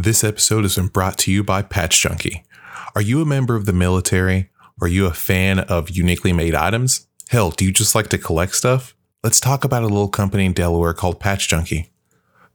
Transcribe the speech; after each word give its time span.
This 0.00 0.22
episode 0.22 0.62
has 0.62 0.76
been 0.76 0.86
brought 0.86 1.18
to 1.18 1.32
you 1.32 1.42
by 1.42 1.60
Patch 1.60 2.00
Junkie. 2.00 2.44
Are 2.94 3.02
you 3.02 3.20
a 3.20 3.26
member 3.26 3.56
of 3.56 3.66
the 3.66 3.72
military? 3.72 4.48
Are 4.80 4.86
you 4.86 5.06
a 5.06 5.12
fan 5.12 5.58
of 5.58 5.90
uniquely 5.90 6.32
made 6.32 6.54
items? 6.54 7.08
Hell, 7.30 7.50
do 7.50 7.64
you 7.64 7.72
just 7.72 7.96
like 7.96 8.06
to 8.10 8.16
collect 8.16 8.54
stuff? 8.54 8.94
Let's 9.24 9.40
talk 9.40 9.64
about 9.64 9.82
a 9.82 9.88
little 9.88 10.06
company 10.06 10.46
in 10.46 10.52
Delaware 10.52 10.94
called 10.94 11.18
Patch 11.18 11.48
Junkie. 11.48 11.90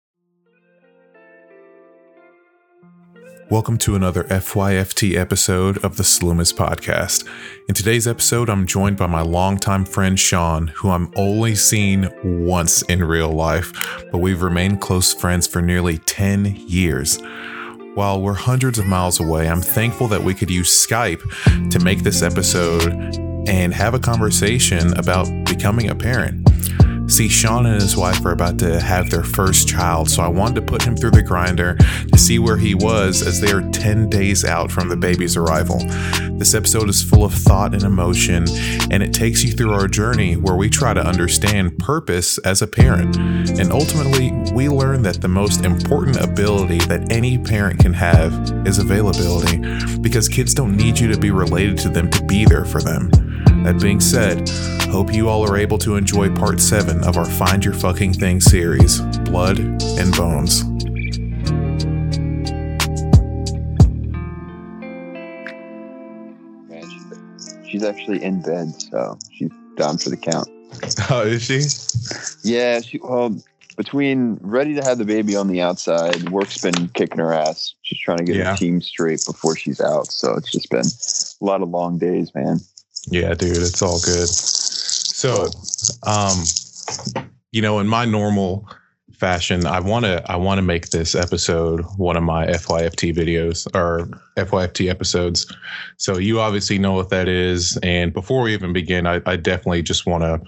Welcome 3.52 3.76
to 3.80 3.94
another 3.96 4.24
FYFT 4.24 5.14
episode 5.14 5.76
of 5.84 5.98
the 5.98 6.02
Salumist 6.02 6.54
podcast. 6.54 7.28
In 7.68 7.74
today's 7.74 8.08
episode, 8.08 8.48
I'm 8.48 8.66
joined 8.66 8.96
by 8.96 9.06
my 9.06 9.20
longtime 9.20 9.84
friend 9.84 10.18
Shawn, 10.18 10.68
who 10.68 10.88
I'm 10.88 11.12
only 11.16 11.54
seen 11.54 12.08
once 12.24 12.80
in 12.80 13.04
real 13.04 13.30
life, 13.30 13.70
but 14.10 14.20
we've 14.20 14.40
remained 14.40 14.80
close 14.80 15.12
friends 15.12 15.46
for 15.46 15.60
nearly 15.60 15.98
10 15.98 16.46
years. 16.66 17.18
While 17.94 18.22
we're 18.22 18.32
hundreds 18.32 18.78
of 18.78 18.86
miles 18.86 19.20
away, 19.20 19.50
I'm 19.50 19.60
thankful 19.60 20.08
that 20.08 20.24
we 20.24 20.32
could 20.32 20.48
use 20.48 20.70
Skype 20.70 21.68
to 21.68 21.78
make 21.80 21.98
this 21.98 22.22
episode 22.22 22.90
and 23.46 23.74
have 23.74 23.92
a 23.92 23.98
conversation 23.98 24.96
about 24.96 25.26
becoming 25.44 25.90
a 25.90 25.94
parent. 25.94 26.48
See, 27.12 27.28
Shawn 27.28 27.66
and 27.66 27.74
his 27.74 27.94
wife 27.94 28.24
are 28.24 28.32
about 28.32 28.58
to 28.60 28.80
have 28.80 29.10
their 29.10 29.22
first 29.22 29.68
child, 29.68 30.08
so 30.08 30.22
I 30.22 30.28
wanted 30.28 30.54
to 30.54 30.62
put 30.62 30.82
him 30.82 30.96
through 30.96 31.10
the 31.10 31.22
grinder 31.22 31.76
to 32.10 32.18
see 32.18 32.38
where 32.38 32.56
he 32.56 32.74
was 32.74 33.20
as 33.20 33.38
they 33.38 33.52
are 33.52 33.60
10 33.60 34.08
days 34.08 34.46
out 34.46 34.72
from 34.72 34.88
the 34.88 34.96
baby's 34.96 35.36
arrival. 35.36 35.78
This 36.38 36.54
episode 36.54 36.88
is 36.88 37.02
full 37.02 37.22
of 37.22 37.34
thought 37.34 37.74
and 37.74 37.82
emotion, 37.82 38.46
and 38.90 39.02
it 39.02 39.12
takes 39.12 39.44
you 39.44 39.52
through 39.52 39.74
our 39.74 39.88
journey 39.88 40.36
where 40.36 40.56
we 40.56 40.70
try 40.70 40.94
to 40.94 41.06
understand 41.06 41.78
purpose 41.78 42.38
as 42.38 42.62
a 42.62 42.66
parent. 42.66 43.14
And 43.18 43.70
ultimately, 43.70 44.32
we 44.54 44.70
learn 44.70 45.02
that 45.02 45.20
the 45.20 45.28
most 45.28 45.66
important 45.66 46.16
ability 46.16 46.78
that 46.86 47.12
any 47.12 47.36
parent 47.36 47.78
can 47.78 47.92
have 47.92 48.32
is 48.66 48.78
availability, 48.78 49.58
because 49.98 50.30
kids 50.30 50.54
don't 50.54 50.78
need 50.78 50.98
you 50.98 51.12
to 51.12 51.18
be 51.18 51.30
related 51.30 51.76
to 51.80 51.90
them 51.90 52.10
to 52.10 52.24
be 52.24 52.46
there 52.46 52.64
for 52.64 52.80
them. 52.80 53.10
That 53.64 53.78
being 53.80 54.00
said, 54.00 54.48
hope 54.90 55.14
you 55.14 55.28
all 55.28 55.48
are 55.48 55.56
able 55.56 55.78
to 55.78 55.96
enjoy 55.96 56.34
part 56.34 56.60
7 56.60 57.04
of 57.04 57.16
our 57.16 57.24
Find 57.24 57.64
Your 57.64 57.74
Fucking 57.74 58.14
Thing 58.14 58.40
series, 58.40 59.00
Blood 59.00 59.58
and 59.60 60.16
Bones. 60.16 60.64
She's, 66.70 67.58
she's 67.68 67.84
actually 67.84 68.22
in 68.22 68.42
bed, 68.42 68.68
so 68.80 69.18
she's 69.30 69.50
down 69.76 69.98
for 69.98 70.10
the 70.10 70.16
count. 70.16 70.48
Oh, 71.10 71.22
is 71.26 71.42
she? 71.42 71.60
Yeah, 72.48 72.80
she 72.80 72.98
well 72.98 73.36
between 73.76 74.38
ready 74.40 74.74
to 74.74 74.82
have 74.82 74.98
the 74.98 75.04
baby 75.04 75.36
on 75.36 75.48
the 75.48 75.60
outside, 75.60 76.30
work's 76.30 76.58
been 76.58 76.88
kicking 76.88 77.18
her 77.18 77.32
ass. 77.32 77.74
She's 77.82 77.98
trying 78.00 78.18
to 78.18 78.24
get 78.24 78.36
Yeah. 78.36 78.50
her 78.52 78.56
team 78.56 78.80
straight 78.80 79.22
before 79.26 79.54
she's 79.56 79.80
out. 79.80 80.08
So 80.08 80.34
it's 80.34 80.50
just 80.50 80.70
been 80.70 80.84
a 80.86 81.44
lot 81.44 81.62
of 81.62 81.68
long 81.70 81.98
days, 81.98 82.34
man. 82.34 82.60
Yeah, 83.08 83.34
dude, 83.34 83.56
it's 83.58 83.82
all 83.82 84.00
good. 84.00 84.28
So, 84.28 85.48
um, 86.04 86.44
you 87.50 87.60
know, 87.60 87.78
in 87.80 87.86
my 87.86 88.04
normal 88.04 88.68
fashion, 89.12 89.66
I 89.66 89.80
want 89.80 90.04
to 90.04 90.22
I 90.30 90.36
want 90.36 90.58
to 90.58 90.62
make 90.62 90.90
this 90.90 91.14
episode 91.14 91.82
one 91.96 92.16
of 92.16 92.22
my 92.22 92.46
FYFT 92.46 93.14
videos 93.14 93.66
or 93.74 94.08
FYFT 94.36 94.88
episodes. 94.88 95.52
So 95.96 96.18
you 96.18 96.40
obviously 96.40 96.78
know 96.78 96.92
what 96.92 97.10
that 97.10 97.28
is, 97.28 97.78
and 97.82 98.12
before 98.12 98.42
we 98.42 98.54
even 98.54 98.72
begin, 98.72 99.06
I, 99.06 99.20
I 99.26 99.36
definitely 99.36 99.82
just 99.82 100.06
want 100.06 100.22
to 100.22 100.40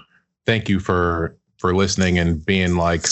thank 0.45 0.69
you 0.69 0.79
for 0.79 1.37
for 1.57 1.73
listening 1.75 2.19
and 2.19 2.45
being 2.45 2.75
like 2.75 3.07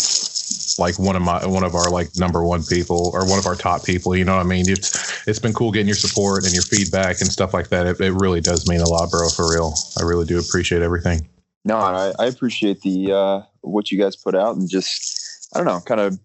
like 0.79 0.97
one 0.97 1.15
of 1.15 1.21
my 1.21 1.45
one 1.45 1.63
of 1.63 1.75
our 1.75 1.89
like 1.89 2.15
number 2.15 2.43
one 2.43 2.63
people 2.63 3.11
or 3.13 3.25
one 3.25 3.39
of 3.39 3.45
our 3.45 3.55
top 3.55 3.83
people 3.85 4.15
you 4.15 4.25
know 4.25 4.35
what 4.35 4.45
i 4.45 4.49
mean? 4.49 4.67
It's 4.69 5.27
it's 5.27 5.39
been 5.39 5.53
cool 5.53 5.71
getting 5.71 5.87
your 5.87 5.95
support 5.95 6.43
and 6.45 6.53
your 6.53 6.63
feedback 6.63 7.21
and 7.21 7.31
stuff 7.31 7.53
like 7.53 7.69
that. 7.69 7.87
It, 7.87 7.99
it 8.01 8.13
really 8.13 8.41
does 8.41 8.67
mean 8.67 8.81
a 8.81 8.87
lot 8.87 9.11
bro 9.11 9.29
for 9.29 9.49
real. 9.51 9.73
I 9.97 10.03
really 10.03 10.25
do 10.25 10.39
appreciate 10.39 10.81
everything. 10.81 11.27
No, 11.65 11.77
I, 11.77 12.13
I 12.19 12.25
appreciate 12.25 12.81
the 12.81 13.11
uh, 13.11 13.41
what 13.61 13.91
you 13.91 13.97
guys 13.97 14.15
put 14.15 14.35
out 14.35 14.55
and 14.57 14.69
just 14.69 15.49
I 15.53 15.59
don't 15.59 15.67
know, 15.67 15.79
kind 15.81 16.01
of 16.01 16.19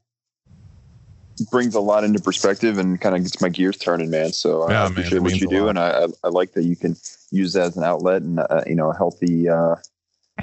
brings 1.50 1.74
a 1.74 1.80
lot 1.80 2.02
into 2.02 2.20
perspective 2.20 2.78
and 2.78 3.00
kind 3.00 3.14
of 3.14 3.22
gets 3.22 3.40
my 3.40 3.48
gears 3.48 3.76
turning, 3.76 4.10
man. 4.10 4.32
So 4.32 4.62
I 4.62 4.72
Yeah, 4.72 4.86
appreciate 4.86 5.18
it 5.18 5.22
what 5.22 5.40
you 5.40 5.46
do, 5.46 5.62
lot. 5.62 5.68
and 5.70 5.78
I, 5.78 6.04
I 6.04 6.06
I 6.24 6.28
like 6.28 6.52
that 6.54 6.64
you 6.64 6.74
can 6.76 6.96
use 7.30 7.52
that 7.52 7.66
as 7.68 7.76
an 7.76 7.84
outlet 7.84 8.22
and 8.22 8.40
uh, 8.40 8.62
you 8.66 8.74
know 8.74 8.90
a 8.90 8.96
healthy, 8.96 9.48
uh, 9.48 9.76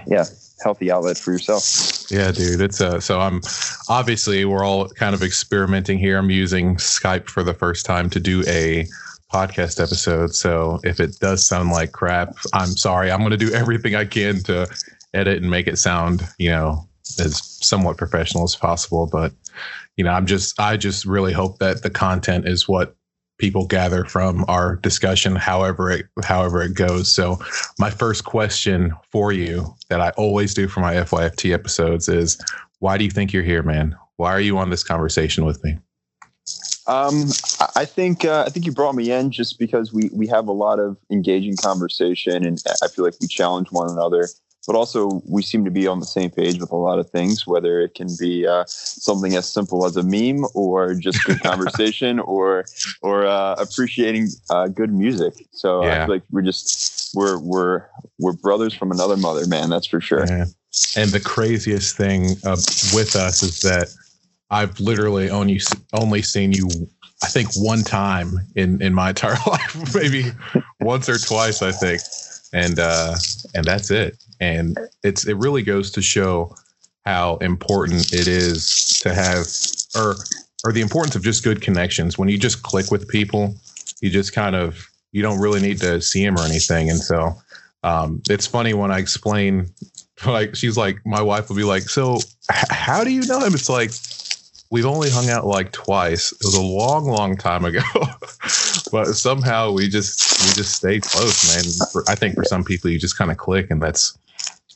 yeah, 0.07 0.25
healthy 0.63 0.91
outlet 0.91 1.17
for 1.17 1.31
yourself. 1.31 2.09
yeah 2.09 2.31
dude 2.31 2.61
it's 2.61 2.79
uh 2.79 2.99
so 2.99 3.19
i'm 3.19 3.41
obviously 3.89 4.45
we're 4.45 4.63
all 4.63 4.87
kind 4.89 5.13
of 5.13 5.21
experimenting 5.21 5.99
here. 5.99 6.17
I'm 6.17 6.29
using 6.29 6.75
skype 6.75 7.27
for 7.27 7.43
the 7.43 7.53
first 7.53 7.85
time 7.85 8.09
to 8.11 8.19
do 8.19 8.43
a 8.47 8.87
podcast 9.33 9.81
episode. 9.81 10.33
So 10.33 10.79
if 10.83 10.99
it 10.99 11.19
does 11.19 11.45
sound 11.47 11.71
like 11.71 11.91
crap 11.91 12.35
i'm 12.53 12.77
sorry. 12.77 13.11
I'm 13.11 13.19
going 13.19 13.31
to 13.31 13.37
do 13.37 13.53
everything 13.53 13.95
i 13.95 14.05
can 14.05 14.41
to 14.43 14.67
edit 15.13 15.41
and 15.41 15.49
make 15.49 15.67
it 15.67 15.77
sound 15.77 16.27
you 16.37 16.49
know 16.49 16.87
as 17.19 17.41
somewhat 17.65 17.97
professional 17.97 18.43
as 18.43 18.55
possible. 18.55 19.07
But 19.11 19.33
you 19.97 20.03
know 20.03 20.11
i'm 20.11 20.25
just 20.25 20.59
i 20.59 20.77
just 20.77 21.05
really 21.05 21.33
hope 21.33 21.59
that 21.59 21.83
the 21.83 21.89
content 21.89 22.47
is 22.47 22.67
what 22.67 22.95
people 23.37 23.65
gather 23.65 24.05
from 24.05 24.45
our 24.47 24.77
discussion 24.77 25.35
however 25.35 25.91
it 25.91 26.05
however 26.23 26.61
it 26.61 26.73
goes. 26.73 27.13
So 27.13 27.39
my 27.79 27.89
first 27.89 28.25
question 28.25 28.93
for 29.11 29.31
you 29.31 29.73
that 29.89 30.01
i 30.01 30.09
always 30.11 30.53
do 30.53 30.67
for 30.67 30.79
my 30.79 30.95
fyft 30.95 31.51
episodes 31.51 32.07
is 32.07 32.37
why 32.79 32.97
do 32.97 33.03
you 33.03 33.11
think 33.11 33.33
you're 33.33 33.43
here 33.43 33.63
man? 33.63 33.95
Why 34.17 34.31
are 34.31 34.41
you 34.41 34.57
on 34.57 34.69
this 34.69 34.83
conversation 34.83 35.45
with 35.45 35.63
me? 35.63 35.77
Um, 36.87 37.29
I- 37.75 37.85
think 37.85 38.25
uh, 38.25 38.43
I 38.45 38.49
think 38.49 38.65
you 38.65 38.71
brought 38.71 38.95
me 38.95 39.11
in 39.11 39.31
just 39.31 39.57
because 39.57 39.91
we 39.91 40.09
we 40.13 40.27
have 40.27 40.47
a 40.47 40.51
lot 40.51 40.79
of 40.79 40.97
engaging 41.11 41.55
conversation, 41.55 42.45
and 42.45 42.61
I 42.83 42.87
feel 42.87 43.03
like 43.05 43.15
we 43.19 43.27
challenge 43.27 43.71
one 43.71 43.89
another. 43.89 44.27
But 44.67 44.75
also, 44.75 45.21
we 45.27 45.43
seem 45.43 45.63
to 45.65 45.71
be 45.71 45.85
on 45.85 45.99
the 45.99 46.05
same 46.05 46.31
page 46.31 46.59
with 46.59 46.71
a 46.71 46.75
lot 46.75 46.97
of 46.97 47.09
things, 47.09 47.45
whether 47.45 47.79
it 47.81 47.93
can 47.93 48.07
be 48.19 48.47
uh, 48.47 48.63
something 48.67 49.35
as 49.35 49.47
simple 49.47 49.85
as 49.85 49.95
a 49.95 50.03
meme, 50.03 50.45
or 50.53 50.95
just 50.95 51.23
good 51.25 51.39
conversation, 51.43 52.19
or 52.19 52.65
or 53.01 53.25
uh, 53.25 53.55
appreciating 53.55 54.29
uh, 54.49 54.67
good 54.67 54.91
music. 54.93 55.33
So 55.51 55.83
I 55.83 56.05
feel 56.05 56.15
like 56.15 56.23
we're 56.31 56.41
just 56.41 57.11
we're 57.15 57.37
we're 57.39 57.85
we're 58.19 58.33
brothers 58.33 58.73
from 58.73 58.91
another 58.91 59.17
mother, 59.17 59.47
man. 59.47 59.69
That's 59.69 59.87
for 59.87 60.01
sure. 60.01 60.25
Yeah. 60.27 60.45
And 60.97 61.11
the 61.11 61.21
craziest 61.21 61.95
thing 61.95 62.31
uh, 62.43 62.57
with 62.93 63.15
us 63.15 63.43
is 63.43 63.61
that 63.61 63.93
I've 64.51 64.79
literally 64.79 65.29
only 65.29 65.61
only 65.93 66.21
seen 66.21 66.51
you, 66.51 66.67
I 67.23 67.27
think, 67.27 67.49
one 67.55 67.83
time 67.83 68.39
in 68.55 68.81
in 68.81 68.93
my 68.93 69.09
entire 69.09 69.37
life, 69.47 69.95
maybe 69.95 70.31
once 70.79 71.09
or 71.09 71.17
twice, 71.17 71.61
I 71.61 71.71
think, 71.71 72.01
and 72.53 72.79
uh, 72.79 73.15
and 73.53 73.65
that's 73.65 73.89
it. 73.89 74.17
And 74.39 74.77
it's 75.03 75.25
it 75.27 75.37
really 75.37 75.63
goes 75.63 75.91
to 75.91 76.01
show 76.01 76.55
how 77.05 77.37
important 77.37 78.13
it 78.13 78.27
is 78.27 78.99
to 79.01 79.13
have, 79.13 79.47
or 79.95 80.15
or 80.63 80.71
the 80.71 80.81
importance 80.81 81.15
of 81.15 81.23
just 81.23 81.43
good 81.43 81.61
connections. 81.61 82.17
When 82.17 82.29
you 82.29 82.37
just 82.37 82.63
click 82.63 82.91
with 82.91 83.07
people, 83.07 83.55
you 84.01 84.09
just 84.09 84.33
kind 84.33 84.55
of 84.55 84.89
you 85.11 85.21
don't 85.21 85.39
really 85.39 85.61
need 85.61 85.79
to 85.81 86.01
see 86.01 86.23
them 86.25 86.37
or 86.37 86.43
anything. 86.43 86.89
And 86.89 86.99
so 86.99 87.33
um, 87.83 88.21
it's 88.29 88.47
funny 88.47 88.73
when 88.73 88.91
I 88.91 88.99
explain 88.99 89.67
like 90.25 90.55
she's 90.55 90.77
like 90.77 91.05
my 91.05 91.21
wife 91.21 91.49
will 91.49 91.55
be 91.55 91.63
like 91.63 91.83
so 91.83 92.15
h- 92.51 92.65
how 92.69 93.03
do 93.03 93.11
you 93.11 93.25
know 93.25 93.39
him 93.39 93.53
it's 93.53 93.69
like 93.69 93.91
we've 94.71 94.85
only 94.85 95.09
hung 95.09 95.29
out 95.29 95.45
like 95.45 95.71
twice 95.73 96.31
it 96.31 96.43
was 96.43 96.55
a 96.55 96.61
long 96.61 97.05
long 97.05 97.35
time 97.35 97.65
ago 97.65 97.81
but 98.91 99.13
somehow 99.13 99.71
we 99.71 99.87
just 99.87 100.39
we 100.41 100.53
just 100.53 100.75
stay 100.75 100.99
close 100.99 101.55
man 101.55 101.87
for, 101.91 102.03
i 102.09 102.15
think 102.15 102.35
for 102.35 102.43
some 102.43 102.63
people 102.63 102.89
you 102.89 102.99
just 102.99 103.17
kind 103.17 103.31
of 103.31 103.37
click 103.37 103.69
and 103.69 103.81
that's 103.81 104.17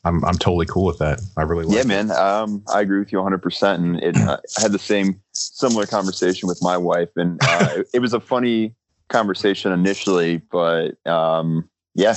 i'm 0.05 0.23
i'm 0.25 0.37
totally 0.37 0.65
cool 0.65 0.85
with 0.85 0.97
that 0.97 1.21
i 1.37 1.41
really 1.41 1.65
like 1.65 1.75
Yeah, 1.75 1.81
it. 1.81 1.87
man. 1.87 2.11
Um, 2.11 2.63
I 2.73 2.81
agree 2.81 2.99
with 2.99 3.11
you 3.11 3.19
100%. 3.19 3.75
And 3.75 4.01
it, 4.01 4.15
uh, 4.17 4.37
I 4.57 4.61
had 4.61 4.71
the 4.71 4.79
same 4.79 5.21
similar 5.33 5.85
conversation 5.85 6.47
with 6.47 6.59
my 6.61 6.77
wife, 6.77 7.09
and 7.15 7.39
uh, 7.43 7.69
it, 7.77 7.87
it 7.95 7.99
was 7.99 8.13
a 8.13 8.19
funny 8.19 8.73
conversation 9.09 9.71
initially, 9.71 10.37
but 10.37 10.95
um, 11.05 11.69
yeah, 11.95 12.15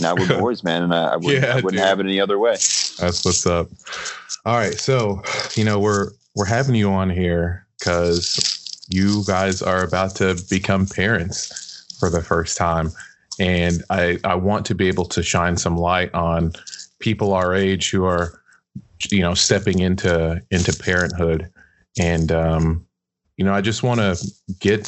now 0.00 0.14
we're 0.16 0.28
boys, 0.40 0.64
man, 0.64 0.82
and 0.82 0.94
I, 0.94 1.12
I 1.12 1.16
wouldn't, 1.16 1.44
Yeah, 1.44 1.56
I 1.56 1.60
wouldn't 1.60 1.82
have 1.82 2.00
it 2.00 2.04
any 2.04 2.20
other 2.20 2.38
way. 2.38 2.52
That's 2.52 3.24
what's 3.24 3.46
up. 3.46 3.68
All 4.46 4.56
right, 4.56 4.74
so 4.78 5.22
you 5.54 5.64
know 5.64 5.78
we're 5.78 6.10
we're 6.36 6.46
having 6.46 6.74
you 6.74 6.90
on 6.90 7.10
here 7.10 7.66
because 7.78 8.59
you 8.90 9.24
guys 9.26 9.62
are 9.62 9.82
about 9.82 10.14
to 10.16 10.40
become 10.50 10.86
parents 10.86 11.86
for 11.98 12.10
the 12.10 12.22
first 12.22 12.56
time. 12.56 12.90
And 13.38 13.82
I, 13.90 14.18
I 14.24 14.34
want 14.34 14.66
to 14.66 14.74
be 14.74 14.88
able 14.88 15.06
to 15.06 15.22
shine 15.22 15.56
some 15.56 15.76
light 15.76 16.12
on 16.12 16.52
people 16.98 17.32
our 17.32 17.54
age 17.54 17.90
who 17.90 18.04
are, 18.04 18.42
you 19.10 19.20
know, 19.20 19.34
stepping 19.34 19.78
into 19.78 20.42
into 20.50 20.76
parenthood. 20.76 21.50
And 21.98 22.30
um, 22.32 22.86
you 23.36 23.44
know, 23.44 23.54
I 23.54 23.62
just 23.62 23.82
want 23.82 24.00
to 24.00 24.18
get 24.58 24.86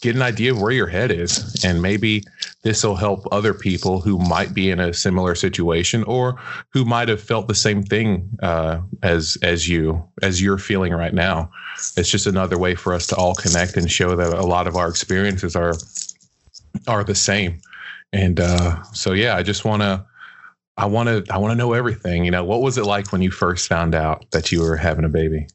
get 0.00 0.16
an 0.16 0.22
idea 0.22 0.52
of 0.52 0.60
where 0.60 0.72
your 0.72 0.86
head 0.86 1.10
is 1.10 1.62
and 1.64 1.82
maybe 1.82 2.22
this 2.62 2.84
will 2.84 2.96
help 2.96 3.26
other 3.32 3.54
people 3.54 4.00
who 4.00 4.18
might 4.18 4.52
be 4.54 4.70
in 4.70 4.80
a 4.80 4.92
similar 4.92 5.34
situation 5.34 6.02
or 6.04 6.40
who 6.72 6.84
might 6.84 7.08
have 7.08 7.20
felt 7.20 7.48
the 7.48 7.54
same 7.54 7.82
thing 7.82 8.28
uh, 8.42 8.80
as 9.02 9.36
as 9.42 9.68
you 9.68 10.02
as 10.22 10.42
you're 10.42 10.58
feeling 10.58 10.92
right 10.92 11.14
now. 11.14 11.50
It's 11.96 12.10
just 12.10 12.26
another 12.26 12.58
way 12.58 12.74
for 12.74 12.92
us 12.92 13.06
to 13.08 13.16
all 13.16 13.34
connect 13.34 13.76
and 13.76 13.90
show 13.90 14.16
that 14.16 14.32
a 14.32 14.42
lot 14.42 14.66
of 14.66 14.76
our 14.76 14.88
experiences 14.88 15.56
are 15.56 15.74
are 16.86 17.04
the 17.04 17.14
same. 17.14 17.60
And 18.12 18.40
uh, 18.40 18.82
so 18.92 19.12
yeah 19.12 19.36
i 19.36 19.42
just 19.42 19.64
want 19.64 19.82
to 19.82 20.04
i 20.76 20.86
want 20.86 21.08
to 21.08 21.32
i 21.32 21.38
want 21.38 21.52
to 21.52 21.56
know 21.56 21.72
everything. 21.72 22.24
You 22.24 22.30
know 22.30 22.44
what 22.44 22.62
was 22.62 22.76
it 22.78 22.84
like 22.84 23.12
when 23.12 23.22
you 23.22 23.30
first 23.30 23.68
found 23.68 23.94
out 23.94 24.30
that 24.32 24.52
you 24.52 24.60
were 24.60 24.76
having 24.76 25.04
a 25.04 25.10
baby 25.10 25.46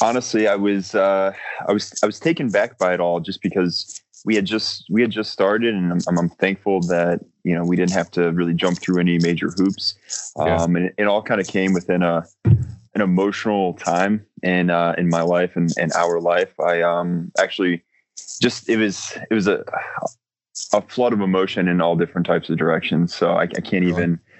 honestly, 0.00 0.48
I 0.48 0.56
was 0.56 0.94
uh, 0.94 1.32
I 1.68 1.72
was 1.72 1.94
I 2.02 2.06
was 2.06 2.20
taken 2.20 2.50
back 2.50 2.78
by 2.78 2.94
it 2.94 3.00
all 3.00 3.20
just 3.20 3.42
because 3.42 4.02
we 4.24 4.34
had 4.34 4.44
just 4.44 4.84
we 4.90 5.00
had 5.00 5.10
just 5.10 5.32
started, 5.32 5.74
and 5.74 5.92
I'm, 5.92 6.18
I'm 6.18 6.28
thankful 6.28 6.80
that 6.82 7.20
you 7.44 7.54
know 7.54 7.64
we 7.64 7.76
didn't 7.76 7.92
have 7.92 8.10
to 8.12 8.32
really 8.32 8.54
jump 8.54 8.78
through 8.78 9.00
any 9.00 9.18
major 9.18 9.50
hoops, 9.56 9.94
yeah. 10.36 10.56
um, 10.56 10.76
and 10.76 10.86
it, 10.86 10.94
it 10.98 11.04
all 11.04 11.22
kind 11.22 11.40
of 11.40 11.46
came 11.46 11.72
within 11.72 12.02
a 12.02 12.26
an 12.44 13.02
emotional 13.02 13.74
time 13.74 14.24
in 14.42 14.70
uh, 14.70 14.94
in 14.98 15.08
my 15.08 15.22
life 15.22 15.56
and, 15.56 15.70
and 15.78 15.92
our 15.92 16.20
life. 16.20 16.58
I 16.60 16.82
um 16.82 17.30
actually 17.38 17.82
just 18.40 18.68
it 18.68 18.76
was 18.78 19.16
it 19.30 19.34
was 19.34 19.46
a 19.46 19.64
a 20.72 20.82
flood 20.82 21.12
of 21.12 21.20
emotion 21.20 21.68
in 21.68 21.80
all 21.80 21.96
different 21.96 22.26
types 22.26 22.48
of 22.48 22.56
directions. 22.56 23.14
So 23.14 23.32
I, 23.32 23.42
I 23.42 23.60
can't 23.60 23.84
even. 23.84 24.20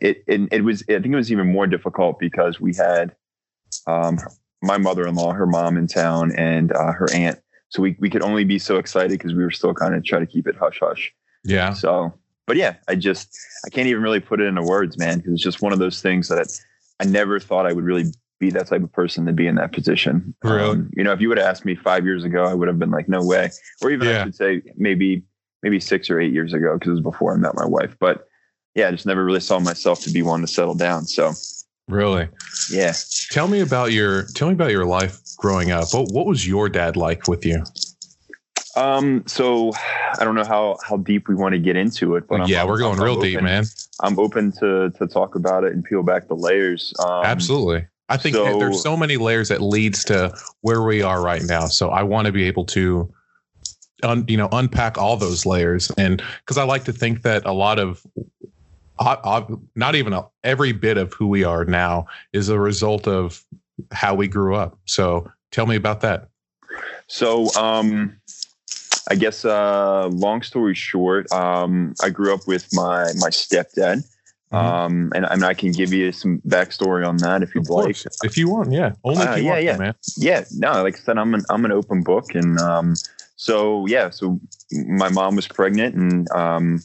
It, 0.00 0.24
it 0.26 0.48
it 0.50 0.64
was 0.64 0.82
I 0.82 0.94
think 0.94 1.06
it 1.06 1.16
was 1.16 1.30
even 1.30 1.52
more 1.52 1.66
difficult 1.66 2.18
because 2.18 2.60
we 2.60 2.74
had 2.74 3.14
um, 3.86 4.18
my 4.62 4.78
mother-in-law, 4.78 5.32
her 5.32 5.46
mom 5.46 5.76
in 5.76 5.86
town, 5.86 6.32
and 6.36 6.72
uh, 6.72 6.92
her 6.92 7.06
aunt. 7.12 7.38
So 7.68 7.82
we 7.82 7.96
we 7.98 8.10
could 8.10 8.22
only 8.22 8.44
be 8.44 8.58
so 8.58 8.76
excited 8.76 9.10
because 9.10 9.34
we 9.34 9.42
were 9.42 9.50
still 9.50 9.74
kind 9.74 9.94
of 9.94 10.04
trying 10.04 10.26
to 10.26 10.30
keep 10.30 10.46
it 10.46 10.56
hush 10.56 10.78
hush. 10.80 11.12
Yeah. 11.44 11.72
So, 11.72 12.14
but 12.46 12.56
yeah, 12.56 12.76
I 12.88 12.94
just 12.94 13.36
I 13.66 13.70
can't 13.70 13.88
even 13.88 14.02
really 14.02 14.20
put 14.20 14.40
it 14.40 14.46
into 14.46 14.62
words, 14.62 14.96
man, 14.98 15.18
because 15.18 15.34
it's 15.34 15.42
just 15.42 15.60
one 15.62 15.72
of 15.72 15.78
those 15.78 16.00
things 16.00 16.28
that 16.28 16.48
I 17.00 17.04
never 17.04 17.40
thought 17.40 17.66
I 17.66 17.72
would 17.72 17.84
really 17.84 18.04
be 18.38 18.50
that 18.50 18.66
type 18.66 18.82
of 18.82 18.92
person 18.92 19.26
to 19.26 19.32
be 19.32 19.46
in 19.46 19.56
that 19.56 19.72
position. 19.72 20.34
Really? 20.42 20.70
Um, 20.70 20.90
you 20.96 21.04
know, 21.04 21.12
if 21.12 21.20
you 21.20 21.28
would 21.28 21.38
have 21.38 21.46
asked 21.46 21.64
me 21.64 21.74
five 21.74 22.04
years 22.04 22.24
ago, 22.24 22.44
I 22.44 22.54
would 22.54 22.68
have 22.68 22.78
been 22.78 22.90
like, 22.90 23.08
no 23.08 23.22
way. 23.22 23.50
Or 23.82 23.90
even 23.90 24.08
yeah. 24.08 24.20
I 24.20 24.24
should 24.24 24.34
say 24.34 24.62
maybe 24.76 25.22
maybe 25.62 25.80
six 25.80 26.10
or 26.10 26.20
eight 26.20 26.32
years 26.32 26.52
ago 26.52 26.74
because 26.74 26.88
it 26.88 26.92
was 26.92 27.00
before 27.00 27.34
I 27.34 27.36
met 27.36 27.54
my 27.54 27.66
wife. 27.66 27.96
But 27.98 28.28
yeah, 28.74 28.88
I 28.88 28.90
just 28.90 29.06
never 29.06 29.24
really 29.24 29.40
saw 29.40 29.58
myself 29.58 30.00
to 30.02 30.10
be 30.10 30.22
one 30.22 30.40
to 30.42 30.46
settle 30.46 30.74
down. 30.74 31.06
So 31.06 31.32
Really? 31.88 32.28
Yeah. 32.70 32.92
Tell 33.30 33.48
me 33.48 33.60
about 33.60 33.92
your 33.92 34.24
tell 34.34 34.48
me 34.48 34.54
about 34.54 34.70
your 34.70 34.86
life 34.86 35.20
growing 35.36 35.70
up. 35.70 35.88
What 35.92 36.12
what 36.12 36.26
was 36.26 36.46
your 36.46 36.68
dad 36.68 36.96
like 36.96 37.28
with 37.28 37.44
you? 37.44 37.62
Um, 38.76 39.22
so 39.26 39.72
I 40.18 40.24
don't 40.24 40.34
know 40.34 40.44
how 40.44 40.78
how 40.86 40.96
deep 40.96 41.28
we 41.28 41.34
want 41.34 41.52
to 41.54 41.58
get 41.58 41.76
into 41.76 42.16
it, 42.16 42.26
but 42.26 42.40
I'm, 42.40 42.48
yeah, 42.48 42.64
we're 42.64 42.78
going 42.78 42.98
I'm 42.98 43.04
real 43.04 43.14
open, 43.14 43.30
deep, 43.30 43.42
man. 43.42 43.64
I'm 44.00 44.18
open 44.18 44.52
to 44.52 44.90
to 44.90 45.06
talk 45.06 45.34
about 45.34 45.64
it 45.64 45.72
and 45.72 45.84
peel 45.84 46.02
back 46.02 46.28
the 46.28 46.34
layers. 46.34 46.94
Um, 46.98 47.24
Absolutely. 47.24 47.86
I 48.08 48.16
think 48.16 48.36
so, 48.36 48.58
there's 48.58 48.82
so 48.82 48.96
many 48.96 49.16
layers 49.16 49.48
that 49.48 49.62
leads 49.62 50.04
to 50.04 50.36
where 50.60 50.82
we 50.82 51.02
are 51.02 51.22
right 51.22 51.42
now. 51.42 51.66
So 51.66 51.88
I 51.90 52.02
want 52.02 52.26
to 52.26 52.32
be 52.32 52.44
able 52.44 52.64
to 52.66 53.12
un, 54.02 54.24
you 54.28 54.36
know 54.36 54.48
unpack 54.52 54.98
all 54.98 55.16
those 55.16 55.46
layers 55.46 55.90
and 55.96 56.22
because 56.40 56.58
I 56.58 56.64
like 56.64 56.84
to 56.84 56.92
think 56.92 57.22
that 57.22 57.44
a 57.46 57.52
lot 57.52 57.78
of 57.78 58.04
not 59.74 59.94
even 59.94 60.12
a, 60.12 60.26
every 60.42 60.72
bit 60.72 60.96
of 60.98 61.12
who 61.12 61.26
we 61.26 61.44
are 61.44 61.64
now 61.64 62.06
is 62.32 62.48
a 62.48 62.58
result 62.58 63.08
of 63.08 63.44
how 63.90 64.14
we 64.14 64.28
grew 64.28 64.54
up. 64.54 64.78
So 64.84 65.30
tell 65.50 65.66
me 65.66 65.76
about 65.76 66.00
that. 66.02 66.28
So, 67.08 67.52
um, 67.54 68.16
I 69.10 69.16
guess, 69.16 69.44
uh, 69.44 70.08
long 70.08 70.42
story 70.42 70.74
short, 70.74 71.30
um, 71.32 71.94
I 72.02 72.10
grew 72.10 72.32
up 72.32 72.46
with 72.46 72.68
my, 72.72 73.12
my 73.18 73.28
stepdad. 73.30 74.04
Mm-hmm. 74.52 74.54
Um, 74.54 75.12
and 75.14 75.26
I 75.26 75.34
mean, 75.34 75.44
I 75.44 75.54
can 75.54 75.72
give 75.72 75.92
you 75.92 76.12
some 76.12 76.40
backstory 76.46 77.06
on 77.06 77.16
that 77.18 77.42
if 77.42 77.54
you'd 77.54 77.68
like. 77.68 77.96
If 78.22 78.38
you 78.38 78.48
want, 78.48 78.72
yeah. 78.72 78.92
Only 79.02 79.26
uh, 79.26 79.36
yeah, 79.36 79.50
want, 79.50 79.62
yeah. 79.64 79.76
man. 79.76 79.94
Yeah. 80.16 80.44
No, 80.52 80.82
like 80.82 80.96
I 80.96 81.00
said, 81.00 81.18
I'm 81.18 81.34
an, 81.34 81.42
I'm 81.50 81.64
an 81.64 81.72
open 81.72 82.02
book. 82.02 82.34
And, 82.34 82.58
um, 82.60 82.94
so 83.36 83.86
yeah, 83.86 84.10
so 84.10 84.40
my 84.70 85.08
mom 85.08 85.34
was 85.36 85.48
pregnant 85.48 85.96
and, 85.96 86.30
um, 86.30 86.80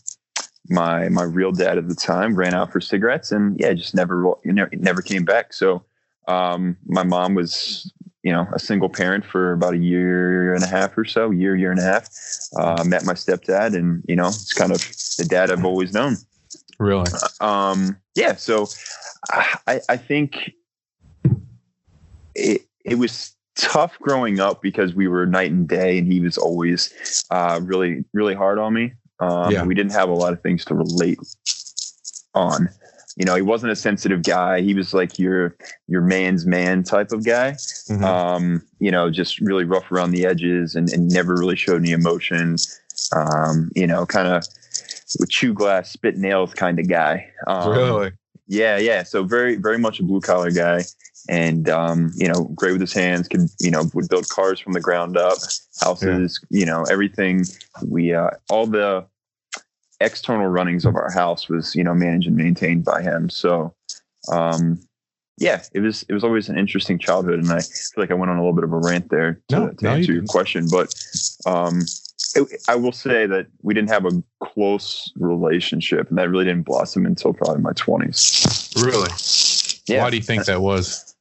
my 0.69 1.10
my 1.10 1.24
real 1.24 1.51
dad 1.51 1.77
at 1.77 1.88
the 1.88 1.95
time 1.95 2.36
ran 2.36 2.54
out 2.54 2.71
for 2.71 2.80
cigarettes 2.80 3.31
and 3.31 3.60
yeah 3.60 3.74
just 3.74 3.95
never 3.95 4.33
you 4.44 4.54
know 4.54 4.68
never 4.74 5.01
came 5.01 5.25
back. 5.25 5.54
So 5.54 5.83
um, 6.27 6.77
my 6.86 7.04
mom 7.04 7.33
was 7.33 7.92
you 8.24 8.31
know 8.31 8.48
a 8.54 8.60
single 8.60 8.89
parent 8.89 9.25
for 9.25 9.54
about 9.54 9.74
a 9.74 9.77
year 9.77 10.54
and 10.54 10.63
a 10.63 10.68
half 10.68 10.98
or 10.98 11.06
so 11.06 11.31
year 11.31 11.56
year 11.56 11.71
and 11.71 11.80
a 11.80 11.83
half. 11.83 12.10
Uh, 12.57 12.83
met 12.83 13.06
my 13.06 13.13
stepdad 13.13 13.75
and 13.75 14.04
you 14.07 14.16
know 14.16 14.27
it's 14.27 14.54
kind 14.54 14.71
of 14.71 14.80
the 15.18 15.25
dad 15.27 15.51
i've 15.51 15.66
always 15.66 15.94
known. 15.94 16.16
Really? 16.77 17.12
Um, 17.42 17.98
yeah 18.15 18.36
so 18.36 18.68
i 19.68 19.80
i 19.89 19.98
think 19.98 20.51
it 22.36 22.62
it 22.86 22.95
was 22.95 23.36
tough 23.56 24.00
growing 24.00 24.39
up 24.39 24.62
because 24.62 24.94
we 24.94 25.07
were 25.07 25.25
night 25.25 25.51
and 25.51 25.68
day 25.68 25.98
and 25.98 26.12
he 26.12 26.19
was 26.19 26.38
always 26.38 27.25
uh, 27.31 27.60
really 27.63 28.04
really 28.13 28.33
hard 28.33 28.57
on 28.57 28.74
me 28.74 28.94
um, 29.19 29.51
yeah. 29.51 29.63
We 29.63 29.75
didn't 29.75 29.92
have 29.94 30.10
a 30.10 30.13
lot 30.13 30.33
of 30.33 30.42
things 30.42 30.66
to 30.66 30.75
relate 30.75 31.19
on. 32.33 32.69
You 33.18 33.25
know, 33.25 33.36
he 33.36 33.42
wasn't 33.42 33.74
a 33.74 33.75
sensitive 33.75 34.24
guy. 34.24 34.62
He 34.62 34.74
was 34.74 34.94
like 34.94 35.19
your 35.19 35.56
your 35.88 36.01
man's 36.01 36.45
man 36.45 36.83
type 36.83 37.12
of 37.12 37.25
guy. 37.25 37.51
Mm-hmm. 37.51 38.04
Um, 38.04 38.62
you 38.80 38.92
know, 38.92 39.10
just 39.10 39.42
really 39.42 39.66
rough 39.66 39.92
around 39.92 40.12
the 40.12 40.25
edges 40.25 40.75
and, 40.75 40.89
and 40.94 41.10
never 41.10 41.36
really 41.36 41.57
showed 41.57 41.81
any 41.81 41.92
emotion. 41.92 42.56
Um, 43.13 43.71
you 43.75 43.88
know, 43.88 44.06
kind 44.06 44.27
of 44.27 44.45
with 45.19 45.30
chew 45.30 45.54
glass, 45.54 45.92
spit 45.92 46.18
nails 46.18 46.54
kind 46.54 46.80
of 46.80 46.88
guy. 46.88 47.30
Um, 47.48 47.72
really? 47.72 48.12
Yeah, 48.48 48.77
yeah. 48.77 49.04
So 49.04 49.24
very, 49.24 49.56
very 49.56 49.77
much 49.77 50.00
a 50.00 50.04
blue 50.04 50.22
collar 50.22 50.51
guy, 50.51 50.83
and 51.27 51.69
um, 51.69 52.12
you 52.15 52.27
know, 52.27 52.45
great 52.56 52.72
with 52.72 52.81
his 52.81 52.94
hands. 52.94 53.27
Could 53.27 53.50
you 53.60 53.69
know 53.69 53.83
would 53.94 54.07
build 54.07 54.30
cars 54.30 54.60
from 54.60 54.74
the 54.74 54.81
ground 54.81 55.17
up, 55.17 55.38
houses. 55.82 56.39
Yeah. 56.50 56.60
You 56.60 56.65
know, 56.65 56.84
everything. 56.89 57.43
We 57.86 58.13
uh, 58.13 58.32
all 58.50 58.65
the 58.65 59.05
external 60.01 60.48
runnings 60.48 60.86
of 60.86 60.96
our 60.96 61.12
house 61.12 61.50
was 61.50 61.75
you 61.75 61.84
know 61.84 61.94
managed 61.94 62.27
and 62.27 62.36
maintained 62.36 62.86
by 62.86 63.01
him. 63.01 63.29
So 63.29 63.74
um, 64.32 64.79
yeah, 65.38 65.63
it 65.74 65.79
was 65.79 66.03
it 66.10 66.13
was 66.13 66.24
always 66.24 66.50
an 66.50 66.58
interesting 66.58 67.00
childhood, 67.00 67.39
and 67.39 67.51
I 67.51 67.62
feel 67.62 67.98
like 67.98 68.12
I 68.12 68.13
went 68.13 68.29
on 68.29 68.38
a 68.38 68.41
little 68.41 68.56
bit 68.56 68.65
of 68.65 68.74
a 68.74 68.77
rant 68.77 69.10
there 69.10 69.41
to, 69.50 69.60
no, 69.60 69.70
to 69.70 69.86
no, 69.86 69.89
answer 69.91 70.12
you 70.12 70.20
your 70.20 70.25
question, 70.25 70.68
but 70.70 70.94
um, 71.46 71.82
it, 72.36 72.62
I 72.68 72.75
will 72.75 72.91
say 72.91 73.25
that 73.25 73.48
we 73.62 73.74
didn't 73.74 73.89
have 73.89 74.06
a 74.06 74.24
close 74.44 75.12
relationship, 75.15 76.10
and 76.10 76.18
that 76.18 76.29
really 76.29 76.46
didn't 76.46 76.65
blossom 76.65 77.06
until 77.06 77.34
probably 77.34 77.62
my 77.62 77.72
twenties. 77.74 78.70
Really? 78.75 79.10
Yeah. 79.88 80.03
Why 80.03 80.10
do 80.10 80.18
you 80.18 80.24
think 80.24 80.46
that 80.46 80.62
was? 80.62 81.15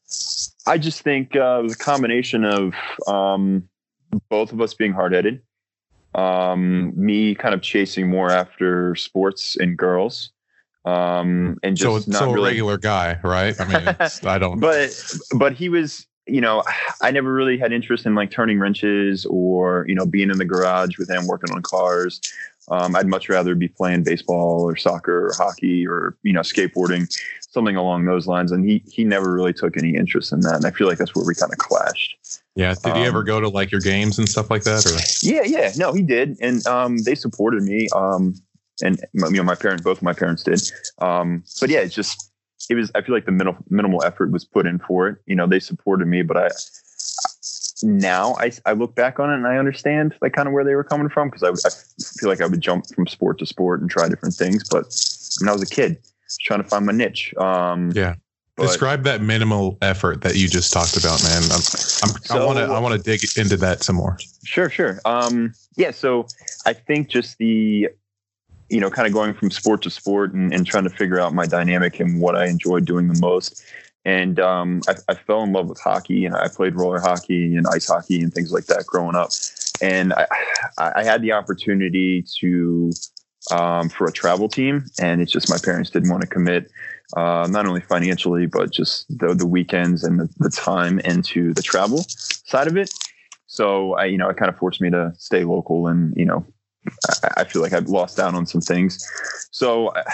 I 0.67 0.79
just 0.79 1.03
think 1.03 1.35
uh, 1.37 1.61
it 1.61 1.63
was 1.63 1.75
a 1.75 1.79
combination 1.79 2.45
of 2.45 2.75
um, 3.07 3.69
both 4.29 4.53
of 4.53 4.61
us 4.61 4.75
being 4.75 4.93
hard 4.93 5.13
headed 5.13 5.41
um, 6.19 6.93
me 6.97 7.35
kind 7.35 7.55
of 7.55 7.63
chasing 7.63 8.09
more 8.09 8.31
after 8.31 8.95
sports 8.97 9.57
and 9.57 9.77
girls 9.77 10.31
um, 10.85 11.59
and 11.63 11.77
just 11.77 12.07
so, 12.07 12.11
not 12.11 12.19
so 12.19 12.33
really 12.33 12.51
regular 12.51 12.79
guy, 12.79 13.19
right? 13.23 13.59
I 13.61 13.65
mean, 13.67 13.97
I 14.25 14.39
don't. 14.39 14.59
But 14.59 14.91
but 15.37 15.53
he 15.53 15.69
was, 15.69 16.07
you 16.27 16.41
know, 16.41 16.63
I 17.03 17.11
never 17.11 17.33
really 17.33 17.59
had 17.59 17.73
interest 17.73 18.07
in 18.07 18.15
like 18.15 18.31
turning 18.31 18.59
wrenches 18.59 19.27
or 19.27 19.85
you 19.89 19.95
know 19.95 20.07
being 20.07 20.31
in 20.31 20.39
the 20.39 20.45
garage 20.45 20.99
with 20.99 21.11
him 21.11 21.27
working 21.27 21.55
on 21.55 21.63
cars. 21.63 22.21
Um, 22.71 22.95
I'd 22.97 23.07
much 23.07 23.29
rather 23.29 23.55
be 23.55 23.69
playing 23.69 24.03
baseball 24.03 24.63
or 24.63 24.77
soccer 24.77 25.29
or 25.29 25.33
hockey 25.37 25.87
or 25.87 26.17
you 26.23 26.33
know 26.33 26.41
skateboarding, 26.41 27.11
something 27.41 27.77
along 27.77 28.05
those 28.05 28.27
lines. 28.27 28.53
And 28.53 28.69
he 28.69 28.83
he 28.91 29.05
never 29.05 29.33
really 29.33 29.53
took 29.53 29.77
any 29.77 29.95
interest 29.95 30.33
in 30.33 30.41
that. 30.41 30.57
And 30.57 30.67
I 30.67 30.71
feel 30.71 30.87
like 30.87 30.99
that's 30.99 31.15
where 31.15 31.25
we 31.25 31.35
kind 31.35 31.53
of 31.53 31.59
clashed. 31.59 32.17
Yeah. 32.59 32.75
Did 32.83 32.97
he 32.97 33.05
ever 33.05 33.21
um, 33.21 33.25
go 33.25 33.41
to 33.41 33.49
like 33.49 33.71
your 33.71 33.81
games 33.81 34.19
and 34.19 34.29
stuff 34.29 34.51
like 34.51 34.65
that? 34.65 34.85
Or 34.85 34.91
yeah, 35.25 35.45
yeah. 35.45 35.71
No, 35.77 35.93
he 35.93 36.03
did, 36.03 36.37
and 36.41 36.67
um, 36.67 36.99
they 36.99 37.15
supported 37.15 37.63
me. 37.63 37.87
Um, 37.95 38.35
and 38.83 39.01
you 39.15 39.31
know, 39.31 39.45
my 39.45 39.55
parents, 39.55 39.85
both 39.85 40.03
my 40.03 40.13
parents 40.13 40.43
did. 40.43 40.61
Um, 40.99 41.45
but 41.61 41.71
yeah, 41.71 41.79
it's 41.79 41.95
just 41.95 42.33
it 42.69 42.75
was. 42.75 42.91
I 42.97 43.03
feel 43.03 43.15
like 43.15 43.27
the 43.27 43.33
minimal 43.33 43.63
minimal 43.71 44.03
effort 44.03 44.33
was 44.33 44.45
put 44.45 44.67
in 44.67 44.81
for 44.81 45.07
it. 45.07 45.19
You 45.27 45.37
know, 45.37 45.47
they 45.47 45.61
supported 45.61 46.09
me, 46.09 46.23
but 46.23 46.37
I 46.37 46.49
now 47.85 48.35
I, 48.41 48.51
I 48.67 48.73
look 48.73 48.97
back 48.97 49.21
on 49.21 49.31
it 49.31 49.35
and 49.35 49.47
I 49.47 49.57
understand 49.57 50.17
like 50.21 50.33
kind 50.33 50.49
of 50.49 50.53
where 50.53 50.65
they 50.65 50.75
were 50.75 50.83
coming 50.83 51.09
from 51.09 51.31
because 51.31 51.45
I, 51.45 51.51
I 51.51 51.71
feel 52.19 52.29
like 52.29 52.41
I 52.41 52.47
would 52.47 52.61
jump 52.61 52.93
from 52.93 53.07
sport 53.07 53.39
to 53.39 53.47
sport 53.47 53.83
and 53.83 53.89
try 53.89 54.09
different 54.09 54.35
things. 54.35 54.69
But 54.69 54.87
when 55.39 55.49
I 55.49 55.53
was 55.53 55.63
a 55.63 55.73
kid, 55.73 55.93
I 55.93 56.11
was 56.27 56.39
trying 56.41 56.61
to 56.61 56.69
find 56.69 56.87
my 56.87 56.93
niche. 56.93 57.35
Um, 57.37 57.93
yeah. 57.95 58.17
But, 58.59 58.67
Describe 58.67 59.05
that 59.05 59.23
minimal 59.23 59.79
effort 59.83 60.23
that 60.23 60.35
you 60.35 60.49
just 60.49 60.73
talked 60.73 60.97
about, 60.97 61.23
man. 61.23 61.45
I'm, 61.45 61.53
I'm, 61.53 62.23
So- 62.25 62.43
I 62.43 62.45
want 62.45 62.59
to 62.59 62.65
I 62.65 62.79
want 62.81 62.95
to 62.97 63.01
dig 63.01 63.21
into 63.37 63.57
that 63.59 63.85
some 63.85 63.95
more. 63.95 64.19
Sure, 64.45 64.69
sure. 64.69 64.99
Um, 65.05 65.55
yeah, 65.77 65.93
so 65.93 66.27
I 66.67 66.73
think 66.73 67.09
just 67.09 67.39
the, 67.39 67.89
you 68.69 68.81
know, 68.81 68.91
kind 68.91 69.07
of 69.07 69.13
going 69.15 69.33
from 69.33 69.53
sport 69.53 69.83
to 69.83 69.91
sport 69.91 70.35
and, 70.35 70.53
and 70.53 70.67
trying 70.67 70.83
to 70.85 70.91
figure 70.91 71.21
out 71.21 71.33
my 71.33 71.47
dynamic 71.47 72.01
and 72.01 72.21
what 72.21 72.35
I 72.35 72.47
enjoy 72.49 72.81
doing 72.81 73.07
the 73.07 73.19
most. 73.21 73.65
And 74.05 74.41
um, 74.41 74.81
I, 74.89 74.95
I 75.09 75.15
fell 75.15 75.45
in 75.45 75.53
love 75.53 75.69
with 75.69 75.79
hockey, 75.81 76.27
and 76.27 76.35
I 76.35 76.49
played 76.49 76.75
roller 76.75 76.99
hockey 76.99 77.55
and 77.55 77.65
ice 77.73 77.87
hockey 77.87 78.23
and 78.23 78.35
things 78.35 78.53
like 78.53 78.67
that 78.67 78.87
growing 78.87 79.15
up. 79.15 79.31
And 79.81 80.13
I, 80.15 80.27
I 80.79 80.93
I 80.97 81.05
had 81.05 81.23
the 81.23 81.31
opportunity 81.33 82.25
to 82.41 82.91
um, 83.53 83.89
for 83.89 84.07
a 84.07 84.13
travel 84.13 84.49
team, 84.49 84.87
and 85.01 85.21
it's 85.21 85.31
just 85.31 85.49
my 85.49 85.59
parents 85.63 85.91
didn't 85.91 86.11
want 86.11 86.23
to 86.23 86.29
commit, 86.29 86.71
uh, 87.17 87.47
not 87.51 87.67
only 87.67 87.81
financially 87.81 88.47
but 88.47 88.71
just 88.71 89.07
the 89.19 89.35
the 89.35 89.47
weekends 89.47 90.05
and 90.05 90.21
the, 90.21 90.29
the 90.39 90.51
time 90.51 90.99
into 91.01 91.53
the 91.55 91.63
travel 91.63 92.05
side 92.09 92.67
of 92.67 92.77
it. 92.77 92.93
So 93.47 93.95
I, 93.95 94.05
you 94.05 94.19
know, 94.19 94.29
it 94.29 94.37
kind 94.37 94.51
of 94.51 94.59
forced 94.59 94.81
me 94.81 94.91
to 94.91 95.13
stay 95.19 95.45
local, 95.45 95.87
and 95.87 96.15
you 96.17 96.27
know, 96.27 96.47
I, 97.25 97.29
I 97.39 97.45
feel 97.45 97.63
like 97.63 97.73
I've 97.73 97.89
lost 97.89 98.21
out 98.21 98.35
on 98.35 98.47
some 98.47 98.61
things. 98.61 99.05
So 99.51 99.89
uh, 99.89 100.05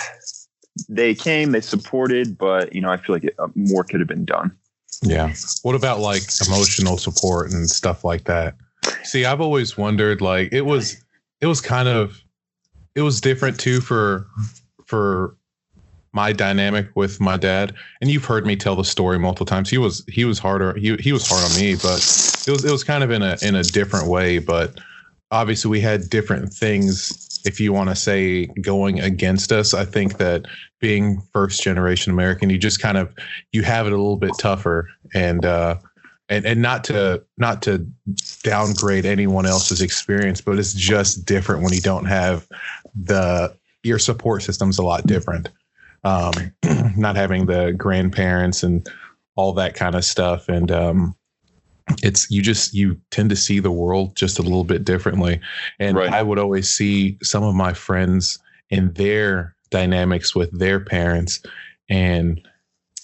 they 0.89 1.15
came, 1.15 1.51
they 1.51 1.61
supported, 1.61 2.39
but 2.39 2.75
you 2.75 2.81
know, 2.81 2.91
I 2.91 2.97
feel 2.97 3.17
like 3.17 3.25
it, 3.25 3.35
uh, 3.39 3.49
more 3.57 3.83
could 3.85 4.01
have 4.01 4.09
been 4.09 4.25
done. 4.25 4.57
Yeah. 5.03 5.35
What 5.63 5.75
about 5.75 5.99
like 5.99 6.23
emotional 6.47 6.97
support 6.97 7.51
and 7.51 7.69
stuff 7.69 8.05
like 8.05 8.25
that? 8.25 8.55
See, 9.03 9.25
I've 9.25 9.41
always 9.41 9.77
wondered 9.77 10.21
like 10.21 10.53
it 10.53 10.63
was 10.63 11.03
it 11.41 11.47
was 11.47 11.61
kind 11.61 11.89
of 11.89 12.21
it 12.95 13.03
was 13.03 13.21
different 13.21 13.59
too 13.59 13.81
for 13.81 14.29
for 14.87 15.37
my 16.15 16.33
dynamic 16.33 16.89
with 16.95 17.21
my 17.21 17.37
dad. 17.37 17.75
And 18.01 18.11
you've 18.11 18.25
heard 18.25 18.47
me 18.47 18.57
tell 18.57 18.77
the 18.77 18.85
story 18.85 19.19
multiple 19.19 19.47
times. 19.47 19.69
He 19.69 19.79
was 19.79 20.05
he 20.09 20.25
was 20.25 20.39
harder 20.39 20.75
he 20.75 20.97
he 20.97 21.13
was 21.13 21.29
hard 21.29 21.45
on 21.45 21.61
me, 21.61 21.75
but 21.75 21.99
it 22.47 22.51
was 22.51 22.65
it 22.65 22.71
was 22.71 22.85
kind 22.85 23.05
of 23.05 23.11
in 23.11 23.23
a 23.23 23.37
in 23.43 23.55
a 23.55 23.63
different 23.63 24.09
way, 24.09 24.39
but 24.39 24.79
obviously 25.31 25.71
we 25.71 25.81
had 25.81 26.09
different 26.09 26.53
things 26.53 27.41
if 27.45 27.61
you 27.61 27.73
want 27.73 27.91
to 27.91 27.97
say 27.97 28.47
going 28.63 29.01
against 29.01 29.53
us. 29.53 29.75
I 29.75 29.85
think 29.85 30.17
that 30.19 30.47
being 30.81 31.21
first 31.33 31.63
generation 31.63 32.13
American, 32.13 32.49
you 32.49 32.59
just 32.59 32.81
kind 32.81 32.97
of 32.97 33.13
you 33.53 33.63
have 33.63 33.87
it 33.87 33.93
a 33.93 33.97
little 33.97 34.17
bit 34.17 34.33
tougher 34.39 34.89
and 35.13 35.45
uh 35.45 35.77
and 36.29 36.47
and 36.47 36.63
not 36.63 36.85
to 36.85 37.23
not 37.39 37.61
to 37.63 37.87
downgrade 38.43 39.05
anyone 39.05 39.45
else's 39.45 39.83
experience 39.83 40.41
but 40.41 40.59
it's 40.59 40.73
just 40.73 41.27
different 41.27 41.63
when 41.63 41.73
you 41.75 41.83
don't 41.83 42.07
have 42.07 42.49
the 42.95 43.55
your 43.83 43.99
support 43.99 44.43
system's 44.43 44.79
a 44.79 44.83
lot 44.83 45.07
different 45.07 45.51
um 46.05 46.33
not 46.97 47.17
having 47.17 47.47
the 47.47 47.73
grandparents 47.73 48.63
and 48.63 48.87
all 49.37 49.53
that 49.53 49.75
kind 49.75 49.95
of 49.95 50.05
stuff. 50.05 50.49
And 50.49 50.71
um 50.71 51.17
it's 52.03 52.31
you 52.31 52.41
just 52.41 52.73
you 52.75 52.99
tend 53.11 53.29
to 53.31 53.37
see 53.37 53.59
the 53.61 53.71
world 53.71 54.17
just 54.17 54.39
a 54.39 54.43
little 54.43 54.65
bit 54.65 54.85
differently. 54.85 55.41
And 55.79 55.97
Right. 55.97 56.13
i 56.13 56.23
would 56.23 56.39
always 56.39 56.69
see 56.71 57.19
some 57.23 57.43
of 57.43 57.55
my 57.55 57.73
friends 57.75 58.39
in 58.71 58.93
their 58.95 59.55
dynamics 59.71 60.35
with 60.35 60.57
their 60.59 60.81
parents. 60.81 61.43
And 61.91 62.41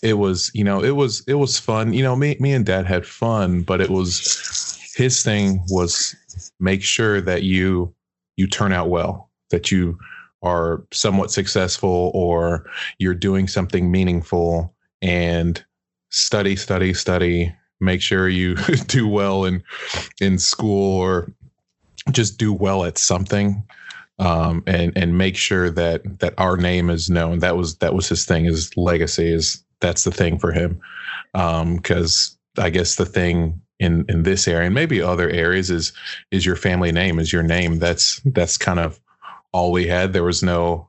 it 0.03 0.15
was 0.15 0.51
you 0.55 0.65
know 0.65 0.83
it 0.83 0.97
was 0.97 1.23
it 1.27 1.35
was 1.35 1.59
fun. 1.59 1.93
You 1.93 2.03
know 2.03 2.17
me 2.17 2.37
me 2.41 2.53
and 2.53 2.65
dad 2.65 2.87
had 2.87 3.07
fun 3.07 3.63
but 3.63 3.81
it 3.81 3.91
was 3.91 4.93
his 4.97 5.23
thing 5.23 5.63
was 5.69 6.17
make 6.59 6.83
sure 6.83 7.21
that 7.21 7.43
you 7.43 7.95
you 8.37 8.47
turn 8.47 8.73
out 8.73 8.89
well 8.89 9.31
that 9.51 9.71
you 9.71 9.99
are 10.43 10.85
somewhat 10.93 11.31
successful 11.31 12.11
or 12.15 12.65
you're 12.99 13.15
doing 13.15 13.47
something 13.47 13.91
meaningful 13.91 14.75
and 15.03 15.65
study 16.11 16.57
study 16.57 16.93
study 16.95 17.55
make 17.81 18.03
sure 18.03 18.29
you 18.29 18.55
do 18.87 19.07
well 19.07 19.45
in 19.45 19.63
in 20.21 20.39
school 20.39 20.99
or 20.99 21.33
just 22.11 22.39
do 22.39 22.53
well 22.53 22.85
at 22.85 22.99
something 22.99 23.63
um, 24.21 24.63
and 24.67 24.93
and 24.97 25.17
make 25.17 25.37
sure 25.37 25.71
that 25.71 26.21
that 26.21 26.35
our 26.39 26.57
name 26.57 26.91
is 26.91 27.11
known. 27.11 27.39
That 27.41 27.57
was 27.57 27.77
that 27.77 27.95
was 27.95 28.09
his 28.09 28.25
thing. 28.27 28.45
His 28.45 28.77
legacy 28.77 29.33
is 29.33 29.65
that's 29.81 30.05
the 30.05 30.11
thing 30.11 30.39
for 30.39 30.53
him. 30.53 30.81
Because 31.33 32.37
I 32.59 32.69
guess 32.71 32.97
the 32.97 33.07
thing 33.07 33.61
in 33.79 34.05
in 34.09 34.23
this 34.23 34.47
area 34.47 34.67
and 34.67 34.75
maybe 34.75 35.01
other 35.01 35.31
areas 35.31 35.71
is 35.71 35.93
is 36.31 36.45
your 36.45 36.57
family 36.57 36.93
name 36.93 37.19
is 37.19 37.33
your 37.33 37.43
name. 37.43 37.79
That's 37.79 38.21
that's 38.27 38.59
kind 38.59 38.79
of 38.79 39.01
all 39.53 39.73
we 39.73 39.87
had. 39.87 40.13
There 40.13 40.25
was 40.25 40.43
no 40.43 40.89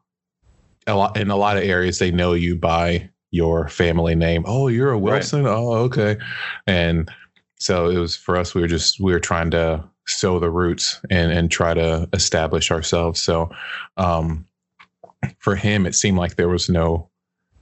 a 0.87 0.95
lot 0.95 1.17
in 1.17 1.29
a 1.29 1.35
lot 1.35 1.57
of 1.57 1.63
areas 1.63 1.99
they 1.99 2.11
know 2.11 2.33
you 2.33 2.55
by 2.55 3.09
your 3.31 3.67
family 3.69 4.15
name. 4.15 4.43
Oh, 4.45 4.67
you're 4.67 4.91
a 4.91 4.97
Right. 4.97 5.13
Wilson. 5.13 5.45
Oh, 5.47 5.73
okay. 5.73 6.17
And 6.67 7.09
so 7.59 7.89
it 7.89 7.97
was 7.97 8.15
for 8.15 8.37
us. 8.37 8.53
We 8.53 8.61
were 8.61 8.67
just 8.67 8.99
we 8.99 9.13
were 9.13 9.19
trying 9.19 9.51
to 9.51 9.83
sow 10.07 10.39
the 10.39 10.49
roots 10.49 10.99
and 11.09 11.31
and 11.31 11.49
try 11.49 11.73
to 11.73 12.09
establish 12.13 12.71
ourselves. 12.71 13.21
So 13.21 13.49
um, 13.97 14.45
for 15.39 15.55
him, 15.55 15.85
it 15.85 15.95
seemed 15.95 16.17
like 16.17 16.35
there 16.35 16.49
was 16.49 16.69
no 16.69 17.09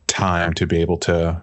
time 0.08 0.54
to 0.54 0.66
be 0.66 0.82
able 0.82 0.98
to 0.98 1.42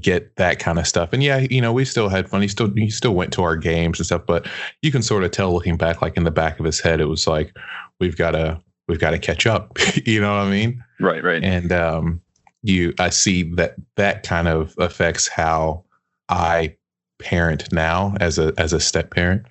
get 0.00 0.34
that 0.36 0.58
kind 0.58 0.78
of 0.78 0.86
stuff. 0.86 1.10
And 1.12 1.22
yeah, 1.22 1.46
you 1.50 1.60
know, 1.60 1.72
we 1.72 1.84
still 1.84 2.08
had 2.08 2.28
fun. 2.28 2.42
He 2.42 2.48
still 2.48 2.72
he 2.74 2.90
still 2.90 3.14
went 3.14 3.32
to 3.34 3.42
our 3.42 3.56
games 3.56 3.98
and 3.98 4.06
stuff, 4.06 4.22
but 4.26 4.48
you 4.82 4.90
can 4.90 5.02
sort 5.02 5.24
of 5.24 5.30
tell 5.30 5.52
looking 5.52 5.76
back, 5.76 6.02
like 6.02 6.16
in 6.16 6.24
the 6.24 6.30
back 6.30 6.58
of 6.58 6.64
his 6.64 6.80
head, 6.80 7.00
it 7.00 7.06
was 7.06 7.26
like 7.26 7.54
we've 8.00 8.16
got 8.16 8.32
to 8.32 8.60
we've 8.88 9.00
got 9.00 9.10
to 9.10 9.18
catch 9.18 9.46
up. 9.46 9.78
you 10.04 10.20
know 10.20 10.36
what 10.36 10.46
I 10.46 10.50
mean? 10.50 10.84
Right, 11.00 11.22
right. 11.22 11.42
and 11.42 11.72
um, 11.72 12.20
you 12.64 12.94
i 12.98 13.10
see 13.10 13.42
that 13.54 13.76
that 13.96 14.24
kind 14.24 14.48
of 14.48 14.74
affects 14.78 15.28
how 15.28 15.84
i 16.30 16.74
parent 17.20 17.70
now 17.72 18.16
as 18.20 18.38
a 18.38 18.52
as 18.58 18.72
a 18.72 18.80
step 18.80 19.10
parent 19.10 19.44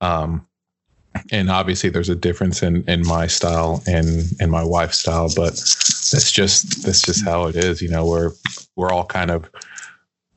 um, 0.00 0.46
and 1.30 1.50
obviously 1.50 1.90
there's 1.90 2.08
a 2.08 2.14
difference 2.14 2.62
in 2.62 2.82
in 2.88 3.06
my 3.06 3.26
style 3.26 3.82
and 3.86 4.24
and 4.40 4.50
my 4.50 4.64
wife's 4.64 5.00
style 5.00 5.28
but 5.36 5.50
that's 5.52 6.30
just 6.30 6.84
that's 6.84 7.02
just 7.02 7.24
how 7.24 7.46
it 7.46 7.56
is 7.56 7.82
you 7.82 7.88
know 7.88 8.06
we're 8.06 8.30
we're 8.76 8.90
all 8.90 9.04
kind 9.04 9.30
of 9.30 9.50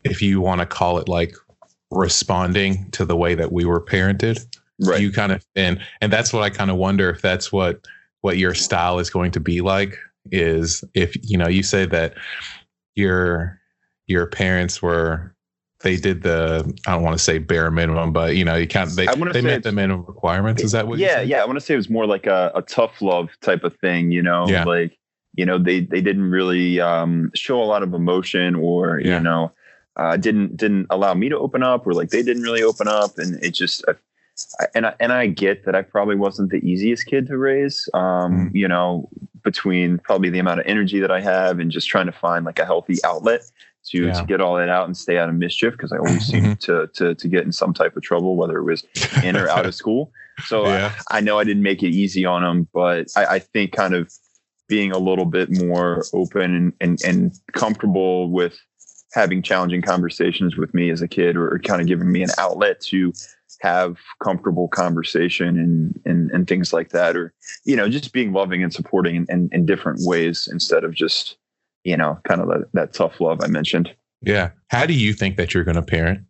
if 0.04 0.22
you 0.22 0.42
want 0.42 0.60
to 0.60 0.66
call 0.66 0.98
it 0.98 1.08
like 1.08 1.36
responding 1.92 2.90
to 2.90 3.06
the 3.06 3.16
way 3.16 3.36
that 3.36 3.52
we 3.52 3.64
were 3.64 3.80
parented 3.80 4.44
right. 4.82 5.00
you 5.00 5.12
kind 5.12 5.32
of 5.32 5.46
and 5.56 5.80
and 6.02 6.12
that's 6.12 6.34
what 6.34 6.42
i 6.42 6.50
kind 6.50 6.72
of 6.72 6.78
wonder 6.78 7.12
if 7.12 7.22
that's 7.22 7.52
what 7.52 7.86
what 8.24 8.38
your 8.38 8.54
style 8.54 9.00
is 9.00 9.10
going 9.10 9.32
to 9.32 9.40
be 9.42 9.60
like 9.62 9.98
is 10.32 10.84
if 10.94 11.14
you 11.30 11.38
know 11.38 11.48
you 11.50 11.62
say 11.62 11.86
that 11.86 12.14
your 12.96 13.60
your 14.08 14.26
parents 14.26 14.82
were 14.82 15.36
they 15.82 15.98
did 15.98 16.24
the 16.24 16.64
i 16.88 16.92
don't 16.94 17.04
want 17.04 17.18
to 17.18 17.22
say 17.24 17.38
bare 17.38 17.70
minimum 17.70 18.14
but 18.14 18.36
you 18.38 18.46
know 18.46 18.56
you 18.56 18.66
can't 18.66 18.96
they, 18.96 19.06
they 19.34 19.42
met 19.42 19.64
the 19.64 19.72
minimum 19.74 20.06
requirements 20.08 20.64
is 20.64 20.72
that 20.72 20.88
what 20.88 20.98
you 20.98 21.06
yeah 21.06 21.20
yeah 21.20 21.42
i 21.42 21.46
want 21.46 21.58
to 21.58 21.62
say 21.66 21.74
it 21.74 21.78
was 21.78 21.90
more 21.90 22.06
like 22.06 22.26
a, 22.26 22.52
a 22.56 22.62
tough 22.62 23.02
love 23.02 23.30
type 23.42 23.66
of 23.66 23.76
thing 23.78 24.10
you 24.12 24.22
know 24.22 24.48
Yeah. 24.48 24.64
like 24.64 24.98
you 25.36 25.46
know 25.46 25.58
they 25.58 25.82
they 25.82 26.00
didn't 26.00 26.30
really 26.32 26.80
um 26.80 27.30
show 27.36 27.62
a 27.62 27.66
lot 27.66 27.84
of 27.84 27.94
emotion 27.94 28.56
or 28.56 29.00
Yeah. 29.02 29.18
you 29.18 29.24
know 29.24 29.52
uh 29.98 30.16
didn't 30.16 30.56
didn't 30.56 30.88
allow 30.90 31.14
me 31.14 31.28
to 31.28 31.38
open 31.38 31.62
up 31.62 31.86
or 31.86 31.94
like 31.94 32.10
they 32.10 32.24
didn't 32.24 32.44
really 32.44 32.64
open 32.64 32.88
up 32.88 33.18
and 33.18 33.44
it 33.44 33.52
just 33.54 33.84
I- 33.90 33.96
and 34.76 34.86
I, 34.88 34.96
and 35.00 35.12
I 35.14 35.28
get 35.28 35.66
that 35.66 35.76
I 35.76 35.82
probably 35.82 36.16
wasn't 36.16 36.50
the 36.52 36.58
easiest 36.58 37.06
kid 37.06 37.28
to 37.28 37.38
raise 37.38 37.88
um 37.94 38.34
Mm. 38.34 38.52
you 38.54 38.68
know 38.68 39.10
between 39.44 39.98
probably 40.00 40.30
the 40.30 40.40
amount 40.40 40.62
of 40.62 40.66
energy 40.66 41.00
that 41.00 41.12
I 41.12 41.20
have 41.22 41.60
and 41.60 41.70
just 41.70 41.88
trying 41.90 42.06
to 42.06 42.12
find 42.14 42.46
like 42.46 42.60
a 42.60 42.66
healthy 42.66 42.96
outlet 43.04 43.42
to, 43.90 44.06
Yeah. 44.06 44.14
to 44.14 44.26
get 44.26 44.40
all 44.40 44.56
that 44.56 44.70
out 44.70 44.86
and 44.86 44.96
stay 44.96 45.18
out 45.18 45.28
of 45.28 45.36
mischief 45.36 45.74
because 45.74 45.92
I 45.92 45.98
always 45.98 46.26
seemed 46.26 46.62
to, 46.62 46.88
to 46.94 47.14
to 47.16 47.28
get 47.28 47.44
in 47.44 47.52
some 47.52 47.74
type 47.74 47.96
of 47.98 48.04
trouble 48.04 48.38
whether 48.38 48.58
it 48.58 48.64
was 48.64 48.84
in 49.24 49.36
or 49.36 49.50
out 49.50 49.66
of 49.66 49.76
school. 49.82 50.12
So 50.46 50.66
Yeah. 50.66 50.94
I, 51.12 51.18
I 51.18 51.22
know 51.22 51.38
I 51.40 51.44
didn't 51.44 51.64
make 51.64 51.84
it 51.84 51.90
easy 51.90 52.26
on 52.26 52.42
them, 52.42 52.68
but 52.74 53.08
I, 53.18 53.26
I 53.36 53.40
think 53.40 53.74
kind 53.74 53.94
of 53.94 54.12
being 54.70 54.92
a 54.94 54.98
little 54.98 55.26
bit 55.26 55.50
more 55.52 56.06
open 56.14 56.56
and, 56.56 56.74
and, 56.80 57.00
and 57.04 57.34
comfortable 57.52 58.32
with 58.32 58.58
having 59.14 59.42
challenging 59.44 59.82
conversations 59.82 60.56
with 60.56 60.74
me 60.74 60.90
as 60.90 61.02
a 61.02 61.08
kid 61.08 61.36
or, 61.36 61.60
kind 61.60 61.82
of 61.82 61.88
giving 61.88 62.12
me 62.12 62.24
an 62.24 62.30
outlet 62.40 62.80
to 62.82 63.14
have 63.64 63.98
comfortable 64.22 64.68
conversation 64.68 65.58
and, 65.58 66.00
and, 66.06 66.30
and 66.32 66.48
things 66.48 66.72
like 66.72 66.90
that, 66.90 67.18
or, 67.18 67.34
you 67.64 67.76
know, 67.76 67.90
just 67.90 68.14
being 68.14 68.34
loving 68.34 68.62
and 68.62 68.74
supporting 68.74 69.16
in, 69.16 69.26
in, 69.30 69.50
in 69.52 69.66
different 69.66 70.00
ways 70.04 70.48
instead 70.52 70.84
of 70.84 70.94
just, 70.94 71.38
you 71.84 71.98
know, 71.98 72.20
kind 72.28 72.42
of 72.42 72.48
that, 72.50 72.66
that 72.74 72.94
tough 72.94 73.20
love 73.20 73.40
I 73.42 73.48
mentioned. 73.48 73.96
yeah 74.22 74.52
how 74.68 74.86
do 74.86 74.94
you 74.94 75.14
think 75.14 75.38
that 75.38 75.54
you're 75.54 75.64
going 75.64 75.76
to 75.76 75.82
parent 75.82 76.22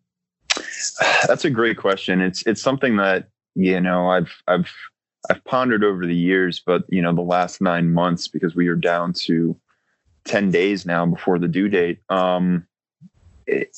That's 1.28 1.46
a 1.46 1.50
great 1.50 1.78
question. 1.78 2.22
It's 2.22 2.46
it's 2.46 2.62
something 2.62 2.98
that 2.98 3.30
you 3.56 3.80
know 3.80 4.10
I've 4.10 4.32
I've 4.48 4.72
I've 5.30 5.44
pondered 5.46 5.84
over 5.84 6.06
the 6.06 6.16
years, 6.16 6.62
but 6.66 6.84
you 6.90 7.02
know 7.02 7.13
the 7.13 7.22
last 7.22 7.62
nine 7.62 7.94
months 7.94 8.28
because 8.28 8.56
we 8.56 8.68
are 8.68 8.75
down 8.75 9.13
to 9.25 9.58
ten 10.25 10.52
days 10.52 10.86
now 10.86 11.06
before 11.06 11.40
the 11.40 11.48
due 11.48 11.70
date. 11.70 12.00
Um, 12.10 12.68
it, 13.48 13.75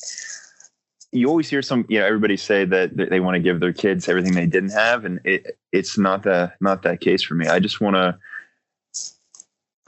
you 1.12 1.28
always 1.28 1.48
hear 1.48 1.62
some 1.62 1.86
you 1.88 1.98
know 1.98 2.06
everybody 2.06 2.36
say 2.36 2.64
that 2.64 2.96
they 2.96 3.20
want 3.20 3.34
to 3.34 3.40
give 3.40 3.60
their 3.60 3.72
kids 3.72 4.08
everything 4.08 4.34
they 4.34 4.46
didn't 4.46 4.70
have, 4.70 5.04
and 5.04 5.20
it 5.24 5.58
it's 5.72 5.98
not 5.98 6.22
that 6.24 6.54
not 6.60 6.82
that 6.82 7.00
case 7.00 7.22
for 7.22 7.34
me. 7.34 7.46
I 7.46 7.58
just 7.58 7.80
want 7.80 7.96
to. 7.96 8.18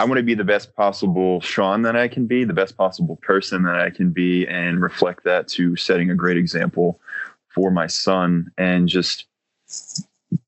I 0.00 0.04
want 0.04 0.18
to 0.18 0.22
be 0.22 0.34
the 0.34 0.44
best 0.44 0.76
possible 0.76 1.40
Shawn 1.40 1.82
that 1.82 1.96
I 1.96 2.06
can 2.06 2.28
be, 2.28 2.44
the 2.44 2.52
best 2.52 2.76
possible 2.76 3.16
person 3.16 3.64
that 3.64 3.80
I 3.80 3.90
can 3.90 4.10
be, 4.10 4.46
and 4.46 4.80
reflect 4.80 5.24
that 5.24 5.48
to 5.48 5.74
setting 5.74 6.08
a 6.08 6.14
great 6.14 6.36
example 6.36 7.00
for 7.48 7.72
my 7.72 7.88
son 7.88 8.52
and 8.56 8.88
just 8.88 9.26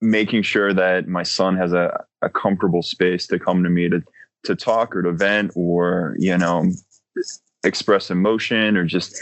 making 0.01 0.43
sure 0.43 0.73
that 0.73 1.09
my 1.09 1.25
son 1.25 1.57
has 1.57 1.73
a, 1.73 2.05
a 2.23 2.29
comfortable 2.29 2.83
space 2.83 3.27
to 3.27 3.39
come 3.39 3.65
to 3.65 3.71
me 3.71 3.89
to 3.89 4.03
to 4.45 4.55
talk 4.55 4.95
or 4.97 5.03
to 5.03 5.13
vent 5.13 5.51
or 5.55 6.15
you 6.19 6.37
know 6.37 6.71
express 7.65 8.11
emotion 8.11 8.77
or 8.77 8.85
just 8.85 9.21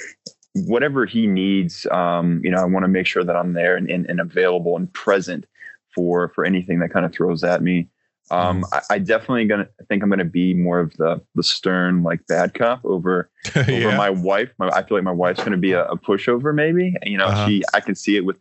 whatever 0.55 1.07
he 1.07 1.27
needs 1.27 1.87
um, 1.91 2.41
you 2.43 2.51
know 2.51 2.59
i 2.59 2.65
want 2.65 2.85
to 2.85 2.89
make 2.89 3.07
sure 3.07 3.25
that 3.25 3.37
i'm 3.37 3.53
there 3.53 3.77
and, 3.77 3.91
and, 3.91 4.07
and, 4.07 4.21
available 4.21 4.77
and 4.77 4.93
present 4.93 5.47
for 5.95 6.29
for 6.35 6.45
anything 6.45 6.81
that 6.81 6.91
kind 6.91 7.07
of 7.07 7.13
throws 7.13 7.45
at 7.45 7.63
me 7.63 7.89
um, 8.31 8.63
mm-hmm. 8.63 8.75
I, 8.75 8.97
I, 8.97 8.99
definitely 8.99 9.47
gonna 9.47 9.69
I 9.81 9.85
think 9.85 10.03
I'm 10.03 10.11
gonna 10.11 10.25
be 10.25 10.55
more 10.55 10.81
of 10.81 10.95
the 10.97 11.23
the 11.35 11.43
stern 11.43 12.03
like 12.03 12.27
bad 12.27 12.55
cop 12.55 12.85
over 12.85 13.31
yeah. 13.57 13.63
over 13.69 13.97
my 13.97 14.11
wife. 14.11 14.51
My, 14.59 14.69
I 14.69 14.83
feel 14.83 14.99
like 14.99 15.05
my 15.05 15.13
wife's 15.13 15.43
gonna 15.43 15.57
be 15.57 15.73
a, 15.73 15.85
a 15.87 15.97
pushover 15.97 16.55
maybe. 16.55 16.95
You 17.05 17.19
know, 17.19 17.27
uh-huh. 17.27 17.49
she 17.49 17.63
I 17.73 17.81
can 17.81 17.95
see 17.95 18.17
it 18.17 18.25
with 18.25 18.37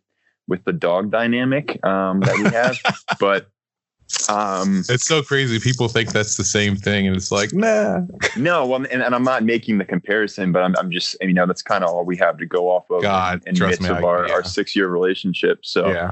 with 0.48 0.64
the 0.66 0.74
dog 0.74 1.12
dynamic 1.12 1.84
um, 1.86 2.22
that 2.22 2.38
we 2.38 2.50
have, 2.50 2.78
but 3.20 3.50
um, 4.30 4.84
it's 4.90 5.06
so 5.06 5.22
crazy. 5.22 5.60
People 5.60 5.88
think 5.88 6.12
that's 6.12 6.38
the 6.38 6.44
same 6.44 6.76
thing, 6.76 7.08
and 7.08 7.16
it's 7.16 7.32
like, 7.32 7.54
nah. 7.54 8.02
no, 8.38 8.66
well, 8.66 8.86
and, 8.92 9.04
and 9.04 9.14
I'm 9.14 9.24
not 9.24 9.44
making 9.44 9.78
the 9.78 9.86
comparison, 9.86 10.52
but 10.52 10.64
I'm, 10.64 10.76
I'm 10.78 10.92
just, 10.92 11.18
you 11.22 11.34
know, 11.34 11.46
that's 11.46 11.62
kind 11.62 11.84
of 11.84 11.90
all 11.90 12.06
we 12.06 12.18
have 12.18 12.38
to 12.38 12.46
go 12.46 12.70
off 12.70 12.90
of. 12.90 13.02
God, 13.02 13.44
in, 13.46 13.56
in 13.56 13.68
midst 13.68 13.82
me, 13.82 13.90
of 13.90 14.04
our, 14.04 14.28
yeah. 14.28 14.34
our 14.34 14.44
six 14.44 14.76
year 14.76 14.88
relationship. 14.88 15.60
So, 15.64 15.88
yeah. 15.90 16.12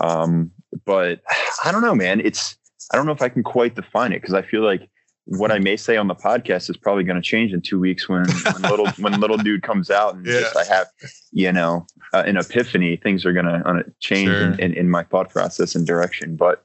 Um, 0.00 0.50
but 0.84 1.20
I 1.64 1.72
don't 1.72 1.82
know, 1.82 1.94
man. 1.94 2.20
It's 2.20 2.56
I 2.92 2.96
don't 2.96 3.06
know 3.06 3.12
if 3.12 3.22
I 3.22 3.28
can 3.28 3.42
quite 3.42 3.74
define 3.74 4.12
it 4.12 4.20
because 4.20 4.34
I 4.34 4.42
feel 4.42 4.62
like 4.62 4.88
what 5.26 5.50
I 5.50 5.58
may 5.58 5.76
say 5.76 5.96
on 5.96 6.06
the 6.06 6.14
podcast 6.14 6.70
is 6.70 6.76
probably 6.76 7.02
going 7.02 7.20
to 7.20 7.22
change 7.22 7.52
in 7.52 7.60
two 7.60 7.80
weeks 7.80 8.08
when, 8.08 8.26
when 8.28 8.62
little 8.62 8.88
when 8.98 9.20
little 9.20 9.36
dude 9.36 9.62
comes 9.62 9.90
out 9.90 10.14
and 10.14 10.26
yeah. 10.26 10.40
just 10.40 10.56
I 10.56 10.64
have 10.64 10.86
you 11.32 11.52
know 11.52 11.86
uh, 12.12 12.22
an 12.26 12.36
epiphany. 12.36 12.96
Things 12.96 13.24
are 13.24 13.32
going 13.32 13.46
to 13.46 13.84
change 14.00 14.30
sure. 14.30 14.52
in, 14.52 14.60
in, 14.60 14.74
in, 14.74 14.90
my 14.90 15.02
thought 15.04 15.30
process 15.30 15.74
and 15.74 15.86
direction. 15.86 16.36
But 16.36 16.64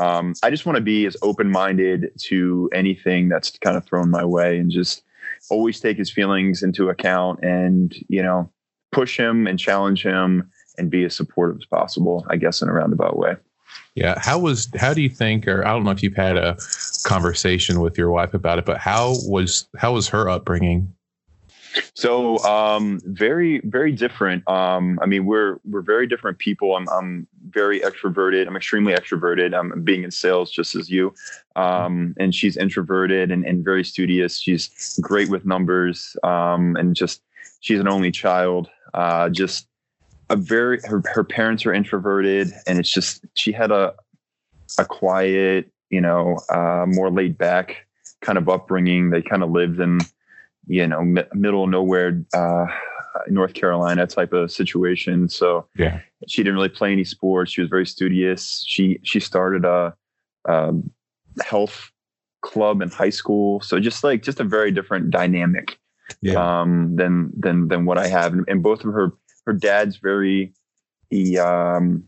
um, 0.00 0.34
I 0.42 0.50
just 0.50 0.66
want 0.66 0.76
to 0.76 0.82
be 0.82 1.06
as 1.06 1.16
open 1.22 1.50
minded 1.50 2.10
to 2.24 2.70
anything 2.72 3.28
that's 3.28 3.50
kind 3.58 3.76
of 3.76 3.84
thrown 3.84 4.10
my 4.10 4.24
way 4.24 4.58
and 4.58 4.70
just 4.70 5.02
always 5.50 5.80
take 5.80 5.96
his 5.96 6.10
feelings 6.10 6.62
into 6.62 6.88
account 6.88 7.40
and 7.42 7.94
you 8.08 8.22
know 8.22 8.50
push 8.92 9.16
him 9.18 9.46
and 9.46 9.58
challenge 9.58 10.02
him 10.02 10.50
and 10.78 10.90
be 10.90 11.04
as 11.04 11.14
supportive 11.14 11.58
as 11.58 11.66
possible. 11.66 12.26
I 12.28 12.36
guess 12.36 12.62
in 12.62 12.68
a 12.68 12.72
roundabout 12.72 13.16
way. 13.16 13.36
Yeah. 13.94 14.18
How 14.18 14.38
was, 14.38 14.68
how 14.78 14.94
do 14.94 15.02
you 15.02 15.08
think, 15.08 15.46
or 15.46 15.66
I 15.66 15.72
don't 15.72 15.84
know 15.84 15.90
if 15.90 16.02
you've 16.02 16.16
had 16.16 16.36
a 16.36 16.56
conversation 17.04 17.80
with 17.80 17.98
your 17.98 18.10
wife 18.10 18.34
about 18.34 18.58
it, 18.58 18.64
but 18.64 18.78
how 18.78 19.14
was, 19.26 19.68
how 19.76 19.94
was 19.94 20.08
her 20.08 20.28
upbringing? 20.28 20.92
So, 21.94 22.38
um, 22.38 23.00
very, 23.04 23.60
very 23.64 23.92
different. 23.92 24.48
Um, 24.48 24.98
I 25.02 25.06
mean, 25.06 25.26
we're, 25.26 25.58
we're 25.64 25.82
very 25.82 26.06
different 26.06 26.38
people. 26.38 26.76
I'm, 26.76 26.88
I'm 26.88 27.26
very 27.48 27.80
extroverted. 27.80 28.46
I'm 28.46 28.56
extremely 28.56 28.92
extroverted. 28.92 29.54
I'm 29.54 29.82
being 29.82 30.02
in 30.04 30.10
sales 30.10 30.50
just 30.50 30.74
as 30.74 30.90
you. 30.90 31.14
Um, 31.56 32.14
and 32.18 32.34
she's 32.34 32.56
introverted 32.56 33.30
and, 33.30 33.44
and 33.44 33.64
very 33.64 33.84
studious. 33.84 34.38
She's 34.38 34.98
great 35.00 35.28
with 35.28 35.44
numbers. 35.44 36.16
Um, 36.22 36.76
and 36.76 36.94
just, 36.94 37.22
she's 37.60 37.80
an 37.80 37.88
only 37.88 38.10
child. 38.10 38.68
Uh, 38.94 39.28
just 39.28 39.66
a 40.30 40.36
very 40.36 40.80
her, 40.84 41.02
her 41.12 41.24
parents 41.24 41.66
are 41.66 41.74
introverted 41.74 42.52
and 42.66 42.78
it's 42.78 42.90
just 42.90 43.26
she 43.34 43.52
had 43.52 43.70
a 43.70 43.92
a 44.78 44.84
quiet 44.84 45.70
you 45.90 46.00
know 46.00 46.38
uh, 46.50 46.86
more 46.86 47.10
laid 47.10 47.36
back 47.36 47.86
kind 48.22 48.38
of 48.38 48.48
upbringing 48.48 49.10
they 49.10 49.20
kind 49.20 49.42
of 49.42 49.50
lived 49.50 49.80
in 49.80 49.98
you 50.66 50.86
know 50.86 51.02
mi- 51.02 51.24
middle 51.34 51.66
nowhere 51.66 52.22
uh, 52.34 52.66
north 53.28 53.54
carolina 53.54 54.06
type 54.06 54.32
of 54.32 54.50
situation. 54.50 55.28
So 55.28 55.66
yeah. 55.76 56.00
she 56.28 56.42
didn't 56.42 56.54
really 56.54 56.68
play 56.68 56.92
any 56.92 57.04
sports. 57.04 57.52
She 57.52 57.60
was 57.60 57.70
very 57.70 57.86
studious. 57.86 58.64
She 58.66 59.00
she 59.02 59.20
started 59.20 59.64
a, 59.64 59.94
a 60.46 60.72
health 61.42 61.90
club 62.42 62.82
in 62.82 62.90
high 62.90 63.10
school. 63.10 63.60
So 63.60 63.80
just 63.80 64.02
like 64.04 64.22
just 64.22 64.40
a 64.40 64.44
very 64.44 64.70
different 64.70 65.10
dynamic 65.10 65.78
yeah. 66.22 66.60
um, 66.60 66.96
than 66.96 67.32
than 67.36 67.68
than 67.68 67.84
what 67.84 67.98
I 67.98 68.08
have. 68.08 68.32
And, 68.32 68.44
and, 68.48 68.62
both 68.62 68.84
of 68.84 68.92
her 68.92 69.12
her 69.46 69.52
dad's 69.52 69.96
very 69.96 70.52
he 71.08 71.38
um 71.38 72.04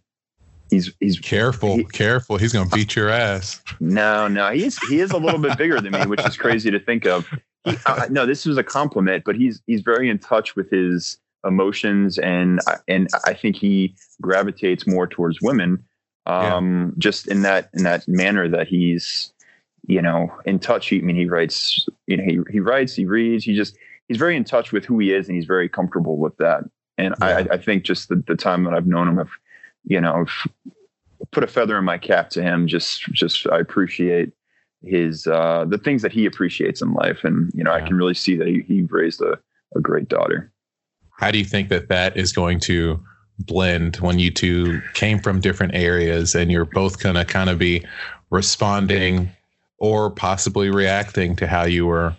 he's 0.71 0.93
he's 1.01 1.19
careful 1.19 1.77
he, 1.77 1.85
careful. 1.85 2.37
He's 2.37 2.53
gonna 2.53 2.71
beat 2.71 2.97
your 2.97 3.09
ass. 3.09 3.61
No 3.81 4.29
no. 4.29 4.51
He's 4.51 4.79
he 4.89 5.01
is 5.01 5.11
a 5.11 5.19
little 5.19 5.41
bit 5.41 5.59
bigger 5.59 5.81
than 5.81 5.93
me 5.93 6.07
which 6.07 6.25
is 6.25 6.37
crazy 6.37 6.71
to 6.71 6.81
think 6.81 7.07
of 7.07 7.29
he, 7.65 7.77
uh, 7.87 8.07
no 8.11 8.27
this 8.27 8.45
was 8.45 8.59
a 8.59 8.63
compliment 8.63 9.25
but 9.25 9.37
he's 9.37 9.63
he's 9.67 9.83
very 9.83 10.09
in 10.09 10.19
touch 10.19 10.57
with 10.57 10.71
his 10.71 11.19
emotions 11.45 12.19
and 12.19 12.61
and 12.89 13.09
i 13.27 13.35
think 13.35 13.57
he 13.57 13.95
gravitates 14.21 14.87
more 14.87 15.07
towards 15.07 15.41
women 15.43 15.83
um 16.27 16.85
yeah. 16.85 16.91
just 16.99 17.27
in 17.29 17.43
that 17.43 17.69
in 17.75 17.83
that 17.83 18.07
manner 18.07 18.49
that 18.49 18.69
he's 18.69 19.33
you 19.89 20.01
know 20.01 20.33
in 20.45 20.59
touch 20.59 20.89
he, 20.89 20.99
i 20.99 21.03
mean 21.03 21.17
he 21.17 21.27
writes 21.27 21.87
you 22.07 22.17
know 22.17 22.25
he, 22.25 22.39
he 22.53 22.61
writes 22.61 22.95
he 22.95 23.05
reads 23.05 23.45
he 23.45 23.55
just 23.57 23.77
he's 24.07 24.19
very 24.19 24.37
in 24.37 24.45
touch 24.45 24.71
with 24.71 24.85
who 24.85 24.99
he 25.01 25.13
is 25.13 25.27
and 25.27 25.37
he's 25.37 25.47
very 25.47 25.69
comfortable 25.69 26.17
with 26.17 26.37
that 26.37 26.63
and 26.99 27.15
yeah. 27.21 27.27
I, 27.27 27.55
I 27.55 27.59
think 27.59 27.85
just 27.85 28.09
the, 28.09 28.23
the 28.27 28.37
time 28.37 28.65
that 28.65 28.75
I've 28.75 28.87
known 28.87 29.09
him, 29.09 29.19
I've, 29.19 29.39
you 29.85 30.01
know, 30.01 30.25
I've 30.25 30.77
put 31.31 31.45
a 31.45 31.49
feather 31.49 31.79
in 31.79 31.85
my 31.85 31.99
cap 31.99 32.31
to 32.31 32.43
him. 32.43 32.67
Just, 32.67 33.03
just 33.13 33.47
I 33.49 33.59
appreciate 33.59 34.33
his 34.85 35.27
uh, 35.27 35.65
the 35.69 35.79
things 35.79 36.03
that 36.03 36.13
he 36.13 36.27
appreciates 36.27 36.83
in 36.83 36.93
life, 36.93 37.25
and 37.25 37.51
you 37.55 37.65
know, 37.65 37.75
yeah. 37.75 37.85
I 37.85 37.87
can 37.87 37.97
really 37.97 38.15
see 38.15 38.37
that 38.37 38.47
he, 38.47 38.63
he 38.63 38.83
raised 38.83 39.21
a, 39.21 39.39
a 39.77 39.81
great 39.81 40.09
daughter. 40.09 40.53
How 41.11 41.31
do 41.31 41.39
you 41.39 41.45
think 41.45 41.69
that 41.69 41.89
that 41.89 42.17
is 42.17 42.33
going 42.33 42.61
to 42.61 43.01
blend 43.39 43.97
when 43.97 44.19
you 44.19 44.31
two 44.31 44.81
came 44.95 45.19
from 45.19 45.41
different 45.41 45.75
areas 45.75 46.35
and 46.35 46.51
you're 46.51 46.65
both 46.65 47.03
gonna 47.03 47.25
kind 47.25 47.51
of 47.51 47.59
be 47.59 47.85
responding 48.31 49.31
or 49.79 50.11
possibly 50.11 50.71
reacting 50.71 51.37
to 51.37 51.47
how 51.47 51.65
you 51.65 51.87
were 51.87 52.17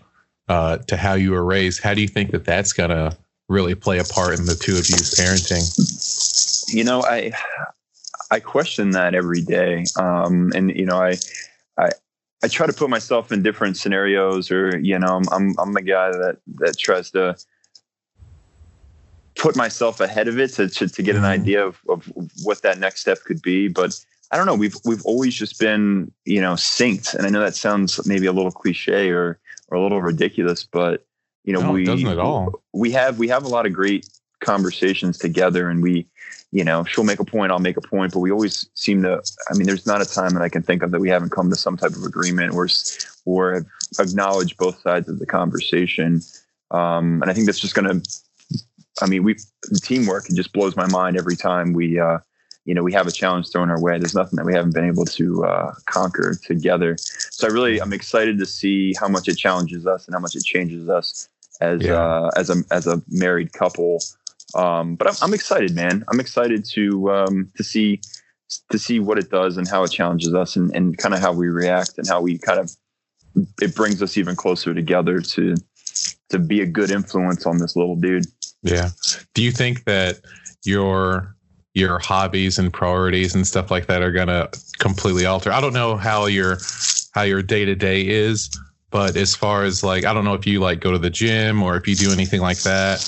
uh, 0.49 0.77
to 0.77 0.97
how 0.97 1.13
you 1.13 1.31
were 1.31 1.43
raised? 1.43 1.81
How 1.81 1.93
do 1.93 2.01
you 2.01 2.07
think 2.07 2.31
that 2.31 2.45
that's 2.45 2.73
gonna 2.73 3.17
really 3.49 3.75
play 3.75 3.99
a 3.99 4.03
part 4.03 4.37
in 4.37 4.45
the 4.45 4.55
two 4.55 4.73
of 4.73 4.89
you's 4.89 5.15
parenting? 5.15 6.73
You 6.73 6.83
know, 6.83 7.03
I 7.03 7.31
I 8.31 8.39
question 8.39 8.91
that 8.91 9.15
every 9.15 9.41
day, 9.41 9.85
um, 9.97 10.51
and 10.55 10.75
you 10.75 10.85
know, 10.85 10.97
I 10.97 11.17
I 11.77 11.89
I 12.43 12.49
try 12.49 12.67
to 12.67 12.73
put 12.73 12.89
myself 12.89 13.31
in 13.31 13.41
different 13.41 13.77
scenarios, 13.77 14.51
or 14.51 14.77
you 14.77 14.99
know, 14.99 15.07
I'm 15.07 15.23
I'm, 15.31 15.55
I'm 15.57 15.73
the 15.73 15.81
guy 15.81 16.11
that 16.11 16.37
that 16.55 16.77
tries 16.77 17.09
to 17.11 17.35
put 19.35 19.55
myself 19.55 19.99
ahead 20.01 20.27
of 20.27 20.37
it 20.39 20.49
to 20.55 20.67
to, 20.67 20.87
to 20.87 21.01
get 21.01 21.15
an 21.15 21.21
mm-hmm. 21.21 21.41
idea 21.41 21.65
of, 21.65 21.79
of 21.87 22.11
what 22.43 22.61
that 22.61 22.77
next 22.77 23.01
step 23.01 23.23
could 23.23 23.41
be, 23.41 23.67
but. 23.67 23.99
I 24.31 24.37
don't 24.37 24.47
know. 24.47 24.55
We've 24.55 24.75
we've 24.83 25.05
always 25.05 25.35
just 25.35 25.59
been, 25.59 26.11
you 26.25 26.41
know, 26.41 26.53
synced, 26.53 27.13
and 27.13 27.27
I 27.27 27.29
know 27.29 27.41
that 27.41 27.53
sounds 27.53 28.03
maybe 28.07 28.25
a 28.25 28.31
little 28.31 28.49
cliche 28.49 29.11
or 29.11 29.39
or 29.67 29.77
a 29.77 29.83
little 29.83 30.01
ridiculous, 30.01 30.63
but 30.63 31.05
you 31.43 31.53
know 31.53 31.61
no, 31.61 31.71
we 31.71 31.83
doesn't 31.83 32.07
at 32.07 32.17
all. 32.17 32.63
we 32.73 32.89
have 32.93 33.19
we 33.19 33.27
have 33.27 33.43
a 33.43 33.47
lot 33.47 33.67
of 33.67 33.73
great 33.73 34.09
conversations 34.43 35.17
together 35.17 35.69
and 35.69 35.81
we 35.81 36.07
you 36.51 36.63
know 36.63 36.83
she'll 36.83 37.03
make 37.03 37.19
a 37.19 37.25
point 37.25 37.51
i'll 37.51 37.59
make 37.59 37.77
a 37.77 37.81
point 37.81 38.13
but 38.13 38.19
we 38.19 38.31
always 38.31 38.69
seem 38.73 39.01
to 39.01 39.21
i 39.49 39.53
mean 39.55 39.65
there's 39.65 39.87
not 39.87 40.01
a 40.01 40.05
time 40.05 40.33
that 40.33 40.41
i 40.41 40.49
can 40.49 40.61
think 40.61 40.83
of 40.83 40.91
that 40.91 40.99
we 40.99 41.09
haven't 41.09 41.31
come 41.31 41.49
to 41.49 41.55
some 41.55 41.77
type 41.77 41.91
of 41.91 42.03
agreement 42.03 42.53
or 42.53 42.67
or 43.25 43.53
have 43.53 44.07
acknowledged 44.07 44.57
both 44.57 44.79
sides 44.81 45.07
of 45.07 45.19
the 45.19 45.25
conversation 45.25 46.21
um, 46.71 47.21
and 47.21 47.31
i 47.31 47.33
think 47.33 47.45
that's 47.45 47.59
just 47.59 47.75
going 47.75 47.87
to 47.87 48.09
i 49.01 49.07
mean 49.07 49.23
we 49.23 49.35
teamwork 49.81 50.29
it 50.29 50.35
just 50.35 50.53
blows 50.53 50.75
my 50.75 50.87
mind 50.87 51.17
every 51.17 51.35
time 51.35 51.73
we 51.73 51.99
uh, 51.99 52.17
you 52.65 52.73
know 52.73 52.83
we 52.83 52.93
have 52.93 53.07
a 53.07 53.11
challenge 53.11 53.49
thrown 53.49 53.69
our 53.69 53.81
way 53.81 53.97
there's 53.97 54.15
nothing 54.15 54.37
that 54.37 54.45
we 54.45 54.53
haven't 54.53 54.73
been 54.73 54.85
able 54.85 55.05
to 55.05 55.43
uh, 55.45 55.73
conquer 55.85 56.35
together 56.45 56.95
so 56.99 57.47
i 57.47 57.49
really 57.49 57.81
i'm 57.81 57.93
excited 57.93 58.37
to 58.37 58.45
see 58.45 58.93
how 58.99 59.07
much 59.07 59.27
it 59.27 59.37
challenges 59.37 59.87
us 59.87 60.05
and 60.05 60.13
how 60.13 60.19
much 60.19 60.35
it 60.35 60.43
changes 60.43 60.89
us 60.89 61.29
as 61.61 61.81
yeah. 61.81 61.93
uh, 61.93 62.29
as 62.35 62.49
a 62.49 62.63
as 62.71 62.87
a 62.87 63.01
married 63.09 63.53
couple. 63.53 63.99
Um, 64.55 64.95
but 64.95 65.07
I'm, 65.07 65.15
I'm 65.21 65.33
excited, 65.33 65.75
man. 65.75 66.03
I'm 66.11 66.19
excited 66.19 66.65
to 66.73 67.11
um, 67.11 67.51
to 67.55 67.63
see 67.63 68.01
to 68.69 68.77
see 68.77 68.99
what 68.99 69.17
it 69.17 69.29
does 69.29 69.57
and 69.57 69.67
how 69.67 69.83
it 69.83 69.91
challenges 69.91 70.33
us 70.33 70.55
and, 70.55 70.73
and 70.75 70.97
kind 70.97 71.15
of 71.15 71.21
how 71.21 71.33
we 71.33 71.47
react 71.47 71.97
and 71.97 72.07
how 72.07 72.21
we 72.21 72.37
kind 72.37 72.59
of 72.59 72.71
it 73.61 73.75
brings 73.75 74.01
us 74.01 74.17
even 74.17 74.35
closer 74.35 74.73
together 74.73 75.19
to 75.19 75.55
to 76.29 76.39
be 76.39 76.61
a 76.61 76.65
good 76.65 76.91
influence 76.91 77.45
on 77.45 77.57
this 77.57 77.75
little 77.75 77.95
dude. 77.95 78.25
Yeah. 78.61 78.89
Do 79.33 79.43
you 79.43 79.51
think 79.51 79.85
that 79.85 80.19
your 80.63 81.35
your 81.73 81.97
hobbies 81.97 82.59
and 82.59 82.71
priorities 82.71 83.33
and 83.33 83.47
stuff 83.47 83.71
like 83.71 83.87
that 83.87 84.01
are 84.01 84.11
gonna 84.11 84.49
completely 84.79 85.25
alter? 85.25 85.51
I 85.51 85.61
don't 85.61 85.73
know 85.73 85.95
how 85.95 86.25
your 86.27 86.57
how 87.13 87.23
your 87.23 87.41
day 87.41 87.65
to 87.65 87.75
day 87.75 88.07
is, 88.07 88.49
but 88.89 89.15
as 89.15 89.35
far 89.35 89.63
as 89.63 89.83
like, 89.83 90.05
I 90.05 90.13
don't 90.13 90.25
know 90.25 90.33
if 90.33 90.45
you 90.45 90.59
like 90.59 90.79
go 90.79 90.91
to 90.91 90.97
the 90.97 91.09
gym 91.09 91.63
or 91.63 91.75
if 91.75 91.87
you 91.87 91.95
do 91.95 92.11
anything 92.11 92.41
like 92.41 92.59
that. 92.59 93.03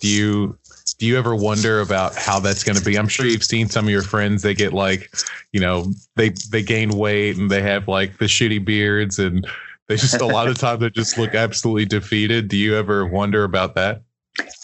Do 0.00 0.08
you 0.08 0.58
do 0.98 1.06
you 1.06 1.18
ever 1.18 1.34
wonder 1.34 1.80
about 1.80 2.14
how 2.14 2.40
that's 2.40 2.64
going 2.64 2.78
to 2.78 2.84
be? 2.84 2.96
I'm 2.96 3.08
sure 3.08 3.26
you've 3.26 3.44
seen 3.44 3.68
some 3.68 3.84
of 3.84 3.90
your 3.90 4.02
friends. 4.02 4.42
They 4.42 4.54
get 4.54 4.72
like, 4.72 5.10
you 5.52 5.60
know, 5.60 5.92
they 6.14 6.30
they 6.50 6.62
gain 6.62 6.90
weight 6.90 7.36
and 7.36 7.50
they 7.50 7.62
have 7.62 7.86
like 7.88 8.18
the 8.18 8.26
shitty 8.26 8.64
beards 8.64 9.18
and 9.18 9.46
They 9.88 9.96
just 9.96 10.20
a 10.20 10.26
lot 10.26 10.48
of 10.48 10.58
times 10.58 10.80
they 10.80 10.90
just 10.90 11.16
look 11.16 11.34
absolutely 11.34 11.84
defeated. 11.84 12.48
Do 12.48 12.56
you 12.56 12.74
ever 12.76 13.06
wonder 13.06 13.44
about 13.44 13.74
that? 13.76 14.02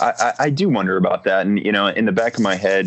I, 0.01 0.13
I, 0.19 0.33
I 0.39 0.51
do 0.51 0.69
wonder 0.69 0.97
about 0.97 1.25
that, 1.25 1.47
and 1.47 1.65
you 1.65 1.73
know, 1.73 1.87
in 1.87 2.07
the 2.07 2.13
back 2.13 2.35
of 2.35 2.41
my 2.41 2.57
head, 2.57 2.87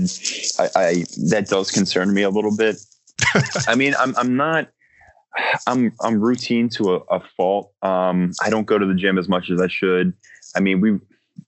I, 0.60 0.70
I 0.76 1.06
that 1.30 1.48
does 1.50 1.72
concern 1.72 2.14
me 2.14 2.24
a 2.24 2.30
little 2.30 2.56
bit. 2.56 2.76
I 3.68 3.76
mean, 3.76 3.96
I'm 3.98 4.16
I'm 4.18 4.36
not. 4.36 4.70
I'm 5.68 5.94
I'm 6.02 6.20
routine 6.20 6.70
to 6.70 6.96
a, 6.96 6.98
a 7.10 7.22
fault. 7.38 7.72
Um, 7.82 8.32
I 8.42 8.50
don't 8.50 8.66
go 8.66 8.78
to 8.78 8.86
the 8.86 8.94
gym 8.94 9.18
as 9.18 9.30
much 9.30 9.50
as 9.50 9.62
I 9.62 9.68
should. 9.68 10.14
I 10.56 10.60
mean, 10.60 10.82
we 10.82 11.00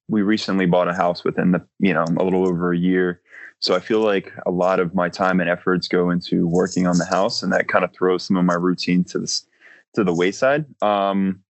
we 0.07 0.21
recently 0.21 0.65
bought 0.65 0.87
a 0.87 0.93
house 0.93 1.23
within 1.23 1.51
the 1.51 1.65
you 1.79 1.93
know 1.93 2.05
a 2.17 2.23
little 2.23 2.47
over 2.47 2.71
a 2.71 2.77
year, 2.77 3.21
so 3.59 3.75
I 3.75 3.79
feel 3.79 4.01
like 4.01 4.31
a 4.45 4.51
lot 4.51 4.79
of 4.79 4.93
my 4.93 5.09
time 5.09 5.39
and 5.39 5.49
efforts 5.49 5.87
go 5.87 6.09
into 6.09 6.47
working 6.47 6.87
on 6.87 6.97
the 6.97 7.05
house, 7.05 7.43
and 7.43 7.51
that 7.53 7.67
kind 7.67 7.83
of 7.83 7.93
throws 7.93 8.23
some 8.23 8.37
of 8.37 8.45
my 8.45 8.55
routine 8.55 9.03
to 9.05 9.19
this 9.19 9.45
to 9.95 10.03
the 10.03 10.13
wayside. 10.13 10.65
Um, 10.81 11.41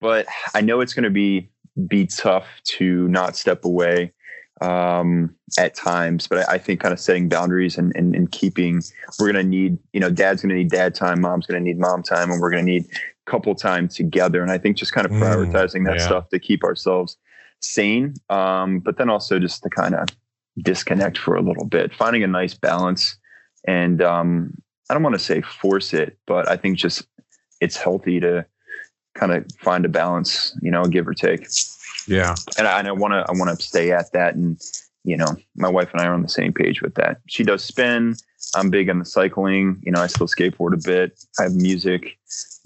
but 0.00 0.26
I 0.54 0.60
know 0.60 0.80
it's 0.80 0.94
going 0.94 1.04
to 1.04 1.10
be 1.10 1.50
be 1.88 2.06
tough 2.06 2.46
to 2.64 3.08
not 3.08 3.36
step 3.36 3.64
away 3.64 4.12
um, 4.60 5.34
at 5.58 5.74
times. 5.74 6.26
But 6.26 6.48
I, 6.48 6.54
I, 6.54 6.58
think 6.58 6.80
kind 6.80 6.92
of 6.92 7.00
setting 7.00 7.28
boundaries 7.28 7.76
and, 7.76 7.92
and, 7.96 8.14
and 8.14 8.30
keeping, 8.30 8.82
we're 9.18 9.32
going 9.32 9.44
to 9.44 9.48
need, 9.48 9.78
you 9.92 10.00
know, 10.00 10.10
dad's 10.10 10.42
going 10.42 10.50
to 10.50 10.54
need 10.54 10.70
dad 10.70 10.94
time, 10.94 11.20
mom's 11.20 11.46
going 11.46 11.60
to 11.60 11.64
need 11.64 11.78
mom 11.78 12.02
time, 12.02 12.30
and 12.30 12.40
we're 12.40 12.50
going 12.50 12.64
to 12.64 12.72
need 12.72 12.86
couple 13.26 13.54
time 13.54 13.88
together. 13.88 14.42
And 14.42 14.50
I 14.50 14.58
think 14.58 14.76
just 14.76 14.92
kind 14.92 15.06
of 15.06 15.12
mm, 15.12 15.20
prioritizing 15.20 15.80
mm, 15.80 15.86
that 15.86 15.98
yeah. 15.98 16.06
stuff 16.06 16.28
to 16.28 16.38
keep 16.38 16.62
ourselves 16.62 17.16
sane. 17.64 18.14
Um, 18.30 18.80
but 18.80 18.98
then 18.98 19.10
also 19.10 19.38
just 19.38 19.62
to 19.62 19.70
kind 19.70 19.94
of 19.94 20.08
disconnect 20.62 21.18
for 21.18 21.34
a 21.34 21.42
little 21.42 21.66
bit, 21.66 21.94
finding 21.94 22.22
a 22.22 22.28
nice 22.28 22.54
balance. 22.54 23.16
And 23.66 24.02
um, 24.02 24.54
I 24.88 24.94
don't 24.94 25.02
want 25.02 25.14
to 25.14 25.20
say 25.20 25.40
force 25.40 25.92
it, 25.94 26.18
but 26.26 26.48
I 26.48 26.56
think 26.56 26.78
just 26.78 27.06
it's 27.60 27.76
healthy 27.76 28.20
to 28.20 28.44
kind 29.14 29.32
of 29.32 29.46
find 29.60 29.84
a 29.84 29.88
balance, 29.88 30.56
you 30.62 30.70
know, 30.70 30.84
give 30.84 31.08
or 31.08 31.14
take. 31.14 31.46
Yeah. 32.06 32.34
And 32.58 32.66
I, 32.66 32.78
and 32.78 32.88
I 32.88 32.92
want 32.92 33.12
to, 33.12 33.24
I 33.28 33.32
want 33.32 33.58
to 33.58 33.64
stay 33.64 33.92
at 33.92 34.12
that. 34.12 34.34
And, 34.34 34.60
you 35.04 35.16
know, 35.16 35.36
my 35.56 35.68
wife 35.68 35.90
and 35.92 36.00
I 36.00 36.06
are 36.06 36.14
on 36.14 36.22
the 36.22 36.28
same 36.28 36.52
page 36.52 36.82
with 36.82 36.94
that. 36.94 37.18
She 37.28 37.42
does 37.42 37.64
spin. 37.64 38.16
I'm 38.54 38.70
big 38.70 38.90
on 38.90 38.98
the 38.98 39.04
cycling. 39.04 39.80
You 39.82 39.92
know, 39.92 40.02
I 40.02 40.06
still 40.06 40.26
skateboard 40.26 40.74
a 40.74 40.82
bit. 40.84 41.18
I 41.38 41.44
have 41.44 41.54
music. 41.54 42.18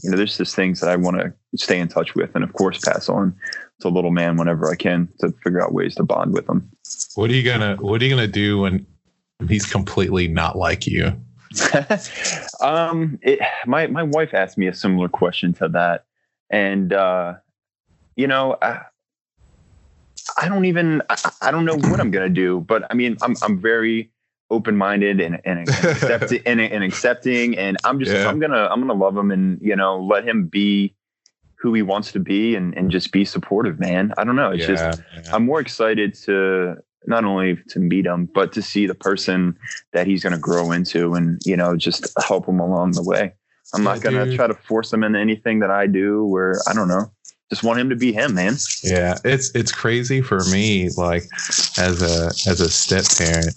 You 0.02 0.11
know, 0.11 0.16
there's 0.16 0.37
just 0.37 0.56
things 0.56 0.80
that 0.80 0.90
I 0.90 0.96
want 0.96 1.18
to 1.18 1.32
stay 1.56 1.78
in 1.78 1.88
touch 1.88 2.14
with 2.14 2.30
and 2.34 2.44
of 2.44 2.52
course 2.52 2.78
pass 2.84 3.08
on 3.08 3.34
to 3.80 3.88
little 3.88 4.10
man 4.10 4.36
whenever 4.36 4.70
I 4.70 4.74
can 4.74 5.08
to 5.20 5.32
figure 5.44 5.62
out 5.62 5.72
ways 5.72 5.94
to 5.96 6.02
bond 6.02 6.32
with 6.32 6.48
him. 6.48 6.70
What 7.14 7.30
are 7.30 7.34
you 7.34 7.42
gonna 7.42 7.76
what 7.76 8.00
are 8.00 8.04
you 8.04 8.10
gonna 8.10 8.26
do 8.26 8.60
when 8.60 8.86
he's 9.48 9.66
completely 9.66 10.28
not 10.28 10.56
like 10.56 10.86
you? 10.86 11.20
um 12.60 13.18
it, 13.22 13.38
my 13.66 13.86
my 13.86 14.02
wife 14.02 14.34
asked 14.34 14.58
me 14.58 14.66
a 14.66 14.74
similar 14.74 15.08
question 15.08 15.52
to 15.54 15.68
that 15.68 16.04
and 16.50 16.92
uh, 16.92 17.34
you 18.16 18.26
know, 18.26 18.56
I, 18.60 18.82
I 20.40 20.48
don't 20.48 20.64
even 20.64 21.02
I, 21.08 21.30
I, 21.42 21.50
don't 21.50 21.64
know 21.64 21.76
what 21.76 22.00
I'm 22.00 22.10
gonna 22.10 22.28
do, 22.28 22.60
but 22.60 22.84
I 22.90 22.94
mean, 22.94 23.16
I'm 23.22 23.36
I'm 23.42 23.60
very 23.60 24.10
open 24.50 24.76
minded 24.76 25.20
and 25.20 25.40
and 25.44 25.68
accepting 25.68 26.42
and, 26.46 26.60
and, 26.60 26.84
accepting, 26.84 27.56
and 27.58 27.76
I'm 27.84 27.98
just 27.98 28.12
yeah. 28.12 28.28
I'm 28.28 28.38
gonna 28.38 28.68
I'm 28.70 28.80
gonna 28.80 28.94
love 28.94 29.16
him 29.16 29.30
and 29.30 29.58
you 29.60 29.76
know 29.76 30.00
let 30.00 30.26
him 30.26 30.46
be 30.46 30.94
who 31.60 31.74
he 31.74 31.82
wants 31.82 32.12
to 32.12 32.20
be 32.20 32.54
and 32.54 32.76
and 32.76 32.90
just 32.90 33.12
be 33.12 33.24
supportive, 33.24 33.78
man. 33.78 34.12
I 34.16 34.24
don't 34.24 34.36
know. 34.36 34.50
It's 34.50 34.68
yeah, 34.68 34.90
just 34.90 35.02
yeah. 35.14 35.34
I'm 35.34 35.44
more 35.44 35.60
excited 35.60 36.14
to 36.24 36.76
not 37.06 37.24
only 37.24 37.56
to 37.68 37.78
meet 37.78 38.04
him 38.04 38.28
but 38.34 38.52
to 38.52 38.60
see 38.60 38.86
the 38.86 38.94
person 38.94 39.56
that 39.92 40.06
he's 40.06 40.22
going 40.22 40.32
to 40.32 40.38
grow 40.38 40.72
into 40.72 41.14
and 41.14 41.40
you 41.44 41.56
know 41.56 41.76
just 41.76 42.06
help 42.26 42.46
him 42.46 42.60
along 42.60 42.92
the 42.92 43.02
way 43.02 43.32
I'm 43.74 43.84
not 43.84 44.00
gonna 44.00 44.24
dude. 44.24 44.36
try 44.36 44.46
to 44.46 44.54
force 44.54 44.92
him 44.92 45.04
into 45.04 45.18
anything 45.18 45.58
that 45.60 45.70
I 45.70 45.86
do. 45.86 46.24
Where 46.24 46.60
I 46.68 46.74
don't 46.74 46.88
know, 46.88 47.10
just 47.50 47.62
want 47.62 47.78
him 47.80 47.90
to 47.90 47.96
be 47.96 48.12
him, 48.12 48.34
man. 48.34 48.56
Yeah, 48.82 49.18
it's 49.24 49.54
it's 49.54 49.72
crazy 49.72 50.22
for 50.22 50.44
me. 50.50 50.88
Like 50.96 51.24
as 51.76 52.02
a 52.02 52.26
as 52.50 52.60
a 52.60 52.70
step 52.70 53.04
parent, 53.18 53.54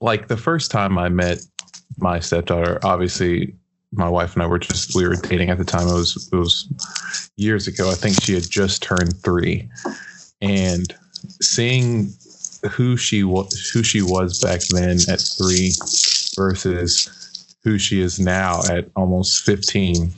like 0.00 0.28
the 0.28 0.36
first 0.36 0.70
time 0.70 0.98
I 0.98 1.08
met 1.08 1.38
my 1.98 2.20
stepdaughter, 2.20 2.80
obviously 2.82 3.54
my 3.92 4.08
wife 4.08 4.34
and 4.34 4.42
I 4.42 4.46
were 4.46 4.58
just 4.58 4.94
we 4.94 5.06
were 5.06 5.16
dating 5.16 5.50
at 5.50 5.58
the 5.58 5.64
time. 5.64 5.88
It 5.88 5.94
was 5.94 6.28
it 6.32 6.36
was 6.36 6.68
years 7.36 7.66
ago. 7.66 7.90
I 7.90 7.94
think 7.94 8.22
she 8.22 8.34
had 8.34 8.48
just 8.48 8.82
turned 8.82 9.16
three, 9.22 9.68
and 10.40 10.94
seeing 11.40 12.12
who 12.70 12.96
she 12.96 13.24
was 13.24 13.70
who 13.72 13.82
she 13.82 14.02
was 14.02 14.40
back 14.40 14.60
then 14.70 14.98
at 15.08 15.20
three 15.20 15.72
versus 16.36 17.56
who 17.64 17.78
she 17.78 18.00
is 18.00 18.20
now 18.20 18.60
at 18.70 18.88
almost 18.94 19.44
15 19.44 20.12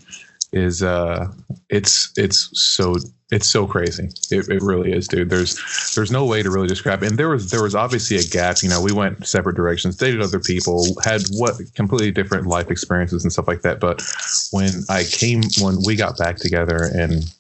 is 0.53 0.83
uh 0.83 1.27
it's 1.71 2.13
it's 2.17 2.51
so 2.59 2.97
it's 3.31 3.47
so 3.47 3.67
crazy. 3.67 4.09
It, 4.31 4.49
it 4.49 4.63
really 4.63 4.93
is 4.93 5.07
dude. 5.07 5.29
There's 5.29 5.59
there's 5.95 6.11
no 6.11 6.25
way 6.25 6.43
to 6.43 6.51
really 6.51 6.69
describe. 6.69 7.03
It. 7.03 7.11
and 7.11 7.19
there 7.19 7.29
was 7.29 7.51
there 7.51 7.63
was 7.63 7.75
obviously 7.75 8.17
a 8.17 8.23
gap 8.23 8.63
you 8.63 8.69
know 8.69 8.81
we 8.81 8.93
went 8.93 9.27
separate 9.27 9.57
directions 9.57 9.97
dated 9.97 10.23
other 10.23 10.41
people 10.41 10.87
had 11.05 11.23
what 11.33 11.57
completely 11.75 12.11
different 12.11 12.47
life 12.47 12.71
experiences 12.71 13.23
and 13.23 13.33
stuff 13.33 13.49
like 13.49 13.63
that. 13.63 13.81
But 13.81 14.03
when 14.51 14.71
i 14.89 15.05
came 15.05 15.43
when 15.61 15.79
we 15.85 15.97
got 15.97 16.17
back 16.17 16.37
together 16.37 16.91
and 16.95 17.33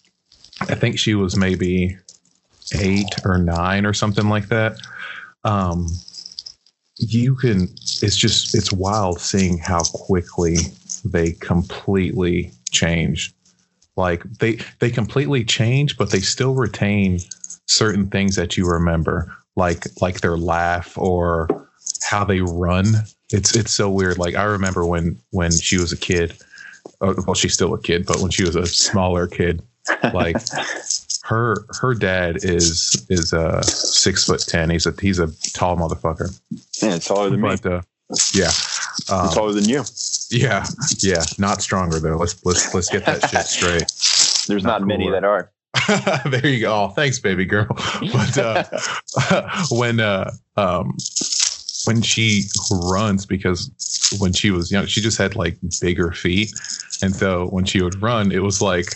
i 0.62 0.74
think 0.74 0.98
she 0.98 1.14
was 1.14 1.36
maybe 1.36 1.96
eight 2.74 3.14
or 3.24 3.38
nine 3.38 3.86
or 3.86 3.94
something 3.94 4.28
like 4.28 4.48
that 4.48 4.78
um 5.44 5.86
you 6.96 7.34
can 7.34 7.62
it's 8.02 8.16
just 8.16 8.54
it's 8.54 8.72
wild 8.72 9.20
seeing 9.20 9.58
how 9.58 9.82
quickly 9.94 10.56
they 11.04 11.32
completely 11.32 12.50
change 12.70 13.32
like 13.98 14.22
they 14.38 14.58
they 14.78 14.90
completely 14.90 15.44
change 15.44 15.98
but 15.98 16.10
they 16.10 16.20
still 16.20 16.54
retain 16.54 17.18
certain 17.66 18.08
things 18.08 18.36
that 18.36 18.56
you 18.56 18.66
remember 18.66 19.30
like 19.56 19.86
like 20.00 20.20
their 20.20 20.38
laugh 20.38 20.96
or 20.96 21.48
how 22.02 22.24
they 22.24 22.40
run 22.40 22.86
it's 23.30 23.54
it's 23.54 23.72
so 23.72 23.90
weird 23.90 24.16
like 24.16 24.34
i 24.34 24.44
remember 24.44 24.86
when 24.86 25.18
when 25.30 25.50
she 25.50 25.76
was 25.76 25.92
a 25.92 25.96
kid 25.96 26.34
uh, 27.02 27.14
well 27.26 27.34
she's 27.34 27.52
still 27.52 27.74
a 27.74 27.80
kid 27.80 28.06
but 28.06 28.20
when 28.20 28.30
she 28.30 28.44
was 28.44 28.56
a 28.56 28.66
smaller 28.66 29.26
kid 29.26 29.62
like 30.14 30.36
her 31.28 31.66
her 31.80 31.94
dad 31.94 32.38
is 32.42 33.06
is 33.10 33.34
a 33.34 33.40
uh, 33.40 33.62
six 33.62 34.24
foot 34.24 34.40
ten. 34.48 34.70
He's 34.70 34.86
a 34.86 34.94
he's 35.00 35.18
a 35.18 35.28
tall 35.52 35.76
motherfucker. 35.76 36.38
Yeah, 36.82 36.98
taller 36.98 37.28
than 37.30 37.42
but, 37.42 37.64
me. 37.64 37.70
Uh, 37.70 37.82
yeah, 38.32 38.50
um, 39.10 39.28
taller 39.30 39.52
than 39.52 39.68
you. 39.68 39.84
Yeah, 40.30 40.66
yeah, 40.98 41.24
not 41.38 41.62
stronger 41.62 42.00
though. 42.00 42.16
Let's 42.16 42.44
let's 42.44 42.74
let's 42.74 42.90
get 42.90 43.06
that 43.06 43.28
shit 43.30 43.46
straight. 43.46 43.92
There's 44.48 44.64
not, 44.64 44.80
not 44.80 44.88
many 44.88 45.10
that 45.10 45.24
are. 45.24 45.50
there 46.30 46.46
you 46.46 46.60
go. 46.60 46.72
Oh, 46.72 46.88
thanks, 46.88 47.18
baby 47.18 47.44
girl. 47.44 47.66
But 48.12 48.38
uh, 48.38 48.64
when 49.70 50.00
uh, 50.00 50.30
um, 50.56 50.96
when 51.86 52.02
she 52.02 52.44
runs, 52.70 53.26
because 53.26 53.70
when 54.18 54.32
she 54.32 54.50
was 54.50 54.70
young, 54.70 54.86
she 54.86 55.00
just 55.00 55.18
had 55.18 55.36
like 55.36 55.58
bigger 55.80 56.12
feet, 56.12 56.52
and 57.02 57.14
so 57.14 57.46
when 57.48 57.64
she 57.64 57.82
would 57.82 58.00
run, 58.02 58.32
it 58.32 58.42
was 58.42 58.60
like 58.60 58.94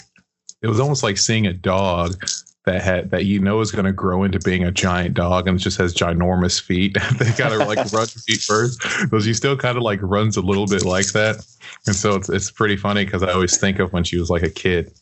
it 0.62 0.68
was 0.68 0.80
almost 0.80 1.02
like 1.02 1.18
seeing 1.18 1.46
a 1.46 1.52
dog 1.52 2.22
that 2.64 2.80
had 2.80 3.10
that 3.10 3.24
you 3.24 3.40
know 3.40 3.60
is 3.60 3.72
going 3.72 3.84
to 3.84 3.92
grow 3.92 4.22
into 4.22 4.38
being 4.38 4.64
a 4.64 4.70
giant 4.70 5.14
dog 5.14 5.48
and 5.48 5.58
it 5.58 5.62
just 5.62 5.78
has 5.78 5.94
ginormous 5.94 6.60
feet. 6.60 6.96
they 7.18 7.30
kind 7.32 7.54
of 7.54 7.66
like 7.66 7.78
run 7.92 8.06
feet 8.06 8.40
first, 8.40 8.80
because 9.00 9.24
she 9.24 9.34
still 9.34 9.56
kind 9.56 9.76
of 9.76 9.82
like 9.82 10.00
runs 10.02 10.36
a 10.36 10.42
little 10.42 10.66
bit 10.66 10.84
like 10.84 11.06
that. 11.12 11.44
And 11.86 11.96
so 11.96 12.14
it's 12.14 12.28
it's 12.28 12.50
pretty 12.50 12.76
funny 12.76 13.04
because 13.04 13.22
I 13.22 13.32
always 13.32 13.56
think 13.56 13.78
of 13.78 13.92
when 13.92 14.04
she 14.04 14.18
was 14.18 14.30
like 14.30 14.42
a 14.42 14.50
kid, 14.50 14.92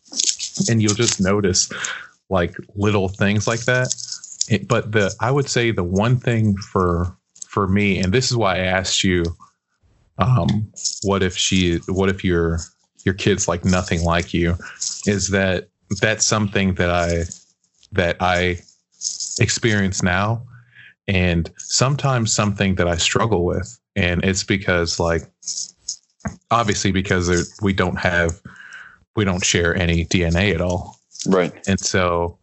and 0.69 0.83
you'll 0.83 0.95
just 0.95 1.21
notice 1.21 1.71
like 2.31 2.57
little 2.75 3.09
things 3.09 3.47
like 3.47 3.65
that. 3.67 3.95
It, 4.49 4.67
but 4.67 4.93
the 4.93 5.15
I 5.21 5.31
would 5.31 5.49
say 5.49 5.71
the 5.71 5.85
one 5.85 6.19
thing 6.19 6.57
for 6.57 7.15
for 7.47 7.69
me, 7.69 7.99
and 7.99 8.13
this 8.13 8.31
is 8.31 8.37
why 8.37 8.57
I 8.57 8.61
asked 8.61 9.05
you, 9.05 9.25
um, 10.19 10.71
what 11.03 11.23
if 11.23 11.37
she, 11.37 11.79
what 11.89 12.09
if 12.09 12.25
your 12.25 12.61
your 13.05 13.15
kid's 13.15 13.49
like 13.49 13.65
nothing 13.65 14.03
like 14.03 14.33
you, 14.33 14.57
is 15.07 15.29
that 15.31 15.69
that's 16.01 16.25
something 16.25 16.75
that 16.75 16.91
I 16.91 17.25
that 17.93 18.17
I 18.21 18.59
experience 19.41 20.03
now 20.03 20.43
and 21.09 21.51
sometimes 21.59 22.33
something 22.33 22.77
that 22.77 22.87
I 22.87 22.97
struggle 22.97 23.45
with. 23.45 23.79
And 23.97 24.25
it's 24.25 24.45
because 24.45 25.01
like 25.01 25.23
obviously 26.51 26.93
because 26.93 27.59
we 27.63 27.73
don't 27.73 27.99
have 27.99 28.41
we 29.17 29.25
don't 29.25 29.45
share 29.45 29.75
any 29.75 30.05
DNA 30.07 30.55
at 30.55 30.61
all. 30.61 30.99
Right. 31.27 31.53
And 31.67 31.81
so 31.81 32.39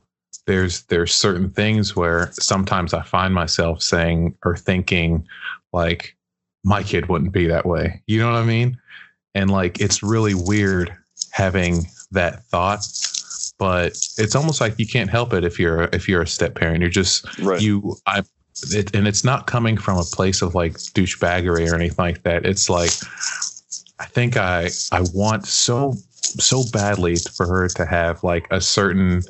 there's 0.46 0.84
there's 0.84 1.14
certain 1.14 1.50
things 1.50 1.96
where 1.96 2.32
sometimes 2.34 2.94
I 2.94 3.04
find 3.04 3.34
myself 3.34 3.82
saying 3.82 4.36
or 4.44 4.58
thinking 4.58 5.26
like 5.72 6.16
my 6.64 6.84
kid 6.84 7.08
wouldn't 7.08 7.32
be 7.32 7.48
that 7.48 7.66
way. 7.66 8.02
You 8.08 8.20
know 8.20 8.32
what 8.32 8.42
I 8.42 8.46
mean? 8.46 8.78
And 9.34 9.50
like 9.50 9.80
it's 9.80 10.04
really 10.04 10.34
weird 10.34 10.94
having 11.32 11.86
that 12.12 12.44
thought 12.46 12.84
but 13.58 13.98
it's 14.18 14.36
almost 14.36 14.62
like 14.62 14.78
you 14.78 14.88
can't 14.88 15.10
help 15.10 15.34
it 15.34 15.44
if 15.44 15.60
you're 15.60 15.84
if 15.94 16.08
you're 16.08 16.22
a 16.22 16.28
step 16.28 16.56
parent. 16.56 16.82
You're 16.82 16.90
just 16.90 17.26
right. 17.40 17.62
you 17.62 17.96
I 18.06 18.24
it, 18.74 18.96
and 18.96 19.08
it's 19.08 19.24
not 19.24 19.48
coming 19.48 19.78
from 19.78 19.98
a 19.98 20.04
place 20.04 20.42
of 20.42 20.56
like 20.56 20.74
douchebaggery 20.74 21.72
or 21.72 21.76
anything 21.76 22.04
like 22.04 22.24
that. 22.24 22.46
It's 22.46 22.70
like 22.70 22.92
I 24.00 24.06
think 24.06 24.38
I 24.38 24.70
I 24.92 25.02
want 25.14 25.46
so 25.46 25.94
so 26.20 26.64
badly 26.72 27.16
for 27.16 27.48
her 27.48 27.68
to 27.70 27.86
have 27.86 28.24
like 28.24 28.48
a 28.52 28.62
certain 28.62 29.24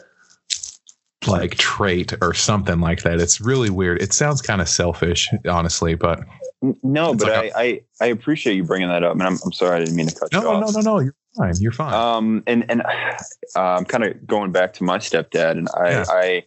like 1.28 1.56
trait 1.56 2.14
or 2.22 2.34
something 2.34 2.80
like 2.80 3.04
that. 3.04 3.20
It's 3.20 3.42
really 3.42 3.70
weird. 3.70 4.02
It 4.02 4.14
sounds 4.14 4.42
kind 4.42 4.62
of 4.62 4.70
selfish, 4.70 5.30
honestly, 5.48 5.96
but 5.96 6.20
no, 6.62 7.14
but 7.14 7.28
like 7.28 7.32
I, 7.32 7.44
a, 7.44 7.52
I 7.56 7.82
I 8.02 8.06
appreciate 8.08 8.56
you 8.56 8.64
bringing 8.64 8.90
that 8.90 9.04
up, 9.04 9.14
and 9.14 9.24
I'm 9.24 9.38
I'm 9.46 9.52
sorry 9.52 9.76
I 9.76 9.80
didn't 9.80 9.96
mean 9.96 10.08
to 10.08 10.16
cut 10.16 10.34
no, 10.34 10.42
you 10.42 10.48
off. 10.48 10.62
No, 10.62 10.68
no, 10.68 10.80
no, 10.80 10.96
no. 10.96 11.00
You're 11.00 11.16
fine. 11.36 11.54
You're 11.60 11.72
fine. 11.72 11.94
Um, 11.94 12.44
and 12.48 12.66
and 12.70 12.82
uh, 13.56 13.60
I'm 13.60 13.86
kind 13.86 14.04
of 14.04 14.26
going 14.26 14.52
back 14.52 14.74
to 14.74 14.84
my 14.84 14.98
stepdad, 14.98 15.52
and 15.52 15.70
I 15.76 15.90
yeah. 15.90 16.06
I 16.08 16.44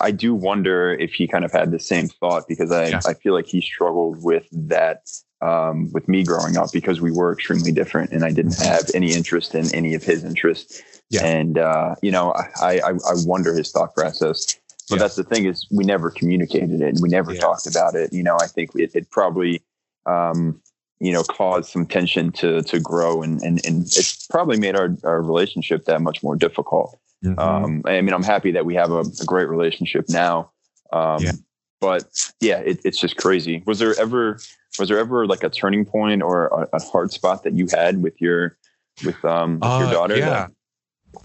I 0.00 0.10
do 0.10 0.34
wonder 0.34 0.94
if 0.94 1.14
he 1.14 1.28
kind 1.28 1.44
of 1.44 1.52
had 1.52 1.70
the 1.70 1.78
same 1.78 2.08
thought 2.08 2.48
because 2.48 2.72
I 2.72 2.88
yeah. 2.88 3.00
I 3.06 3.14
feel 3.14 3.32
like 3.32 3.46
he 3.46 3.60
struggled 3.60 4.22
with 4.24 4.48
that 4.52 5.08
um, 5.40 5.90
with 5.92 6.08
me 6.08 6.24
growing 6.24 6.56
up 6.56 6.72
because 6.72 7.00
we 7.00 7.12
were 7.12 7.32
extremely 7.32 7.70
different, 7.70 8.10
and 8.12 8.24
I 8.24 8.32
didn't 8.32 8.52
mm-hmm. 8.52 8.68
have 8.68 8.90
any 8.94 9.12
interest 9.12 9.54
in 9.54 9.72
any 9.74 9.94
of 9.94 10.02
his 10.02 10.24
interests. 10.24 10.82
Yeah. 11.10 11.24
And 11.24 11.58
uh, 11.58 11.94
you 12.02 12.10
know, 12.10 12.32
I, 12.32 12.80
I 12.80 12.90
I 12.90 13.14
wonder 13.24 13.54
his 13.54 13.70
thought 13.70 13.94
process. 13.94 14.58
But 14.88 14.96
yeah. 14.96 15.02
that's 15.02 15.16
the 15.16 15.24
thing 15.24 15.46
is 15.46 15.66
we 15.70 15.84
never 15.84 16.10
communicated 16.10 16.80
it 16.80 16.88
and 16.88 17.00
we 17.00 17.08
never 17.08 17.32
yeah. 17.32 17.40
talked 17.40 17.66
about 17.66 17.94
it. 17.94 18.12
You 18.12 18.22
know, 18.22 18.36
I 18.40 18.46
think 18.46 18.70
it, 18.74 18.90
it 18.94 19.10
probably 19.10 19.62
um, 20.06 20.60
you 21.00 21.12
know 21.12 21.22
caused 21.22 21.70
some 21.70 21.86
tension 21.86 22.32
to 22.32 22.62
to 22.62 22.80
grow 22.80 23.22
and 23.22 23.40
and, 23.42 23.64
and 23.64 23.82
it's 23.82 24.26
probably 24.26 24.58
made 24.58 24.76
our, 24.76 24.96
our 25.04 25.22
relationship 25.22 25.86
that 25.86 26.02
much 26.02 26.22
more 26.22 26.36
difficult. 26.36 26.98
Mm-hmm. 27.24 27.38
Um, 27.38 27.82
I 27.86 28.00
mean, 28.02 28.12
I'm 28.12 28.22
happy 28.22 28.50
that 28.52 28.66
we 28.66 28.74
have 28.74 28.90
a, 28.90 29.00
a 29.00 29.24
great 29.24 29.48
relationship 29.48 30.06
now. 30.08 30.50
Um, 30.92 31.22
yeah. 31.22 31.32
But 31.80 32.04
yeah, 32.40 32.58
it, 32.58 32.80
it's 32.84 32.98
just 32.98 33.16
crazy. 33.16 33.62
Was 33.66 33.78
there 33.78 33.98
ever 33.98 34.38
was 34.78 34.88
there 34.88 34.98
ever 34.98 35.26
like 35.26 35.42
a 35.42 35.50
turning 35.50 35.84
point 35.84 36.22
or 36.22 36.46
a, 36.48 36.76
a 36.76 36.82
hard 36.82 37.10
spot 37.12 37.42
that 37.44 37.54
you 37.54 37.68
had 37.70 38.02
with 38.02 38.20
your 38.20 38.56
with 39.04 39.22
um 39.24 39.54
with 39.54 39.64
uh, 39.64 39.78
your 39.82 39.90
daughter? 39.92 40.16
Yeah, 40.16 40.30
that- 40.30 40.52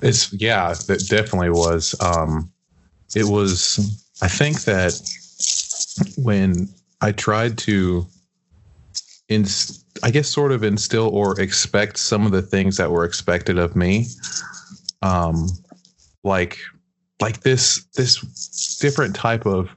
it's 0.02 0.32
yeah, 0.34 0.72
it 0.72 1.08
definitely 1.08 1.50
was. 1.50 1.95
Um, 2.00 2.52
it 3.15 3.26
was. 3.26 4.06
I 4.22 4.28
think 4.28 4.63
that 4.63 5.00
when 6.17 6.67
I 7.02 7.12
tried 7.12 7.58
to, 7.60 8.06
in, 9.30 9.45
I 10.04 10.12
guess, 10.12 10.28
sort 10.28 10.52
of 10.52 10.63
instill 10.63 11.08
or 11.10 11.39
expect 11.39 11.98
some 11.98 12.26
of 12.26 12.32
the 12.32 12.41
things 12.41 12.78
that 12.78 12.91
were 12.91 13.06
expected 13.06 13.58
of 13.58 13.76
me, 13.76 14.08
um, 15.02 15.48
like 16.24 16.58
like 17.22 17.41
this 17.41 17.84
this 17.95 18.78
different 18.80 19.15
type 19.15 19.45
of 19.45 19.69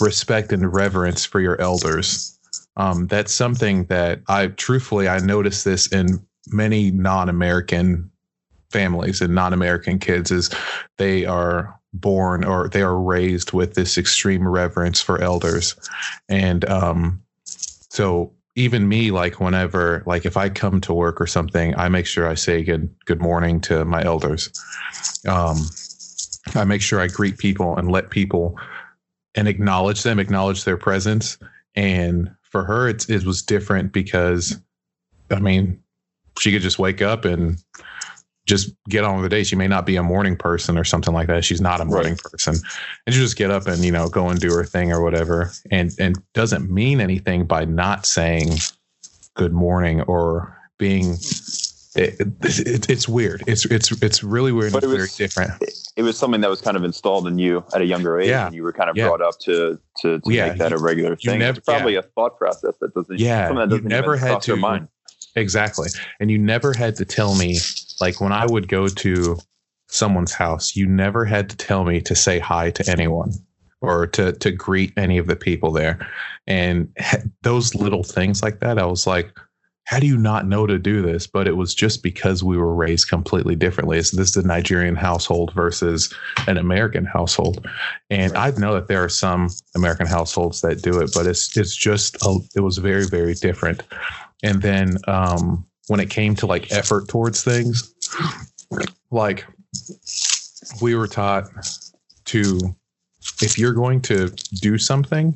respect 0.00 0.52
and 0.52 0.72
reverence 0.72 1.24
for 1.24 1.40
your 1.40 1.60
elders. 1.60 2.38
Um, 2.76 3.06
that's 3.06 3.32
something 3.32 3.84
that 3.84 4.20
I 4.28 4.48
truthfully 4.48 5.08
I 5.08 5.18
noticed 5.18 5.64
this 5.64 5.86
in 5.88 6.24
many 6.48 6.90
non-American 6.90 8.10
families 8.70 9.20
and 9.20 9.34
non-American 9.34 9.98
kids 9.98 10.30
is 10.30 10.50
they 10.98 11.24
are 11.24 11.75
born 12.00 12.44
or 12.44 12.68
they 12.68 12.82
are 12.82 13.00
raised 13.00 13.52
with 13.52 13.74
this 13.74 13.98
extreme 13.98 14.46
reverence 14.46 15.00
for 15.00 15.20
elders, 15.20 15.76
and 16.28 16.64
um, 16.68 17.22
so 17.90 18.32
even 18.56 18.88
me 18.88 19.10
like 19.10 19.38
whenever 19.38 20.02
like 20.06 20.26
if 20.26 20.36
i 20.36 20.48
come 20.48 20.80
to 20.80 20.92
work 20.92 21.20
or 21.20 21.26
something 21.26 21.76
i 21.76 21.88
make 21.88 22.06
sure 22.06 22.26
i 22.26 22.34
say 22.34 22.64
good 22.64 22.92
good 23.04 23.20
morning 23.20 23.60
to 23.60 23.84
my 23.84 24.02
elders. 24.02 24.50
Um 25.28 25.68
i 26.54 26.64
make 26.64 26.82
sure 26.82 27.00
i 27.00 27.06
greet 27.06 27.38
people 27.38 27.76
and 27.76 27.90
let 27.90 28.10
people 28.10 28.58
and 29.34 29.46
acknowledge 29.46 30.02
them 30.02 30.18
acknowledge 30.18 30.64
their 30.64 30.78
presence. 30.78 31.38
And 31.74 32.34
for 32.42 32.64
her 32.64 32.88
it's, 32.88 33.08
it 33.10 33.24
was 33.24 33.42
different 33.42 33.92
because 33.92 34.58
i 35.30 35.38
mean 35.38 35.80
she 36.38 36.52
could 36.52 36.62
just 36.62 36.78
wake 36.78 37.02
up 37.02 37.24
and 37.24 37.62
just 38.46 38.70
get 38.88 39.04
on 39.04 39.16
with 39.16 39.24
the 39.24 39.28
day. 39.28 39.42
She 39.42 39.56
may 39.56 39.66
not 39.68 39.84
be 39.84 39.96
a 39.96 40.02
morning 40.02 40.36
person 40.36 40.78
or 40.78 40.84
something 40.84 41.12
like 41.12 41.26
that. 41.26 41.44
She's 41.44 41.60
not 41.60 41.80
a 41.80 41.84
morning 41.84 42.12
right. 42.12 42.22
person. 42.22 42.54
And 43.06 43.14
she 43.14 43.20
just 43.20 43.36
get 43.36 43.50
up 43.50 43.66
and, 43.66 43.84
you 43.84 43.90
know, 43.90 44.08
go 44.08 44.28
and 44.28 44.40
do 44.40 44.50
her 44.52 44.64
thing 44.64 44.92
or 44.92 45.02
whatever. 45.02 45.50
And 45.70 45.90
and 45.98 46.16
doesn't 46.32 46.70
mean 46.70 47.00
anything 47.00 47.46
by 47.46 47.64
not 47.64 48.06
saying 48.06 48.58
good 49.34 49.52
morning 49.52 50.00
or 50.02 50.56
being 50.78 51.16
it, 51.96 52.20
it, 52.42 52.90
it's 52.90 53.08
weird. 53.08 53.42
It's 53.46 53.64
it's 53.66 53.90
it's 54.02 54.22
really 54.22 54.52
weird. 54.52 54.72
But 54.72 54.84
it 54.84 54.88
was 54.88 54.96
very 54.96 55.28
different. 55.28 55.52
It 55.96 56.02
was 56.02 56.18
something 56.18 56.42
that 56.42 56.50
was 56.50 56.60
kind 56.60 56.76
of 56.76 56.84
installed 56.84 57.26
in 57.26 57.38
you 57.38 57.64
at 57.74 57.80
a 57.80 57.86
younger 57.86 58.20
age, 58.20 58.28
yeah. 58.28 58.46
and 58.46 58.54
you 58.54 58.62
were 58.62 58.72
kind 58.72 58.90
of 58.90 58.96
yeah. 58.96 59.08
brought 59.08 59.22
up 59.22 59.38
to 59.40 59.80
to, 60.02 60.20
to 60.20 60.32
yeah. 60.32 60.48
make 60.48 60.58
that 60.58 60.72
a 60.72 60.78
regular 60.78 61.16
thing. 61.16 61.38
Never, 61.38 61.58
it's 61.58 61.64
probably 61.66 61.96
a 61.96 62.02
thought 62.02 62.36
process 62.36 62.74
that 62.80 62.94
doesn't. 62.94 63.18
Yeah, 63.18 63.48
that 63.52 63.70
doesn't 63.70 63.84
you 63.84 63.88
never 63.88 64.16
had 64.16 64.42
to. 64.42 64.56
Mind. 64.56 64.88
Exactly, 65.36 65.88
and 66.20 66.30
you 66.30 66.38
never 66.38 66.74
had 66.74 66.96
to 66.96 67.04
tell 67.06 67.34
me 67.34 67.56
like 68.00 68.20
when 68.20 68.32
I 68.32 68.46
would 68.46 68.68
go 68.68 68.88
to 68.88 69.38
someone's 69.88 70.32
house, 70.32 70.76
you 70.76 70.86
never 70.86 71.24
had 71.24 71.50
to 71.50 71.56
tell 71.56 71.84
me 71.84 72.00
to 72.02 72.14
say 72.14 72.38
hi 72.38 72.70
to 72.72 72.90
anyone 72.90 73.32
or 73.80 74.06
to 74.08 74.32
to 74.32 74.50
greet 74.50 74.92
any 74.96 75.18
of 75.18 75.26
the 75.26 75.36
people 75.36 75.72
there. 75.72 76.06
And 76.46 76.88
those 77.42 77.74
little 77.74 78.02
things 78.02 78.42
like 78.42 78.60
that, 78.60 78.78
I 78.78 78.86
was 78.86 79.06
like, 79.06 79.30
how 79.84 80.00
do 80.00 80.06
you 80.06 80.18
not 80.18 80.46
know 80.46 80.66
to 80.66 80.78
do 80.78 81.00
this? 81.00 81.26
But 81.26 81.46
it 81.46 81.56
was 81.56 81.74
just 81.74 82.02
because 82.02 82.42
we 82.42 82.56
were 82.56 82.74
raised 82.74 83.08
completely 83.08 83.54
differently. 83.54 84.02
So 84.02 84.16
this 84.16 84.30
is 84.30 84.36
a 84.36 84.46
Nigerian 84.46 84.96
household 84.96 85.52
versus 85.54 86.12
an 86.48 86.58
American 86.58 87.04
household, 87.04 87.66
and 88.10 88.32
right. 88.32 88.54
I 88.54 88.58
know 88.58 88.74
that 88.74 88.88
there 88.88 89.02
are 89.04 89.08
some 89.08 89.48
American 89.74 90.06
households 90.06 90.60
that 90.62 90.82
do 90.82 91.00
it, 91.00 91.12
but 91.14 91.26
it's 91.26 91.56
it's 91.56 91.76
just 91.76 92.16
a, 92.24 92.38
it 92.56 92.60
was 92.60 92.78
very 92.78 93.06
very 93.06 93.34
different. 93.34 93.82
And 94.42 94.60
then 94.60 94.98
um, 95.06 95.64
when 95.88 96.00
it 96.00 96.10
came 96.10 96.34
to 96.36 96.46
like 96.46 96.72
effort 96.72 97.08
towards 97.08 97.42
things. 97.44 97.94
Like 99.10 99.46
we 100.80 100.94
were 100.94 101.06
taught 101.06 101.48
to, 102.26 102.74
if 103.42 103.58
you're 103.58 103.72
going 103.72 104.00
to 104.02 104.28
do 104.60 104.78
something, 104.78 105.34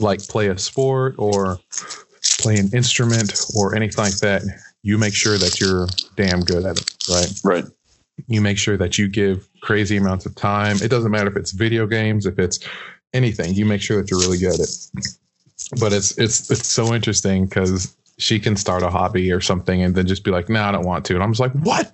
like 0.00 0.26
play 0.28 0.48
a 0.48 0.58
sport 0.58 1.14
or 1.18 1.58
play 2.40 2.56
an 2.56 2.70
instrument 2.72 3.44
or 3.56 3.74
anything 3.74 4.04
like 4.04 4.18
that, 4.18 4.42
you 4.82 4.96
make 4.96 5.14
sure 5.14 5.36
that 5.38 5.60
you're 5.60 5.86
damn 6.16 6.40
good 6.40 6.64
at 6.64 6.80
it, 6.80 6.94
right? 7.10 7.32
Right. 7.44 7.64
You 8.26 8.40
make 8.40 8.58
sure 8.58 8.76
that 8.76 8.98
you 8.98 9.08
give 9.08 9.48
crazy 9.60 9.96
amounts 9.96 10.26
of 10.26 10.34
time. 10.34 10.76
It 10.82 10.88
doesn't 10.88 11.10
matter 11.10 11.30
if 11.30 11.36
it's 11.36 11.52
video 11.52 11.86
games, 11.86 12.26
if 12.26 12.38
it's 12.38 12.58
anything. 13.12 13.54
You 13.54 13.64
make 13.66 13.80
sure 13.80 14.00
that 14.00 14.10
you're 14.10 14.20
really 14.20 14.38
good 14.38 14.54
at 14.54 14.60
it. 14.60 15.08
But 15.80 15.92
it's 15.92 16.16
it's 16.18 16.50
it's 16.50 16.66
so 16.66 16.94
interesting 16.94 17.44
because 17.44 17.96
she 18.18 18.40
can 18.40 18.56
start 18.56 18.82
a 18.82 18.90
hobby 18.90 19.30
or 19.30 19.40
something 19.40 19.80
and 19.82 19.94
then 19.94 20.06
just 20.06 20.24
be 20.24 20.30
like, 20.30 20.48
no, 20.48 20.60
nah, 20.60 20.68
I 20.68 20.72
don't 20.72 20.84
want 20.84 21.04
to. 21.06 21.14
And 21.14 21.22
I'm 21.22 21.32
just 21.32 21.40
like, 21.40 21.52
what? 21.52 21.88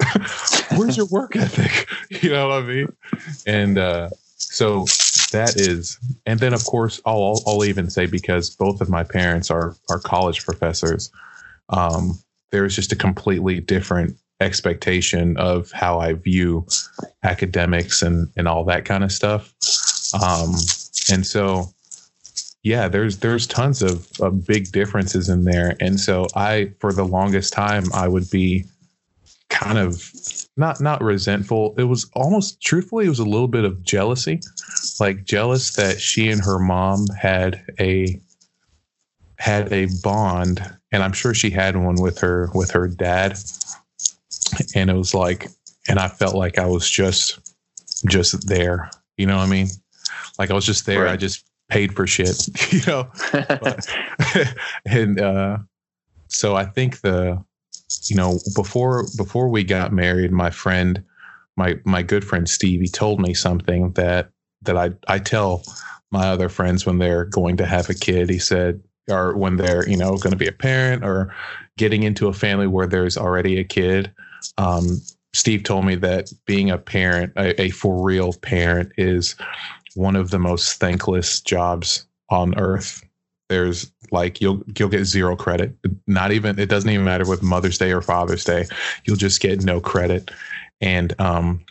Where's 0.77 0.97
your 0.97 1.07
work 1.07 1.37
ethic? 1.37 1.89
You 2.23 2.31
know 2.31 2.49
what 2.49 2.63
I 2.63 2.67
mean? 2.67 2.93
And 3.47 3.77
uh, 3.77 4.09
so 4.37 4.87
that 5.33 5.57
is, 5.57 5.99
and 6.27 6.41
then 6.41 6.55
of 6.55 6.65
course, 6.65 7.01
I'll, 7.05 7.43
I'll 7.47 7.65
even 7.65 7.91
say 7.91 8.07
because 8.07 8.51
both 8.51 8.81
of 8.81 8.89
my 8.89 9.03
parents 9.03 9.51
are 9.51 9.75
are 9.91 9.99
college 9.99 10.45
professors, 10.45 11.11
um, 11.71 12.19
there's 12.51 12.75
just 12.75 12.93
a 12.93 12.97
completely 12.97 13.61
different 13.61 14.17
expectation 14.41 15.37
of 15.37 15.71
how 15.73 15.99
I 15.99 16.15
view 16.15 16.67
academics 17.25 18.01
and 18.01 18.29
and 18.37 18.47
all 18.49 18.65
that 18.65 18.85
kind 18.85 19.03
of 19.05 19.13
stuff. 19.13 19.53
Um, 20.15 20.55
and 21.11 21.27
so 21.27 21.75
yeah 22.65 22.89
there's 22.89 23.19
there's 23.19 23.47
tons 23.47 23.83
of, 23.83 24.09
of 24.21 24.45
big 24.47 24.73
differences 24.73 25.29
in 25.29 25.45
there. 25.45 25.77
And 25.81 26.01
so 26.01 26.27
i 26.35 26.73
for 26.81 26.93
the 26.93 27.05
longest 27.05 27.53
time 27.53 27.85
i 27.95 28.09
would 28.09 28.29
be 28.31 28.65
kind 29.51 29.79
of 29.79 30.11
not 30.57 30.81
not 30.81 31.03
resentful. 31.03 31.75
It 31.79 31.85
was 31.85 32.11
almost 32.15 32.61
truthfully 32.61 33.07
it 33.07 33.11
was 33.11 33.21
a 33.21 33.25
little 33.25 33.49
bit 33.49 33.65
of 33.65 33.83
jealousy 33.85 34.41
like 34.99 35.25
jealous 35.25 35.75
that 35.77 36.01
she 36.01 36.31
and 36.31 36.43
her 36.43 36.59
mom 36.59 37.07
had 37.21 37.63
a 37.79 38.21
had 39.39 39.73
a 39.73 39.87
bond. 40.03 40.61
And 40.91 41.03
i'm 41.03 41.13
sure 41.13 41.35
she 41.35 41.51
had 41.51 41.77
one 41.77 42.01
with 42.01 42.19
her 42.21 42.49
with 42.55 42.71
her 42.73 42.89
dad. 42.89 43.39
And 44.75 44.89
it 44.91 44.95
was 44.95 45.13
like 45.15 45.49
and 45.89 45.99
i 45.99 46.09
felt 46.09 46.35
like 46.35 46.59
i 46.59 46.67
was 46.67 46.89
just 46.91 47.39
just 48.07 48.49
there. 48.49 48.91
You 49.19 49.27
know 49.27 49.37
what 49.37 49.47
i 49.47 49.51
mean? 49.51 49.69
Like 50.39 50.51
i 50.51 50.55
was 50.55 50.65
just 50.65 50.87
there. 50.87 51.05
Right. 51.05 51.13
i 51.13 51.17
just 51.17 51.45
paid 51.75 51.93
for 51.93 52.07
shit, 52.07 52.49
you 52.73 52.81
know. 52.87 53.11
but, 53.33 53.87
and 54.87 55.21
uh, 55.21 55.59
so 56.29 56.55
I 56.55 56.65
think 56.65 57.01
the, 57.01 57.43
you 58.05 58.17
know, 58.17 58.39
before 58.55 59.07
before 59.17 59.49
we 59.49 59.65
got 59.65 59.93
married, 59.93 60.31
my 60.31 60.51
friend, 60.51 61.03
my 61.57 61.79
my 61.85 62.03
good 62.03 62.25
friend 62.25 62.49
Steve, 62.49 62.81
he 62.81 62.87
told 62.87 63.21
me 63.21 63.35
something 63.35 63.91
that 63.93 64.31
that 64.63 64.77
I 64.77 64.91
I 65.09 65.19
tell 65.19 65.65
my 66.13 66.29
other 66.29 66.49
friends 66.49 66.87
when 66.87 66.99
they're 66.99 67.25
going 67.25 67.57
to 67.57 67.67
have 67.67 67.91
a 67.91 67.95
kid. 67.95 68.31
He 68.31 68.39
said, 68.39 68.81
or 69.11 69.37
when 69.37 69.57
they're 69.57 69.89
you 69.89 69.97
know 69.97 70.17
going 70.17 70.31
to 70.31 70.37
be 70.37 70.47
a 70.47 70.53
parent 70.53 71.05
or 71.05 71.35
getting 71.77 72.05
into 72.05 72.29
a 72.29 72.33
family 72.33 72.69
where 72.69 72.87
there's 72.87 73.19
already 73.19 73.59
a 73.59 73.65
kid. 73.65 74.13
Um, 74.59 75.01
Steve 75.33 75.65
told 75.65 75.85
me 75.85 75.97
that 75.97 76.33
being 76.47 76.71
a 76.71 76.79
parent, 76.79 77.33
a, 77.37 77.61
a 77.61 77.71
for 77.71 78.01
real 78.01 78.33
parent, 78.33 78.93
is 78.97 79.35
one 79.95 80.17
of 80.17 80.31
the 80.31 80.39
most 80.39 80.79
thankless 80.81 81.41
jobs 81.41 82.07
on 82.31 82.57
earth. 82.59 83.03
there's 83.49 83.93
like 84.11 84.41
you'll 84.41 84.63
you'll 84.79 84.89
get 84.89 85.05
zero 85.05 85.37
credit. 85.37 85.75
Not 86.07 86.33
even 86.33 86.59
it 86.59 86.69
doesn't 86.69 86.89
even 86.91 87.05
matter 87.05 87.29
with 87.29 87.43
Mother's 87.43 87.79
Day 87.79 87.93
or 87.93 88.01
Father's 88.01 88.45
Day. 88.45 88.67
You'll 89.05 89.17
just 89.17 89.41
get 89.41 89.65
no 89.65 89.81
credit. 89.81 90.31
And 90.81 91.19
um 91.21 91.65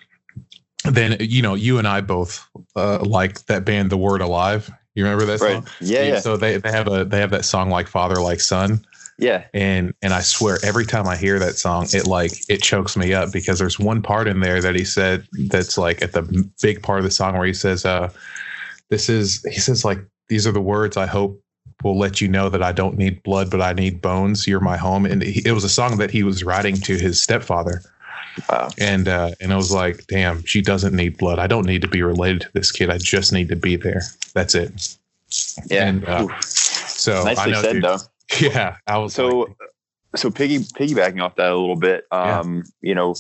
then 0.85 1.17
you 1.19 1.41
know 1.41 1.53
you 1.55 1.77
and 1.79 1.87
I 1.87 2.01
both 2.01 2.45
uh, 2.75 2.99
like 2.99 3.45
that 3.45 3.65
band 3.65 3.89
The 3.89 3.97
Word 3.97 4.21
Alive. 4.21 4.69
You 4.95 5.03
remember 5.03 5.25
that 5.25 5.41
right. 5.41 5.53
song? 5.53 5.67
Yeah, 5.81 6.03
yeah. 6.03 6.19
So 6.19 6.37
they, 6.37 6.57
they 6.57 6.71
have 6.71 6.87
a 6.87 7.05
they 7.05 7.19
have 7.19 7.31
that 7.31 7.45
song 7.45 7.69
like 7.69 7.87
Father 7.87 8.21
like 8.21 8.41
Son. 8.41 8.85
Yeah. 9.19 9.45
And 9.53 9.93
and 10.01 10.13
I 10.13 10.21
swear 10.21 10.57
every 10.63 10.85
time 10.85 11.07
I 11.07 11.15
hear 11.15 11.39
that 11.39 11.55
song, 11.55 11.87
it 11.93 12.07
like 12.07 12.31
it 12.49 12.61
chokes 12.61 12.97
me 12.97 13.13
up 13.13 13.31
because 13.31 13.59
there's 13.59 13.79
one 13.79 14.01
part 14.01 14.27
in 14.27 14.39
there 14.39 14.61
that 14.61 14.75
he 14.75 14.83
said 14.83 15.27
that's 15.49 15.77
like 15.77 16.01
at 16.01 16.13
the 16.13 16.49
big 16.61 16.81
part 16.81 16.99
of 16.99 17.05
the 17.05 17.11
song 17.11 17.37
where 17.37 17.45
he 17.45 17.53
says, 17.53 17.85
uh, 17.85 18.09
this 18.89 19.09
is 19.09 19.43
he 19.43 19.59
says 19.59 19.85
like 19.85 19.99
these 20.29 20.47
are 20.47 20.51
the 20.51 20.61
words 20.61 20.97
I 20.97 21.05
hope 21.05 21.39
will 21.83 21.97
let 21.97 22.21
you 22.21 22.27
know 22.27 22.49
that 22.49 22.63
I 22.63 22.71
don't 22.71 22.97
need 22.97 23.21
blood, 23.23 23.51
but 23.51 23.61
I 23.61 23.73
need 23.73 24.01
bones. 24.01 24.47
You're 24.47 24.59
my 24.59 24.77
home. 24.77 25.05
And 25.05 25.21
he, 25.21 25.41
it 25.45 25.51
was 25.51 25.63
a 25.63 25.69
song 25.69 25.97
that 25.97 26.11
he 26.11 26.23
was 26.23 26.43
writing 26.43 26.75
to 26.77 26.97
his 26.97 27.21
stepfather. 27.21 27.81
Wow. 28.49 28.69
And 28.79 29.07
uh, 29.07 29.31
and 29.41 29.53
I 29.53 29.55
was 29.55 29.71
like, 29.71 30.07
damn, 30.07 30.43
she 30.45 30.61
doesn't 30.61 30.95
need 30.95 31.17
blood. 31.17 31.39
I 31.39 31.47
don't 31.47 31.65
need 31.65 31.81
to 31.81 31.87
be 31.87 32.01
related 32.01 32.41
to 32.41 32.49
this 32.53 32.71
kid. 32.71 32.89
I 32.89 32.97
just 32.97 33.31
need 33.31 33.49
to 33.49 33.55
be 33.55 33.75
there. 33.75 34.01
That's 34.33 34.55
it. 34.55 34.97
Yeah. 35.69 35.87
And, 35.87 36.05
uh, 36.05 36.27
so 36.41 37.23
Nicely 37.23 37.43
I 37.43 37.47
know, 37.47 37.61
said, 37.61 37.73
dude. 37.73 37.83
though. 37.83 37.97
Yeah, 38.41 38.77
I 38.87 38.97
was 38.97 39.13
So, 39.13 39.39
like, 39.39 39.55
so 40.15 40.29
piggy 40.31 40.59
piggybacking 40.59 41.21
off 41.21 41.35
that 41.35 41.51
a 41.51 41.57
little 41.57 41.75
bit. 41.75 42.05
Yeah. 42.11 42.39
Um, 42.39 42.63
you 42.81 42.95
know, 42.95 43.15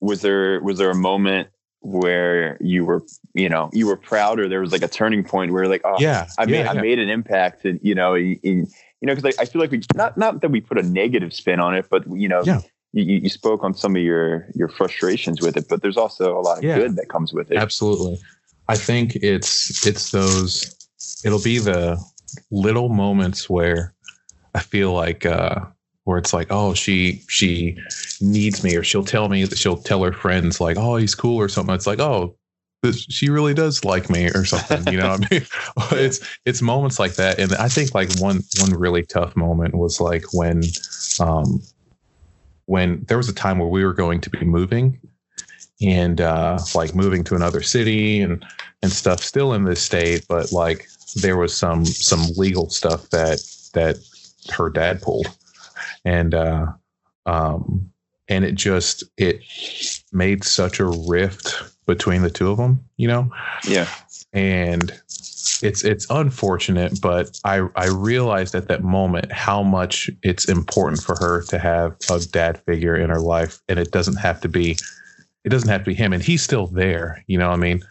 was 0.00 0.22
there 0.22 0.60
was 0.60 0.78
there 0.78 0.90
a 0.90 0.94
moment 0.94 1.48
where 1.80 2.56
you 2.60 2.84
were, 2.84 3.02
you 3.34 3.48
know, 3.48 3.70
you 3.72 3.86
were 3.86 3.96
proud, 3.96 4.40
or 4.40 4.48
there 4.48 4.60
was 4.60 4.72
like 4.72 4.82
a 4.82 4.88
turning 4.88 5.22
point 5.24 5.52
where 5.52 5.68
like, 5.68 5.82
oh, 5.84 5.96
yeah, 6.00 6.26
I 6.38 6.46
made 6.46 6.64
yeah, 6.64 6.70
I 6.70 6.74
yeah. 6.74 6.80
made 6.80 6.98
an 6.98 7.08
impact, 7.08 7.64
and 7.64 7.78
you 7.82 7.94
know, 7.94 8.16
in, 8.16 8.38
you 8.42 8.66
know, 9.02 9.14
because 9.14 9.34
I, 9.38 9.42
I 9.42 9.44
feel 9.44 9.60
like 9.60 9.70
we 9.70 9.80
not 9.94 10.16
not 10.16 10.40
that 10.40 10.50
we 10.50 10.60
put 10.60 10.78
a 10.78 10.82
negative 10.82 11.32
spin 11.32 11.60
on 11.60 11.74
it, 11.74 11.86
but 11.90 12.04
you 12.10 12.28
know, 12.28 12.42
Yeah. 12.44 12.60
you, 12.92 13.04
you 13.04 13.28
spoke 13.28 13.62
on 13.64 13.74
some 13.74 13.94
of 13.96 14.02
your 14.02 14.46
your 14.54 14.68
frustrations 14.68 15.40
with 15.42 15.56
it, 15.56 15.68
but 15.68 15.82
there's 15.82 15.96
also 15.96 16.38
a 16.38 16.42
lot 16.42 16.58
of 16.58 16.64
Yeah. 16.64 16.78
good 16.78 16.96
that 16.96 17.08
comes 17.08 17.32
with 17.32 17.50
it. 17.50 17.56
Absolutely. 17.56 18.18
I 18.68 18.76
think 18.76 19.16
it's 19.16 19.86
it's 19.86 20.10
those 20.10 20.74
it'll 21.24 21.42
be 21.42 21.58
the 21.58 21.98
little 22.50 22.88
moments 22.88 23.48
where 23.48 23.94
I 24.56 24.60
feel 24.60 24.92
like 24.92 25.26
uh 25.26 25.66
where 26.04 26.18
it's 26.18 26.32
like, 26.32 26.46
oh, 26.50 26.72
she 26.72 27.22
she 27.28 27.76
needs 28.20 28.64
me 28.64 28.76
or 28.76 28.82
she'll 28.82 29.04
tell 29.04 29.28
me 29.28 29.44
that 29.44 29.58
she'll 29.58 29.76
tell 29.76 30.02
her 30.02 30.12
friends 30.12 30.60
like, 30.60 30.76
oh, 30.78 30.96
he's 30.96 31.14
cool 31.14 31.36
or 31.36 31.48
something. 31.48 31.74
It's 31.74 31.86
like, 31.86 31.98
oh, 31.98 32.36
this, 32.82 33.04
she 33.10 33.28
really 33.28 33.54
does 33.54 33.84
like 33.84 34.08
me 34.08 34.28
or 34.28 34.44
something. 34.44 34.92
You 34.92 35.00
know 35.00 35.10
what 35.10 35.26
I 35.30 35.34
mean? 35.34 35.46
It's 36.04 36.20
it's 36.46 36.62
moments 36.62 36.98
like 36.98 37.14
that. 37.16 37.38
And 37.38 37.54
I 37.56 37.68
think 37.68 37.94
like 37.94 38.08
one 38.18 38.42
one 38.60 38.70
really 38.72 39.02
tough 39.02 39.36
moment 39.36 39.74
was 39.74 40.00
like 40.00 40.24
when 40.32 40.62
um 41.20 41.60
when 42.66 43.04
there 43.08 43.16
was 43.18 43.28
a 43.28 43.34
time 43.34 43.58
where 43.58 43.68
we 43.68 43.84
were 43.84 43.92
going 43.92 44.20
to 44.22 44.30
be 44.30 44.44
moving 44.44 44.98
and 45.82 46.20
uh 46.20 46.58
like 46.74 46.94
moving 46.94 47.22
to 47.24 47.34
another 47.34 47.62
city 47.62 48.20
and 48.20 48.44
and 48.82 48.90
stuff 48.90 49.20
still 49.20 49.52
in 49.52 49.64
this 49.64 49.82
state 49.82 50.24
but 50.26 50.50
like 50.50 50.88
there 51.16 51.36
was 51.36 51.54
some 51.54 51.84
some 51.84 52.24
legal 52.36 52.70
stuff 52.70 53.10
that 53.10 53.40
that 53.74 53.96
her 54.50 54.70
dad 54.70 55.02
pulled. 55.02 55.28
And 56.04 56.34
uh 56.34 56.66
um 57.26 57.90
and 58.28 58.44
it 58.44 58.54
just 58.54 59.04
it 59.16 59.40
made 60.12 60.44
such 60.44 60.80
a 60.80 60.86
rift 60.86 61.62
between 61.86 62.22
the 62.22 62.30
two 62.30 62.50
of 62.50 62.58
them 62.58 62.84
you 62.96 63.08
know? 63.08 63.30
Yeah, 63.66 63.88
and 64.32 64.92
it's 65.62 65.84
it's 65.84 66.06
unfortunate 66.10 67.00
but 67.00 67.40
i 67.44 67.66
i 67.76 67.86
realized 67.86 68.54
at 68.54 68.68
that 68.68 68.82
moment 68.82 69.32
how 69.32 69.62
much 69.62 70.10
it's 70.22 70.48
important 70.48 71.02
for 71.02 71.16
her 71.16 71.42
to 71.44 71.58
have 71.58 71.96
a 72.10 72.20
dad 72.20 72.60
figure 72.66 72.96
in 72.96 73.10
her 73.10 73.20
life. 73.20 73.60
And 73.68 73.78
it 73.78 73.90
doesn't 73.90 74.16
have 74.16 74.40
to 74.42 74.48
be 74.48 74.76
it 75.44 75.50
doesn't 75.50 75.68
have 75.68 75.82
to 75.82 75.90
be 75.90 75.94
him. 75.94 76.12
And 76.12 76.22
he's 76.22 76.42
still 76.42 76.66
there 76.66 77.24
you 77.26 77.38
know 77.38 77.48
what 77.48 77.54
i 77.54 77.60
mean? 77.60 77.82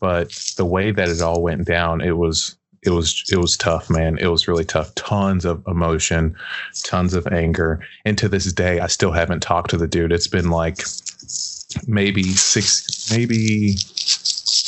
But 0.00 0.32
the 0.56 0.64
way 0.64 0.90
that 0.90 1.08
it 1.08 1.20
all 1.20 1.42
went 1.42 1.66
down 1.66 2.00
it 2.00 2.16
was 2.16 2.56
it 2.82 2.90
was 2.90 3.24
it 3.30 3.38
was 3.38 3.56
tough 3.56 3.90
man. 3.90 4.18
It 4.18 4.28
was 4.28 4.48
really 4.48 4.64
tough. 4.64 4.94
Tons 4.94 5.44
of 5.44 5.62
emotion 5.66 6.36
tons 6.84 7.14
of 7.14 7.26
anger. 7.28 7.80
And 8.04 8.16
to 8.18 8.28
this 8.28 8.52
day 8.52 8.80
i 8.80 8.86
still 8.86 9.12
haven't 9.12 9.40
talked 9.40 9.70
to 9.70 9.76
the 9.76 9.88
dude. 9.88 10.12
It's 10.12 10.28
been 10.28 10.50
like 10.50 10.84
maybe 11.86 12.22
six 12.22 13.10
maybe 13.10 13.76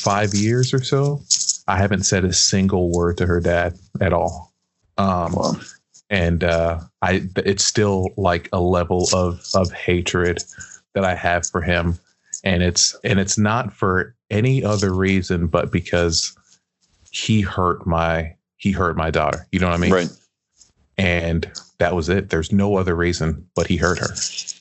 five 0.03 0.35
years 0.35 0.73
or 0.75 0.83
so. 0.83 1.21
I 1.67 1.77
haven't 1.77 2.05
said 2.05 2.25
a 2.25 2.33
single 2.33 2.91
word 2.91 3.19
to 3.19 3.27
her 3.27 3.41
dad 3.41 3.79
at 4.01 4.13
all. 4.13 4.53
Um 4.97 5.33
well, 5.33 5.61
and 6.11 6.45
uh, 6.45 6.81
I 7.03 7.23
it's 7.37 7.65
still 7.65 8.11
like 8.17 8.49
a 8.53 8.61
level 8.61 9.09
of 9.13 9.45
of 9.55 9.71
hatred 9.73 10.43
that 10.95 11.05
I 11.05 11.15
have 11.15 11.47
for 11.47 11.61
him, 11.61 11.99
and 12.45 12.63
it's 12.63 12.97
and 13.05 13.19
it's 13.21 13.39
not 13.39 13.73
for 13.73 14.15
any 14.31 14.63
other 14.65 14.93
reason 14.93 15.47
but 15.47 15.71
because 15.71 16.37
he 17.11 17.41
hurt 17.41 17.87
my 17.87 18.35
he 18.57 18.73
hurt 18.73 18.97
my 18.97 19.11
daughter. 19.11 19.47
You 19.53 19.61
know 19.61 19.69
what 19.69 19.75
I 19.75 19.79
mean? 19.79 19.93
right. 19.93 20.11
And 20.97 21.51
that 21.79 21.95
was 21.95 22.09
it. 22.09 22.31
There's 22.31 22.51
no 22.51 22.77
other 22.77 22.97
reason 22.97 23.47
but 23.55 23.69
he 23.69 23.77
hurt 23.77 23.99
her. 23.99 24.09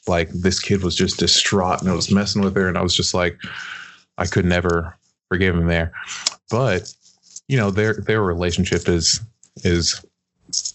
Like 0.08 0.30
this 0.30 0.60
kid 0.60 0.84
was 0.84 0.96
just 0.96 1.18
distraught 1.18 1.82
and 1.82 1.90
I 1.90 1.96
was 1.96 2.12
messing 2.12 2.44
with 2.44 2.56
her, 2.56 2.68
and 2.68 2.78
I 2.78 2.84
was 2.84 2.96
just 2.96 3.14
like, 3.14 3.40
I 4.20 4.26
could 4.28 4.46
never 4.46 4.96
forgive 5.30 5.56
him 5.56 5.66
there. 5.66 5.94
But 6.52 6.94
you 7.48 7.58
know 7.58 7.72
their 7.72 7.94
their 7.94 8.22
relationship 8.22 8.88
is 8.88 9.22
is 9.64 10.04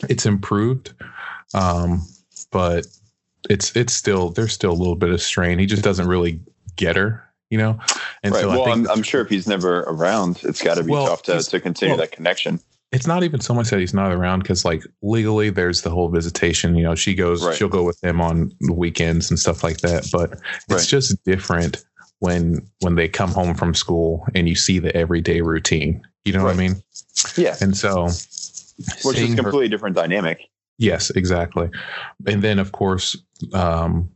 it's 0.09 0.27
improved 0.27 0.93
um 1.55 2.03
but 2.51 2.87
it's 3.49 3.75
it's 3.77 3.93
still 3.93 4.31
there's 4.31 4.53
still 4.53 4.73
a 4.73 4.75
little 4.75 4.97
bit 4.97 5.11
of 5.11 5.21
strain 5.21 5.59
he 5.59 5.67
just 5.67 5.83
doesn't 5.83 6.09
really 6.09 6.41
get 6.77 6.97
her 6.97 7.25
you 7.53 7.59
know 7.59 7.79
and 8.23 8.33
right. 8.35 8.41
so 8.41 8.49
well, 8.49 8.63
i 8.63 8.65
think 8.75 8.89
I'm, 8.89 8.99
I'm 8.99 9.03
sure 9.03 9.21
if 9.21 9.29
he's 9.29 9.47
never 9.47 9.81
around, 9.81 10.41
it's 10.43 10.63
got 10.63 10.77
to 10.77 10.83
be 10.85 10.91
Well, 10.91 11.07
tough 11.07 11.23
to, 11.25 11.41
to 11.43 11.61
continue 11.61 11.93
well, 11.95 12.01
that 12.01 12.11
connection. 12.13 12.59
it's 12.91 13.07
not 13.07 13.23
even 13.25 13.41
so 13.41 13.53
much 13.55 13.69
that 13.71 13.79
he's 13.79 13.93
not 13.95 14.11
around 14.11 14.41
because 14.41 14.65
like 14.65 14.83
legally 15.03 15.51
there's 15.51 15.83
the 15.83 15.91
whole 15.91 16.09
visitation 16.09 16.75
you 16.75 16.83
know 16.83 16.95
she 16.95 17.15
goes 17.15 17.45
Right. 17.45 17.55
she'll 17.57 17.69
go 17.69 17.85
with 17.85 18.03
him 18.03 18.21
on 18.21 18.51
the 18.61 18.73
weekends 18.73 19.31
and 19.31 19.39
stuff 19.39 19.63
like 19.63 19.79
that 19.83 20.09
but 20.11 20.33
it's 20.33 20.69
Right. 20.69 20.83
just 20.97 21.23
different 21.25 21.85
when 22.21 22.67
when 22.81 22.95
they 22.95 23.09
come 23.09 23.31
home 23.31 23.55
from 23.55 23.75
school 23.75 24.27
and 24.35 24.49
you 24.49 24.55
see 24.55 24.79
the 24.79 24.95
everyday 24.97 25.41
routine 25.43 26.01
you 26.25 26.33
know 26.33 26.43
what 26.45 26.55
i 26.55 26.57
mean 26.57 26.77
Yeah, 27.37 27.57
and 27.61 27.77
so 27.77 28.07
which 29.05 29.19
is 29.19 29.25
a 29.25 29.37
her- 29.37 29.43
completely 29.43 29.69
different 29.69 29.95
dynamic. 29.95 30.39
Yes, 30.79 31.11
exactly. 31.11 31.69
And 32.27 32.43
then, 32.43 32.59
of 32.59 32.73
course, 32.73 33.15
um, 33.53 34.11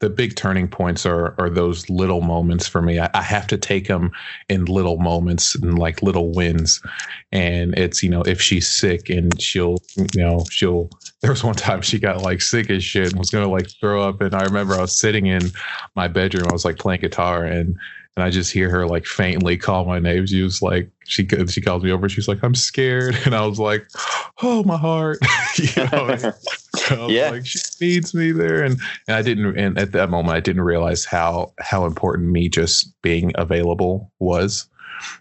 the 0.00 0.10
big 0.10 0.34
turning 0.34 0.66
points 0.66 1.06
are 1.06 1.34
are 1.38 1.50
those 1.50 1.88
little 1.88 2.22
moments 2.22 2.66
for 2.66 2.82
me. 2.82 2.98
I, 2.98 3.08
I 3.14 3.22
have 3.22 3.46
to 3.48 3.58
take 3.58 3.86
them 3.86 4.10
in 4.48 4.64
little 4.64 4.96
moments 4.98 5.54
and 5.54 5.78
like 5.78 6.02
little 6.02 6.32
wins. 6.32 6.82
And 7.32 7.78
it's 7.78 8.02
you 8.02 8.10
know 8.10 8.22
if 8.22 8.40
she's 8.40 8.68
sick 8.68 9.08
and 9.08 9.40
she'll 9.40 9.78
you 9.96 10.22
know 10.22 10.44
she'll. 10.50 10.90
There 11.20 11.30
was 11.30 11.44
one 11.44 11.54
time 11.54 11.82
she 11.82 11.98
got 11.98 12.22
like 12.22 12.40
sick 12.40 12.70
as 12.70 12.82
shit 12.82 13.10
and 13.10 13.18
was 13.18 13.30
gonna 13.30 13.48
like 13.48 13.70
throw 13.78 14.02
up. 14.02 14.20
And 14.22 14.34
I 14.34 14.42
remember 14.42 14.74
I 14.74 14.80
was 14.80 14.98
sitting 14.98 15.26
in 15.26 15.50
my 15.94 16.08
bedroom. 16.08 16.48
I 16.48 16.52
was 16.52 16.64
like 16.64 16.78
playing 16.78 17.02
guitar 17.02 17.44
and. 17.44 17.76
And 18.16 18.24
I 18.24 18.30
just 18.30 18.52
hear 18.52 18.68
her 18.70 18.86
like 18.86 19.06
faintly 19.06 19.56
call 19.56 19.84
my 19.84 19.98
name. 19.98 20.26
She 20.26 20.42
was 20.42 20.60
like, 20.60 20.90
she 21.06 21.26
she 21.48 21.60
calls 21.60 21.82
me 21.82 21.92
over. 21.92 22.08
She's 22.08 22.28
like, 22.28 22.42
I'm 22.42 22.54
scared, 22.54 23.16
and 23.24 23.34
I 23.34 23.46
was 23.46 23.58
like, 23.58 23.86
oh 24.42 24.62
my 24.64 24.76
heart. 24.76 25.18
you 25.56 25.84
know, 25.92 26.06
was 26.90 27.10
Yeah. 27.10 27.30
like 27.30 27.46
she 27.46 27.58
needs 27.80 28.12
me 28.14 28.32
there, 28.32 28.62
and 28.62 28.78
and 29.06 29.16
I 29.16 29.22
didn't. 29.22 29.56
And 29.58 29.78
at 29.78 29.92
that 29.92 30.10
moment, 30.10 30.36
I 30.36 30.40
didn't 30.40 30.62
realize 30.62 31.04
how 31.04 31.52
how 31.60 31.86
important 31.86 32.30
me 32.30 32.48
just 32.48 33.00
being 33.02 33.32
available 33.36 34.12
was. 34.18 34.66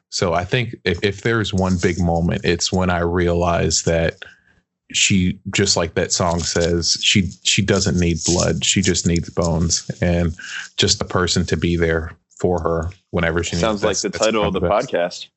So 0.09 0.33
I 0.33 0.43
think 0.43 0.75
if 0.83 0.99
if 1.03 1.21
there's 1.21 1.53
one 1.53 1.77
big 1.81 1.99
moment, 1.99 2.41
it's 2.43 2.71
when 2.73 2.89
I 2.89 2.99
realized 2.99 3.85
that 3.85 4.15
she 4.91 5.39
just 5.51 5.77
like 5.77 5.93
that 5.93 6.11
song 6.11 6.39
says 6.39 6.97
she 7.03 7.29
she 7.43 7.61
doesn't 7.61 7.99
need 7.99 8.17
blood 8.25 8.65
she 8.65 8.81
just 8.81 9.05
needs 9.05 9.29
bones 9.29 9.89
and 10.01 10.35
just 10.77 10.99
a 10.99 11.05
person 11.05 11.45
to 11.45 11.55
be 11.55 11.75
there 11.75 12.11
for 12.39 12.61
her 12.61 12.89
whenever 13.11 13.43
she 13.43 13.55
needs. 13.55 13.61
Sounds 13.61 13.83
like 13.83 13.99
the 13.99 14.09
title 14.09 14.43
of 14.43 14.53
the 14.53 14.61
best. 14.61 14.89
podcast. 14.89 15.29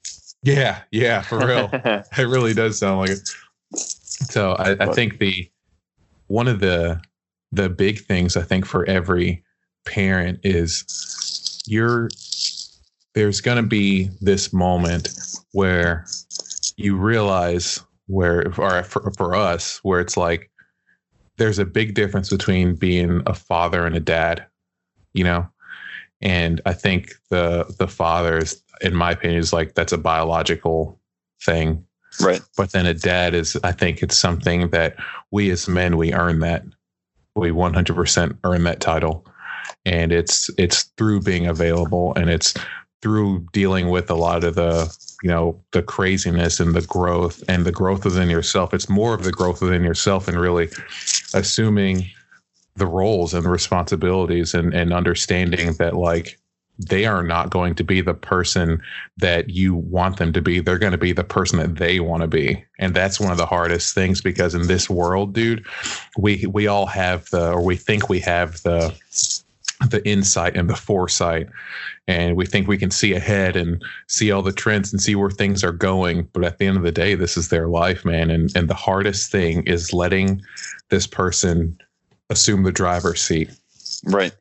yeah 0.42 0.80
yeah 0.90 1.22
for 1.22 1.38
real 1.38 1.68
it 1.72 2.28
really 2.28 2.54
does 2.54 2.78
sound 2.78 3.00
like 3.00 3.10
it. 3.10 3.28
So 3.74 4.52
I, 4.52 4.76
I 4.78 4.92
think 4.92 5.18
the 5.18 5.50
one 6.28 6.48
of 6.48 6.60
the 6.60 7.00
the 7.50 7.68
big 7.68 8.00
things 8.00 8.36
I 8.36 8.42
think 8.42 8.64
for 8.64 8.84
every 8.86 9.44
parent 9.84 10.40
is 10.42 11.62
you're 11.66 12.08
there's 13.14 13.40
going 13.40 13.58
to 13.58 13.68
be 13.68 14.10
this 14.20 14.52
moment 14.52 15.10
where 15.52 16.06
you 16.76 16.96
realize 16.96 17.82
where 18.06 18.46
or 18.58 18.82
for, 18.84 19.12
for 19.16 19.34
us 19.34 19.78
where 19.82 20.00
it's 20.00 20.16
like 20.16 20.50
there's 21.36 21.58
a 21.58 21.64
big 21.64 21.94
difference 21.94 22.30
between 22.30 22.74
being 22.74 23.22
a 23.26 23.34
father 23.34 23.86
and 23.86 23.96
a 23.96 24.00
dad 24.00 24.46
you 25.12 25.24
know 25.24 25.46
and 26.22 26.60
i 26.66 26.72
think 26.72 27.12
the 27.30 27.64
the 27.78 27.88
fathers 27.88 28.62
in 28.80 28.94
my 28.94 29.10
opinion 29.10 29.38
is 29.38 29.52
like 29.52 29.74
that's 29.74 29.92
a 29.92 29.98
biological 29.98 30.98
thing 31.44 31.84
Right. 32.20 32.42
But 32.56 32.72
then 32.72 32.86
a 32.86 32.94
dad 32.94 33.34
is, 33.34 33.56
I 33.64 33.72
think 33.72 34.02
it's 34.02 34.16
something 34.16 34.68
that 34.70 34.96
we 35.30 35.50
as 35.50 35.68
men, 35.68 35.96
we 35.96 36.12
earn 36.12 36.40
that. 36.40 36.64
We 37.34 37.50
100% 37.50 38.36
earn 38.44 38.64
that 38.64 38.80
title. 38.80 39.26
And 39.84 40.12
it's, 40.12 40.50
it's 40.58 40.84
through 40.96 41.22
being 41.22 41.46
available 41.46 42.14
and 42.14 42.28
it's 42.28 42.54
through 43.00 43.46
dealing 43.52 43.88
with 43.88 44.10
a 44.10 44.14
lot 44.14 44.44
of 44.44 44.54
the, 44.54 44.94
you 45.22 45.30
know, 45.30 45.60
the 45.72 45.82
craziness 45.82 46.60
and 46.60 46.74
the 46.74 46.82
growth 46.82 47.42
and 47.48 47.64
the 47.64 47.72
growth 47.72 48.04
within 48.04 48.28
yourself. 48.28 48.74
It's 48.74 48.88
more 48.88 49.14
of 49.14 49.24
the 49.24 49.32
growth 49.32 49.62
within 49.62 49.82
yourself 49.82 50.28
and 50.28 50.38
really 50.38 50.68
assuming 51.34 52.08
the 52.76 52.86
roles 52.86 53.34
and 53.34 53.44
the 53.44 53.50
responsibilities 53.50 54.54
and, 54.54 54.72
and 54.74 54.92
understanding 54.92 55.72
that 55.74 55.94
like 55.94 56.38
they 56.78 57.04
are 57.04 57.22
not 57.22 57.50
going 57.50 57.74
to 57.74 57.84
be 57.84 58.00
the 58.00 58.14
person 58.14 58.80
that 59.18 59.50
you 59.50 59.74
want 59.74 60.16
them 60.16 60.32
to 60.32 60.40
be. 60.40 60.60
They're 60.60 60.78
going 60.78 60.92
to 60.92 60.98
be 60.98 61.12
the 61.12 61.24
person 61.24 61.58
that 61.58 61.76
they 61.76 62.00
want 62.00 62.22
to 62.22 62.28
be. 62.28 62.64
And 62.78 62.94
that's 62.94 63.20
one 63.20 63.30
of 63.30 63.36
the 63.36 63.46
hardest 63.46 63.94
things 63.94 64.20
because 64.20 64.54
in 64.54 64.66
this 64.66 64.88
world, 64.88 65.34
dude, 65.34 65.66
we 66.18 66.46
we 66.46 66.66
all 66.66 66.86
have 66.86 67.28
the 67.30 67.52
or 67.52 67.62
we 67.62 67.76
think 67.76 68.08
we 68.08 68.20
have 68.20 68.62
the 68.62 68.94
the 69.90 70.06
insight 70.08 70.56
and 70.56 70.70
the 70.70 70.76
foresight 70.76 71.48
and 72.06 72.36
we 72.36 72.46
think 72.46 72.68
we 72.68 72.78
can 72.78 72.90
see 72.90 73.14
ahead 73.14 73.56
and 73.56 73.82
see 74.06 74.30
all 74.30 74.42
the 74.42 74.52
trends 74.52 74.92
and 74.92 75.02
see 75.02 75.16
where 75.16 75.30
things 75.30 75.64
are 75.64 75.72
going 75.72 76.28
but 76.32 76.44
at 76.44 76.58
the 76.58 76.66
end 76.66 76.76
of 76.76 76.84
the 76.84 76.92
day 76.92 77.16
this 77.16 77.36
is 77.36 77.48
their 77.48 77.66
life 77.66 78.04
man 78.04 78.30
and 78.30 78.54
and 78.54 78.68
the 78.68 78.74
hardest 78.74 79.32
thing 79.32 79.64
is 79.64 79.92
letting 79.92 80.40
this 80.90 81.06
person 81.06 81.76
assume 82.32 82.62
the 82.64 82.72
driver's 82.72 83.22
seat 83.22 83.50
right 84.04 84.32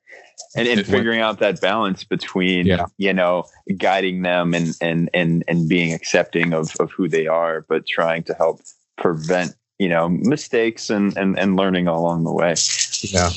and, 0.56 0.68
and 0.68 0.80
It- 0.80 0.86
figuring 0.88 1.22
out 1.22 1.40
that 1.40 1.62
balance 1.62 2.04
between 2.04 2.66
Yeah. 2.66 2.86
you 2.98 3.14
know 3.14 3.46
guiding 3.78 4.24
them 4.24 4.54
and 4.54 4.76
and 4.82 5.10
and 5.14 5.44
and 5.48 5.70
being 5.70 5.94
accepting 5.94 6.54
of 6.54 6.76
of 6.80 6.92
who 6.92 7.08
they 7.08 7.28
are 7.28 7.66
but 7.70 7.86
trying 7.86 8.24
to 8.24 8.34
help 8.34 8.62
prevent 8.98 9.54
you 9.80 9.90
know 9.90 10.10
mistakes 10.10 10.90
and 10.90 11.16
and, 11.18 11.38
and 11.38 11.56
learning 11.56 11.88
along 11.88 12.24
the 12.24 12.34
way 12.34 12.56
Yeah. 13.04 13.30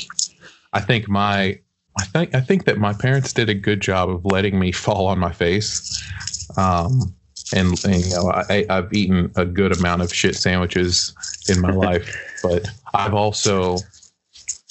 I 0.73 0.81
think 0.81 1.09
my 1.09 1.59
I 1.99 2.05
think 2.13 2.35
I 2.35 2.41
think 2.41 2.65
that 2.65 2.79
my 2.79 2.93
parents 2.93 3.33
did 3.33 3.49
a 3.49 3.55
good 3.55 3.81
job 3.81 4.09
of 4.11 4.25
letting 4.25 4.59
me 4.59 4.73
fall 4.73 5.07
on 5.07 5.19
my 5.19 5.33
face. 5.33 6.03
Um 6.57 7.15
and, 7.55 7.79
and 7.85 8.05
you 8.05 8.11
know, 8.11 8.33
I, 8.33 8.65
I've 8.71 8.93
eaten 8.93 9.31
a 9.37 9.45
good 9.45 9.77
amount 9.79 10.03
of 10.03 10.13
shit 10.13 10.35
sandwiches 10.35 11.15
in 11.49 11.61
my 11.61 11.71
life, 11.71 12.09
but 12.43 12.67
I've 12.95 13.15
also 13.15 13.77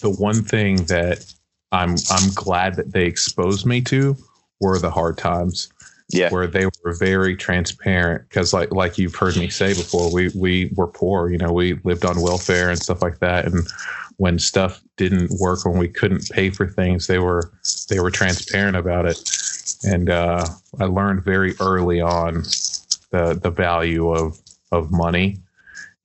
the 0.03 0.11
one 0.11 0.43
thing 0.43 0.75
that 0.85 1.25
I'm 1.71 1.95
I'm 2.11 2.29
glad 2.35 2.75
that 2.75 2.91
they 2.91 3.05
exposed 3.05 3.65
me 3.65 3.81
to 3.81 4.15
were 4.61 4.77
the 4.77 4.91
hard 4.91 5.17
times. 5.17 5.69
Yeah. 6.09 6.29
Where 6.29 6.45
they 6.45 6.65
were 6.65 6.93
very 6.93 7.35
transparent 7.35 8.29
because 8.29 8.53
like 8.53 8.71
like 8.71 8.99
you've 8.99 9.15
heard 9.15 9.37
me 9.37 9.49
say 9.49 9.69
before 9.69 10.13
we 10.13 10.29
we 10.35 10.71
were 10.75 10.87
poor 10.87 11.31
you 11.31 11.37
know 11.37 11.51
we 11.51 11.79
lived 11.85 12.05
on 12.05 12.21
welfare 12.21 12.69
and 12.69 12.77
stuff 12.77 13.01
like 13.01 13.19
that. 13.19 13.45
And 13.45 13.65
when 14.17 14.37
stuff 14.37 14.83
didn't 14.97 15.31
work 15.39 15.65
when 15.65 15.79
we 15.79 15.87
couldn't 15.87 16.29
pay 16.29 16.51
for 16.51 16.67
things 16.67 17.07
they 17.07 17.17
were 17.17 17.51
they 17.89 17.99
were 17.99 18.11
transparent 18.11 18.75
about 18.75 19.05
it. 19.07 19.17
And 19.85 20.09
uh, 20.09 20.45
i 20.79 20.85
learned 20.85 21.23
very 21.23 21.55
early 21.59 22.01
on 22.01 22.43
the 23.09 23.39
the 23.41 23.51
value 23.51 24.11
of 24.11 24.37
of 24.71 24.91
money 24.91 25.39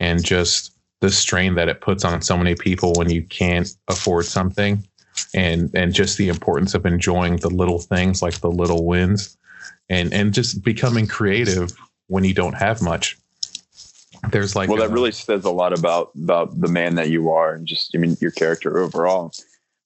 and 0.00 0.24
just 0.24 0.77
the 1.00 1.10
strain 1.10 1.54
that 1.54 1.68
it 1.68 1.80
puts 1.80 2.04
on 2.04 2.20
so 2.22 2.36
many 2.36 2.54
people 2.54 2.92
when 2.94 3.10
you 3.10 3.22
can't 3.22 3.74
afford 3.88 4.24
something 4.24 4.82
and 5.34 5.70
and 5.74 5.92
just 5.94 6.16
the 6.18 6.28
importance 6.28 6.74
of 6.74 6.86
enjoying 6.86 7.36
the 7.36 7.50
little 7.50 7.78
things 7.78 8.22
like 8.22 8.40
the 8.40 8.50
little 8.50 8.84
wins 8.86 9.36
and 9.88 10.12
and 10.12 10.32
just 10.34 10.62
becoming 10.62 11.06
creative 11.06 11.72
when 12.08 12.24
you 12.24 12.34
don't 12.34 12.54
have 12.54 12.80
much 12.82 13.16
there's 14.30 14.56
like 14.56 14.68
well 14.68 14.78
a- 14.82 14.86
that 14.86 14.92
really 14.92 15.12
says 15.12 15.44
a 15.44 15.50
lot 15.50 15.72
about 15.76 16.10
about 16.22 16.58
the 16.60 16.68
man 16.68 16.94
that 16.94 17.08
you 17.10 17.30
are 17.30 17.54
and 17.54 17.66
just 17.66 17.90
i 17.94 17.98
mean 17.98 18.16
your 18.20 18.30
character 18.30 18.78
overall 18.78 19.32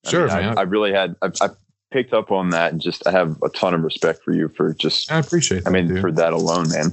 I 0.04 0.10
Sure, 0.10 0.26
mean, 0.26 0.30
I, 0.30 0.40
man. 0.40 0.58
I 0.58 0.62
really 0.62 0.92
had 0.92 1.14
I, 1.22 1.30
I 1.40 1.48
picked 1.92 2.12
up 2.12 2.30
on 2.32 2.50
that 2.50 2.72
and 2.72 2.80
just 2.80 3.06
i 3.06 3.10
have 3.10 3.36
a 3.42 3.48
ton 3.50 3.74
of 3.74 3.82
respect 3.82 4.22
for 4.24 4.32
you 4.32 4.48
for 4.48 4.72
just 4.74 5.10
i 5.12 5.18
appreciate 5.18 5.64
that 5.64 5.70
i 5.70 5.72
mean 5.72 5.88
dude. 5.88 6.00
for 6.00 6.10
that 6.12 6.32
alone 6.32 6.68
man 6.70 6.92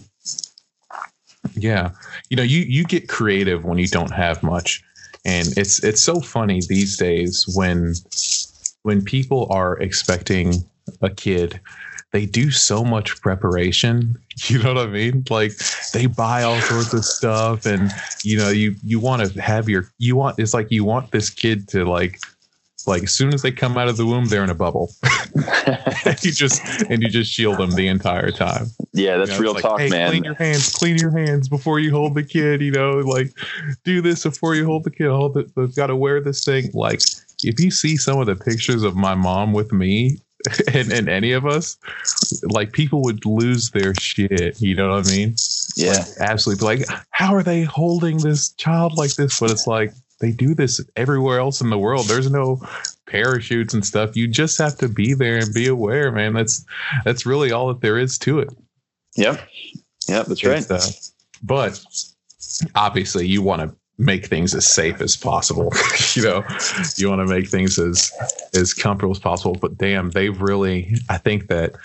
Yeah. 1.56 1.92
You 2.30 2.38
know, 2.38 2.44
you 2.44 2.60
you 2.62 2.84
get 2.84 3.10
creative 3.10 3.64
when 3.64 3.78
you 3.78 3.88
don't 3.88 4.12
have 4.12 4.44
much. 4.44 4.84
And 5.26 5.48
it's 5.58 5.84
it's 5.84 6.02
so 6.02 6.22
funny 6.22 6.62
these 6.68 6.98
days 6.98 7.46
when 7.56 7.94
when 8.84 9.04
people 9.04 9.48
are 9.50 9.78
expecting 9.80 10.64
a 11.02 11.10
kid, 11.10 11.60
they 12.12 12.26
do 12.26 12.52
so 12.52 12.84
much 12.84 13.22
preparation. 13.22 14.18
You 14.48 14.64
know 14.64 14.74
what 14.74 14.88
I 14.88 14.90
mean? 14.90 15.26
Like 15.30 15.52
they 15.92 16.06
buy 16.06 16.44
all 16.44 16.62
sorts 16.62 16.94
of 16.94 17.04
stuff 17.04 17.66
and 17.66 17.92
you 18.24 18.38
know, 18.38 18.48
you 18.48 18.74
you 18.86 18.98
want 18.98 19.22
to 19.22 19.42
have 19.42 19.68
your 19.68 19.92
you 19.98 20.16
want 20.16 20.40
it's 20.40 20.54
like 20.54 20.72
you 20.72 20.86
want 20.86 21.12
this 21.12 21.30
kid 21.30 21.68
to 21.70 21.84
like 21.84 22.22
like 22.90 23.04
as 23.04 23.14
soon 23.14 23.34
as 23.34 23.42
they 23.42 23.52
come 23.52 23.78
out 23.78 23.88
of 23.88 23.98
the 23.98 24.06
womb, 24.06 24.26
they're 24.26 24.44
in 24.44 24.50
a 24.50 24.56
bubble. 24.56 24.92
you 26.22 26.32
just 26.32 26.62
and 26.90 27.02
you 27.02 27.10
just 27.10 27.32
shield 27.32 27.58
them 27.58 27.72
the 27.72 27.88
entire 27.88 28.32
time. 28.32 28.66
yeah 28.94 29.18
that's 29.18 29.32
You 29.32 29.36
know, 29.36 29.42
real 29.42 29.54
like, 29.54 29.62
talk 29.62 29.80
hey, 29.80 29.90
man 29.90 30.10
Clean 30.10 30.24
your 30.24 30.34
hands. 30.34 30.72
Clean 30.72 30.98
your 30.98 31.12
hands 31.12 31.48
before 31.48 31.80
you 31.80 31.92
hold 31.92 32.16
the 32.16 32.24
kid. 32.24 32.62
You 32.62 32.72
know, 32.72 32.98
like 32.98 33.32
do 33.84 34.02
this 34.02 34.24
before 34.24 34.56
you 34.56 34.66
hold 34.66 34.84
the 34.84 34.92
kid. 34.92 35.08
Hold 35.08 35.38
it. 35.38 35.56
They've 35.56 35.74
got 35.74 35.88
to 35.88 35.96
wear 35.96 36.20
this 36.20 36.44
thing. 36.44 36.72
Like 36.74 37.02
if 37.44 37.60
you 37.60 37.72
see 37.72 37.96
some 37.96 38.20
of 38.20 38.26
the 38.26 38.36
pictures 38.36 38.84
of 38.84 38.96
my 38.96 39.16
mom 39.16 39.54
with 39.54 39.72
me 39.72 40.18
and, 40.74 40.92
and 40.92 41.08
any 41.08 41.32
of 41.32 41.46
us, 41.46 41.78
like 42.44 42.72
people 42.72 43.04
would 43.04 43.26
lose 43.26 43.70
their 43.72 43.94
shit. 43.96 44.60
You 44.60 44.76
know 44.76 44.90
what 44.90 45.08
I 45.08 45.12
mean? 45.12 45.36
yeah 45.76 45.92
Like, 45.92 46.08
absolutely. 46.22 46.66
Like 46.66 46.88
how 47.12 47.36
are 47.36 47.44
they 47.44 47.64
holding 47.64 48.18
this 48.18 48.54
child 48.54 48.98
like 48.98 49.14
this? 49.16 49.40
But 49.40 49.52
it's 49.52 49.68
like 49.68 49.94
they 50.20 50.32
do 50.32 50.54
this 50.54 50.82
everywhere 50.96 51.40
else 51.40 51.62
in 51.62 51.70
the 51.70 51.78
world. 51.78 52.08
There's 52.08 52.30
no 52.30 52.62
parachutes 53.06 53.74
and 53.74 53.86
stuff. 53.86 54.16
You 54.16 54.28
just 54.28 54.58
have 54.58 54.78
to 54.80 54.90
be 54.90 55.14
there 55.14 55.38
and 55.38 55.54
be 55.54 55.68
aware, 55.68 56.12
man. 56.12 56.34
That's 56.34 56.66
that's 57.06 57.26
really 57.26 57.52
all 57.52 57.68
that 57.70 57.82
there 57.82 57.98
is 57.98 58.18
to 58.20 58.40
it. 58.40 58.50
yep 59.16 59.42
yep 60.08 60.26
that's 60.26 60.44
right 60.44 60.70
uh, 60.70 60.80
but 61.44 61.84
obviously, 62.76 63.28
you 63.28 63.42
want 63.42 63.62
to 63.62 63.76
make 63.98 64.26
things 64.28 64.56
as 64.56 64.66
safe 64.66 65.02
as 65.02 65.18
possible. 65.18 65.72
you 66.14 66.24
know, 66.24 66.44
you 66.96 67.10
want 67.10 67.28
to 67.28 67.34
make 67.34 67.50
things 67.50 67.78
as 67.78 68.12
as 68.54 68.74
comfortable 68.74 69.12
as 69.12 69.20
possible. 69.20 69.56
But 69.60 69.78
damn, 69.78 70.12
they've 70.12 70.40
really. 70.40 70.96
I 71.10 71.18
think 71.18 71.48
that 71.48 71.76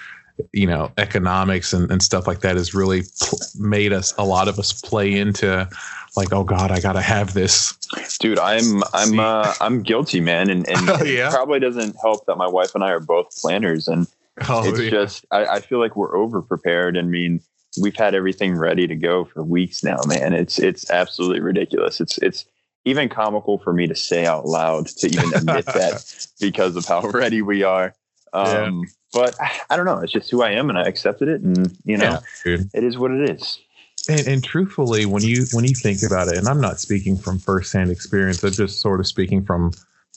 you 0.52 0.66
know 0.66 0.90
economics 0.98 1.72
and, 1.72 1.90
and 1.90 2.02
stuff 2.02 2.26
like 2.26 2.40
that 2.40 2.56
has 2.56 2.74
really 2.74 3.02
pl- 3.20 3.38
made 3.58 3.92
us 3.92 4.12
a 4.18 4.24
lot 4.24 4.48
of 4.48 4.58
us 4.58 4.72
play 4.80 5.12
into 5.12 5.68
like 6.16 6.32
oh 6.32 6.44
god 6.44 6.70
i 6.70 6.80
gotta 6.80 7.00
have 7.00 7.34
this 7.34 7.72
dude 8.20 8.38
i'm 8.38 8.82
i'm 8.92 9.18
uh, 9.18 9.52
i'm 9.60 9.82
guilty 9.82 10.20
man 10.20 10.50
and, 10.50 10.68
and 10.68 10.78
Oh, 10.90 11.04
yeah? 11.04 11.28
it 11.28 11.32
probably 11.32 11.60
doesn't 11.60 11.96
help 12.00 12.26
that 12.26 12.36
my 12.36 12.48
wife 12.48 12.74
and 12.74 12.84
i 12.84 12.90
are 12.90 13.00
both 13.00 13.36
planners 13.40 13.88
and 13.88 14.06
oh, 14.48 14.68
it's 14.68 14.80
yeah. 14.80 14.90
just 14.90 15.26
I, 15.30 15.46
I 15.46 15.60
feel 15.60 15.78
like 15.78 15.96
we're 15.96 16.16
over 16.16 16.42
prepared. 16.42 16.98
I 16.98 17.02
mean, 17.02 17.40
we've 17.80 17.96
had 17.96 18.14
everything 18.14 18.56
ready 18.56 18.86
to 18.86 18.96
go 18.96 19.24
for 19.24 19.42
weeks 19.42 19.82
now, 19.82 19.98
man. 20.06 20.32
It's 20.32 20.58
it's 20.58 20.90
absolutely 20.90 21.40
ridiculous. 21.40 22.00
It's 22.00 22.18
it's 22.18 22.44
even 22.84 23.08
comical 23.08 23.58
for 23.58 23.72
me 23.72 23.86
to 23.86 23.94
say 23.94 24.26
out 24.26 24.46
loud 24.46 24.86
to 24.88 25.08
even 25.08 25.32
admit 25.34 25.66
that 25.66 26.26
because 26.40 26.76
of 26.76 26.84
how 26.84 27.00
ready 27.08 27.42
we 27.42 27.62
are. 27.62 27.94
Um, 28.32 28.84
But 29.12 29.36
I 29.70 29.76
don't 29.76 29.86
know. 29.86 30.00
It's 30.00 30.12
just 30.12 30.28
who 30.30 30.42
I 30.42 30.50
am, 30.50 30.68
and 30.68 30.76
I 30.76 30.82
accepted 30.82 31.28
it, 31.28 31.40
and 31.40 31.76
you 31.84 31.96
know, 31.96 32.18
Yeah, 32.44 32.58
it 32.74 32.82
is 32.82 32.98
what 32.98 33.12
it 33.12 33.30
is. 33.30 33.60
And, 34.08 34.26
and 34.26 34.44
truthfully, 34.44 35.06
when 35.06 35.22
you 35.22 35.46
when 35.52 35.64
you 35.64 35.74
think 35.74 36.00
about 36.02 36.28
it, 36.28 36.36
and 36.36 36.48
I'm 36.48 36.60
not 36.60 36.80
speaking 36.80 37.16
from 37.16 37.38
firsthand 37.38 37.90
experience, 37.90 38.42
I'm 38.44 38.52
just 38.52 38.80
sort 38.80 39.00
of 39.00 39.06
speaking 39.06 39.44
from, 39.44 39.72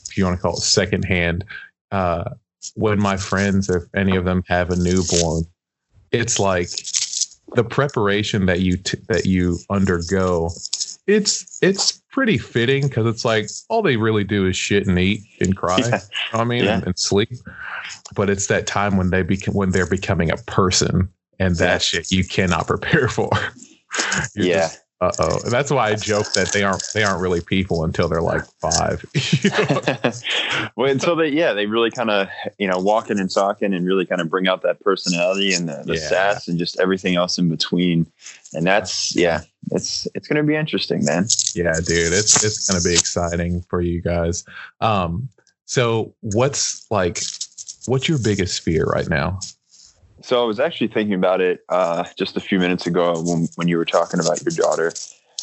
if 0.09 0.17
you 0.17 0.25
want 0.25 0.37
to 0.37 0.41
call 0.41 0.53
it 0.57 0.61
secondhand. 0.61 1.45
Uh, 1.91 2.31
when 2.75 2.99
my 2.99 3.15
friends, 3.15 3.69
if 3.69 3.83
any 3.95 4.15
of 4.17 4.25
them 4.25 4.43
have 4.47 4.71
a 4.71 4.75
newborn, 4.75 5.43
it's 6.11 6.37
like 6.39 6.69
the 7.55 7.63
preparation 7.63 8.45
that 8.47 8.59
you 8.59 8.77
t- 8.77 8.97
that 9.07 9.25
you 9.25 9.57
undergo. 9.69 10.49
It's 11.05 11.57
it's 11.61 11.93
pretty 12.11 12.37
fitting 12.37 12.87
because 12.87 13.05
it's 13.05 13.23
like 13.23 13.47
all 13.69 13.81
they 13.81 13.95
really 13.95 14.25
do 14.25 14.45
is 14.47 14.57
shit 14.57 14.85
and 14.87 14.99
eat 14.99 15.21
and 15.39 15.55
cry. 15.55 15.77
Yeah. 15.79 15.85
You 15.85 15.93
know 16.33 16.39
I 16.39 16.43
mean, 16.43 16.63
Yeah. 16.65 16.73
and, 16.77 16.87
and 16.87 16.99
sleep. 16.99 17.29
But 18.15 18.29
it's 18.29 18.47
that 18.47 18.67
time 18.67 18.97
when 18.97 19.11
they 19.11 19.21
become 19.21 19.53
when 19.53 19.69
they're 19.71 19.85
becoming 19.87 20.29
a 20.29 20.37
person, 20.37 21.07
and 21.39 21.55
that 21.57 21.73
Yeah. 21.93 21.99
shit 22.01 22.11
you 22.11 22.25
cannot 22.25 22.67
prepare 22.67 23.07
for. 23.07 23.29
Yeah, 24.35 24.69
uh 25.01 25.11
oh. 25.19 25.39
That's 25.49 25.71
why 25.71 25.89
I 25.89 25.95
joke 25.95 26.25
that 26.33 26.51
they 26.53 26.63
aren't 26.63 26.83
they 26.93 27.03
aren't 27.03 27.21
really 27.21 27.41
people 27.41 27.83
until 27.83 28.07
they're 28.07 28.21
like 28.21 28.43
five. 28.61 29.05
Well, 30.75 30.91
until 30.91 31.15
they, 31.15 31.29
yeah, 31.29 31.53
they 31.53 31.65
really 31.65 31.89
kind 31.91 32.09
of, 32.09 32.27
you 32.57 32.67
know, 32.67 32.77
walking 32.79 33.19
and 33.19 33.31
talking 33.31 33.73
and 33.73 33.85
really 33.85 34.05
kind 34.05 34.21
of 34.21 34.29
bring 34.29 34.47
out 34.47 34.61
that 34.63 34.79
personality 34.81 35.53
and 35.53 35.67
the, 35.69 35.83
the 35.85 35.93
Yeah. 35.95 36.07
sass 36.07 36.47
and 36.47 36.57
just 36.59 36.79
everything 36.79 37.15
else 37.15 37.37
in 37.37 37.49
between. 37.49 38.05
And 38.53 38.65
that's, 38.65 39.15
yeah, 39.15 39.41
it's, 39.71 40.07
it's 40.13 40.27
going 40.27 40.37
to 40.37 40.43
be 40.47 40.55
interesting, 40.55 41.03
man. 41.05 41.27
yeah, 41.55 41.73
dude. 41.73 42.13
It's 42.13 42.43
it's 42.43 42.69
gonna 42.69 42.81
be 42.83 42.93
exciting 42.93 43.61
for 43.69 43.81
you 43.81 44.01
guys. 44.01 44.45
Um, 44.81 45.29
so 45.65 46.13
what's 46.21 46.89
like 46.91 47.21
what's 47.87 48.07
your 48.07 48.19
biggest 48.19 48.61
fear 48.61 48.85
right 48.85 49.09
now? 49.09 49.39
So 50.27 50.43
I 50.43 50.45
was 50.45 50.59
actually 50.59 50.89
thinking 50.89 51.13
about 51.13 51.39
it 51.39 51.61
uh, 51.69 52.03
just 52.17 52.35
a 52.35 52.41
few 52.41 52.59
minutes 52.59 52.85
ago 52.85 53.13
when, 53.23 53.47
when 53.55 53.69
you 53.69 53.77
were 53.77 53.85
talking 53.85 54.19
about 54.19 54.43
your 54.43 54.51
daughter. 54.57 54.91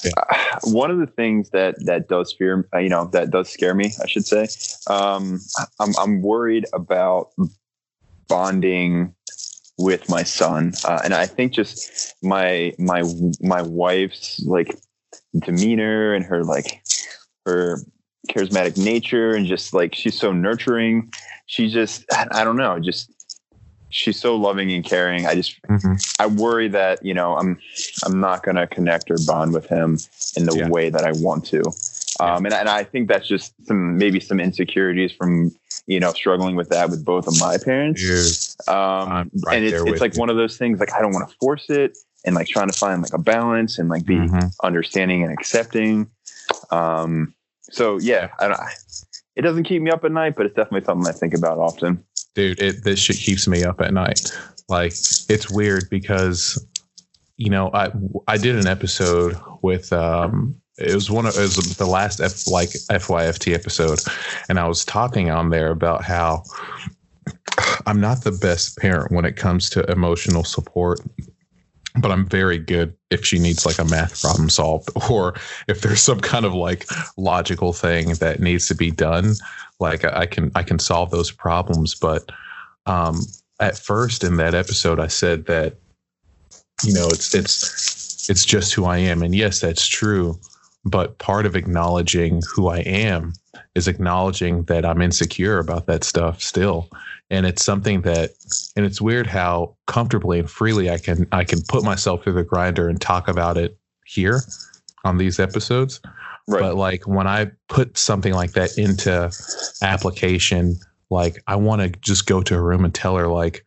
Yeah. 0.05 0.11
Uh, 0.19 0.59
one 0.65 0.91
of 0.91 0.99
the 0.99 1.07
things 1.07 1.49
that 1.51 1.83
that 1.87 2.07
does 2.07 2.35
fear, 2.35 2.69
uh, 2.75 2.81
you 2.81 2.91
know, 2.91 3.07
that 3.07 3.31
does 3.31 3.49
scare 3.49 3.75
me, 3.75 3.95
I 4.03 4.07
should 4.07 4.27
say. 4.27 4.47
Um, 4.87 5.41
I'm 5.81 5.95
I'm 5.99 6.21
worried 6.21 6.67
about 6.75 7.31
bonding 8.29 9.15
with 9.79 10.11
my 10.11 10.23
son, 10.23 10.75
uh, 10.85 11.01
and 11.03 11.15
I 11.15 11.25
think 11.25 11.55
just 11.55 12.15
my 12.23 12.75
my 12.79 13.05
my 13.41 13.63
wife's 13.63 14.45
like 14.45 14.77
demeanor 15.47 16.13
and 16.13 16.27
her 16.27 16.45
like 16.45 16.85
her 17.47 17.79
charismatic 18.29 18.77
nature 18.77 19.31
and 19.31 19.47
just 19.47 19.73
like 19.73 19.95
she's 19.95 20.21
so 20.21 20.31
nurturing. 20.31 21.11
She 21.47 21.71
just 21.71 22.05
I 22.33 22.45
don't 22.45 22.59
know, 22.59 22.79
just 22.81 23.11
she's 23.95 24.19
so 24.19 24.35
loving 24.35 24.73
and 24.73 24.85
caring. 24.85 25.25
I 25.27 25.35
just 25.35 25.63
mm-hmm. 25.63 25.95
I 26.19 26.27
worry 26.27 26.69
that 26.69 27.05
you 27.05 27.15
know 27.15 27.37
I'm 27.37 27.59
I'm 28.05 28.21
not 28.21 28.43
going 28.43 28.57
to 28.57 28.67
connect 28.67 29.11
or 29.11 29.17
bond 29.27 29.55
with 29.55 29.67
him 29.67 29.99
in 30.37 30.45
the 30.45 30.57
yeah. 30.57 30.69
way 30.69 30.91
that 30.91 31.05
I 31.05 31.13
want 31.13 31.47
to. 31.47 31.63
Um, 32.21 32.45
and, 32.45 32.55
and 32.55 32.69
I 32.69 32.85
think 32.85 33.09
that's 33.09 33.27
just 33.27 33.55
some 33.67 33.97
maybe 33.97 34.21
some 34.21 34.41
insecurities 34.41 35.13
from 35.13 35.53
you 35.87 36.01
know 36.01 36.13
struggling 36.13 36.57
with 36.57 36.69
that 36.71 36.91
with 36.91 37.05
both 37.05 37.27
of 37.27 37.39
my 37.41 37.57
parents. 37.57 38.57
Um, 38.69 39.31
right 39.47 39.57
and 39.57 39.65
it's, 39.65 39.83
it's 39.87 40.01
like 40.01 40.15
you. 40.15 40.21
one 40.21 40.31
of 40.31 40.37
those 40.37 40.57
things 40.59 40.81
like 40.81 40.93
I 40.93 41.01
don't 41.01 41.13
want 41.13 41.29
to 41.29 41.37
force 41.37 41.71
it 41.71 41.97
and 42.25 42.35
like 42.35 42.49
trying 42.49 42.69
to 42.69 42.79
find 42.79 43.03
like 43.03 43.15
a 43.15 43.19
balance 43.19 43.79
and 43.79 43.89
like 43.89 44.05
be 44.05 44.17
mm-hmm. 44.17 44.49
understanding 44.63 45.23
and 45.23 45.33
accepting. 45.33 46.11
Um, 46.71 47.35
so 47.63 47.99
yeah, 47.99 48.29
I 48.39 48.49
don't. 48.49 48.61
It 49.37 49.43
doesn't 49.43 49.65
keep 49.65 49.83
me 49.83 49.91
up 49.91 50.05
at 50.05 50.13
night, 50.13 50.37
but 50.37 50.47
it's 50.47 50.55
definitely 50.55 50.85
something 50.85 51.09
I 51.09 51.13
think 51.17 51.35
about 51.35 51.59
often 51.59 52.05
dude, 52.35 52.61
it, 52.61 52.85
this 52.85 52.99
shit 52.99 53.17
keeps 53.17 53.49
me 53.49 53.65
up 53.65 53.81
at 53.81 53.95
night. 53.95 54.33
Like 54.69 54.93
it's 55.29 55.51
weird 55.51 55.89
because, 55.91 56.65
you 57.37 57.51
know, 57.51 57.71
I 57.73 57.91
I 58.29 58.37
did 58.37 58.57
an 58.57 58.67
episode 58.67 59.37
with 59.63 59.93
um 59.93 60.57
it 60.79 60.95
was 60.95 61.11
one 61.11 61.27
of 61.27 61.37
it 61.37 61.41
was 61.41 61.77
the 61.77 61.87
last 61.87 62.21
F, 62.21 62.47
like 62.49 62.71
FYFT 62.71 63.55
episode, 63.55 64.01
and 64.49 64.59
I 64.59 64.67
was 64.67 64.85
talking 64.85 65.31
on 65.31 65.51
there 65.51 65.71
about 65.71 66.03
how 66.05 66.43
I'm 67.87 68.01
not 68.01 68.25
the 68.25 68.33
best 68.33 68.79
parent 68.79 69.13
when 69.13 69.25
it 69.25 69.37
comes 69.37 69.71
to 69.71 69.91
emotional 69.91 70.45
support 70.45 71.01
but 72.01 72.11
I'm 72.11 72.27
very 72.27 72.59
good 72.59 72.97
if 73.11 73.25
she 73.25 73.39
needs 73.39 73.65
like 73.65 73.79
a 73.79 73.85
math 73.85 74.21
problem 74.21 74.51
solved 74.51 74.91
or 75.11 75.35
if 75.69 75.83
there's 75.83 76.01
some 76.01 76.21
kind 76.21 76.45
of 76.45 76.55
like 76.55 76.87
logical 77.17 77.73
thing 77.73 78.15
that 78.15 78.41
needs 78.41 78.67
to 78.69 78.75
be 78.75 78.91
done 78.91 79.35
like 79.81 80.05
I, 80.05 80.27
can 80.27 80.51
I 80.55 80.63
can 80.63 80.79
solve 80.79 81.11
those 81.11 81.31
problems. 81.31 81.95
But 81.95 82.31
um 82.87 83.21
at 83.61 83.79
first 83.79 84.25
in 84.25 84.37
that 84.37 84.55
episode 84.55 84.99
I 84.99 85.07
said 85.07 85.47
that 85.47 85.77
you 86.83 86.93
know 86.93 87.07
it's 87.07 87.35
it's 87.35 88.29
it's 88.29 88.45
just 88.45 88.75
who 88.75 88.85
I 88.85 88.99
am. 88.99 89.23
And 89.23 89.35
yes 89.35 89.61
that's 89.61 89.87
true. 89.87 90.39
But 90.87 91.17
part 91.19 91.47
of 91.47 91.57
acknowledging 91.57 92.43
who 92.55 92.69
I 92.69 92.79
am 92.81 93.33
is 93.75 93.89
acknowledging 93.89 94.65
that 94.65 94.85
I'm 94.85 95.01
insecure 95.01 95.59
about 95.59 95.87
that 95.87 96.05
stuff 96.05 96.43
still 96.43 96.91
and 97.31 97.47
it's 97.47 97.65
something 97.65 98.03
that 98.03 98.31
and 98.77 98.85
it's 98.85 99.01
weird 99.01 99.27
how 99.27 99.77
comfortably 99.87 100.39
and 100.39 100.51
freely 100.51 100.91
I 100.91 100.99
can 100.99 101.27
I 101.33 101.45
can 101.45 101.61
put 101.69 101.85
myself 101.85 102.23
through 102.23 102.35
the 102.35 102.45
grinder 102.45 102.89
and 102.89 103.01
talk 103.01 103.29
about 103.29 103.57
it 103.57 103.77
here 104.05 104.41
on 105.05 105.19
these 105.19 105.39
episodes. 105.39 106.01
Right. 106.47 106.61
But 106.61 106.77
like 106.77 107.07
when 107.07 107.27
I 107.27 107.51
put 107.69 107.97
something 107.97 108.35
like 108.35 108.53
that 108.53 108.77
into 108.77 109.33
application, 109.83 110.77
like 111.11 111.43
I 111.47 111.57
want 111.57 111.83
to 111.83 112.01
just 112.01 112.27
go 112.27 112.43
to 112.43 112.55
a 112.55 112.61
room 112.61 112.85
and 112.85 112.95
tell 112.95 113.17
her 113.17 113.29
like, 113.29 113.65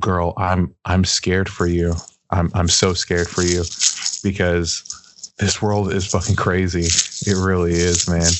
girl, 0.00 0.34
I'm 0.36 0.74
I'm 0.84 1.04
scared 1.04 1.48
for 1.48 1.66
you. 1.66 1.94
I'm 2.30 2.50
I'm 2.54 2.68
so 2.68 2.94
scared 2.94 3.28
for 3.28 3.42
you 3.42 3.62
because 4.24 5.32
this 5.38 5.62
world 5.62 5.92
is 5.92 6.06
fucking 6.06 6.36
crazy. 6.36 6.86
It 7.30 7.36
really 7.36 7.74
is, 7.74 8.08
man. 8.08 8.30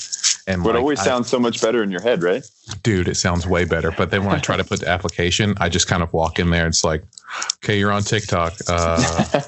And 0.49 0.63
but 0.63 0.71
like, 0.71 0.77
it 0.77 0.79
always 0.79 1.01
I, 1.01 1.05
sounds 1.05 1.29
so 1.29 1.41
much 1.41 1.61
better 1.61 1.83
in 1.83 1.91
your 1.91 2.01
head, 2.01 2.23
right? 2.23 2.45
Dude, 2.83 3.09
it 3.09 3.17
sounds 3.17 3.47
way 3.47 3.65
better. 3.65 3.91
But 3.91 4.11
then 4.11 4.25
when 4.25 4.35
I 4.35 4.39
try 4.39 4.57
to 4.57 4.63
put 4.63 4.81
the 4.81 4.89
application, 4.89 5.55
I 5.59 5.69
just 5.69 5.89
kind 5.89 6.05
of 6.05 6.13
walk 6.13 6.39
in 6.39 6.51
there. 6.51 6.69
It's 6.69 6.85
like, 6.85 7.03
okay, 7.57 7.79
you're 7.79 7.91
on 7.91 8.03
TikTok. 8.03 8.55
Uh, 8.69 9.43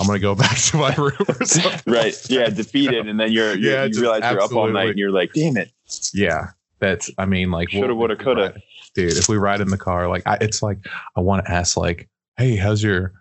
I'm 0.00 0.06
gonna 0.06 0.18
go 0.18 0.34
back 0.34 0.56
to 0.56 0.78
my 0.78 0.94
room 0.96 1.14
or 1.28 1.44
something. 1.44 1.80
Right? 1.92 2.16
Yeah, 2.28 2.48
defeated, 2.48 3.06
and 3.06 3.20
then 3.20 3.30
you're, 3.30 3.54
you're 3.54 3.72
yeah, 3.72 3.84
you 3.84 4.00
realize 4.00 4.28
you're 4.28 4.40
up 4.40 4.52
all 4.52 4.68
night, 4.68 4.90
and 4.90 4.98
you're 4.98 5.12
like, 5.12 5.32
damn 5.32 5.56
it. 5.56 5.70
Yeah, 6.12 6.50
that's. 6.80 7.10
I 7.16 7.26
mean, 7.26 7.50
like, 7.50 7.70
shoulda, 7.70 7.94
woulda, 7.94 8.16
coulda. 8.16 8.60
Dude, 8.94 9.16
if 9.16 9.28
we 9.28 9.36
ride 9.36 9.60
in 9.60 9.68
the 9.68 9.78
car, 9.78 10.08
like, 10.08 10.26
I, 10.26 10.38
it's 10.40 10.62
like 10.62 10.78
I 11.14 11.20
want 11.20 11.44
to 11.46 11.52
ask, 11.52 11.76
like, 11.76 12.08
hey, 12.36 12.56
how's 12.56 12.82
your 12.82 13.12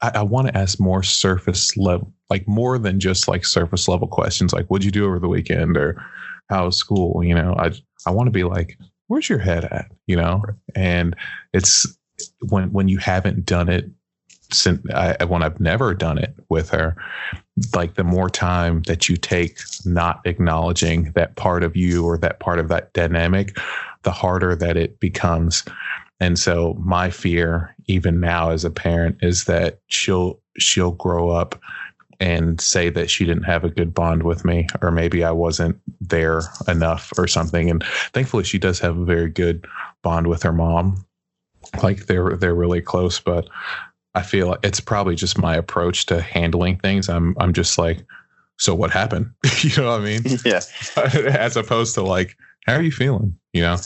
I, 0.00 0.12
I 0.16 0.22
want 0.22 0.48
to 0.48 0.56
ask 0.56 0.78
more 0.78 1.02
surface 1.02 1.76
level, 1.76 2.12
like 2.30 2.46
more 2.46 2.78
than 2.78 3.00
just 3.00 3.28
like 3.28 3.44
surface 3.44 3.88
level 3.88 4.06
questions, 4.06 4.52
like 4.52 4.66
what'd 4.66 4.84
you 4.84 4.90
do 4.90 5.06
over 5.06 5.18
the 5.18 5.28
weekend 5.28 5.76
or 5.76 6.02
how's 6.48 6.76
school? 6.76 7.24
You 7.24 7.34
know, 7.34 7.54
I 7.58 7.72
I 8.06 8.10
want 8.10 8.26
to 8.26 8.32
be 8.32 8.44
like, 8.44 8.78
where's 9.08 9.28
your 9.28 9.38
head 9.38 9.64
at? 9.64 9.90
You 10.06 10.16
know, 10.16 10.42
and 10.74 11.14
it's 11.52 11.86
when 12.48 12.72
when 12.72 12.88
you 12.88 12.98
haven't 12.98 13.44
done 13.44 13.68
it 13.68 13.90
since 14.52 14.80
I, 14.94 15.24
when 15.24 15.42
I've 15.42 15.60
never 15.60 15.94
done 15.94 16.18
it 16.18 16.34
with 16.48 16.70
her, 16.70 16.96
like 17.74 17.94
the 17.94 18.04
more 18.04 18.30
time 18.30 18.82
that 18.82 19.08
you 19.08 19.16
take 19.16 19.58
not 19.84 20.20
acknowledging 20.24 21.12
that 21.14 21.36
part 21.36 21.62
of 21.62 21.76
you 21.76 22.04
or 22.04 22.16
that 22.18 22.40
part 22.40 22.58
of 22.58 22.68
that 22.68 22.92
dynamic, 22.94 23.58
the 24.02 24.10
harder 24.10 24.54
that 24.56 24.76
it 24.76 25.00
becomes. 25.00 25.64
And 26.20 26.38
so 26.38 26.74
my 26.80 27.10
fear, 27.10 27.74
even 27.86 28.20
now 28.20 28.50
as 28.50 28.64
a 28.64 28.70
parent, 28.70 29.18
is 29.22 29.44
that 29.44 29.80
she'll 29.88 30.40
she'll 30.58 30.92
grow 30.92 31.30
up 31.30 31.60
and 32.20 32.60
say 32.60 32.90
that 32.90 33.10
she 33.10 33.24
didn't 33.24 33.44
have 33.44 33.64
a 33.64 33.70
good 33.70 33.94
bond 33.94 34.24
with 34.24 34.44
me 34.44 34.66
or 34.82 34.90
maybe 34.90 35.22
I 35.22 35.30
wasn't 35.30 35.78
there 36.00 36.42
enough 36.66 37.12
or 37.16 37.28
something. 37.28 37.70
And 37.70 37.84
thankfully 38.12 38.44
she 38.44 38.58
does 38.58 38.80
have 38.80 38.98
a 38.98 39.04
very 39.04 39.30
good 39.30 39.66
bond 40.02 40.26
with 40.26 40.42
her 40.42 40.52
mom. 40.52 41.04
Like 41.82 42.06
they're 42.06 42.36
they're 42.36 42.54
really 42.54 42.80
close 42.80 43.20
but 43.20 43.48
I 44.14 44.22
feel 44.22 44.56
it's 44.62 44.80
probably 44.80 45.14
just 45.14 45.38
my 45.38 45.54
approach 45.54 46.06
to 46.06 46.20
handling 46.20 46.78
things. 46.78 47.08
I'm 47.08 47.36
I'm 47.38 47.52
just 47.52 47.78
like 47.78 48.04
so 48.56 48.74
what 48.74 48.90
happened? 48.90 49.30
You 49.62 49.82
know 49.82 49.92
what 49.92 50.00
I 50.00 50.04
mean? 50.04 50.22
Yeah. 50.44 50.60
As 50.96 51.56
opposed 51.56 51.94
to 51.94 52.02
like 52.02 52.36
how 52.68 52.76
are 52.76 52.82
you 52.82 52.92
feeling? 52.92 53.38
You 53.52 53.62
know? 53.62 53.76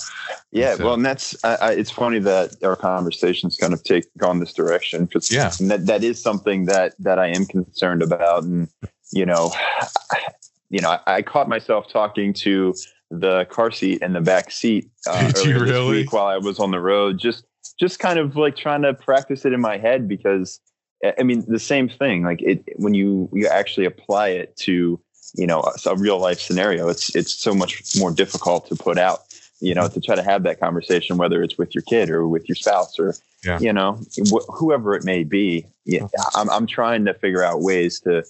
Yeah 0.50 0.74
so, 0.74 0.84
well 0.84 0.94
and 0.94 1.04
that's 1.04 1.42
I, 1.44 1.72
it's 1.72 1.90
funny 1.90 2.18
that 2.20 2.62
our 2.62 2.76
conversations 2.76 3.56
kind 3.56 3.72
of 3.72 3.82
take 3.82 4.04
gone 4.18 4.38
this 4.38 4.52
direction 4.52 5.06
because 5.06 5.32
yeah. 5.32 5.50
that, 5.60 5.86
that 5.86 6.04
is 6.04 6.22
something 6.22 6.66
that 6.66 6.94
that 6.98 7.18
i 7.18 7.28
am 7.28 7.46
concerned 7.46 8.02
about 8.02 8.44
and 8.44 8.68
you 9.12 9.24
know 9.24 9.52
you 10.68 10.80
know 10.80 10.90
I, 10.90 11.00
I 11.06 11.22
caught 11.22 11.48
myself 11.48 11.88
talking 11.88 12.34
to 12.34 12.74
the 13.10 13.46
car 13.46 13.70
seat 13.70 14.02
and 14.02 14.14
the 14.14 14.20
back 14.20 14.50
seat 14.50 14.90
uh, 15.06 15.32
Did 15.32 15.46
you 15.46 15.58
really? 15.58 15.90
week 15.90 16.12
while 16.12 16.26
i 16.26 16.36
was 16.36 16.60
on 16.60 16.70
the 16.70 16.80
road 16.80 17.18
just 17.18 17.44
just 17.80 17.98
kind 17.98 18.18
of 18.18 18.36
like 18.36 18.56
trying 18.56 18.82
to 18.82 18.92
practice 18.92 19.46
it 19.46 19.54
in 19.54 19.60
my 19.60 19.78
head 19.78 20.06
because 20.06 20.60
i 21.18 21.22
mean 21.22 21.44
the 21.48 21.58
same 21.58 21.88
thing 21.88 22.24
like 22.24 22.42
it 22.42 22.62
when 22.76 22.92
you 22.92 23.30
you 23.32 23.46
actually 23.46 23.86
apply 23.86 24.28
it 24.28 24.54
to 24.56 25.00
you 25.34 25.46
know 25.46 25.62
a, 25.62 25.90
a 25.90 25.96
real 25.96 26.18
life 26.18 26.40
scenario 26.40 26.88
it's 26.88 27.14
it's 27.14 27.32
so 27.32 27.54
much 27.54 27.82
more 27.96 28.10
difficult 28.10 28.66
to 28.68 28.76
put 28.76 28.98
out 28.98 29.20
you 29.60 29.74
know 29.74 29.88
to 29.88 30.00
try 30.00 30.14
to 30.14 30.22
have 30.22 30.42
that 30.42 30.60
conversation 30.60 31.16
whether 31.16 31.42
it's 31.42 31.56
with 31.56 31.74
your 31.74 31.82
kid 31.82 32.10
or 32.10 32.28
with 32.28 32.48
your 32.48 32.56
spouse 32.56 32.98
or 32.98 33.14
yeah. 33.44 33.58
you 33.58 33.72
know 33.72 33.98
wh- 34.30 34.46
whoever 34.54 34.94
it 34.94 35.04
may 35.04 35.24
be 35.24 35.66
yeah, 35.84 36.06
I'm, 36.36 36.48
I'm 36.50 36.66
trying 36.66 37.04
to 37.06 37.14
figure 37.14 37.42
out 37.42 37.60
ways 37.60 38.00
to 38.00 38.24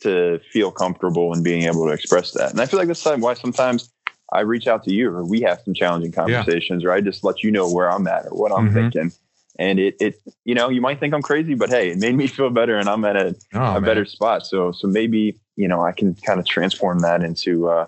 to 0.00 0.40
feel 0.50 0.70
comfortable 0.70 1.32
and 1.32 1.44
being 1.44 1.62
able 1.62 1.86
to 1.86 1.92
express 1.92 2.32
that 2.32 2.50
and 2.50 2.60
i 2.60 2.66
feel 2.66 2.78
like 2.78 2.88
that's 2.88 3.04
why 3.04 3.34
sometimes 3.34 3.90
i 4.32 4.40
reach 4.40 4.66
out 4.66 4.84
to 4.84 4.92
you 4.92 5.10
or 5.10 5.24
we 5.24 5.40
have 5.40 5.60
some 5.64 5.74
challenging 5.74 6.12
conversations 6.12 6.82
yeah. 6.82 6.88
or 6.88 6.92
i 6.92 7.00
just 7.00 7.24
let 7.24 7.42
you 7.42 7.50
know 7.50 7.70
where 7.70 7.90
i'm 7.90 8.06
at 8.06 8.26
or 8.26 8.38
what 8.38 8.52
i'm 8.52 8.66
mm-hmm. 8.66 8.90
thinking 8.90 9.12
and 9.58 9.78
it, 9.78 9.96
it 10.00 10.20
you 10.44 10.54
know 10.54 10.68
you 10.68 10.80
might 10.80 11.00
think 11.00 11.14
i'm 11.14 11.22
crazy 11.22 11.54
but 11.54 11.70
hey 11.70 11.90
it 11.90 11.98
made 11.98 12.14
me 12.14 12.26
feel 12.36 12.50
better 12.50 12.76
and 12.76 12.88
i'm 12.88 13.04
at 13.04 13.16
a, 13.16 13.34
oh, 13.54 13.76
a 13.76 13.80
better 13.80 14.04
spot. 14.04 14.46
So 14.46 14.72
so 14.72 14.86
maybe 14.86 15.38
you 15.56 15.68
know 15.68 15.82
i 15.82 15.92
can 15.92 16.14
kind 16.14 16.40
of 16.40 16.46
transform 16.46 17.00
that 17.00 17.22
into 17.22 17.68
uh 17.68 17.86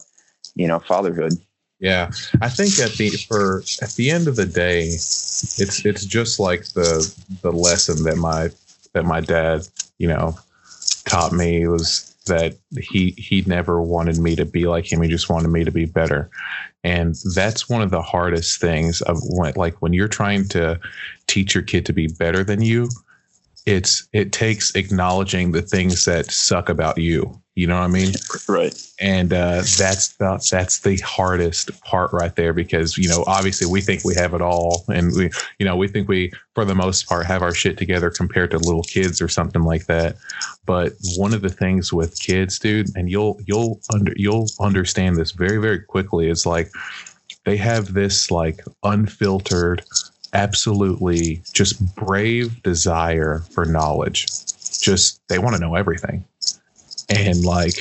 you 0.54 0.66
know 0.66 0.78
fatherhood. 0.80 1.34
Yeah. 1.80 2.10
I 2.42 2.48
think 2.48 2.76
at 2.80 2.92
the 2.94 3.10
for 3.10 3.62
at 3.80 3.90
the 3.90 4.10
end 4.10 4.26
of 4.26 4.34
the 4.34 4.46
day 4.46 4.80
it's 4.88 5.84
it's 5.84 6.04
just 6.04 6.40
like 6.40 6.64
the 6.70 7.14
the 7.42 7.52
lesson 7.52 8.02
that 8.02 8.16
my 8.16 8.50
that 8.94 9.04
my 9.04 9.20
dad 9.20 9.68
you 9.98 10.08
know 10.08 10.36
taught 11.04 11.32
me 11.32 11.66
was 11.68 12.14
that 12.26 12.56
he 12.78 13.14
he 13.16 13.42
never 13.46 13.80
wanted 13.82 14.18
me 14.18 14.36
to 14.36 14.44
be 14.44 14.66
like 14.66 14.90
him. 14.90 15.02
He 15.02 15.08
just 15.08 15.30
wanted 15.30 15.48
me 15.48 15.64
to 15.64 15.72
be 15.72 15.86
better. 15.86 16.30
And 16.84 17.16
that's 17.34 17.68
one 17.68 17.82
of 17.82 17.90
the 17.90 18.02
hardest 18.02 18.60
things 18.60 19.00
of 19.02 19.18
when 19.22 19.52
like 19.56 19.82
when 19.82 19.92
you're 19.92 20.08
trying 20.08 20.46
to 20.48 20.78
teach 21.28 21.54
your 21.54 21.62
kid 21.62 21.86
to 21.86 21.92
be 21.92 22.08
better 22.08 22.42
than 22.42 22.60
you 22.60 22.88
it's 23.66 24.08
it 24.14 24.32
takes 24.32 24.74
acknowledging 24.74 25.52
the 25.52 25.60
things 25.60 26.06
that 26.06 26.30
suck 26.30 26.70
about 26.70 26.96
you 26.96 27.38
You 27.58 27.66
know 27.66 27.74
what 27.74 27.86
I 27.86 27.88
mean? 27.88 28.14
Right. 28.48 28.72
And 29.00 29.32
uh, 29.32 29.62
that's 29.76 30.14
the 30.16 30.40
that's 30.48 30.78
the 30.78 30.96
hardest 30.98 31.78
part 31.80 32.12
right 32.12 32.36
there 32.36 32.52
because 32.52 32.96
you 32.96 33.08
know 33.08 33.24
obviously 33.26 33.66
we 33.66 33.80
think 33.80 34.04
we 34.04 34.14
have 34.14 34.32
it 34.32 34.40
all, 34.40 34.84
and 34.86 35.12
we 35.12 35.30
you 35.58 35.66
know 35.66 35.74
we 35.74 35.88
think 35.88 36.08
we 36.08 36.32
for 36.54 36.64
the 36.64 36.76
most 36.76 37.08
part 37.08 37.26
have 37.26 37.42
our 37.42 37.52
shit 37.52 37.76
together 37.76 38.10
compared 38.10 38.52
to 38.52 38.58
little 38.58 38.84
kids 38.84 39.20
or 39.20 39.26
something 39.26 39.64
like 39.64 39.86
that. 39.86 40.14
But 40.66 40.92
one 41.16 41.34
of 41.34 41.42
the 41.42 41.48
things 41.48 41.92
with 41.92 42.20
kids, 42.20 42.60
dude, 42.60 42.96
and 42.96 43.10
you'll 43.10 43.40
you'll 43.44 43.80
under 43.92 44.12
you'll 44.14 44.46
understand 44.60 45.16
this 45.16 45.32
very 45.32 45.58
very 45.58 45.80
quickly 45.80 46.28
is 46.28 46.46
like 46.46 46.70
they 47.44 47.56
have 47.56 47.92
this 47.92 48.30
like 48.30 48.60
unfiltered 48.84 49.82
absolutely 50.32 51.42
just 51.52 51.94
brave 51.94 52.62
desire 52.62 53.40
for 53.50 53.64
knowledge 53.64 54.26
just 54.80 55.20
they 55.28 55.38
want 55.38 55.54
to 55.54 55.60
know 55.60 55.74
everything 55.74 56.24
and 57.08 57.44
like 57.44 57.74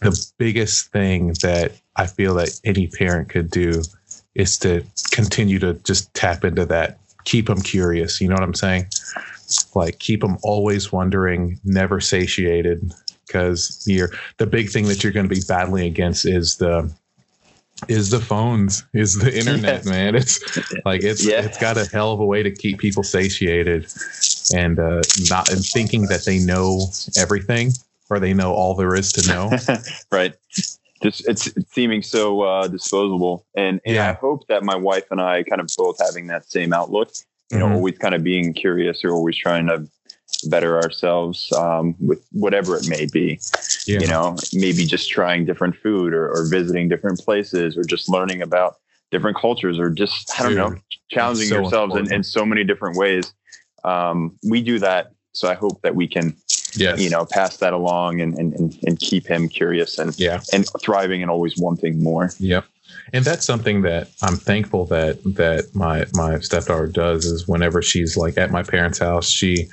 the 0.00 0.26
biggest 0.38 0.90
thing 0.92 1.28
that 1.42 1.72
I 1.96 2.06
feel 2.06 2.34
that 2.34 2.58
any 2.64 2.86
parent 2.86 3.28
could 3.28 3.50
do 3.50 3.82
is 4.34 4.58
to 4.58 4.84
continue 5.10 5.58
to 5.58 5.74
just 5.84 6.12
tap 6.14 6.44
into 6.44 6.64
that, 6.66 6.98
keep 7.24 7.46
them 7.46 7.60
curious. 7.60 8.20
You 8.20 8.28
know 8.28 8.34
what 8.34 8.44
I'm 8.44 8.54
saying? 8.54 8.86
Like 9.74 9.98
keep 9.98 10.20
them 10.20 10.38
always 10.42 10.92
wondering, 10.92 11.58
never 11.64 12.00
satiated. 12.00 12.92
Because 13.26 13.84
you're 13.86 14.10
the 14.38 14.46
big 14.46 14.70
thing 14.70 14.86
that 14.86 15.04
you're 15.04 15.12
going 15.12 15.28
to 15.28 15.34
be 15.34 15.42
battling 15.46 15.84
against 15.86 16.24
is 16.24 16.56
the 16.56 16.90
is 17.86 18.10
the 18.10 18.20
phones, 18.20 18.84
is 18.92 19.18
the 19.18 19.36
internet, 19.36 19.84
man. 19.84 20.14
It's 20.14 20.40
like 20.84 21.02
it's 21.04 21.24
yeah. 21.24 21.42
it's 21.42 21.58
got 21.58 21.76
a 21.76 21.84
hell 21.86 22.12
of 22.12 22.20
a 22.20 22.26
way 22.26 22.42
to 22.42 22.50
keep 22.50 22.78
people 22.78 23.02
satiated 23.02 23.86
and 24.54 24.78
uh, 24.78 25.02
not 25.28 25.50
and 25.50 25.64
thinking 25.64 26.02
that 26.06 26.24
they 26.24 26.38
know 26.38 26.88
everything 27.16 27.70
or 28.10 28.18
they 28.18 28.34
know 28.34 28.52
all 28.52 28.74
there 28.74 28.94
is 28.94 29.12
to 29.12 29.28
know. 29.28 29.50
right. 30.12 30.34
Just 31.02 31.28
it's, 31.28 31.46
it's 31.46 31.72
seeming 31.72 32.02
so 32.02 32.42
uh, 32.42 32.66
disposable, 32.66 33.46
and, 33.54 33.80
and 33.84 33.94
yeah. 33.94 34.10
I 34.10 34.12
hope 34.14 34.48
that 34.48 34.64
my 34.64 34.74
wife 34.74 35.04
and 35.12 35.20
I 35.20 35.44
kind 35.44 35.60
of 35.60 35.70
both 35.76 35.98
having 36.04 36.26
that 36.26 36.50
same 36.50 36.72
outlook. 36.72 37.12
You 37.50 37.58
mm-hmm. 37.58 37.68
know, 37.68 37.74
always 37.76 37.96
kind 37.98 38.14
of 38.14 38.24
being 38.24 38.52
curious 38.52 39.04
or 39.04 39.12
always 39.12 39.36
trying 39.36 39.66
to 39.68 39.88
better 40.48 40.80
ourselves 40.80 41.50
um, 41.52 41.94
with 42.00 42.24
whatever 42.32 42.76
it 42.76 42.88
may 42.88 43.06
be. 43.06 43.40
Yeah. 43.86 44.00
You 44.00 44.06
know, 44.06 44.36
maybe 44.52 44.86
just 44.86 45.10
trying 45.10 45.44
different 45.44 45.76
food 45.76 46.12
or, 46.12 46.28
or, 46.28 46.46
visiting 46.48 46.88
different 46.88 47.18
places 47.20 47.76
or 47.76 47.82
just 47.82 48.08
learning 48.08 48.42
about 48.42 48.76
different 49.10 49.36
cultures 49.36 49.78
or 49.78 49.90
just, 49.90 50.30
I 50.38 50.42
don't 50.42 50.50
Dude, 50.50 50.58
know, 50.58 50.78
challenging 51.10 51.48
so 51.48 51.60
yourselves 51.60 51.96
in, 51.96 52.12
in, 52.12 52.22
so 52.22 52.44
many 52.44 52.64
different 52.64 52.96
ways. 52.96 53.32
Um, 53.84 54.38
we 54.48 54.62
do 54.62 54.78
that. 54.80 55.12
So 55.32 55.48
I 55.48 55.54
hope 55.54 55.80
that 55.82 55.94
we 55.94 56.06
can 56.06 56.36
yes. 56.74 57.00
you 57.00 57.10
know, 57.10 57.24
pass 57.24 57.56
that 57.58 57.72
along 57.72 58.20
and, 58.20 58.36
and, 58.38 58.78
and 58.86 58.98
keep 58.98 59.26
him 59.26 59.48
curious 59.48 59.98
and, 59.98 60.18
yeah. 60.18 60.40
and 60.52 60.66
thriving 60.80 61.22
and 61.22 61.30
always 61.30 61.54
wanting 61.56 62.02
more. 62.02 62.30
Yep. 62.38 62.64
And 63.12 63.24
that's 63.24 63.44
something 63.44 63.82
that 63.82 64.10
I'm 64.22 64.36
thankful 64.36 64.86
that, 64.86 65.22
that 65.24 65.74
my, 65.74 66.06
my 66.14 66.40
stepdaughter 66.40 66.86
does 66.86 67.24
is 67.24 67.48
whenever 67.48 67.82
she's 67.82 68.16
like 68.16 68.36
at 68.36 68.50
my 68.50 68.62
parents' 68.62 68.98
house, 68.98 69.28
she, 69.28 69.68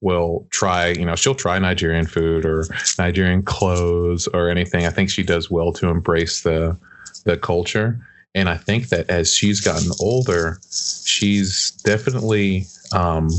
will 0.00 0.46
try, 0.50 0.88
you 0.88 1.04
know, 1.04 1.16
she'll 1.16 1.34
try 1.34 1.58
Nigerian 1.58 2.06
food 2.06 2.44
or 2.44 2.66
Nigerian 2.98 3.42
clothes 3.42 4.28
or 4.28 4.48
anything. 4.48 4.86
I 4.86 4.90
think 4.90 5.10
she 5.10 5.22
does 5.22 5.50
well 5.50 5.72
to 5.74 5.88
embrace 5.88 6.42
the 6.42 6.78
the 7.24 7.36
culture. 7.36 8.00
And 8.34 8.48
I 8.48 8.56
think 8.56 8.88
that 8.90 9.08
as 9.10 9.34
she's 9.34 9.60
gotten 9.60 9.90
older, 10.00 10.60
she's 11.04 11.72
definitely 11.84 12.66
um, 12.92 13.30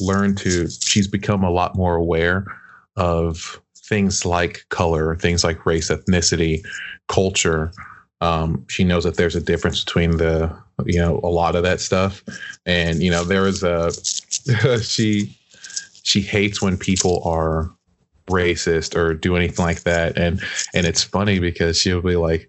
learned 0.00 0.38
to, 0.38 0.70
she's 0.70 1.08
become 1.08 1.44
a 1.44 1.50
lot 1.50 1.76
more 1.76 1.96
aware 1.96 2.46
of 2.96 3.60
things 3.76 4.24
like 4.24 4.64
color, 4.68 5.14
things 5.16 5.44
like 5.44 5.66
race, 5.66 5.90
ethnicity, 5.90 6.64
culture. 7.08 7.70
Um, 8.20 8.64
she 8.68 8.84
knows 8.84 9.04
that 9.04 9.16
there's 9.16 9.36
a 9.36 9.40
difference 9.40 9.84
between 9.84 10.16
the, 10.16 10.56
you 10.86 10.98
know, 10.98 11.20
a 11.22 11.28
lot 11.28 11.54
of 11.54 11.62
that 11.64 11.80
stuff. 11.80 12.22
And, 12.64 13.02
you 13.02 13.10
know, 13.10 13.24
there 13.24 13.42
was 13.42 13.62
a, 13.62 13.92
she, 14.82 15.35
she 16.06 16.20
hates 16.20 16.62
when 16.62 16.78
people 16.78 17.20
are 17.24 17.68
racist 18.28 18.96
or 18.96 19.12
do 19.12 19.36
anything 19.36 19.64
like 19.64 19.82
that. 19.82 20.16
And 20.16 20.40
and 20.72 20.86
it's 20.86 21.02
funny 21.02 21.38
because 21.40 21.78
she'll 21.78 22.00
be 22.00 22.16
like 22.16 22.48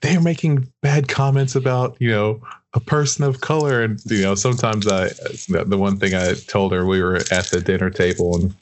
they're 0.00 0.20
making 0.20 0.70
bad 0.80 1.08
comments 1.08 1.54
about 1.54 1.96
you 2.00 2.10
know 2.10 2.40
a 2.72 2.80
person 2.80 3.24
of 3.24 3.42
color. 3.42 3.82
And 3.82 4.00
you 4.06 4.22
know 4.22 4.34
sometimes 4.34 4.88
i 4.88 5.08
the 5.48 5.78
one 5.78 5.98
thing 5.98 6.14
i 6.14 6.32
told 6.32 6.72
her 6.72 6.86
we 6.86 7.02
were 7.02 7.16
at 7.30 7.46
the 7.50 7.60
dinner 7.60 7.90
table 7.90 8.36
and 8.36 8.54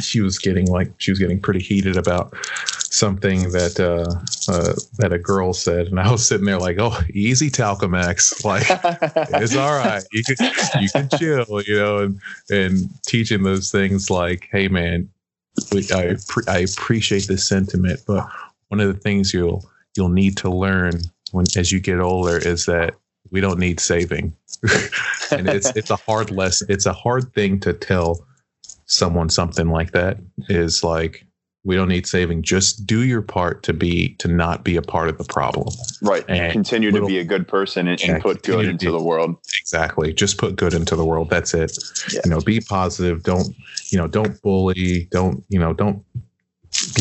she 0.00 0.20
was 0.20 0.38
getting 0.38 0.66
like 0.66 0.92
she 0.98 1.10
was 1.10 1.18
getting 1.18 1.40
pretty 1.40 1.60
heated 1.60 1.96
about 1.96 2.34
something 2.96 3.50
that 3.50 3.78
uh, 3.78 4.50
uh, 4.50 4.72
that 4.98 5.12
a 5.12 5.18
girl 5.18 5.52
said, 5.52 5.86
and 5.88 6.00
I 6.00 6.10
was 6.10 6.26
sitting 6.26 6.46
there 6.46 6.58
like, 6.58 6.78
"Oh, 6.78 6.98
easy, 7.12 7.50
Malcolm 7.58 7.94
X. 7.94 8.44
Like 8.44 8.64
it's 8.68 9.56
all 9.56 9.76
right. 9.76 10.02
You 10.12 10.22
can 10.24 10.36
you 10.80 10.88
can 10.88 11.08
chill, 11.18 11.62
you 11.62 11.76
know." 11.76 11.98
And 11.98 12.20
and 12.50 12.88
teaching 13.04 13.42
those 13.42 13.70
things 13.70 14.10
like, 14.10 14.48
"Hey, 14.50 14.68
man, 14.68 15.08
I 15.92 16.16
I 16.48 16.58
appreciate 16.58 17.26
this 17.26 17.46
sentiment, 17.46 18.00
but 18.06 18.26
one 18.68 18.80
of 18.80 18.92
the 18.92 19.00
things 19.00 19.34
you'll 19.34 19.68
you'll 19.96 20.08
need 20.08 20.36
to 20.38 20.50
learn 20.50 21.00
when 21.32 21.46
as 21.56 21.70
you 21.70 21.80
get 21.80 22.00
older 22.00 22.38
is 22.38 22.66
that 22.66 22.94
we 23.30 23.40
don't 23.40 23.58
need 23.58 23.78
saving, 23.78 24.32
and 25.30 25.48
it's 25.48 25.74
it's 25.76 25.90
a 25.90 25.96
hard 25.96 26.30
lesson. 26.30 26.68
It's 26.70 26.86
a 26.86 26.94
hard 26.94 27.32
thing 27.34 27.60
to 27.60 27.72
tell." 27.72 28.26
someone 28.88 29.28
something 29.28 29.68
like 29.68 29.90
that 29.90 30.16
is 30.48 30.84
like 30.84 31.25
we 31.66 31.74
don't 31.74 31.88
need 31.88 32.06
saving. 32.06 32.42
Just 32.42 32.86
do 32.86 33.02
your 33.02 33.20
part 33.20 33.64
to 33.64 33.72
be 33.72 34.14
to 34.20 34.28
not 34.28 34.62
be 34.62 34.76
a 34.76 34.82
part 34.82 35.08
of 35.08 35.18
the 35.18 35.24
problem. 35.24 35.68
Right. 36.00 36.24
And 36.28 36.52
continue 36.52 36.92
little, 36.92 37.08
to 37.08 37.12
be 37.12 37.18
a 37.18 37.24
good 37.24 37.48
person 37.48 37.88
and, 37.88 38.00
yeah, 38.00 38.14
and 38.14 38.22
put 38.22 38.44
good 38.44 38.66
into 38.66 38.92
the 38.92 39.02
world. 39.02 39.36
Exactly. 39.60 40.12
Just 40.12 40.38
put 40.38 40.54
good 40.54 40.74
into 40.74 40.94
the 40.94 41.04
world. 41.04 41.28
That's 41.28 41.54
it. 41.54 41.76
Yeah. 42.12 42.20
you 42.24 42.30
know 42.30 42.40
be 42.40 42.60
positive. 42.60 43.24
Don't 43.24 43.48
you 43.90 43.98
know 43.98 44.06
don't 44.06 44.40
bully. 44.42 45.08
Don't 45.10 45.44
you 45.48 45.58
know 45.58 45.72
don't 45.72 46.04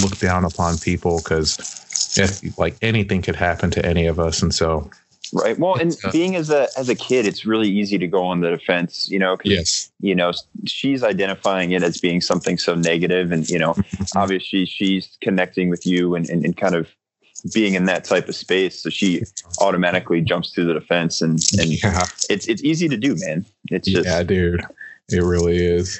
look 0.01 0.17
down 0.17 0.43
upon 0.43 0.79
people 0.79 1.19
because 1.19 2.53
like 2.57 2.75
anything 2.81 3.21
could 3.21 3.35
happen 3.35 3.69
to 3.69 3.85
any 3.85 4.07
of 4.07 4.19
us. 4.19 4.41
And 4.41 4.53
so 4.53 4.89
Right. 5.33 5.57
Well, 5.57 5.75
and 5.75 5.95
uh, 6.03 6.11
being 6.11 6.35
as 6.35 6.49
a 6.49 6.67
as 6.77 6.89
a 6.89 6.95
kid, 6.95 7.25
it's 7.25 7.45
really 7.45 7.69
easy 7.69 7.97
to 7.97 8.07
go 8.07 8.25
on 8.25 8.41
the 8.41 8.49
defense. 8.49 9.09
You 9.09 9.19
know. 9.19 9.37
Yes. 9.43 9.91
You 9.99 10.15
know, 10.15 10.31
she's 10.65 11.03
identifying 11.03 11.71
it 11.71 11.83
as 11.83 11.99
being 11.99 12.21
something 12.21 12.57
so 12.57 12.75
negative, 12.75 13.31
and 13.31 13.47
you 13.49 13.59
know, 13.59 13.75
obviously 14.15 14.65
she's 14.65 15.17
connecting 15.21 15.69
with 15.69 15.85
you 15.85 16.15
and, 16.15 16.29
and, 16.29 16.45
and 16.45 16.55
kind 16.55 16.75
of 16.75 16.87
being 17.53 17.75
in 17.75 17.85
that 17.85 18.03
type 18.03 18.27
of 18.27 18.35
space, 18.35 18.81
so 18.81 18.89
she 18.89 19.23
automatically 19.59 20.21
jumps 20.21 20.51
to 20.51 20.63
the 20.63 20.73
defense, 20.73 21.21
and 21.21 21.39
and 21.59 21.71
yeah. 21.83 22.03
it's 22.29 22.47
it's 22.47 22.63
easy 22.63 22.87
to 22.89 22.97
do, 22.97 23.15
man. 23.19 23.45
It's 23.69 23.87
just 23.87 24.07
yeah, 24.07 24.23
dude. 24.23 24.61
It 25.09 25.23
really 25.23 25.57
is. 25.57 25.99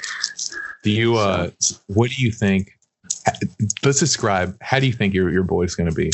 Do 0.82 0.90
you 0.90 1.16
uh? 1.16 1.50
What 1.86 2.10
do 2.10 2.22
you 2.22 2.30
think? 2.30 2.72
Let's 3.84 4.00
describe. 4.00 4.56
How 4.60 4.80
do 4.80 4.86
you 4.86 4.92
think 4.92 5.14
your 5.14 5.30
your 5.30 5.44
boy's 5.44 5.74
going 5.74 5.88
to 5.88 5.94
be? 5.94 6.10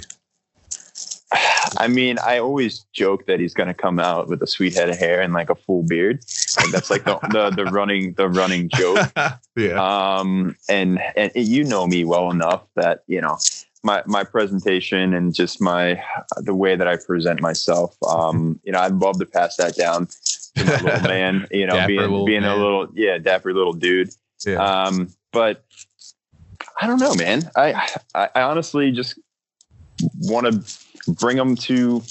I 1.79 1.89
mean, 1.89 2.19
I 2.25 2.39
always 2.39 2.81
joke 2.93 3.27
that 3.27 3.41
he's 3.41 3.55
going 3.55 3.69
to 3.69 3.75
come 3.75 3.99
out 3.99 4.29
with 4.29 4.43
a 4.43 4.47
sweet 4.47 4.75
head 4.75 4.89
of 4.89 4.99
hair 4.99 5.21
and 5.21 5.33
like 5.33 5.51
a 5.51 5.55
full 5.55 5.83
beard. 5.83 6.25
Like 6.57 6.71
that's 6.71 6.91
like 6.91 7.05
the, 7.05 7.19
the, 7.31 7.51
the 7.51 7.65
running 7.71 8.15
the 8.15 8.29
running 8.29 8.69
joke. 8.69 9.13
yeah. 9.57 9.83
Um. 9.83 10.57
And 10.69 11.01
and 11.17 11.33
you 11.35 11.65
know 11.65 11.87
me 11.87 12.05
well 12.05 12.31
enough 12.31 12.63
that 12.77 13.05
you 13.07 13.21
know 13.21 13.39
my 13.83 14.03
my 14.07 14.25
presentation 14.25 15.15
and 15.15 15.35
just 15.35 15.61
my 15.61 16.03
the 16.37 16.55
way 16.55 16.77
that 16.77 16.89
I 16.89 16.97
present 16.97 17.41
myself. 17.41 17.97
Um. 18.07 18.61
You 18.65 18.73
know, 18.73 18.81
I'd 18.81 18.95
love 18.95 19.19
to 19.19 19.27
pass 19.27 19.57
that 19.57 19.77
down 19.77 20.09
to 20.57 20.65
my 20.65 20.77
little 20.81 21.03
man. 21.09 21.47
You 21.51 21.67
know, 21.67 21.87
being 21.87 22.25
being 22.25 22.43
man. 22.43 22.53
a 22.53 22.57
little 22.57 22.89
yeah 22.95 23.19
dapper 23.19 23.53
little 23.55 23.73
dude. 23.73 24.11
Yeah. 24.45 24.57
Um. 24.57 25.09
But 25.33 25.65
I 26.81 26.87
don't 26.87 27.01
know, 27.01 27.15
man. 27.15 27.51
I 27.57 27.89
I, 28.15 28.29
I 28.35 28.43
honestly 28.43 28.91
just 28.93 29.19
want 30.21 30.47
to 30.47 30.83
bring 31.09 31.37
him 31.37 31.57
to 31.57 32.03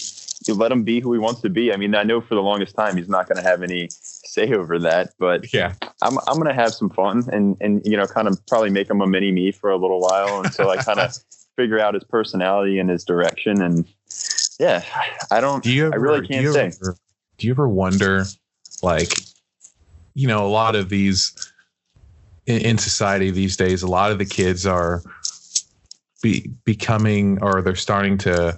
you 0.47 0.53
let 0.55 0.71
him 0.71 0.83
be 0.83 0.99
who 0.99 1.13
he 1.13 1.19
wants 1.19 1.41
to 1.41 1.49
be. 1.49 1.71
I 1.71 1.77
mean, 1.77 1.93
I 1.95 2.03
know 2.03 2.21
for 2.21 2.35
the 2.35 2.41
longest 2.41 2.75
time 2.75 2.97
he's 2.97 3.09
not 3.09 3.27
going 3.27 3.37
to 3.37 3.47
have 3.47 3.61
any 3.61 3.89
say 3.91 4.53
over 4.53 4.79
that, 4.79 5.13
but 5.19 5.53
yeah, 5.53 5.73
I'm 6.01 6.17
I'm 6.27 6.35
going 6.35 6.47
to 6.47 6.53
have 6.53 6.73
some 6.73 6.89
fun 6.89 7.29
and 7.31 7.57
and 7.61 7.81
you 7.85 7.97
know, 7.97 8.05
kind 8.05 8.27
of 8.27 8.43
probably 8.47 8.69
make 8.69 8.89
him 8.89 9.01
a 9.01 9.07
mini 9.07 9.31
me 9.31 9.51
for 9.51 9.69
a 9.69 9.77
little 9.77 9.99
while 9.99 10.41
until 10.41 10.69
I 10.69 10.77
kind 10.77 10.99
of 10.99 11.15
figure 11.55 11.79
out 11.79 11.93
his 11.93 12.03
personality 12.03 12.79
and 12.79 12.89
his 12.89 13.03
direction. 13.03 13.61
And 13.61 13.85
yeah, 14.59 14.83
I 15.29 15.41
don't. 15.41 15.63
Do 15.63 15.71
you 15.71 15.87
ever, 15.87 15.95
I 15.95 15.97
really 15.97 16.27
can't 16.27 16.45
do 16.45 16.53
say. 16.53 16.65
Ever, 16.67 16.95
do 17.37 17.47
you 17.47 17.53
ever 17.53 17.67
wonder, 17.67 18.25
like, 18.81 19.13
you 20.13 20.27
know, 20.27 20.45
a 20.45 20.49
lot 20.49 20.75
of 20.75 20.89
these 20.89 21.51
in, 22.45 22.61
in 22.61 22.77
society 22.77 23.31
these 23.31 23.57
days, 23.57 23.83
a 23.83 23.87
lot 23.87 24.11
of 24.11 24.17
the 24.17 24.25
kids 24.25 24.65
are 24.65 25.03
be 26.21 26.51
becoming 26.65 27.41
or 27.41 27.61
they're 27.61 27.75
starting 27.75 28.15
to 28.15 28.55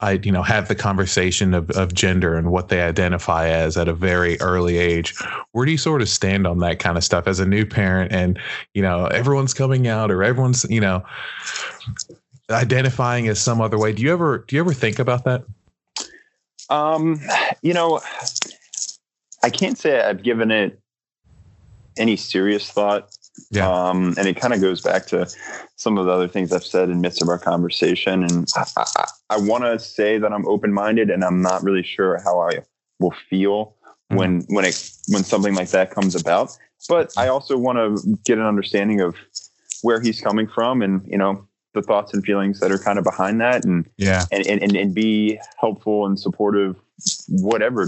I 0.00 0.12
you 0.12 0.30
know 0.30 0.42
have 0.42 0.68
the 0.68 0.74
conversation 0.74 1.54
of, 1.54 1.70
of 1.70 1.94
gender 1.94 2.36
and 2.36 2.50
what 2.50 2.68
they 2.68 2.82
identify 2.82 3.48
as 3.48 3.76
at 3.76 3.88
a 3.88 3.94
very 3.94 4.38
early 4.40 4.76
age. 4.76 5.14
Where 5.52 5.64
do 5.64 5.72
you 5.72 5.78
sort 5.78 6.02
of 6.02 6.08
stand 6.08 6.46
on 6.46 6.58
that 6.58 6.78
kind 6.78 6.98
of 6.98 7.04
stuff 7.04 7.26
as 7.26 7.40
a 7.40 7.46
new 7.46 7.64
parent 7.64 8.12
and 8.12 8.38
you 8.74 8.82
know 8.82 9.06
everyone's 9.06 9.54
coming 9.54 9.88
out 9.88 10.10
or 10.10 10.22
everyone's 10.22 10.64
you 10.68 10.80
know 10.80 11.02
identifying 12.50 13.28
as 13.28 13.40
some 13.40 13.60
other 13.60 13.78
way? 13.78 13.92
Do 13.92 14.02
you 14.02 14.12
ever 14.12 14.44
do 14.46 14.56
you 14.56 14.60
ever 14.60 14.74
think 14.74 14.98
about 14.98 15.24
that? 15.24 15.44
Um, 16.68 17.20
you 17.62 17.72
know, 17.72 18.00
I 19.42 19.50
can't 19.50 19.78
say 19.78 20.00
I've 20.00 20.22
given 20.22 20.50
it 20.50 20.78
any 21.96 22.16
serious 22.16 22.70
thought. 22.70 23.15
Yeah. 23.50 23.70
Um, 23.70 24.14
and 24.18 24.26
it 24.26 24.36
kind 24.36 24.52
of 24.52 24.60
goes 24.60 24.80
back 24.80 25.06
to 25.06 25.28
some 25.76 25.98
of 25.98 26.06
the 26.06 26.12
other 26.12 26.28
things 26.28 26.52
I've 26.52 26.64
said 26.64 26.88
in 26.88 27.00
midst 27.00 27.22
of 27.22 27.28
our 27.28 27.38
conversation. 27.38 28.24
And 28.24 28.48
I, 28.56 28.64
I, 28.76 29.06
I 29.30 29.38
want 29.38 29.64
to 29.64 29.78
say 29.78 30.18
that 30.18 30.32
I'm 30.32 30.46
open 30.48 30.72
minded, 30.72 31.10
and 31.10 31.24
I'm 31.24 31.42
not 31.42 31.62
really 31.62 31.82
sure 31.82 32.20
how 32.24 32.40
I 32.40 32.60
will 32.98 33.14
feel 33.28 33.76
mm-hmm. 34.10 34.16
when 34.16 34.40
when 34.48 34.64
it 34.64 34.90
when 35.08 35.22
something 35.22 35.54
like 35.54 35.70
that 35.70 35.90
comes 35.90 36.14
about. 36.14 36.56
But 36.88 37.12
I 37.16 37.28
also 37.28 37.56
want 37.56 37.78
to 37.78 38.18
get 38.24 38.38
an 38.38 38.44
understanding 38.44 39.00
of 39.00 39.16
where 39.82 40.00
he's 40.00 40.20
coming 40.20 40.48
from, 40.48 40.82
and 40.82 41.06
you 41.06 41.18
know 41.18 41.46
the 41.74 41.82
thoughts 41.82 42.14
and 42.14 42.24
feelings 42.24 42.60
that 42.60 42.72
are 42.72 42.78
kind 42.78 42.98
of 42.98 43.04
behind 43.04 43.40
that, 43.40 43.64
and 43.64 43.88
yeah, 43.96 44.24
and 44.32 44.46
and, 44.46 44.76
and 44.76 44.94
be 44.94 45.38
helpful 45.60 46.06
and 46.06 46.18
supportive, 46.18 46.76
whatever 47.28 47.86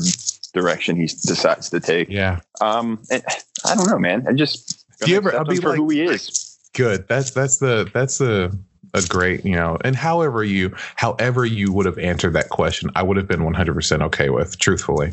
direction 0.52 0.96
he 0.96 1.06
decides 1.06 1.70
to 1.70 1.80
take. 1.80 2.08
Yeah. 2.08 2.40
Um, 2.60 3.00
and 3.10 3.22
I 3.64 3.74
don't 3.74 3.88
know, 3.88 3.98
man. 3.98 4.26
I 4.28 4.32
just 4.32 4.77
do 5.00 5.10
you 5.10 5.16
ever 5.16 5.36
I'll 5.36 5.44
be 5.44 5.56
for 5.56 5.70
like, 5.70 5.78
who 5.78 5.88
he 5.90 6.02
is. 6.02 6.58
Good. 6.74 7.08
That's 7.08 7.30
that's 7.30 7.58
the 7.58 7.90
that's 7.92 8.18
the 8.18 8.56
a 8.94 9.02
great, 9.02 9.44
you 9.44 9.54
know, 9.54 9.78
and 9.84 9.94
however 9.94 10.44
you 10.44 10.74
however 10.96 11.44
you 11.44 11.72
would 11.72 11.86
have 11.86 11.98
answered 11.98 12.32
that 12.34 12.48
question, 12.48 12.90
I 12.94 13.02
would 13.02 13.16
have 13.16 13.28
been 13.28 13.40
100% 13.40 14.02
okay 14.02 14.30
with, 14.30 14.58
truthfully. 14.58 15.12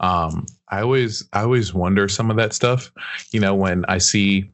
Um, 0.00 0.46
I 0.68 0.80
always 0.80 1.28
I 1.32 1.42
always 1.42 1.74
wonder 1.74 2.08
some 2.08 2.30
of 2.30 2.36
that 2.36 2.52
stuff, 2.52 2.90
you 3.32 3.40
know, 3.40 3.54
when 3.54 3.84
I 3.86 3.98
see 3.98 4.50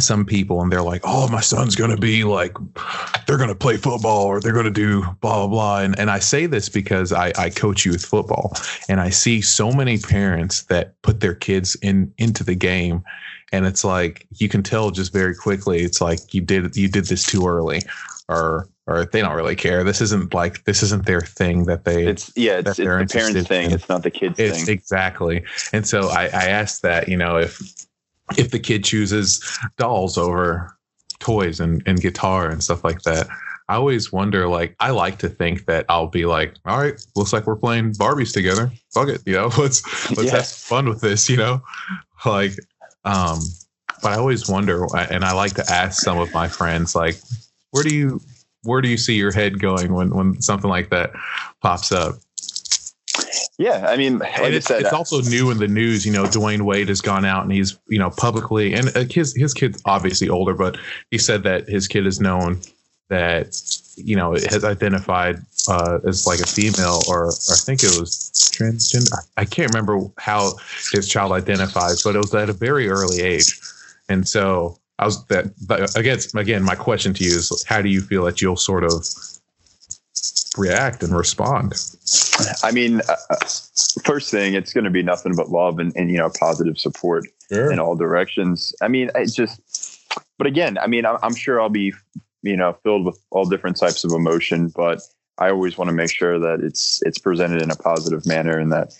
some 0.00 0.24
people 0.24 0.60
and 0.60 0.70
they're 0.70 0.82
like, 0.82 1.00
oh, 1.04 1.28
my 1.28 1.40
son's 1.40 1.74
going 1.74 1.90
to 1.90 1.96
be 1.96 2.24
like, 2.24 2.54
they're 3.26 3.38
going 3.38 3.48
to 3.48 3.54
play 3.54 3.76
football 3.76 4.26
or 4.26 4.40
they're 4.40 4.52
going 4.52 4.66
to 4.66 4.70
do 4.70 5.02
blah, 5.20 5.38
blah, 5.38 5.46
blah. 5.46 5.80
And, 5.80 5.98
and 5.98 6.10
I 6.10 6.18
say 6.18 6.46
this 6.46 6.68
because 6.68 7.12
I, 7.12 7.32
I 7.38 7.50
coach 7.50 7.86
youth 7.86 8.04
football 8.04 8.54
and 8.88 9.00
I 9.00 9.10
see 9.10 9.40
so 9.40 9.72
many 9.72 9.98
parents 9.98 10.62
that 10.64 11.00
put 11.00 11.20
their 11.20 11.34
kids 11.34 11.76
in 11.82 12.12
into 12.18 12.44
the 12.44 12.54
game. 12.54 13.02
And 13.52 13.66
it's 13.66 13.84
like, 13.84 14.26
you 14.38 14.48
can 14.48 14.62
tell 14.62 14.90
just 14.90 15.12
very 15.12 15.34
quickly, 15.34 15.80
it's 15.80 16.00
like 16.00 16.34
you 16.34 16.40
did, 16.40 16.76
you 16.76 16.88
did 16.88 17.06
this 17.06 17.24
too 17.24 17.46
early 17.46 17.82
or, 18.28 18.68
or 18.86 19.04
they 19.06 19.20
don't 19.20 19.34
really 19.34 19.56
care. 19.56 19.84
This 19.84 20.00
isn't 20.00 20.34
like, 20.34 20.64
this 20.64 20.82
isn't 20.82 21.06
their 21.06 21.20
thing 21.20 21.64
that 21.64 21.84
they, 21.84 22.06
it's, 22.06 22.32
yeah, 22.36 22.58
it's, 22.58 22.70
it's 22.70 22.76
the 22.78 22.84
parents 22.84 23.48
thing. 23.48 23.66
In. 23.66 23.72
It's 23.72 23.88
not 23.88 24.02
the 24.02 24.10
kids 24.10 24.38
it's, 24.38 24.64
thing. 24.64 24.74
Exactly. 24.74 25.44
And 25.72 25.86
so 25.86 26.08
I, 26.08 26.24
I 26.24 26.46
asked 26.48 26.82
that, 26.82 27.08
you 27.08 27.16
know, 27.16 27.36
if, 27.36 27.60
if 28.36 28.50
the 28.50 28.58
kid 28.58 28.84
chooses 28.84 29.58
dolls 29.76 30.18
over 30.18 30.76
toys 31.18 31.60
and, 31.60 31.82
and 31.86 32.00
guitar 32.00 32.48
and 32.48 32.62
stuff 32.62 32.84
like 32.84 33.02
that. 33.02 33.28
I 33.68 33.74
always 33.74 34.12
wonder, 34.12 34.48
like, 34.48 34.76
I 34.78 34.90
like 34.90 35.18
to 35.18 35.28
think 35.28 35.66
that 35.66 35.86
I'll 35.88 36.06
be 36.06 36.24
like, 36.24 36.54
all 36.66 36.78
right, 36.78 36.94
looks 37.16 37.32
like 37.32 37.46
we're 37.46 37.56
playing 37.56 37.94
Barbies 37.94 38.32
together. 38.32 38.70
Fuck 38.94 39.08
it, 39.08 39.22
you 39.26 39.32
know, 39.32 39.50
let's 39.58 39.82
let's 40.16 40.30
have 40.30 40.46
fun 40.46 40.88
with 40.88 41.00
this, 41.00 41.28
you 41.28 41.36
know, 41.36 41.62
like, 42.24 42.52
um, 43.06 43.40
but 44.02 44.12
I 44.12 44.16
always 44.16 44.48
wonder, 44.48 44.86
and 44.94 45.24
I 45.24 45.32
like 45.32 45.54
to 45.54 45.64
ask 45.70 46.02
some 46.02 46.18
of 46.18 46.32
my 46.34 46.48
friends, 46.48 46.94
like, 46.94 47.16
where 47.70 47.82
do 47.82 47.94
you 47.94 48.20
where 48.64 48.80
do 48.80 48.88
you 48.88 48.96
see 48.96 49.14
your 49.14 49.32
head 49.32 49.60
going 49.60 49.94
when 49.94 50.10
when 50.10 50.42
something 50.42 50.68
like 50.68 50.90
that 50.90 51.12
pops 51.62 51.92
up? 51.92 52.16
Yeah, 53.58 53.86
I 53.88 53.96
mean, 53.96 54.18
like 54.18 54.52
it's, 54.52 54.66
said, 54.66 54.82
it's 54.82 54.92
also 54.92 55.22
new 55.22 55.50
in 55.50 55.58
the 55.58 55.68
news. 55.68 56.04
You 56.04 56.12
know, 56.12 56.24
Dwyane 56.24 56.62
Wade 56.62 56.88
has 56.88 57.00
gone 57.00 57.24
out 57.24 57.44
and 57.44 57.52
he's 57.52 57.78
you 57.88 57.98
know 57.98 58.10
publicly, 58.10 58.74
and 58.74 58.94
uh, 58.96 59.04
his 59.08 59.34
his 59.34 59.54
kid's 59.54 59.80
obviously 59.86 60.28
older, 60.28 60.52
but 60.52 60.76
he 61.10 61.18
said 61.18 61.44
that 61.44 61.68
his 61.68 61.88
kid 61.88 62.06
is 62.06 62.20
known 62.20 62.60
that 63.08 63.56
you 63.96 64.16
know 64.16 64.32
has 64.32 64.64
identified 64.64 65.36
uh, 65.68 65.98
as 66.06 66.26
like 66.26 66.40
a 66.40 66.46
female, 66.46 67.00
or, 67.08 67.26
or 67.26 67.28
I 67.28 67.56
think 67.56 67.82
it 67.82 67.98
was 67.98 68.30
transgender. 68.54 69.16
I 69.36 69.44
can't 69.44 69.72
remember 69.72 70.08
how 70.18 70.52
his 70.92 71.08
child 71.08 71.32
identifies, 71.32 72.02
but 72.02 72.14
it 72.14 72.18
was 72.18 72.34
at 72.34 72.50
a 72.50 72.52
very 72.52 72.88
early 72.88 73.20
age, 73.20 73.58
and 74.08 74.26
so 74.28 74.78
I 74.98 75.06
was 75.06 75.24
that. 75.26 75.46
But 75.66 75.96
again, 75.96 76.18
again, 76.34 76.62
my 76.62 76.74
question 76.74 77.14
to 77.14 77.24
you 77.24 77.36
is, 77.36 77.64
how 77.66 77.82
do 77.82 77.88
you 77.88 78.00
feel 78.00 78.24
that 78.24 78.40
you'll 78.40 78.56
sort 78.56 78.84
of 78.84 79.06
react 80.56 81.02
and 81.02 81.16
respond? 81.16 81.74
I 82.62 82.72
mean, 82.72 83.00
uh, 83.08 83.16
uh 83.30 83.36
first 84.04 84.30
thing, 84.30 84.54
it's 84.54 84.72
going 84.72 84.84
to 84.84 84.90
be 84.90 85.02
nothing 85.02 85.34
but 85.36 85.50
love 85.50 85.78
and, 85.78 85.92
and 85.96 86.10
you 86.10 86.18
know 86.18 86.30
positive 86.38 86.78
support 86.78 87.24
sure. 87.52 87.72
in 87.72 87.78
all 87.78 87.94
directions. 87.94 88.74
I 88.82 88.88
mean, 88.88 89.10
it 89.14 89.32
just, 89.32 89.60
but 90.38 90.46
again, 90.46 90.78
I 90.78 90.86
mean, 90.86 91.06
I'm, 91.06 91.18
I'm 91.22 91.34
sure 91.34 91.60
I'll 91.60 91.68
be 91.68 91.92
you 92.46 92.56
know 92.56 92.76
filled 92.82 93.04
with 93.04 93.18
all 93.30 93.44
different 93.44 93.76
types 93.76 94.04
of 94.04 94.12
emotion, 94.12 94.72
but 94.74 95.00
I 95.38 95.50
always 95.50 95.76
want 95.76 95.88
to 95.88 95.94
make 95.94 96.10
sure 96.10 96.38
that 96.38 96.60
it's 96.60 97.02
it's 97.02 97.18
presented 97.18 97.62
in 97.62 97.70
a 97.70 97.76
positive 97.76 98.26
manner 98.26 98.58
and 98.58 98.72
that 98.72 98.94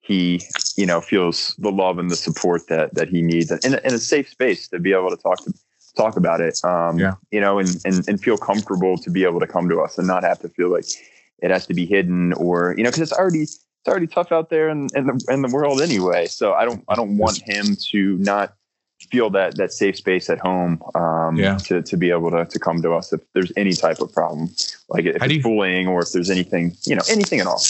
he 0.00 0.42
you 0.76 0.86
know 0.86 1.00
feels 1.00 1.54
the 1.58 1.70
love 1.70 1.98
and 1.98 2.10
the 2.10 2.16
support 2.16 2.68
that 2.68 2.94
that 2.94 3.08
he 3.08 3.22
needs 3.22 3.50
in, 3.50 3.74
in 3.74 3.94
a 3.94 3.98
safe 3.98 4.28
space 4.28 4.68
to 4.68 4.78
be 4.78 4.92
able 4.92 5.10
to 5.10 5.16
talk 5.16 5.44
to 5.44 5.52
talk 5.96 6.16
about 6.16 6.40
it. 6.40 6.58
Um, 6.64 6.98
yeah. 6.98 7.14
You 7.30 7.40
know, 7.40 7.58
and, 7.58 7.68
and 7.84 8.08
and 8.08 8.20
feel 8.20 8.38
comfortable 8.38 8.96
to 8.98 9.10
be 9.10 9.24
able 9.24 9.40
to 9.40 9.46
come 9.46 9.68
to 9.68 9.80
us 9.80 9.98
and 9.98 10.06
not 10.06 10.24
have 10.24 10.38
to 10.40 10.48
feel 10.48 10.70
like 10.70 10.86
it 11.38 11.50
has 11.50 11.66
to 11.66 11.74
be 11.74 11.86
hidden 11.86 12.32
or 12.34 12.74
you 12.76 12.84
know 12.84 12.90
because 12.90 13.02
it's 13.02 13.12
already 13.12 13.42
it's 13.42 13.88
already 13.88 14.06
tough 14.06 14.30
out 14.30 14.48
there 14.48 14.68
in, 14.68 14.88
in 14.94 15.06
the 15.06 15.24
in 15.28 15.42
the 15.42 15.48
world 15.48 15.82
anyway. 15.82 16.26
So 16.26 16.54
I 16.54 16.64
don't 16.64 16.84
I 16.88 16.94
don't 16.94 17.18
want 17.18 17.42
him 17.42 17.76
to 17.90 18.16
not 18.18 18.54
feel 19.12 19.28
that 19.30 19.56
that 19.56 19.72
safe 19.72 19.96
space 19.96 20.30
at 20.30 20.38
home 20.38 20.82
um, 20.94 21.36
yeah. 21.36 21.58
to, 21.58 21.82
to 21.82 21.96
be 21.98 22.10
able 22.10 22.30
to, 22.30 22.46
to 22.46 22.58
come 22.58 22.80
to 22.80 22.92
us 22.94 23.12
if 23.12 23.20
there's 23.34 23.52
any 23.56 23.74
type 23.74 24.00
of 24.00 24.10
problem 24.12 24.48
like 24.88 25.04
if 25.04 25.18
How 25.18 25.26
it's 25.26 25.34
you, 25.34 25.42
bullying 25.42 25.86
or 25.86 26.00
if 26.00 26.12
there's 26.12 26.30
anything 26.30 26.74
you 26.84 26.96
know 26.96 27.02
anything 27.10 27.40
at 27.40 27.46
all 27.46 27.62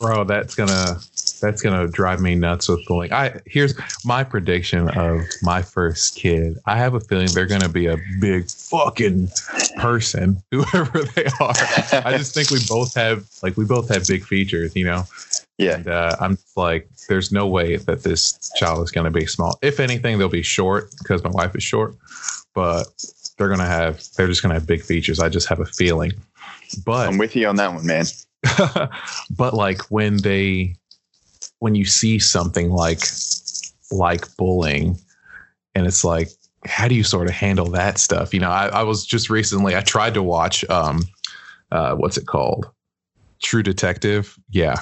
bro 0.00 0.24
that's 0.24 0.56
gonna 0.56 1.00
that's 1.40 1.62
gonna 1.62 1.88
drive 1.88 2.20
me 2.20 2.34
nuts 2.34 2.68
with 2.68 2.84
bullying. 2.86 3.12
I 3.12 3.40
here's 3.46 3.74
my 4.04 4.22
prediction 4.22 4.88
of 4.90 5.22
my 5.42 5.62
first 5.62 6.16
kid. 6.16 6.58
I 6.66 6.76
have 6.76 6.94
a 6.94 7.00
feeling 7.00 7.28
they're 7.32 7.46
gonna 7.46 7.68
be 7.68 7.86
a 7.86 7.96
big 8.20 8.48
fucking 8.48 9.30
person, 9.78 10.42
whoever 10.50 11.02
they 11.16 11.26
are. 11.40 11.54
I 12.04 12.16
just 12.16 12.34
think 12.34 12.50
we 12.50 12.60
both 12.68 12.94
have 12.94 13.26
like 13.42 13.56
we 13.56 13.64
both 13.64 13.88
have 13.88 14.06
big 14.06 14.24
features, 14.24 14.76
you 14.76 14.84
know. 14.84 15.04
Yeah. 15.60 15.74
And 15.74 15.88
uh, 15.88 16.16
I'm 16.20 16.38
like, 16.56 16.88
there's 17.08 17.30
no 17.30 17.46
way 17.46 17.76
that 17.76 18.02
this 18.02 18.50
child 18.56 18.82
is 18.82 18.90
gonna 18.90 19.10
be 19.10 19.26
small. 19.26 19.58
If 19.62 19.78
anything, 19.78 20.18
they'll 20.18 20.28
be 20.28 20.42
short 20.42 20.90
because 20.98 21.22
my 21.22 21.30
wife 21.30 21.54
is 21.54 21.62
short, 21.62 21.96
but 22.54 22.86
they're 23.36 23.48
gonna 23.48 23.66
have 23.66 24.02
they're 24.16 24.26
just 24.26 24.42
gonna 24.42 24.54
have 24.54 24.66
big 24.66 24.82
features. 24.82 25.20
I 25.20 25.28
just 25.28 25.48
have 25.48 25.60
a 25.60 25.66
feeling. 25.66 26.12
But 26.84 27.08
I'm 27.08 27.18
with 27.18 27.36
you 27.36 27.46
on 27.46 27.56
that 27.56 27.74
one, 27.74 27.86
man. 27.86 28.06
but 29.36 29.54
like 29.54 29.82
when 29.90 30.16
they 30.18 30.76
when 31.58 31.74
you 31.74 31.84
see 31.84 32.18
something 32.18 32.70
like 32.70 33.02
like 33.90 34.34
bullying 34.36 34.98
and 35.74 35.86
it's 35.86 36.04
like 36.04 36.28
how 36.64 36.88
do 36.88 36.94
you 36.94 37.02
sort 37.02 37.28
of 37.28 37.34
handle 37.34 37.66
that 37.66 37.98
stuff 37.98 38.32
you 38.32 38.40
know 38.40 38.50
i, 38.50 38.68
I 38.68 38.82
was 38.82 39.04
just 39.04 39.30
recently 39.30 39.76
i 39.76 39.80
tried 39.80 40.14
to 40.14 40.22
watch 40.22 40.68
um 40.70 41.02
uh 41.72 41.94
what's 41.96 42.16
it 42.16 42.26
called 42.26 42.66
true 43.42 43.62
detective 43.62 44.38
yeah 44.50 44.76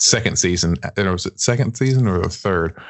second 0.00 0.38
season 0.38 0.76
it 0.96 1.06
was 1.06 1.26
it 1.26 1.40
second 1.40 1.76
season 1.76 2.08
or 2.08 2.18
the 2.20 2.28
third 2.28 2.80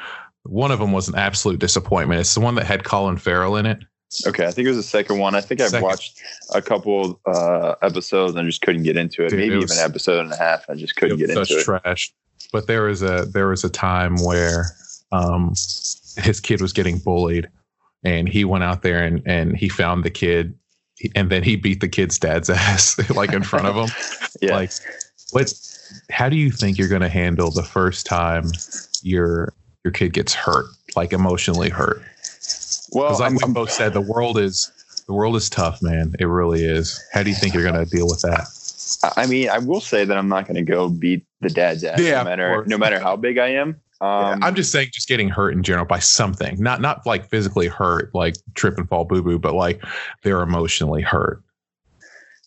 one 0.43 0.71
of 0.71 0.79
them 0.79 0.91
was 0.91 1.07
an 1.07 1.15
absolute 1.15 1.59
disappointment 1.59 2.19
it's 2.19 2.33
the 2.33 2.39
one 2.39 2.55
that 2.55 2.65
had 2.65 2.83
colin 2.83 3.17
farrell 3.17 3.55
in 3.55 3.65
it 3.65 3.79
Okay, 4.27 4.45
I 4.45 4.51
think 4.51 4.65
it 4.65 4.71
was 4.71 4.75
the 4.75 4.83
second 4.83 5.19
one. 5.19 5.35
I 5.35 5.39
think 5.39 5.61
I've 5.61 5.81
watched 5.81 6.19
a 6.53 6.61
couple 6.61 7.21
uh, 7.25 7.75
episodes 7.81 8.35
and 8.35 8.45
just 8.45 8.61
couldn't 8.61 8.83
get 8.83 8.97
into 8.97 9.25
it. 9.25 9.29
Dude, 9.29 9.39
Maybe 9.39 9.53
it 9.53 9.61
was, 9.61 9.71
even 9.71 9.85
an 9.85 9.89
episode 9.89 10.19
and 10.25 10.33
a 10.33 10.35
half. 10.35 10.69
I 10.69 10.75
just 10.75 10.97
couldn't 10.97 11.17
get 11.17 11.29
into 11.29 11.43
it. 11.43 11.63
Trash 11.63 12.11
but 12.51 12.67
there 12.67 12.83
was 12.83 13.01
a 13.01 13.25
there 13.25 13.47
was 13.47 13.63
a 13.63 13.69
time 13.69 14.15
where 14.17 14.65
um, 15.11 15.49
his 16.17 16.39
kid 16.41 16.61
was 16.61 16.73
getting 16.73 16.97
bullied, 16.97 17.49
and 18.03 18.27
he 18.27 18.45
went 18.45 18.63
out 18.63 18.81
there 18.81 19.03
and 19.03 19.21
and 19.25 19.55
he 19.55 19.69
found 19.69 20.03
the 20.03 20.09
kid, 20.09 20.55
and 21.15 21.29
then 21.29 21.43
he 21.43 21.55
beat 21.55 21.81
the 21.81 21.87
kid's 21.87 22.19
dad's 22.19 22.49
ass 22.49 22.97
like 23.11 23.33
in 23.33 23.43
front 23.43 23.67
of 23.67 23.75
him. 23.75 23.95
yeah. 24.41 24.55
Like, 24.55 24.71
what? 25.31 25.53
How 26.11 26.29
do 26.29 26.37
you 26.37 26.51
think 26.51 26.77
you're 26.77 26.87
going 26.87 27.01
to 27.01 27.09
handle 27.09 27.51
the 27.51 27.63
first 27.63 28.05
time 28.05 28.51
your 29.01 29.53
your 29.83 29.91
kid 29.91 30.13
gets 30.13 30.33
hurt, 30.33 30.65
like 30.95 31.13
emotionally 31.13 31.69
hurt? 31.69 32.01
Well, 32.91 33.13
like 33.13 33.31
I'm, 33.31 33.37
we 33.47 33.53
both 33.53 33.71
said, 33.71 33.93
the 33.93 34.01
world 34.01 34.37
is 34.37 34.71
the 35.07 35.13
world 35.13 35.35
is 35.35 35.49
tough, 35.49 35.81
man. 35.81 36.13
It 36.19 36.25
really 36.25 36.63
is. 36.63 37.01
How 37.11 37.23
do 37.23 37.29
you 37.29 37.35
think 37.35 37.53
you're 37.53 37.63
going 37.63 37.83
to 37.83 37.89
deal 37.89 38.07
with 38.07 38.21
that? 38.21 38.47
I 39.15 39.25
mean, 39.25 39.49
I 39.49 39.57
will 39.57 39.81
say 39.81 40.05
that 40.05 40.17
I'm 40.17 40.27
not 40.27 40.45
going 40.45 40.55
to 40.55 40.69
go 40.69 40.89
beat 40.89 41.25
the 41.39 41.49
dad's 41.49 41.83
ass, 41.83 41.99
yeah, 41.99 42.17
no 42.19 42.23
matter 42.23 42.65
no 42.67 42.77
matter 42.77 42.99
how 42.99 43.15
big 43.15 43.37
I 43.37 43.47
am. 43.47 43.79
Um, 44.01 44.39
yeah, 44.39 44.47
I'm 44.47 44.55
just 44.55 44.71
saying, 44.71 44.89
just 44.91 45.07
getting 45.07 45.29
hurt 45.29 45.51
in 45.51 45.63
general 45.63 45.85
by 45.85 45.99
something, 45.99 46.61
not 46.61 46.81
not 46.81 47.05
like 47.05 47.29
physically 47.29 47.67
hurt, 47.67 48.13
like 48.13 48.35
trip 48.55 48.77
and 48.77 48.87
fall, 48.89 49.05
boo 49.05 49.21
boo, 49.21 49.39
but 49.39 49.53
like 49.53 49.83
they're 50.23 50.41
emotionally 50.41 51.01
hurt. 51.01 51.41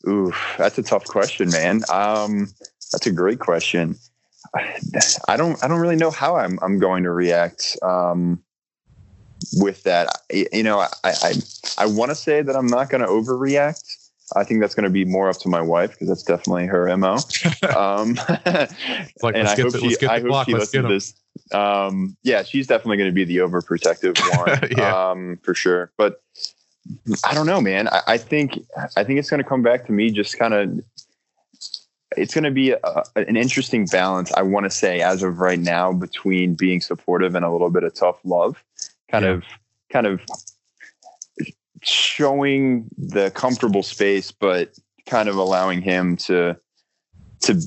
Ooh, 0.07 0.33
that's 0.59 0.77
a 0.79 0.83
tough 0.83 1.05
question, 1.05 1.49
man. 1.51 1.83
Um, 1.91 2.49
that's 2.93 3.07
a 3.07 3.13
great 3.13 3.39
question. 3.39 3.97
I 5.29 5.37
don't 5.37 5.63
I 5.65 5.69
don't 5.69 5.81
really 5.81 5.97
know 5.97 6.11
how 6.11 6.37
I'm 6.37 6.59
I'm 6.63 6.79
going 6.79 7.03
to 7.05 7.11
react 7.11 7.77
um, 7.83 8.43
with 9.55 9.83
that. 9.85 10.09
You 10.31 10.63
know, 10.63 10.81
I 10.81 10.89
I, 11.05 11.33
I 11.79 11.87
want 11.87 12.11
to 12.11 12.15
say 12.15 12.43
that 12.43 12.55
I'm 12.55 12.67
not 12.67 12.91
going 12.91 13.01
to 13.01 13.09
overreact. 13.09 13.83
I 14.37 14.45
think 14.45 14.61
that's 14.61 14.75
going 14.75 14.85
to 14.85 14.91
be 14.91 15.05
more 15.05 15.29
up 15.29 15.37
to 15.39 15.49
my 15.49 15.61
wife 15.61 15.93
because 15.93 16.09
that's 16.09 16.23
definitely 16.23 16.67
her 16.67 16.95
mo. 16.97 17.19
Um, 17.77 18.15
like, 19.23 19.35
and 19.35 19.49
I 19.49 19.57
hope 19.57 19.73
the, 19.73 19.97
she, 19.99 20.07
I 20.07 20.21
hope 20.21 20.29
block. 20.29 20.47
she 20.47 20.53
let's 20.53 20.73
listens 20.73 20.83
to 20.83 20.89
this. 20.89 21.15
Um, 21.53 22.17
yeah, 22.23 22.43
she's 22.43 22.67
definitely 22.67 22.99
going 22.99 23.11
to 23.11 23.15
be 23.15 23.25
the 23.25 23.39
overprotective 23.39 24.17
one, 24.37 24.71
Yeah. 24.77 25.11
um, 25.11 25.39
for 25.43 25.55
sure. 25.55 25.91
But 25.97 26.23
I 27.25 27.35
don't 27.35 27.47
know, 27.47 27.61
man. 27.61 27.89
I, 27.89 28.01
I 28.07 28.19
think 28.19 28.59
I 28.97 29.05
think 29.05 29.19
it's 29.19 29.31
going 29.31 29.43
to 29.43 29.49
come 29.49 29.63
back 29.63 29.87
to 29.87 29.93
me 29.93 30.11
just 30.11 30.39
kind 30.39 30.55
of 30.55 30.81
it's 32.17 32.35
going 32.35 32.45
to 32.45 32.51
be 32.51 32.71
a, 32.73 32.81
an 33.17 33.37
interesting 33.37 33.87
balance. 33.87 34.33
I 34.33 34.43
want 34.43 34.65
to 34.65 34.71
say 34.71 35.01
as 35.01 35.23
of 35.23 35.39
right 35.39 35.59
now 35.59 35.93
between 35.93 36.55
being 36.55 36.81
supportive 36.81 37.35
and 37.35 37.45
a 37.45 37.51
little 37.51 37.71
bit 37.71 37.83
of 37.85 37.95
tough 37.95 38.19
love, 38.25 38.63
kind 39.11 39.25
Yeah. 39.25 39.33
of, 39.33 39.45
kind 39.93 40.07
of 40.07 40.21
showing 41.83 42.89
the 42.97 43.31
comfortable 43.33 43.83
space, 43.83 44.31
but 44.31 44.73
kind 45.07 45.29
of 45.29 45.37
allowing 45.37 45.83
him 45.83 46.17
to, 46.17 46.57
to 47.43 47.61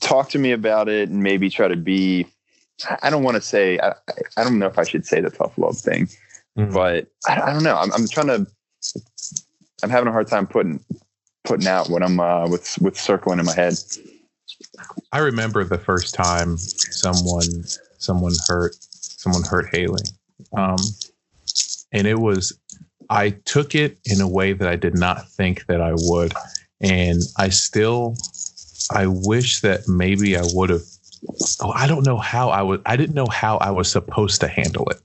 talk 0.00 0.28
to 0.30 0.38
me 0.38 0.52
about 0.52 0.88
it 0.88 1.08
and 1.08 1.22
maybe 1.22 1.48
try 1.48 1.68
to 1.68 1.76
be, 1.76 2.26
I 3.02 3.08
don't 3.10 3.22
want 3.22 3.36
to 3.36 3.40
say, 3.40 3.78
I, 3.78 3.94
I 4.36 4.44
don't 4.44 4.58
know 4.58 4.66
if 4.66 4.78
I 4.78 4.84
should 4.84 5.06
say 5.06 5.20
the 5.20 5.30
tough 5.30 5.56
love 5.58 5.78
thing, 5.78 6.08
Mhm. 6.58 6.72
but 6.72 7.08
I, 7.26 7.40
I 7.40 7.52
don't 7.52 7.62
know. 7.62 7.76
I'm, 7.76 7.92
I'm 7.92 8.06
trying 8.08 8.26
to, 8.28 8.46
I'm 9.82 9.90
having 9.90 10.08
a 10.08 10.12
hard 10.12 10.28
time 10.28 10.46
putting, 10.46 10.84
putting 11.44 11.68
out 11.68 11.88
what 11.88 12.02
I'm, 12.02 12.18
uh, 12.20 12.48
with, 12.48 12.78
with 12.80 12.98
circling 12.98 13.38
in 13.38 13.46
my 13.46 13.54
head. 13.54 13.74
I 15.12 15.18
remember 15.18 15.64
the 15.64 15.78
first 15.78 16.14
time 16.14 16.56
someone 16.58 17.64
someone 17.98 18.32
hurt 18.48 18.74
someone 18.80 19.42
hurt 19.42 19.74
Haley, 19.74 20.02
um, 20.56 20.76
and 21.92 22.06
it 22.06 22.18
was 22.18 22.58
I 23.10 23.30
took 23.30 23.74
it 23.74 23.98
in 24.04 24.20
a 24.20 24.28
way 24.28 24.52
that 24.52 24.66
I 24.68 24.76
did 24.76 24.98
not 24.98 25.28
think 25.28 25.66
that 25.66 25.80
I 25.80 25.92
would, 25.94 26.32
and 26.80 27.22
I 27.38 27.48
still 27.50 28.16
I 28.90 29.06
wish 29.06 29.60
that 29.60 29.88
maybe 29.88 30.36
I 30.36 30.42
would 30.52 30.70
have. 30.70 30.82
Oh, 31.60 31.70
I 31.70 31.86
don't 31.86 32.04
know 32.04 32.18
how 32.18 32.50
I 32.50 32.62
would. 32.62 32.82
I 32.84 32.96
didn't 32.96 33.14
know 33.14 33.26
how 33.26 33.56
I 33.58 33.70
was 33.70 33.90
supposed 33.90 34.40
to 34.40 34.48
handle 34.48 34.86
it. 34.90 35.00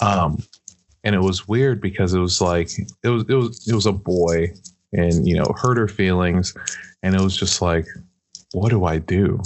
Um, 0.00 0.42
and 1.04 1.14
it 1.14 1.20
was 1.20 1.46
weird 1.48 1.80
because 1.80 2.14
it 2.14 2.18
was 2.18 2.40
like 2.40 2.70
it 3.02 3.08
was 3.08 3.24
it 3.28 3.34
was 3.34 3.68
it 3.68 3.74
was 3.74 3.86
a 3.86 3.92
boy, 3.92 4.52
and 4.92 5.26
you 5.26 5.34
know 5.36 5.54
hurt 5.60 5.76
her 5.76 5.88
feelings, 5.88 6.54
and 7.02 7.14
it 7.14 7.20
was 7.20 7.36
just 7.36 7.62
like 7.62 7.86
what 8.52 8.70
do 8.70 8.84
I 8.84 8.98
do? 8.98 9.40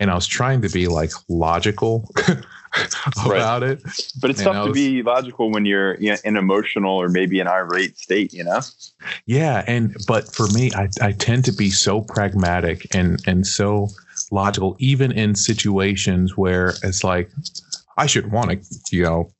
And 0.00 0.10
I 0.10 0.14
was 0.14 0.26
trying 0.26 0.62
to 0.62 0.68
be 0.68 0.88
like 0.88 1.10
logical 1.28 2.10
about 3.24 3.62
it. 3.62 3.82
But 4.20 4.30
it's 4.30 4.40
Man, 4.40 4.48
I 4.48 4.52
tough 4.52 4.66
to 4.68 4.72
be 4.72 5.02
logical 5.02 5.50
when 5.50 5.64
you're 5.64 5.92
in 5.92 6.36
emotional 6.36 6.96
or 6.96 7.08
maybe 7.08 7.40
an 7.40 7.48
irate 7.48 7.98
state, 7.98 8.32
you 8.32 8.44
know? 8.44 8.60
Yeah, 9.26 9.64
and 9.66 9.96
but 10.06 10.34
for 10.34 10.46
me, 10.48 10.70
I, 10.74 10.88
I 11.00 11.12
tend 11.12 11.44
to 11.46 11.52
be 11.52 11.70
so 11.70 12.00
pragmatic 12.00 12.94
and 12.94 13.20
and 13.26 13.46
so 13.46 13.88
logical, 14.30 14.76
even 14.78 15.12
in 15.12 15.34
situations 15.34 16.36
where 16.36 16.74
it's 16.82 17.04
like 17.04 17.30
I 17.96 18.06
should 18.06 18.30
want 18.30 18.50
to, 18.50 18.96
you 18.96 19.04
know, 19.04 19.32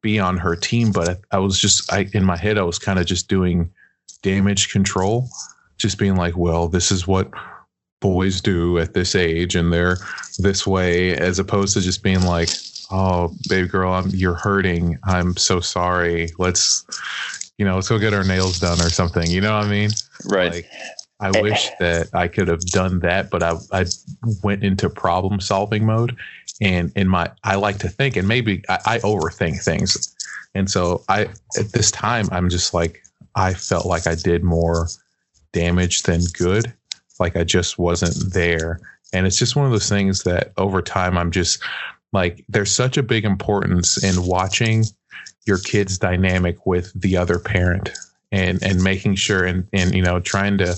be 0.00 0.18
on 0.18 0.36
her 0.36 0.54
team, 0.54 0.92
but 0.92 1.08
I, 1.08 1.36
I 1.36 1.38
was 1.38 1.58
just 1.58 1.92
I 1.92 2.08
in 2.12 2.24
my 2.24 2.36
head 2.36 2.58
I 2.58 2.62
was 2.62 2.78
kind 2.78 2.98
of 2.98 3.06
just 3.06 3.28
doing 3.28 3.70
damage 4.22 4.70
control, 4.70 5.28
just 5.76 5.98
being 5.98 6.16
like, 6.16 6.36
well, 6.36 6.68
this 6.68 6.90
is 6.90 7.06
what 7.06 7.30
boys 8.00 8.40
do 8.40 8.78
at 8.78 8.94
this 8.94 9.14
age, 9.14 9.56
and 9.56 9.72
they're 9.72 9.96
this 10.38 10.66
way, 10.66 11.16
as 11.16 11.38
opposed 11.38 11.74
to 11.74 11.80
just 11.80 12.02
being 12.02 12.22
like, 12.22 12.48
oh, 12.90 13.34
baby 13.48 13.68
girl, 13.68 13.92
I'm 13.92 14.08
you're 14.10 14.34
hurting. 14.34 14.98
I'm 15.04 15.36
so 15.36 15.60
sorry. 15.60 16.30
Let's 16.38 16.84
you 17.58 17.64
know, 17.64 17.74
let's 17.74 17.88
go 17.88 17.98
get 17.98 18.14
our 18.14 18.24
nails 18.24 18.60
done 18.60 18.80
or 18.80 18.88
something. 18.88 19.28
You 19.28 19.40
know 19.40 19.56
what 19.56 19.66
I 19.66 19.68
mean? 19.68 19.90
Right. 20.26 20.52
Like, 20.52 20.70
I 21.20 21.40
wish 21.40 21.68
that 21.80 22.08
I 22.14 22.28
could 22.28 22.46
have 22.46 22.60
done 22.66 23.00
that, 23.00 23.28
but 23.30 23.42
I, 23.42 23.54
I 23.72 23.84
went 24.44 24.62
into 24.62 24.88
problem 24.88 25.40
solving 25.40 25.84
mode. 25.84 26.16
And 26.60 26.92
in 26.94 27.08
my, 27.08 27.30
I 27.42 27.56
like 27.56 27.78
to 27.78 27.88
think, 27.88 28.16
and 28.16 28.28
maybe 28.28 28.62
I, 28.68 28.78
I 28.86 28.98
overthink 29.00 29.62
things. 29.64 30.14
And 30.54 30.70
so 30.70 31.02
I, 31.08 31.22
at 31.58 31.72
this 31.72 31.90
time, 31.90 32.28
I'm 32.30 32.48
just 32.48 32.72
like, 32.72 33.02
I 33.38 33.54
felt 33.54 33.86
like 33.86 34.08
I 34.08 34.16
did 34.16 34.42
more 34.42 34.88
damage 35.52 36.02
than 36.02 36.22
good. 36.32 36.72
Like 37.20 37.36
I 37.36 37.44
just 37.44 37.78
wasn't 37.78 38.32
there. 38.34 38.80
And 39.12 39.26
it's 39.26 39.38
just 39.38 39.54
one 39.54 39.64
of 39.64 39.70
those 39.70 39.88
things 39.88 40.24
that 40.24 40.52
over 40.56 40.82
time, 40.82 41.16
I'm 41.16 41.30
just 41.30 41.62
like, 42.12 42.44
there's 42.48 42.72
such 42.72 42.96
a 42.96 43.02
big 43.02 43.24
importance 43.24 44.02
in 44.02 44.26
watching 44.26 44.84
your 45.46 45.58
kid's 45.58 45.98
dynamic 45.98 46.66
with 46.66 46.92
the 47.00 47.16
other 47.16 47.38
parent 47.38 47.90
and 48.32 48.62
and 48.62 48.82
making 48.82 49.14
sure 49.14 49.44
and 49.44 49.66
and 49.72 49.94
you 49.94 50.02
know 50.02 50.20
trying 50.20 50.58
to 50.58 50.76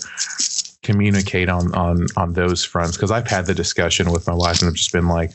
communicate 0.84 1.48
on 1.48 1.74
on 1.74 2.06
on 2.16 2.34
those 2.34 2.64
fronts 2.64 2.96
because 2.96 3.10
I've 3.10 3.26
had 3.26 3.46
the 3.46 3.54
discussion 3.54 4.12
with 4.12 4.28
my 4.28 4.34
wife 4.34 4.60
and 4.60 4.68
I've 4.68 4.76
just 4.76 4.92
been 4.92 5.08
like 5.08 5.32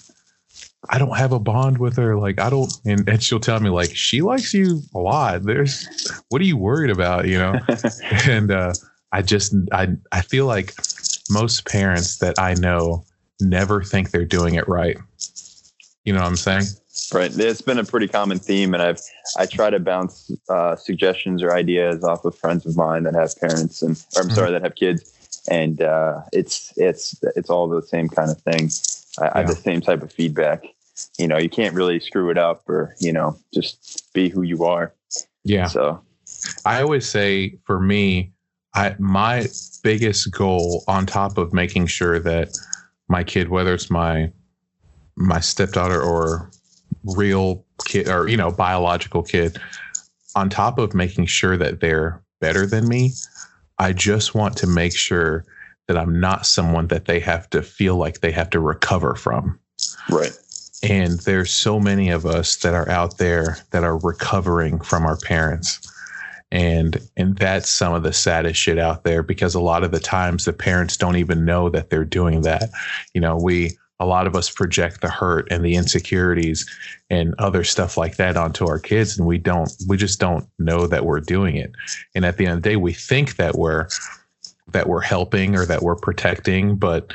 I 0.89 0.97
don't 0.97 1.17
have 1.17 1.31
a 1.31 1.39
bond 1.39 1.77
with 1.77 1.97
her. 1.97 2.17
Like 2.17 2.39
I 2.39 2.49
don't 2.49 2.71
and, 2.85 3.07
and 3.07 3.21
she'll 3.21 3.39
tell 3.39 3.59
me 3.59 3.69
like 3.69 3.95
she 3.95 4.21
likes 4.21 4.53
you 4.53 4.81
a 4.93 4.99
lot. 4.99 5.43
There's 5.43 5.87
what 6.29 6.41
are 6.41 6.45
you 6.45 6.57
worried 6.57 6.91
about 6.91 7.27
you 7.27 7.37
know? 7.37 7.59
And 8.27 8.51
uh 8.51 8.73
I 9.11 9.21
just 9.21 9.55
I 9.71 9.89
I 10.11 10.21
feel 10.21 10.45
like 10.45 10.73
most 11.29 11.65
parents 11.65 12.17
that 12.17 12.37
I 12.37 12.53
know 12.53 13.05
never 13.39 13.83
think 13.83 14.11
they're 14.11 14.25
doing 14.25 14.55
it 14.55 14.67
right. 14.67 14.97
You 16.03 16.13
know 16.13 16.19
what 16.19 16.27
I'm 16.27 16.35
saying? 16.35 16.65
Right. 17.13 17.31
It's 17.37 17.61
been 17.61 17.77
a 17.77 17.83
pretty 17.83 18.07
common 18.07 18.39
theme, 18.39 18.73
and 18.73 18.81
I've 18.81 19.01
I 19.37 19.45
try 19.45 19.69
to 19.69 19.79
bounce 19.79 20.31
uh, 20.49 20.75
suggestions 20.75 21.43
or 21.43 21.53
ideas 21.53 22.03
off 22.03 22.25
of 22.25 22.37
friends 22.37 22.65
of 22.65 22.75
mine 22.75 23.03
that 23.03 23.15
have 23.15 23.35
parents 23.39 23.81
and 23.81 24.01
or 24.15 24.23
I'm 24.23 24.29
sorry 24.29 24.51
that 24.51 24.61
have 24.61 24.75
kids, 24.75 25.43
and 25.49 25.81
uh, 25.81 26.21
it's 26.31 26.73
it's 26.77 27.21
it's 27.35 27.49
all 27.49 27.67
the 27.67 27.81
same 27.81 28.07
kind 28.07 28.31
of 28.31 28.39
thing. 28.41 28.69
I, 29.19 29.31
I 29.33 29.37
have 29.39 29.49
the 29.49 29.55
same 29.55 29.81
type 29.81 30.03
of 30.03 30.11
feedback. 30.11 30.65
You 31.17 31.27
know, 31.27 31.37
you 31.37 31.49
can't 31.49 31.73
really 31.73 31.99
screw 31.99 32.29
it 32.29 32.37
up, 32.37 32.67
or 32.67 32.95
you 32.99 33.13
know, 33.13 33.37
just 33.53 34.11
be 34.13 34.29
who 34.29 34.41
you 34.41 34.65
are. 34.65 34.93
yeah 35.43 35.67
So 35.67 36.01
I 36.65 36.81
always 36.81 37.07
say 37.07 37.57
for 37.65 37.79
me, 37.79 38.31
I 38.73 38.95
my 38.99 39.47
biggest 39.83 40.31
goal 40.31 40.83
on 40.87 41.05
top 41.05 41.37
of 41.37 41.53
making 41.53 41.87
sure 41.87 42.19
that 42.19 42.49
my 43.07 43.23
kid, 43.23 43.49
whether 43.49 43.73
it's 43.73 43.89
my 43.89 44.31
my 45.15 45.39
stepdaughter 45.39 46.01
or 46.01 46.49
real 47.15 47.65
kid 47.85 48.07
or 48.07 48.27
you 48.27 48.37
know 48.37 48.51
biological 48.51 49.23
kid, 49.23 49.59
on 50.35 50.49
top 50.49 50.77
of 50.77 50.93
making 50.93 51.25
sure 51.25 51.57
that 51.57 51.79
they're 51.79 52.21
better 52.41 52.65
than 52.65 52.87
me, 52.87 53.11
I 53.79 53.93
just 53.93 54.35
want 54.35 54.57
to 54.57 54.67
make 54.67 54.95
sure 54.95 55.45
that 55.87 55.97
I'm 55.97 56.19
not 56.19 56.45
someone 56.45 56.87
that 56.87 57.05
they 57.05 57.19
have 57.19 57.49
to 57.51 57.61
feel 57.61 57.95
like 57.95 58.21
they 58.21 58.31
have 58.31 58.49
to 58.51 58.59
recover 58.59 59.15
from 59.15 59.59
right. 60.09 60.37
And 60.83 61.19
there's 61.21 61.51
so 61.51 61.79
many 61.79 62.09
of 62.09 62.25
us 62.25 62.57
that 62.57 62.73
are 62.73 62.89
out 62.89 63.17
there 63.17 63.57
that 63.71 63.83
are 63.83 63.97
recovering 63.97 64.79
from 64.79 65.05
our 65.05 65.17
parents. 65.17 65.79
And 66.51 66.99
and 67.17 67.37
that's 67.37 67.69
some 67.69 67.93
of 67.93 68.03
the 68.03 68.13
saddest 68.13 68.59
shit 68.59 68.77
out 68.77 69.03
there 69.03 69.23
because 69.23 69.55
a 69.55 69.59
lot 69.59 69.83
of 69.83 69.91
the 69.91 69.99
times 69.99 70.45
the 70.45 70.53
parents 70.53 70.95
don't 70.95 71.15
even 71.15 71.43
know 71.43 71.69
that 71.69 71.89
they're 71.89 72.05
doing 72.05 72.41
that. 72.41 72.69
You 73.13 73.21
know 73.21 73.35
we 73.35 73.71
a 73.99 74.05
lot 74.05 74.27
of 74.27 74.35
us 74.35 74.49
project 74.49 75.01
the 75.01 75.09
hurt 75.09 75.47
and 75.49 75.63
the 75.63 75.75
insecurities 75.75 76.69
and 77.09 77.33
other 77.39 77.63
stuff 77.63 77.97
like 77.97 78.17
that 78.17 78.35
onto 78.35 78.67
our 78.67 78.79
kids 78.79 79.17
and 79.17 79.27
we 79.27 79.37
don't 79.37 79.71
we 79.87 79.97
just 79.97 80.19
don't 80.19 80.47
know 80.59 80.85
that 80.87 81.05
we're 81.05 81.19
doing 81.19 81.55
it. 81.55 81.71
And 82.13 82.25
at 82.25 82.37
the 82.37 82.45
end 82.45 82.57
of 82.57 82.63
the 82.63 82.69
day 82.69 82.75
we 82.75 82.93
think 82.93 83.37
that 83.37 83.55
we're 83.55 83.87
that 84.67 84.87
we're 84.87 85.01
helping 85.01 85.55
or 85.55 85.65
that 85.65 85.81
we're 85.81 85.95
protecting 85.95 86.75
but 86.75 87.11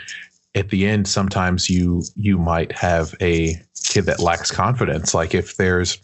at 0.54 0.70
the 0.70 0.86
end 0.86 1.06
sometimes 1.06 1.70
you 1.70 2.02
you 2.16 2.38
might 2.38 2.72
have 2.72 3.14
a 3.20 3.54
kid 3.84 4.06
that 4.06 4.20
lacks 4.20 4.50
confidence. 4.50 5.14
Like 5.14 5.34
if 5.34 5.56
there's 5.56 5.98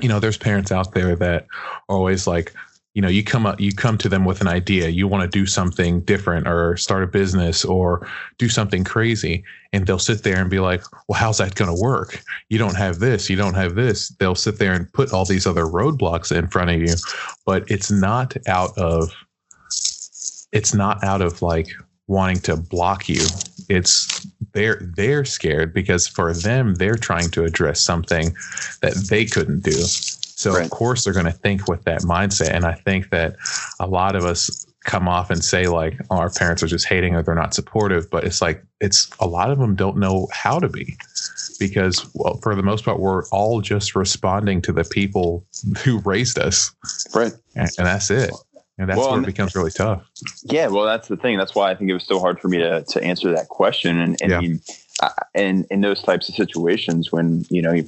you 0.00 0.08
know 0.08 0.20
there's 0.20 0.38
parents 0.38 0.72
out 0.72 0.94
there 0.94 1.14
that 1.16 1.46
are 1.88 1.96
always 1.96 2.26
like 2.26 2.52
you 2.94 3.02
know 3.02 3.08
you 3.08 3.22
come 3.22 3.46
up 3.46 3.60
you 3.60 3.72
come 3.72 3.96
to 3.98 4.08
them 4.08 4.24
with 4.24 4.40
an 4.40 4.48
idea 4.48 4.88
you 4.88 5.06
want 5.06 5.22
to 5.22 5.38
do 5.38 5.46
something 5.46 6.00
different 6.00 6.46
or 6.46 6.76
start 6.76 7.02
a 7.02 7.06
business 7.06 7.64
or 7.64 8.06
do 8.38 8.48
something 8.48 8.84
crazy 8.84 9.44
and 9.72 9.86
they'll 9.86 9.98
sit 9.98 10.22
there 10.22 10.40
and 10.40 10.50
be 10.50 10.60
like 10.60 10.82
well 11.08 11.18
how's 11.18 11.38
that 11.38 11.54
going 11.54 11.74
to 11.74 11.80
work? 11.80 12.22
You 12.48 12.58
don't 12.58 12.76
have 12.76 12.98
this 12.98 13.30
you 13.30 13.36
don't 13.36 13.54
have 13.54 13.74
this. 13.74 14.08
They'll 14.18 14.34
sit 14.34 14.58
there 14.58 14.72
and 14.72 14.92
put 14.92 15.12
all 15.12 15.24
these 15.24 15.46
other 15.46 15.64
roadblocks 15.64 16.36
in 16.36 16.48
front 16.48 16.70
of 16.70 16.80
you 16.80 16.94
but 17.46 17.70
it's 17.70 17.90
not 17.90 18.36
out 18.46 18.76
of 18.76 19.12
it's 20.52 20.74
not 20.74 21.02
out 21.04 21.22
of 21.22 21.42
like 21.42 21.68
wanting 22.08 22.40
to 22.40 22.56
block 22.56 23.08
you 23.08 23.24
it's 23.72 24.26
they're 24.52 24.80
they're 24.96 25.24
scared 25.24 25.72
because 25.72 26.06
for 26.06 26.32
them 26.34 26.74
they're 26.74 26.94
trying 26.94 27.30
to 27.30 27.44
address 27.44 27.80
something 27.80 28.34
that 28.82 28.94
they 29.08 29.24
couldn't 29.24 29.60
do. 29.60 29.72
So 29.72 30.54
Right. 30.54 30.64
of 30.64 30.70
course 30.70 31.04
they're 31.04 31.12
going 31.12 31.26
to 31.26 31.32
think 31.32 31.68
with 31.68 31.84
that 31.84 32.02
mindset. 32.02 32.50
And 32.50 32.64
i 32.64 32.74
think 32.74 33.10
that 33.10 33.36
a 33.80 33.86
lot 33.86 34.14
of 34.16 34.24
us 34.24 34.66
come 34.84 35.08
off 35.08 35.30
and 35.30 35.44
say 35.44 35.68
like 35.68 35.94
oh, 36.10 36.18
our 36.18 36.30
parents 36.30 36.62
are 36.62 36.66
just 36.66 36.88
hating 36.88 37.14
or 37.14 37.22
they're 37.22 37.36
not 37.36 37.54
supportive 37.54 38.10
but 38.10 38.24
it's 38.24 38.42
like 38.42 38.64
it's 38.80 39.08
a 39.20 39.26
lot 39.28 39.48
of 39.52 39.58
them 39.58 39.76
don't 39.76 39.96
know 39.96 40.26
how 40.32 40.58
to 40.58 40.68
be 40.68 40.96
because 41.60 42.04
well 42.14 42.38
for 42.42 42.56
the 42.56 42.64
most 42.64 42.84
part 42.84 42.98
we're 42.98 43.24
all 43.28 43.60
just 43.60 43.94
responding 43.94 44.60
to 44.60 44.72
the 44.72 44.84
people 44.84 45.46
who 45.84 46.00
raised 46.00 46.38
us. 46.38 46.72
Right. 47.14 47.32
And, 47.54 47.70
and 47.78 47.86
that's 47.86 48.10
it 48.10 48.32
and 48.82 48.90
that's 48.90 48.98
well, 48.98 49.12
where 49.12 49.20
it 49.20 49.26
becomes 49.26 49.54
really 49.54 49.70
tough 49.70 50.02
yeah 50.42 50.66
well 50.66 50.84
that's 50.84 51.08
the 51.08 51.16
thing 51.16 51.38
that's 51.38 51.54
why 51.54 51.70
i 51.70 51.74
think 51.74 51.88
it 51.88 51.94
was 51.94 52.04
so 52.04 52.18
hard 52.18 52.40
for 52.40 52.48
me 52.48 52.58
to, 52.58 52.82
to 52.82 53.02
answer 53.02 53.30
that 53.30 53.48
question 53.48 53.98
and, 53.98 54.20
and 54.20 54.30
yeah. 54.30 54.38
I 54.38 54.40
mean, 54.40 54.60
and 55.34 55.66
in 55.70 55.80
those 55.80 56.02
types 56.02 56.28
of 56.28 56.34
situations 56.34 57.12
when 57.12 57.44
you 57.48 57.62
know 57.62 57.80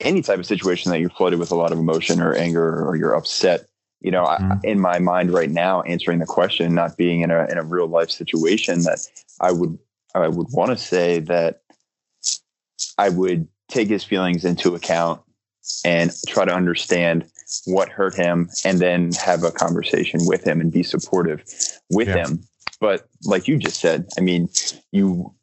any 0.00 0.22
type 0.22 0.38
of 0.38 0.46
situation 0.46 0.90
that 0.92 1.00
you're 1.00 1.10
flooded 1.10 1.38
with 1.38 1.50
a 1.50 1.56
lot 1.56 1.72
of 1.72 1.78
emotion 1.78 2.20
or 2.20 2.34
anger 2.34 2.86
or 2.86 2.96
you're 2.96 3.14
upset 3.14 3.66
you 4.00 4.10
know 4.10 4.24
mm-hmm. 4.24 4.52
I, 4.52 4.58
in 4.62 4.80
my 4.80 4.98
mind 4.98 5.32
right 5.32 5.50
now 5.50 5.82
answering 5.82 6.20
the 6.20 6.26
question 6.26 6.74
not 6.74 6.96
being 6.96 7.20
in 7.22 7.30
a 7.30 7.46
in 7.46 7.58
a 7.58 7.64
real 7.64 7.88
life 7.88 8.10
situation 8.10 8.82
that 8.82 9.00
i 9.40 9.50
would 9.50 9.78
i 10.14 10.28
would 10.28 10.48
want 10.52 10.70
to 10.70 10.76
say 10.76 11.18
that 11.20 11.62
i 12.96 13.08
would 13.08 13.48
take 13.68 13.88
his 13.88 14.04
feelings 14.04 14.44
into 14.44 14.74
account 14.74 15.20
and 15.84 16.12
try 16.28 16.44
to 16.44 16.54
understand 16.54 17.30
what 17.66 17.88
hurt 17.88 18.14
him 18.14 18.48
and 18.64 18.78
then 18.78 19.10
have 19.12 19.42
a 19.42 19.50
conversation 19.50 20.20
with 20.24 20.44
him 20.46 20.60
and 20.60 20.72
be 20.72 20.82
supportive 20.82 21.42
with 21.90 22.08
yeah. 22.08 22.26
him 22.26 22.42
but 22.80 23.08
like 23.24 23.48
you 23.48 23.58
just 23.58 23.80
said 23.80 24.06
i 24.18 24.20
mean 24.20 24.48
you 24.92 25.34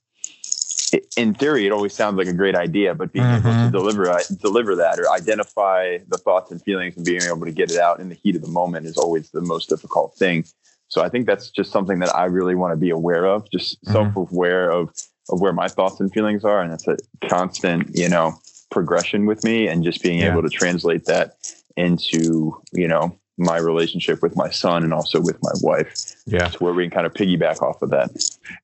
in 1.17 1.33
theory, 1.33 1.65
it 1.65 1.71
always 1.71 1.93
sounds 1.93 2.17
like 2.17 2.27
a 2.27 2.33
great 2.33 2.55
idea, 2.55 2.93
but 2.93 3.11
being 3.11 3.25
mm-hmm. 3.25 3.47
able 3.47 3.51
to 3.51 3.55
mm-hmm. 3.55 3.71
deliver 3.71 4.09
uh, 4.09 4.21
deliver 4.41 4.75
that 4.75 4.99
or 4.99 5.09
identify 5.11 5.97
the 6.07 6.17
thoughts 6.17 6.51
and 6.51 6.61
feelings 6.61 6.95
and 6.95 7.05
being 7.05 7.21
able 7.23 7.45
to 7.45 7.51
get 7.51 7.71
it 7.71 7.79
out 7.79 7.99
in 7.99 8.09
the 8.09 8.15
heat 8.15 8.35
of 8.35 8.41
the 8.41 8.47
moment 8.47 8.85
is 8.85 8.97
always 8.97 9.29
the 9.31 9.41
most 9.41 9.69
difficult 9.69 10.15
thing. 10.15 10.45
So 10.87 11.01
I 11.01 11.09
think 11.09 11.25
that's 11.25 11.49
just 11.49 11.71
something 11.71 11.99
that 11.99 12.15
I 12.15 12.25
really 12.25 12.55
want 12.55 12.73
to 12.73 12.77
be 12.77 12.89
aware 12.89 13.25
of, 13.25 13.49
just 13.51 13.81
mm-hmm. 13.83 13.93
self 13.93 14.15
aware 14.15 14.71
of 14.71 14.89
of 15.29 15.41
where 15.41 15.53
my 15.53 15.67
thoughts 15.67 15.99
and 15.99 16.11
feelings 16.13 16.43
are, 16.43 16.61
and 16.61 16.71
that's 16.71 16.87
a 16.87 16.97
constant, 17.27 17.95
you 17.95 18.07
know, 18.07 18.35
progression 18.69 19.25
with 19.25 19.43
me, 19.43 19.67
and 19.67 19.83
just 19.83 20.03
being 20.03 20.19
yeah. 20.19 20.31
able 20.31 20.43
to 20.43 20.49
translate 20.49 21.05
that 21.05 21.35
into 21.77 22.61
you 22.71 22.87
know 22.87 23.17
my 23.37 23.57
relationship 23.57 24.21
with 24.21 24.35
my 24.35 24.49
son 24.49 24.83
and 24.83 24.93
also 24.93 25.19
with 25.19 25.37
my 25.41 25.51
wife. 25.61 26.15
Yeah. 26.25 26.47
To 26.47 26.63
where 26.63 26.73
we 26.73 26.85
can 26.85 26.91
kind 26.91 27.05
of 27.05 27.13
piggyback 27.13 27.61
off 27.61 27.81
of 27.81 27.89
that. 27.89 28.09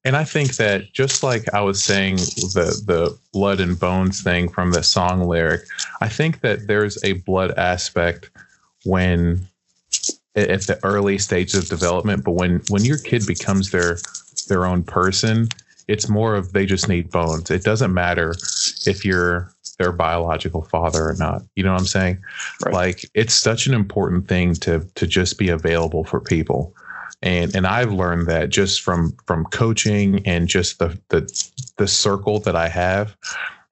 And 0.05 0.15
I 0.15 0.23
think 0.23 0.55
that 0.55 0.93
just 0.93 1.23
like 1.23 1.53
I 1.53 1.61
was 1.61 1.83
saying 1.83 2.15
the 2.15 2.81
the 2.85 3.17
blood 3.33 3.59
and 3.59 3.79
bones 3.79 4.21
thing 4.21 4.47
from 4.47 4.71
the 4.71 4.83
song 4.83 5.27
lyric, 5.27 5.61
I 5.99 6.07
think 6.07 6.41
that 6.41 6.67
there's 6.67 7.03
a 7.03 7.13
blood 7.13 7.51
aspect 7.57 8.29
when 8.85 9.47
at 10.35 10.61
the 10.61 10.79
early 10.83 11.17
stages 11.17 11.55
of 11.55 11.67
development, 11.67 12.23
but 12.23 12.31
when 12.31 12.61
when 12.69 12.85
your 12.85 12.97
kid 12.97 13.25
becomes 13.27 13.71
their 13.71 13.97
their 14.47 14.65
own 14.65 14.83
person, 14.83 15.49
it's 15.87 16.07
more 16.07 16.35
of 16.35 16.53
they 16.53 16.65
just 16.65 16.87
need 16.87 17.11
bones. 17.11 17.51
It 17.51 17.63
doesn't 17.63 17.93
matter 17.93 18.35
if 18.85 19.03
you're 19.03 19.51
their 19.81 19.91
biological 19.91 20.63
father 20.63 21.09
or 21.09 21.15
not. 21.17 21.41
You 21.55 21.63
know 21.63 21.71
what 21.71 21.81
I'm 21.81 21.87
saying? 21.87 22.21
Right. 22.65 22.73
Like 22.73 23.05
it's 23.15 23.33
such 23.33 23.65
an 23.65 23.73
important 23.73 24.27
thing 24.27 24.53
to 24.55 24.85
to 24.95 25.07
just 25.07 25.37
be 25.37 25.49
available 25.49 26.03
for 26.03 26.19
people. 26.19 26.75
And 27.23 27.55
and 27.55 27.65
I've 27.65 27.91
learned 27.91 28.27
that 28.27 28.49
just 28.49 28.81
from 28.81 29.15
from 29.25 29.45
coaching 29.45 30.25
and 30.25 30.47
just 30.47 30.79
the 30.79 30.99
the 31.09 31.21
the 31.77 31.87
circle 31.87 32.39
that 32.41 32.55
I 32.55 32.67
have 32.67 33.15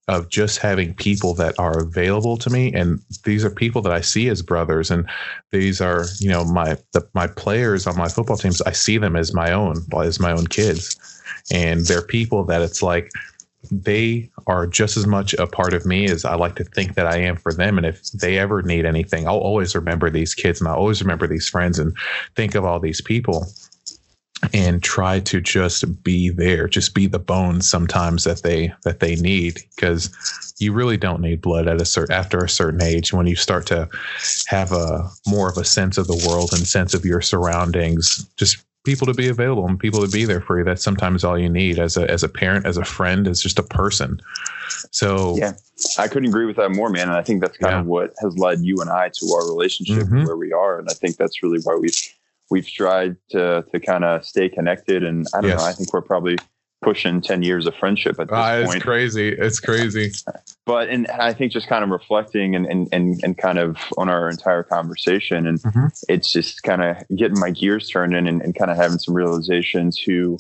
of 0.08 0.30
just 0.30 0.58
having 0.58 0.96
people 0.96 1.36
that 1.36 1.54
are 1.60 1.78
available 1.78 2.36
to 2.36 2.50
me 2.50 2.74
and 2.74 3.00
these 3.26 3.46
are 3.46 3.52
people 3.52 3.80
that 3.84 3.92
I 3.92 4.02
see 4.02 4.28
as 4.28 4.42
brothers 4.42 4.90
and 4.90 5.08
these 5.52 5.80
are 5.82 6.06
you 6.20 6.30
know 6.30 6.44
my 6.44 6.78
the, 6.94 7.08
my 7.14 7.28
players 7.28 7.86
on 7.86 7.96
my 7.96 8.08
football 8.08 8.38
teams 8.38 8.60
I 8.64 8.72
see 8.72 8.98
them 8.98 9.16
as 9.16 9.36
my 9.36 9.52
own 9.52 9.86
as 10.02 10.20
my 10.20 10.32
own 10.32 10.48
kids 10.48 10.98
and 11.52 11.86
they're 11.86 12.02
people 12.02 12.44
that 12.46 12.64
it's 12.64 12.82
like 12.82 13.12
they 13.72 14.30
are 14.48 14.68
just 14.68 14.98
as 14.98 15.06
much 15.08 15.34
a 15.36 15.48
part 15.48 15.74
of 15.74 15.86
me 15.86 16.06
as 16.06 16.26
I 16.26 16.36
like 16.36 16.56
to 16.56 16.64
think 16.64 16.96
that 16.96 17.08
I 17.08 17.18
am 17.18 17.36
for 17.36 17.54
them. 17.54 17.78
And 17.78 17.86
if 17.86 18.02
they 18.12 18.38
ever 18.38 18.62
need 18.62 18.86
anything, 18.86 19.28
I'll 19.28 19.38
always 19.38 19.76
remember 19.76 20.10
these 20.10 20.34
kids 20.34 20.60
and 20.60 20.68
I'll 20.68 20.76
always 20.76 21.02
remember 21.02 21.28
these 21.28 21.48
friends 21.48 21.80
and 21.80 21.96
think 22.36 22.56
of 22.56 22.66
all 22.66 22.80
these 22.80 23.02
people 23.02 23.48
and 24.54 24.82
try 24.82 25.20
to 25.20 25.42
just 25.42 26.04
be 26.04 26.30
there, 26.30 26.68
just 26.68 26.94
be 26.94 27.08
the 27.08 27.20
bones 27.20 27.70
sometimes 27.70 28.24
that 28.24 28.42
they 28.44 28.74
that 28.84 29.00
they 29.00 29.16
need 29.16 29.60
because 29.76 30.10
you 30.60 30.74
really 30.74 30.98
don't 30.98 31.22
need 31.22 31.42
blood 31.42 31.68
at 31.68 31.82
a 31.82 31.86
certain 31.86 32.16
after 32.16 32.40
a 32.40 32.50
certain 32.50 32.82
age 32.82 33.14
when 33.14 33.28
you 33.28 33.36
start 33.36 33.66
to 33.68 33.88
have 34.48 34.72
a 34.72 35.10
more 35.28 35.50
of 35.50 35.58
a 35.58 35.66
sense 35.66 35.98
of 35.98 36.08
the 36.08 36.26
world 36.28 36.52
and 36.54 36.68
sense 36.68 36.94
of 36.94 37.06
your 37.06 37.22
surroundings. 37.22 38.26
Just 38.38 38.64
people 38.90 39.06
to 39.06 39.14
be 39.14 39.28
available 39.28 39.68
and 39.68 39.80
people 39.80 40.02
to 40.04 40.12
be 40.12 40.26
there 40.26 40.42
for 40.42 40.58
you. 40.58 40.66
That's 40.66 40.84
sometimes 40.84 41.24
all 41.24 41.38
you 41.38 41.48
need 41.48 41.78
as 41.78 41.96
a 41.96 42.10
as 42.10 42.24
a 42.24 42.28
parent, 42.28 42.66
as 42.66 42.76
a 42.76 42.84
friend, 42.84 43.28
as 43.28 43.40
just 43.40 43.60
a 43.60 43.64
person. 43.64 44.20
So 44.90 45.38
yeah, 45.38 45.54
I 46.00 46.08
couldn't 46.08 46.30
agree 46.30 46.48
with 46.48 46.56
that 46.56 46.72
more, 46.72 46.90
man. 46.90 47.08
And 47.10 47.18
I 47.18 47.22
think 47.22 47.42
that's 47.42 47.58
kind 47.58 47.74
yeah. 47.74 47.82
of 47.82 47.86
what 47.86 48.14
has 48.20 48.36
led 48.40 48.62
you 48.62 48.82
and 48.82 48.90
I 48.90 49.10
to 49.10 49.34
our 49.36 49.48
relationship 49.48 50.06
mm-hmm. 50.06 50.26
where 50.26 50.38
we 50.38 50.52
are. 50.52 50.80
And 50.80 50.88
I 50.90 50.94
think 50.94 51.18
that's 51.18 51.44
really 51.44 51.60
why 51.64 51.76
we've 51.76 52.02
we've 52.50 52.68
tried 52.68 53.16
to 53.30 53.64
to 53.72 53.80
kind 53.80 54.04
of 54.04 54.26
stay 54.26 54.50
connected. 54.50 55.04
And 55.04 55.28
I 55.36 55.42
don't 55.42 55.52
yes. 55.52 55.60
know, 55.60 55.66
I 55.66 55.74
think 55.74 55.94
we're 55.94 56.02
probably 56.02 56.38
pushing 56.82 57.22
10 57.22 57.44
years 57.44 57.66
of 57.66 57.76
friendship 57.76 58.20
at 58.20 58.28
this 58.30 58.38
uh, 58.38 58.66
it's 58.66 58.84
crazy 58.84 59.30
it's 59.30 59.60
crazy 59.60 60.12
but 60.66 60.90
and 60.90 61.08
i 61.08 61.34
think 61.34 61.52
just 61.52 61.68
kind 61.68 61.84
of 61.84 61.90
reflecting 61.90 62.56
and 62.56 62.66
and 62.66 62.88
and, 62.92 63.20
and 63.24 63.38
kind 63.38 63.60
of 63.60 63.78
on 63.98 64.10
our 64.10 64.30
entire 64.30 64.64
conversation 64.64 65.46
and 65.46 65.62
mm-hmm. 65.62 65.88
it's 66.08 66.32
just 66.32 66.64
kind 66.64 66.82
of 66.82 66.98
getting 67.16 67.40
my 67.40 67.52
gears 67.52 67.90
turned 67.90 68.16
in 68.16 68.28
and, 68.28 68.42
and 68.42 68.56
kind 68.56 68.72
of 68.72 68.78
having 68.78 68.98
some 68.98 69.14
realizations 69.14 70.00
who 70.00 70.38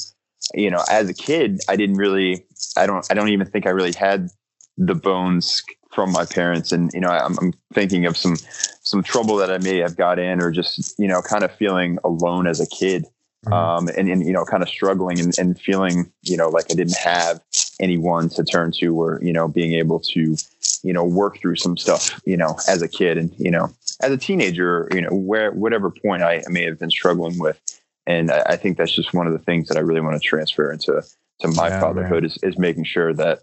you 0.54 0.70
know 0.70 0.82
as 0.90 1.10
a 1.10 1.14
kid 1.14 1.60
i 1.68 1.76
didn't 1.76 1.98
really 1.98 2.46
i 2.78 2.86
don't 2.86 3.06
i 3.12 3.14
don't 3.14 3.30
even 3.30 3.46
think 3.46 3.66
i 3.66 3.70
really 3.70 3.94
had 3.94 4.30
the 4.78 4.96
bones 4.96 5.62
from 5.92 6.12
my 6.12 6.24
parents 6.24 6.72
and 6.72 6.90
you 6.94 7.02
know 7.02 7.10
I'm, 7.10 7.38
I'm 7.40 7.54
thinking 7.74 8.06
of 8.06 8.16
some 8.16 8.38
some 8.82 9.04
trouble 9.04 9.36
that 9.38 9.52
i 9.52 9.58
may 9.58 9.78
have 9.78 9.98
got 9.98 10.20
in 10.20 10.42
or 10.42 10.52
just 10.52 10.98
you 10.98 11.08
know 11.08 11.22
kind 11.22 11.44
of 11.44 11.52
feeling 11.52 11.98
alone 12.04 12.48
as 12.48 12.62
a 12.62 12.68
kid. 12.68 13.06
Um, 13.48 13.88
and, 13.90 14.10
and, 14.10 14.26
you 14.26 14.34
know, 14.34 14.44
kind 14.44 14.62
of 14.62 14.70
struggling 14.70 15.20
and, 15.20 15.38
and 15.40 15.60
feeling, 15.60 16.12
you 16.24 16.36
know, 16.36 16.50
like 16.50 16.66
I 16.70 16.74
didn't 16.74 16.98
have 16.98 17.42
anyone 17.80 18.30
to 18.30 18.44
turn 18.44 18.72
to 18.80 19.00
or, 19.00 19.20
you 19.24 19.32
know, 19.32 19.48
being 19.48 19.74
able 19.74 20.00
to, 20.02 20.36
you 20.84 20.94
know, 20.94 21.04
work 21.04 21.40
through 21.40 21.56
some 21.56 21.78
stuff, 21.78 22.22
you 22.26 22.36
know, 22.36 22.58
as 22.68 22.82
a 22.82 22.88
kid 22.88 23.18
and, 23.18 23.34
you 23.38 23.50
know, 23.50 23.70
as 24.02 24.12
a 24.12 24.18
teenager, 24.18 24.90
you 24.94 25.02
know, 25.02 25.14
where, 25.14 25.52
whatever 25.52 25.90
point 25.90 26.22
I 26.22 26.44
may 26.50 26.64
have 26.64 26.80
been 26.80 26.92
struggling 26.92 27.40
with. 27.40 27.60
And 28.06 28.30
I, 28.30 28.44
I 28.48 28.56
think 28.58 28.78
that's 28.78 28.94
just 28.94 29.14
one 29.14 29.26
of 29.26 29.34
the 29.34 29.40
things 29.40 29.70
that 29.70 29.78
I 29.78 29.82
really 29.82 30.02
want 30.02 30.22
to 30.22 30.28
transfer 30.28 30.72
into, 30.72 31.02
to 31.40 31.48
my 31.48 31.70
yeah, 31.70 31.80
fatherhood 31.80 32.26
is, 32.26 32.38
is 32.44 32.58
making 32.58 32.84
sure 32.84 33.14
that, 33.14 33.40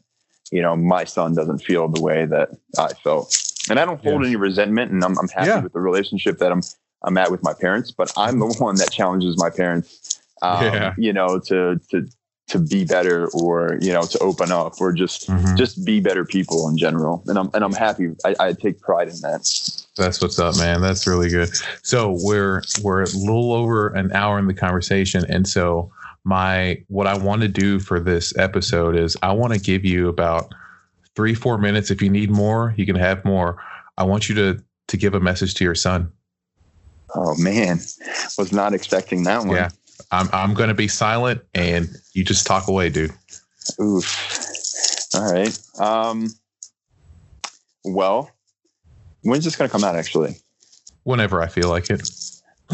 you 0.52 0.60
know, 0.60 0.76
my 0.76 1.04
son 1.04 1.34
doesn't 1.34 1.60
feel 1.60 1.88
the 1.88 2.02
way 2.02 2.26
that 2.26 2.50
I 2.78 2.92
felt. 2.92 3.36
And 3.70 3.80
I 3.80 3.84
don't 3.84 4.02
hold 4.02 4.20
yes. 4.20 4.28
any 4.28 4.36
resentment 4.36 4.92
and 4.92 5.02
I'm, 5.02 5.18
I'm 5.18 5.28
happy 5.28 5.48
yeah. 5.48 5.60
with 5.60 5.72
the 5.72 5.80
relationship 5.80 6.38
that 6.38 6.52
I'm, 6.52 6.60
I'm 7.06 7.16
at 7.16 7.30
with 7.30 7.42
my 7.42 7.54
parents, 7.54 7.90
but 7.90 8.12
I'm 8.16 8.38
the 8.38 8.46
one 8.58 8.76
that 8.76 8.90
challenges 8.90 9.38
my 9.38 9.50
parents, 9.50 10.20
um, 10.42 10.64
yeah. 10.64 10.94
you 10.98 11.12
know, 11.12 11.38
to 11.46 11.80
to 11.90 12.06
to 12.48 12.60
be 12.60 12.84
better 12.84 13.28
or 13.28 13.76
you 13.80 13.92
know 13.92 14.02
to 14.02 14.18
open 14.20 14.52
up 14.52 14.80
or 14.80 14.92
just 14.92 15.28
mm-hmm. 15.28 15.56
just 15.56 15.84
be 15.84 16.00
better 16.00 16.24
people 16.24 16.68
in 16.68 16.76
general. 16.76 17.22
And 17.26 17.38
I'm 17.38 17.50
and 17.54 17.64
I'm 17.64 17.72
happy. 17.72 18.08
I, 18.24 18.34
I 18.38 18.52
take 18.52 18.80
pride 18.80 19.08
in 19.08 19.20
that. 19.22 19.48
That's 19.96 20.20
what's 20.20 20.38
up, 20.38 20.56
man. 20.56 20.80
That's 20.80 21.06
really 21.06 21.30
good. 21.30 21.50
So 21.82 22.16
we're 22.20 22.62
we're 22.82 23.02
a 23.02 23.08
little 23.08 23.52
over 23.52 23.88
an 23.88 24.12
hour 24.12 24.38
in 24.38 24.46
the 24.46 24.54
conversation, 24.54 25.24
and 25.28 25.48
so 25.48 25.90
my 26.24 26.82
what 26.88 27.06
I 27.06 27.16
want 27.16 27.42
to 27.42 27.48
do 27.48 27.78
for 27.80 28.00
this 28.00 28.36
episode 28.36 28.96
is 28.96 29.16
I 29.22 29.32
want 29.32 29.54
to 29.54 29.60
give 29.60 29.84
you 29.84 30.08
about 30.08 30.52
three 31.14 31.34
four 31.34 31.58
minutes. 31.58 31.90
If 31.90 32.02
you 32.02 32.10
need 32.10 32.30
more, 32.30 32.74
you 32.76 32.86
can 32.86 32.96
have 32.96 33.24
more. 33.24 33.62
I 33.96 34.04
want 34.04 34.28
you 34.28 34.34
to 34.36 34.62
to 34.88 34.96
give 34.96 35.14
a 35.14 35.20
message 35.20 35.54
to 35.54 35.64
your 35.64 35.74
son. 35.74 36.12
Oh 37.14 37.36
man, 37.38 37.78
was 38.36 38.52
not 38.52 38.74
expecting 38.74 39.22
that 39.24 39.44
one. 39.44 39.56
Yeah, 39.56 39.68
I'm 40.10 40.28
I'm 40.32 40.54
going 40.54 40.68
to 40.68 40.74
be 40.74 40.88
silent, 40.88 41.42
and 41.54 41.88
you 42.12 42.24
just 42.24 42.46
talk 42.46 42.68
away, 42.68 42.90
dude. 42.90 43.12
Oof. 43.80 45.14
All 45.14 45.32
right. 45.32 45.58
Um. 45.78 46.28
Well, 47.84 48.30
when's 49.22 49.44
this 49.44 49.56
going 49.56 49.68
to 49.68 49.72
come 49.72 49.84
out? 49.84 49.96
Actually, 49.96 50.36
whenever 51.04 51.40
I 51.40 51.46
feel 51.48 51.68
like 51.68 51.90
it. 51.90 52.08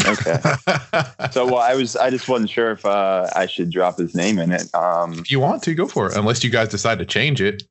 okay. 0.07 0.41
so, 1.33 1.45
well, 1.45 1.59
I 1.59 1.74
was 1.74 1.97
I 1.97 2.11
just 2.11 2.28
wasn't 2.28 2.51
sure 2.51 2.72
if 2.72 2.87
uh, 2.87 3.28
I 3.37 3.47
should 3.47 3.70
drop 3.70 3.99
his 3.99 4.14
name 4.14 4.39
in 4.39 4.51
it. 4.51 4.74
Um, 4.74 5.12
if 5.18 5.30
you 5.30 5.39
want 5.39 5.62
to, 5.64 5.74
go 5.74 5.87
for 5.87 6.07
it. 6.07 6.16
Unless 6.16 6.43
you 6.43 6.51
guys 6.51 6.68
decide 6.68 6.99
to 6.99 7.07
change 7.07 7.41
it. 7.41 7.62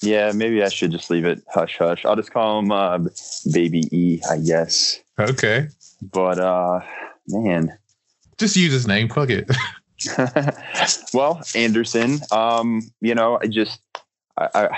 Yeah, 0.00 0.32
maybe 0.34 0.62
I 0.62 0.68
should 0.68 0.90
just 0.90 1.10
leave 1.10 1.24
it 1.24 1.42
hush 1.52 1.76
hush. 1.78 2.04
I'll 2.04 2.16
just 2.16 2.32
call 2.32 2.60
him 2.60 2.72
uh, 2.72 2.98
Baby 3.52 3.88
E, 3.92 4.20
I 4.30 4.38
guess. 4.38 5.00
Okay. 5.18 5.68
But 6.02 6.38
uh 6.38 6.80
man. 7.28 7.76
Just 8.36 8.56
use 8.56 8.72
his 8.72 8.86
name. 8.86 9.08
Fuck 9.08 9.30
it. 9.30 9.48
well, 11.14 11.40
Anderson, 11.54 12.18
um, 12.32 12.82
you 13.00 13.14
know, 13.14 13.38
I 13.40 13.46
just 13.46 13.80
I, 14.36 14.48
I 14.54 14.68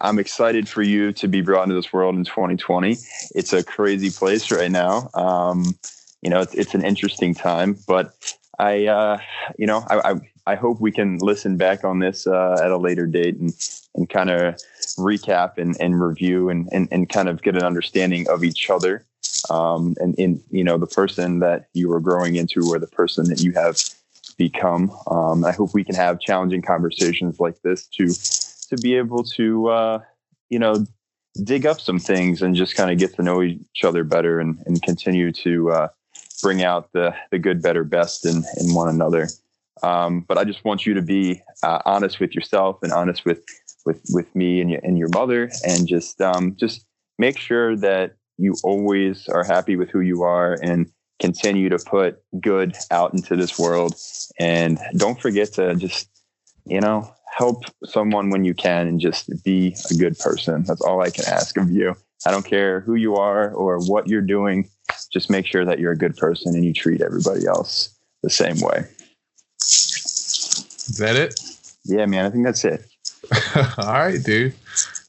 I'm 0.00 0.18
excited 0.18 0.68
for 0.68 0.82
you 0.82 1.12
to 1.14 1.28
be 1.28 1.40
brought 1.40 1.64
into 1.64 1.74
this 1.74 1.92
world 1.92 2.14
in 2.14 2.24
2020. 2.24 2.96
It's 3.34 3.52
a 3.52 3.64
crazy 3.64 4.10
place 4.10 4.50
right 4.50 4.70
now. 4.70 5.08
Um, 5.14 5.74
you 6.22 6.30
know, 6.30 6.40
it's, 6.40 6.54
it's 6.54 6.74
an 6.74 6.84
interesting 6.84 7.34
time, 7.34 7.76
but 7.86 8.12
I, 8.58 8.86
uh, 8.86 9.18
you 9.56 9.66
know, 9.66 9.84
I, 9.88 10.12
I, 10.12 10.14
I 10.48 10.54
hope 10.54 10.80
we 10.80 10.92
can 10.92 11.18
listen 11.18 11.58
back 11.58 11.84
on 11.84 11.98
this 11.98 12.26
uh, 12.26 12.56
at 12.64 12.70
a 12.70 12.78
later 12.78 13.06
date 13.06 13.36
and, 13.36 13.52
and 13.94 14.08
kind 14.08 14.30
of 14.30 14.54
recap 14.96 15.58
and, 15.58 15.76
and 15.78 16.00
review 16.00 16.48
and, 16.48 16.66
and, 16.72 16.88
and 16.90 17.06
kind 17.06 17.28
of 17.28 17.42
get 17.42 17.54
an 17.54 17.62
understanding 17.62 18.26
of 18.30 18.42
each 18.42 18.70
other 18.70 19.04
um, 19.50 19.94
and 19.98 20.14
in 20.14 20.42
you 20.50 20.64
know 20.64 20.78
the 20.78 20.86
person 20.86 21.40
that 21.40 21.68
you 21.74 21.92
are 21.92 22.00
growing 22.00 22.36
into 22.36 22.62
or 22.70 22.78
the 22.78 22.86
person 22.86 23.28
that 23.28 23.42
you 23.42 23.52
have 23.52 23.76
become. 24.38 24.90
Um, 25.10 25.44
I 25.44 25.52
hope 25.52 25.74
we 25.74 25.84
can 25.84 25.94
have 25.96 26.18
challenging 26.18 26.62
conversations 26.62 27.38
like 27.38 27.60
this 27.60 27.86
to 27.98 28.06
to 28.70 28.82
be 28.82 28.94
able 28.94 29.24
to 29.24 29.68
uh, 29.68 29.98
you 30.48 30.58
know 30.58 30.86
dig 31.44 31.66
up 31.66 31.78
some 31.78 31.98
things 31.98 32.40
and 32.40 32.56
just 32.56 32.74
kind 32.74 32.90
of 32.90 32.96
get 32.96 33.14
to 33.16 33.22
know 33.22 33.42
each 33.42 33.84
other 33.84 34.02
better 34.02 34.40
and, 34.40 34.58
and 34.64 34.82
continue 34.82 35.30
to 35.30 35.70
uh, 35.72 35.88
bring 36.40 36.62
out 36.62 36.90
the 36.92 37.14
the 37.30 37.38
good, 37.38 37.60
better, 37.60 37.84
best 37.84 38.24
in 38.24 38.44
in 38.58 38.72
one 38.72 38.88
another. 38.88 39.28
Um, 39.82 40.20
but 40.20 40.38
I 40.38 40.44
just 40.44 40.64
want 40.64 40.86
you 40.86 40.94
to 40.94 41.02
be 41.02 41.42
uh, 41.62 41.80
honest 41.84 42.20
with 42.20 42.34
yourself 42.34 42.78
and 42.82 42.92
honest 42.92 43.24
with 43.24 43.44
with 43.86 44.02
with 44.12 44.34
me 44.34 44.60
and 44.60 44.70
your 44.70 44.80
and 44.82 44.98
your 44.98 45.08
mother, 45.14 45.50
and 45.66 45.86
just 45.86 46.20
um, 46.20 46.56
just 46.56 46.84
make 47.18 47.38
sure 47.38 47.76
that 47.76 48.14
you 48.38 48.54
always 48.62 49.28
are 49.28 49.44
happy 49.44 49.76
with 49.76 49.90
who 49.90 50.00
you 50.00 50.22
are 50.22 50.54
and 50.62 50.90
continue 51.18 51.68
to 51.68 51.78
put 51.78 52.22
good 52.40 52.76
out 52.90 53.12
into 53.12 53.36
this 53.36 53.58
world. 53.58 53.94
And 54.38 54.78
don't 54.96 55.20
forget 55.20 55.52
to 55.54 55.74
just, 55.74 56.08
you 56.64 56.80
know, 56.80 57.12
help 57.36 57.64
someone 57.84 58.30
when 58.30 58.44
you 58.44 58.54
can 58.54 58.86
and 58.86 59.00
just 59.00 59.30
be 59.44 59.76
a 59.90 59.94
good 59.94 60.18
person. 60.18 60.62
That's 60.62 60.80
all 60.80 61.02
I 61.02 61.10
can 61.10 61.24
ask 61.26 61.56
of 61.56 61.70
you. 61.70 61.96
I 62.26 62.30
don't 62.30 62.44
care 62.44 62.80
who 62.80 62.94
you 62.94 63.16
are 63.16 63.52
or 63.52 63.78
what 63.80 64.08
you're 64.08 64.22
doing. 64.22 64.68
Just 65.12 65.30
make 65.30 65.46
sure 65.46 65.64
that 65.64 65.78
you're 65.78 65.92
a 65.92 65.98
good 65.98 66.16
person 66.16 66.54
and 66.54 66.64
you 66.64 66.72
treat 66.72 67.00
everybody 67.00 67.46
else 67.46 67.94
the 68.22 68.30
same 68.30 68.60
way. 68.60 68.84
Is 70.88 70.98
that 70.98 71.16
it? 71.16 71.40
Yeah, 71.84 72.06
man. 72.06 72.24
I 72.24 72.30
think 72.30 72.44
that's 72.44 72.64
it. 72.64 72.84
all 73.78 73.92
right, 73.92 74.22
dude. 74.22 74.54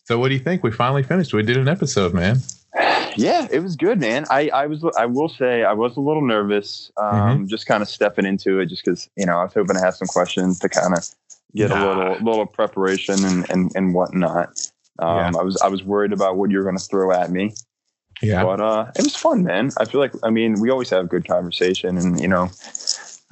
So, 0.06 0.18
what 0.18 0.30
do 0.30 0.34
you 0.34 0.40
think? 0.40 0.64
We 0.64 0.72
finally 0.72 1.04
finished. 1.04 1.34
We 1.34 1.44
did 1.44 1.58
an 1.58 1.68
episode, 1.68 2.14
man. 2.14 2.38
Yeah, 3.18 3.48
it 3.52 3.60
was 3.60 3.76
good, 3.76 4.00
man. 4.00 4.26
I, 4.30 4.50
I 4.50 4.68
was, 4.68 4.86
I 4.98 5.06
will 5.08 5.28
say, 5.28 5.64
I 5.64 5.74
was 5.74 5.98
a 5.98 6.00
little 6.00 6.22
nervous, 6.22 6.90
um, 6.96 7.14
mm-hmm. 7.14 7.46
just 7.48 7.66
kind 7.66 7.82
of 7.82 7.90
stepping 7.90 8.26
into 8.26 8.60
it, 8.60 8.68
just 8.68 8.86
because 8.86 9.10
you 9.18 9.26
know 9.26 9.40
I 9.40 9.44
was 9.44 9.54
hoping 9.54 9.76
to 9.76 9.82
have 9.82 9.96
some 9.96 10.08
questions 10.08 10.60
to 10.60 10.70
kind 10.70 10.96
of 10.96 11.06
get 11.54 11.72
nah. 11.72 11.76
a 11.76 11.88
little, 11.88 12.24
little 12.24 12.46
preparation 12.46 13.16
and 13.26 13.50
and 13.50 13.72
and 13.76 13.94
whatnot. 13.94 14.50
Um, 15.00 15.34
yeah. 15.34 15.40
I 15.40 15.44
was, 15.44 15.58
I 15.62 15.68
was 15.68 15.84
worried 15.84 16.14
about 16.14 16.38
what 16.38 16.52
you're 16.52 16.64
going 16.64 16.78
to 16.78 16.84
throw 16.84 17.12
at 17.12 17.32
me. 17.32 17.54
Yeah, 18.22 18.44
but 18.44 18.62
uh, 18.62 18.92
it 18.96 19.04
was 19.04 19.16
fun, 19.16 19.44
man. 19.44 19.72
I 19.80 19.86
feel 19.86 20.02
like, 20.02 20.14
I 20.24 20.30
mean, 20.30 20.60
we 20.60 20.70
always 20.70 20.90
have 20.90 21.08
good 21.10 21.28
conversation, 21.28 21.98
and 21.98 22.20
you 22.20 22.28
know, 22.28 22.50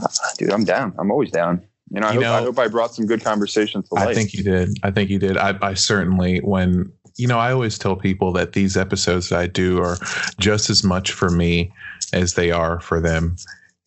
uh, 0.02 0.08
dude, 0.38 0.52
I'm 0.52 0.64
down. 0.64 0.96
I'm 0.98 1.12
always 1.12 1.32
down. 1.32 1.62
You 1.92 2.02
know, 2.02 2.08
I, 2.08 2.14
you 2.14 2.16
hope, 2.16 2.24
know, 2.24 2.34
I 2.34 2.42
hope 2.42 2.60
I 2.60 2.68
brought 2.68 2.94
some 2.94 3.06
good 3.06 3.24
conversations 3.24 3.88
to 3.90 3.96
life. 3.96 4.08
I 4.10 4.14
think 4.14 4.34
you 4.34 4.44
did. 4.44 4.78
I 4.84 4.92
think 4.92 5.10
you 5.10 5.20
did. 5.20 5.38
I, 5.38 5.58
I 5.62 5.74
certainly, 5.74 6.40
when 6.40 6.92
you 7.18 7.28
know, 7.28 7.40
I 7.40 7.52
always 7.52 7.78
tell 7.78 7.96
people 7.96 8.32
that 8.34 8.54
these 8.54 8.78
episodes 8.78 9.30
that 9.30 9.40
I 9.40 9.48
do 9.48 9.82
are 9.82 9.98
just 10.40 10.70
as 10.70 10.84
much 10.84 11.12
for 11.12 11.30
me 11.30 11.72
as 12.14 12.36
they 12.36 12.52
are 12.52 12.80
for 12.80 13.00
them. 13.00 13.36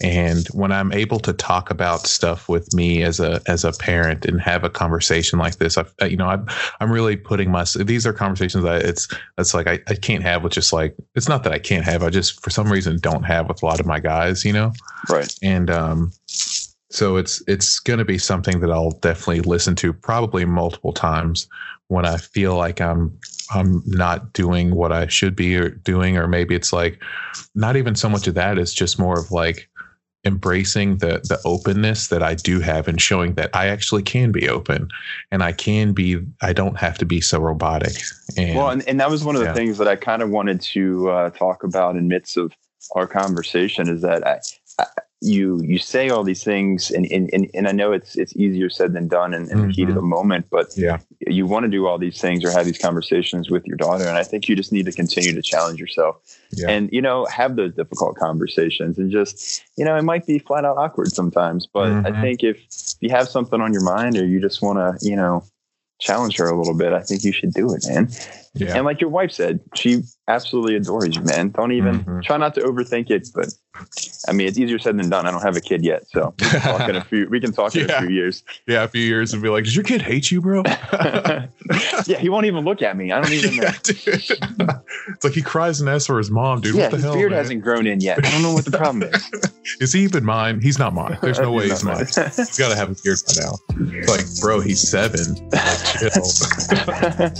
And 0.02 0.48
when 0.48 0.72
I'm 0.72 0.92
able 0.92 1.20
to 1.20 1.34
talk 1.34 1.70
about 1.70 2.06
stuff 2.06 2.48
with 2.48 2.72
me 2.72 3.02
as 3.02 3.20
a 3.20 3.42
as 3.46 3.64
a 3.64 3.72
parent 3.72 4.24
and 4.24 4.40
have 4.40 4.64
a 4.64 4.70
conversation 4.70 5.38
like 5.38 5.56
this, 5.56 5.76
I, 5.76 5.84
you 6.06 6.16
know, 6.16 6.26
I'm 6.26 6.46
I'm 6.80 6.90
really 6.90 7.16
putting 7.16 7.50
my 7.50 7.66
these 7.76 8.06
are 8.06 8.14
conversations 8.14 8.64
that 8.64 8.82
it's 8.82 9.08
it's 9.36 9.52
like 9.52 9.66
I, 9.66 9.78
I 9.88 9.94
can't 9.94 10.22
have 10.22 10.42
with 10.42 10.54
just 10.54 10.72
like 10.72 10.96
it's 11.16 11.28
not 11.28 11.44
that 11.44 11.52
I 11.52 11.58
can't 11.58 11.84
have, 11.84 12.02
I 12.02 12.08
just 12.08 12.42
for 12.42 12.48
some 12.48 12.72
reason 12.72 12.98
don't 12.98 13.24
have 13.24 13.46
with 13.46 13.62
a 13.62 13.66
lot 13.66 13.78
of 13.78 13.84
my 13.84 14.00
guys, 14.00 14.42
you 14.42 14.54
know, 14.54 14.72
right? 15.10 15.32
And 15.42 15.68
um, 15.68 16.12
so 16.90 17.16
it's 17.16 17.42
it's 17.46 17.78
going 17.78 17.98
to 17.98 18.04
be 18.04 18.18
something 18.18 18.60
that 18.60 18.70
I'll 18.70 18.90
definitely 18.90 19.40
listen 19.40 19.76
to 19.76 19.92
probably 19.92 20.44
multiple 20.44 20.92
times 20.92 21.48
when 21.86 22.04
I 22.04 22.16
feel 22.16 22.56
like 22.56 22.80
I'm 22.80 23.16
I'm 23.52 23.82
not 23.86 24.32
doing 24.32 24.74
what 24.74 24.92
I 24.92 25.06
should 25.06 25.36
be 25.36 25.56
or 25.56 25.70
doing, 25.70 26.16
or 26.16 26.26
maybe 26.26 26.54
it's 26.54 26.72
like 26.72 27.00
not 27.54 27.76
even 27.76 27.94
so 27.94 28.08
much 28.08 28.26
of 28.26 28.34
that. 28.34 28.58
It's 28.58 28.74
just 28.74 28.98
more 28.98 29.18
of 29.18 29.30
like 29.30 29.68
embracing 30.24 30.98
the 30.98 31.20
the 31.28 31.40
openness 31.44 32.08
that 32.08 32.24
I 32.24 32.34
do 32.34 32.58
have 32.60 32.88
and 32.88 33.00
showing 33.00 33.34
that 33.34 33.50
I 33.54 33.68
actually 33.68 34.02
can 34.02 34.32
be 34.32 34.48
open 34.48 34.88
and 35.30 35.42
I 35.44 35.52
can 35.52 35.92
be 35.92 36.18
I 36.42 36.52
don't 36.52 36.78
have 36.78 36.98
to 36.98 37.06
be 37.06 37.20
so 37.20 37.38
robotic. 37.38 37.94
And, 38.36 38.56
well, 38.56 38.70
and, 38.70 38.86
and 38.88 38.98
that 38.98 39.10
was 39.10 39.24
one 39.24 39.36
of 39.36 39.40
the 39.42 39.48
yeah. 39.48 39.54
things 39.54 39.78
that 39.78 39.86
I 39.86 39.94
kind 39.94 40.22
of 40.22 40.30
wanted 40.30 40.60
to 40.60 41.10
uh, 41.10 41.30
talk 41.30 41.62
about 41.62 41.96
in 41.96 42.08
midst 42.08 42.36
of 42.36 42.52
our 42.96 43.06
conversation 43.06 43.88
is 43.88 44.02
that 44.02 44.26
I, 44.26 44.40
I 44.78 44.86
you 45.20 45.60
you 45.62 45.78
say 45.78 46.08
all 46.08 46.24
these 46.24 46.42
things 46.42 46.90
and 46.90 47.06
and, 47.12 47.28
and, 47.32 47.50
and 47.52 47.68
I 47.68 47.72
know 47.72 47.92
it's 47.92 48.16
it's 48.16 48.34
easier 48.36 48.70
said 48.70 48.92
than 48.92 49.08
done 49.08 49.34
in, 49.34 49.42
in 49.42 49.48
mm-hmm. 49.48 49.66
the 49.66 49.72
heat 49.72 49.88
of 49.88 49.94
the 49.94 50.00
mm-hmm. 50.00 50.08
moment, 50.08 50.46
but 50.50 50.76
yeah, 50.76 50.98
you 51.26 51.46
want 51.46 51.64
to 51.64 51.68
do 51.68 51.86
all 51.86 51.98
these 51.98 52.20
things 52.20 52.44
or 52.44 52.50
have 52.50 52.64
these 52.64 52.78
conversations 52.78 53.50
with 53.50 53.66
your 53.66 53.76
daughter. 53.76 54.04
And 54.04 54.16
I 54.16 54.24
think 54.24 54.48
you 54.48 54.56
just 54.56 54.72
need 54.72 54.86
to 54.86 54.92
continue 54.92 55.34
to 55.34 55.42
challenge 55.42 55.78
yourself 55.78 56.16
yeah. 56.52 56.70
and, 56.70 56.88
you 56.92 57.02
know, 57.02 57.26
have 57.26 57.56
those 57.56 57.74
difficult 57.74 58.16
conversations 58.16 58.98
and 58.98 59.10
just, 59.10 59.62
you 59.76 59.84
know, 59.84 59.96
it 59.96 60.02
might 60.02 60.26
be 60.26 60.38
flat 60.38 60.64
out 60.64 60.78
awkward 60.78 61.12
sometimes, 61.12 61.66
but 61.66 61.88
mm-hmm. 61.88 62.06
I 62.06 62.20
think 62.20 62.42
if 62.42 62.58
you 63.00 63.10
have 63.10 63.28
something 63.28 63.60
on 63.60 63.72
your 63.72 63.82
mind 63.82 64.16
or 64.16 64.24
you 64.24 64.40
just 64.40 64.62
want 64.62 64.78
to, 64.78 65.06
you 65.06 65.16
know, 65.16 65.44
challenge 66.00 66.38
her 66.38 66.46
a 66.46 66.56
little 66.56 66.76
bit, 66.76 66.94
I 66.94 67.02
think 67.02 67.24
you 67.24 67.32
should 67.32 67.52
do 67.52 67.74
it, 67.74 67.84
man. 67.86 68.08
Yeah. 68.54 68.76
And 68.76 68.86
like 68.86 69.00
your 69.00 69.10
wife 69.10 69.32
said, 69.32 69.60
she 69.74 70.02
absolutely 70.26 70.74
adores 70.74 71.14
you, 71.14 71.22
man. 71.22 71.50
Don't 71.50 71.72
even 71.72 72.00
mm-hmm. 72.00 72.20
try 72.20 72.38
not 72.38 72.54
to 72.54 72.62
overthink 72.62 73.10
it. 73.10 73.28
But 73.34 73.52
I 74.28 74.32
mean, 74.32 74.46
it's 74.46 74.58
easier 74.58 74.78
said 74.78 74.98
than 74.98 75.08
done. 75.08 75.26
I 75.26 75.30
don't 75.30 75.42
have 75.42 75.56
a 75.56 75.60
kid 75.60 75.84
yet, 75.84 76.06
so 76.08 76.34
we 76.38 76.46
can 76.46 76.60
talk 76.60 76.88
in 76.88 76.96
a 76.96 77.04
few. 77.04 77.28
We 77.28 77.40
can 77.40 77.52
talk 77.52 77.74
in 77.74 77.90
a 77.90 77.98
few 78.00 78.10
years. 78.10 78.44
Yeah, 78.66 78.84
a 78.84 78.88
few 78.88 79.02
years 79.02 79.32
and 79.32 79.42
be 79.42 79.48
like, 79.48 79.64
"Does 79.64 79.74
your 79.74 79.84
kid 79.84 80.02
hate 80.02 80.30
you, 80.30 80.40
bro?" 80.40 80.62
yeah, 82.06 82.18
he 82.18 82.28
won't 82.28 82.46
even 82.46 82.64
look 82.64 82.82
at 82.82 82.96
me. 82.96 83.12
I 83.12 83.20
don't 83.20 83.32
even. 83.32 83.54
Yeah, 83.54 83.72
it's 83.82 85.24
like 85.24 85.32
he 85.32 85.42
cries 85.42 85.80
and 85.80 85.88
asks 85.88 86.06
for 86.06 86.18
his 86.18 86.30
mom, 86.30 86.60
dude. 86.60 86.74
Yeah, 86.74 86.82
what 86.82 86.90
the 86.90 86.96
his 86.98 87.04
hell, 87.04 87.14
beard 87.14 87.30
man? 87.30 87.38
hasn't 87.38 87.62
grown 87.62 87.86
in 87.86 88.00
yet. 88.00 88.18
I 88.24 88.30
don't 88.30 88.42
know 88.42 88.52
what 88.52 88.64
the 88.64 88.76
problem 88.76 89.02
is. 89.02 89.30
is 89.80 89.92
he 89.92 90.02
even 90.02 90.24
mine? 90.24 90.60
He's 90.60 90.78
not 90.78 90.94
mine. 90.94 91.18
There's 91.22 91.38
no 91.38 91.52
way 91.52 91.68
he's, 91.68 91.82
mine. 91.82 91.98
he's 91.98 92.58
got 92.58 92.68
to 92.68 92.76
have 92.76 92.90
a 92.90 92.96
beard 93.02 93.18
by 93.26 93.34
now. 93.42 93.54
It's 93.96 94.08
like, 94.08 94.40
bro, 94.40 94.60
he's 94.60 94.80
seven. 94.80 95.34
Like, 95.52 97.36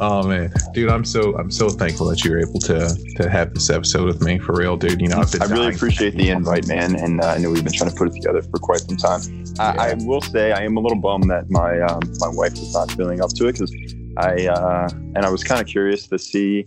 oh 0.00 0.26
man, 0.26 0.52
dude, 0.72 0.90
I'm 0.90 1.04
so 1.04 1.36
I'm 1.36 1.50
so 1.50 1.68
thankful 1.68 2.06
that 2.06 2.24
you're 2.24 2.40
able 2.40 2.60
to 2.60 2.96
to 3.16 3.28
have 3.28 3.54
this 3.54 3.70
episode 3.70 4.06
with 4.06 4.22
me 4.22 4.38
for 4.38 4.54
real, 4.54 4.76
dude. 4.76 5.00
You 5.00 5.08
know, 5.08 5.18
I've 5.18 5.32
been. 5.32 5.55
Really 5.56 5.74
appreciate 5.74 6.14
the 6.14 6.28
invite, 6.30 6.66
man, 6.68 6.96
and 6.96 7.20
uh, 7.20 7.28
I 7.28 7.38
know 7.38 7.50
we've 7.50 7.64
been 7.64 7.72
trying 7.72 7.90
to 7.90 7.96
put 7.96 8.08
it 8.08 8.14
together 8.14 8.42
for 8.42 8.58
quite 8.58 8.80
some 8.80 8.96
time. 8.96 9.20
Yeah. 9.56 9.74
I, 9.78 9.90
I, 9.90 9.94
will 9.94 10.20
say 10.20 10.52
I 10.52 10.62
am 10.62 10.76
a 10.76 10.80
little 10.80 10.98
bummed 10.98 11.30
that 11.30 11.48
my 11.48 11.80
um, 11.80 12.00
my 12.18 12.28
wife 12.28 12.52
is 12.52 12.74
not 12.74 12.90
feeling 12.92 13.22
up 13.22 13.30
to 13.30 13.48
it 13.48 13.52
because 13.52 13.72
I 14.18 14.48
uh, 14.48 14.88
and 14.92 15.18
I 15.18 15.30
was 15.30 15.42
kind 15.44 15.60
of 15.60 15.66
curious 15.66 16.06
to 16.08 16.18
see, 16.18 16.66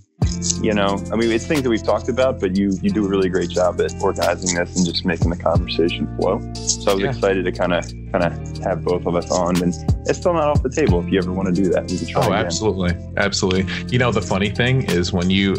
you 0.62 0.74
know, 0.74 1.04
I 1.12 1.16
mean, 1.16 1.32
it's 1.32 1.46
things 1.46 1.62
that 1.64 1.70
we've 1.70 1.84
talked 1.84 2.10
about, 2.10 2.40
but 2.40 2.56
you 2.56 2.78
you 2.82 2.90
do 2.90 3.06
a 3.06 3.10
really 3.10 3.30
great 3.30 3.50
job 3.50 3.80
at 3.80 3.94
organizing 4.02 4.56
this 4.56 4.76
and 4.76 4.86
just 4.86 5.06
making 5.06 5.30
the 5.30 5.38
conversation 5.38 6.08
flow. 6.18 6.40
So 6.54 6.92
I 6.92 6.94
was 6.96 7.04
yeah. 7.04 7.10
excited 7.10 7.46
to 7.46 7.52
kind 7.52 7.74
of 7.74 7.86
kind 8.12 8.24
of 8.24 8.58
have 8.64 8.84
both 8.84 9.06
of 9.06 9.16
us 9.16 9.30
on, 9.32 9.62
and 9.62 9.74
it's 10.08 10.20
still 10.20 10.34
not 10.34 10.48
off 10.48 10.64
the 10.64 10.70
table. 10.70 11.00
If 11.00 11.12
you 11.12 11.20
ever 11.20 11.32
want 11.32 11.54
to 11.54 11.62
do 11.62 11.70
that, 11.70 11.90
we 11.90 11.98
could 11.98 12.08
try. 12.08 12.24
Oh, 12.24 12.28
again. 12.28 12.46
absolutely, 12.46 12.96
absolutely. 13.18 13.72
You 13.88 14.00
know, 14.00 14.12
the 14.12 14.22
funny 14.22 14.50
thing 14.50 14.84
is 14.90 15.14
when 15.14 15.30
you 15.30 15.56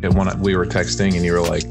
when 0.00 0.40
we 0.40 0.56
were 0.56 0.66
texting 0.66 1.14
and 1.14 1.24
you 1.24 1.32
were 1.32 1.40
like 1.40 1.64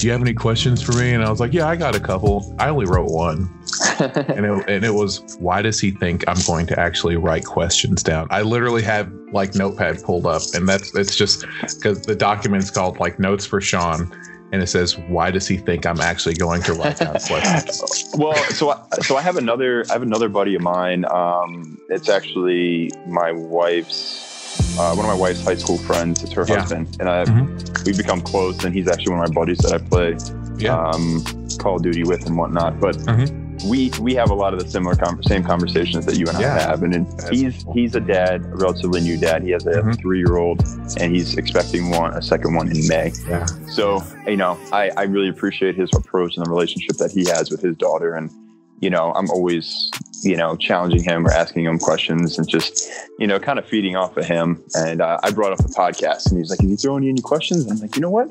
do 0.00 0.06
you 0.06 0.12
have 0.12 0.22
any 0.22 0.32
questions 0.32 0.82
for 0.82 0.92
me? 0.92 1.12
And 1.12 1.22
I 1.22 1.28
was 1.30 1.40
like, 1.40 1.52
yeah, 1.52 1.66
I 1.66 1.76
got 1.76 1.94
a 1.94 2.00
couple. 2.00 2.54
I 2.58 2.70
only 2.70 2.86
wrote 2.86 3.10
one. 3.10 3.50
and, 4.00 4.46
it, 4.46 4.68
and 4.68 4.84
it 4.84 4.94
was, 4.94 5.36
why 5.38 5.60
does 5.60 5.78
he 5.78 5.90
think 5.90 6.24
I'm 6.26 6.40
going 6.46 6.66
to 6.68 6.80
actually 6.80 7.16
write 7.16 7.44
questions 7.44 8.02
down? 8.02 8.26
I 8.30 8.42
literally 8.42 8.82
have 8.82 9.12
like 9.32 9.54
notepad 9.54 10.02
pulled 10.02 10.26
up 10.26 10.42
and 10.54 10.66
that's, 10.68 10.94
it's 10.94 11.14
just 11.14 11.44
because 11.76 12.02
the 12.02 12.16
document's 12.16 12.70
called 12.70 12.98
like 12.98 13.18
notes 13.18 13.44
for 13.44 13.60
Shawn 13.60 14.10
and 14.52 14.60
it 14.60 14.66
says, 14.66 14.98
"Why 14.98 15.30
does 15.30 15.46
he 15.46 15.58
think 15.58 15.86
I'm 15.86 16.00
actually 16.00 16.34
going 16.34 16.60
to 16.62 16.72
write 16.72 16.98
down 16.98 17.12
questions?" 17.26 18.10
well, 18.18 18.34
so 18.50 18.70
I, 18.70 18.82
so 19.00 19.16
I 19.16 19.22
have 19.22 19.36
another 19.36 19.84
I 19.88 19.92
have 19.92 20.02
another 20.02 20.28
buddy 20.28 20.56
of 20.56 20.62
mine. 20.62 21.04
Um, 21.08 21.78
it's 21.88 22.08
actually 22.08 22.90
my 23.06 23.30
wife's 23.30 24.29
uh, 24.80 24.94
one 24.94 25.04
of 25.04 25.10
my 25.10 25.18
wife's 25.18 25.44
high 25.44 25.54
school 25.54 25.76
friends. 25.76 26.22
It's 26.22 26.32
her 26.32 26.44
yeah. 26.48 26.60
husband, 26.60 26.96
and 27.00 27.08
I 27.08 27.24
mm-hmm. 27.24 27.84
we've 27.84 27.96
become 27.96 28.20
close. 28.20 28.64
And 28.64 28.74
he's 28.74 28.88
actually 28.88 29.14
one 29.14 29.22
of 29.22 29.28
my 29.28 29.34
buddies 29.34 29.58
that 29.58 29.72
I 29.72 29.78
play 29.78 30.16
yeah. 30.56 30.78
um, 30.78 31.22
Call 31.58 31.76
of 31.76 31.82
Duty 31.82 32.04
with 32.04 32.26
and 32.26 32.36
whatnot. 32.36 32.80
But 32.80 32.96
mm-hmm. 32.96 33.68
we 33.68 33.90
we 34.00 34.14
have 34.14 34.30
a 34.30 34.34
lot 34.34 34.54
of 34.54 34.60
the 34.60 34.70
similar 34.70 34.96
com- 34.96 35.22
same 35.22 35.44
conversations 35.44 36.06
that 36.06 36.16
you 36.16 36.26
and 36.28 36.40
yeah. 36.40 36.54
I 36.54 36.60
have. 36.60 36.82
And, 36.82 36.94
and 36.94 37.06
he's 37.30 37.66
he's 37.74 37.94
a 37.94 38.00
dad, 38.00 38.42
a 38.42 38.56
relatively 38.56 39.02
new 39.02 39.18
dad. 39.18 39.42
He 39.42 39.50
has 39.50 39.66
a 39.66 39.72
mm-hmm. 39.72 39.92
three 39.92 40.18
year 40.18 40.38
old, 40.38 40.64
and 40.98 41.14
he's 41.14 41.36
expecting 41.36 41.90
one 41.90 42.14
a 42.14 42.22
second 42.22 42.54
one 42.54 42.68
in 42.74 42.88
May. 42.88 43.12
Yeah. 43.28 43.44
So 43.68 44.02
you 44.26 44.38
know, 44.38 44.58
I 44.72 44.90
I 44.96 45.02
really 45.02 45.28
appreciate 45.28 45.74
his 45.76 45.90
approach 45.94 46.36
and 46.36 46.46
the 46.46 46.50
relationship 46.50 46.96
that 46.96 47.12
he 47.12 47.26
has 47.26 47.50
with 47.50 47.60
his 47.60 47.76
daughter 47.76 48.14
and 48.14 48.30
you 48.80 48.90
know, 48.90 49.12
I'm 49.14 49.30
always, 49.30 49.90
you 50.22 50.36
know, 50.36 50.56
challenging 50.56 51.02
him 51.02 51.26
or 51.26 51.30
asking 51.30 51.64
him 51.64 51.78
questions 51.78 52.38
and 52.38 52.48
just, 52.48 52.90
you 53.18 53.26
know, 53.26 53.38
kind 53.38 53.58
of 53.58 53.66
feeding 53.66 53.96
off 53.96 54.16
of 54.16 54.24
him. 54.24 54.62
And 54.74 55.00
uh, 55.00 55.18
I 55.22 55.30
brought 55.30 55.52
up 55.52 55.58
the 55.58 55.72
podcast 55.72 56.30
and 56.30 56.38
he's 56.38 56.50
like, 56.50 56.62
Is 56.62 56.70
he 56.70 56.76
throwing 56.76 57.02
you 57.04 57.10
any 57.10 57.22
questions? 57.22 57.64
And 57.64 57.72
I'm 57.72 57.78
like, 57.78 57.96
You 57.96 58.02
know 58.02 58.10
what? 58.10 58.30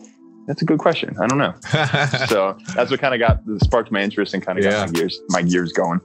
that's 0.50 0.64
a 0.64 0.66
good 0.66 0.80
question. 0.80 1.16
I 1.22 1.28
don't 1.28 1.38
know. 1.38 1.54
so 2.28 2.58
that's 2.74 2.90
what 2.90 3.00
kind 3.00 3.14
of 3.14 3.20
got 3.20 3.42
sparked 3.62 3.92
my 3.92 4.02
interest 4.02 4.34
and 4.34 4.44
kind 4.44 4.58
of 4.58 4.66
yeah. 4.66 4.72
got 4.72 4.88
my 4.88 4.94
gears 4.94 5.20
my 5.30 5.42
gears 5.44 5.72
going. 5.72 6.02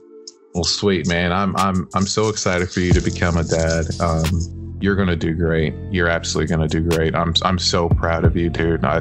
Well, 0.53 0.63
sweet 0.63 1.07
man, 1.07 1.31
I'm 1.31 1.55
I'm 1.57 1.89
I'm 1.95 2.05
so 2.05 2.29
excited 2.29 2.69
for 2.69 2.79
you 2.79 2.93
to 2.93 3.01
become 3.01 3.37
a 3.37 3.43
dad. 3.43 3.87
Um, 3.99 4.77
you're 4.79 4.95
gonna 4.95 5.15
do 5.15 5.33
great. 5.33 5.73
You're 5.89 6.09
absolutely 6.09 6.55
gonna 6.55 6.67
do 6.67 6.81
great. 6.81 7.15
I'm 7.15 7.33
I'm 7.41 7.57
so 7.57 7.89
proud 7.89 8.23
of 8.23 8.37
you, 8.37 8.51
dude. 8.51 8.85
I 8.85 8.99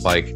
like 0.00 0.34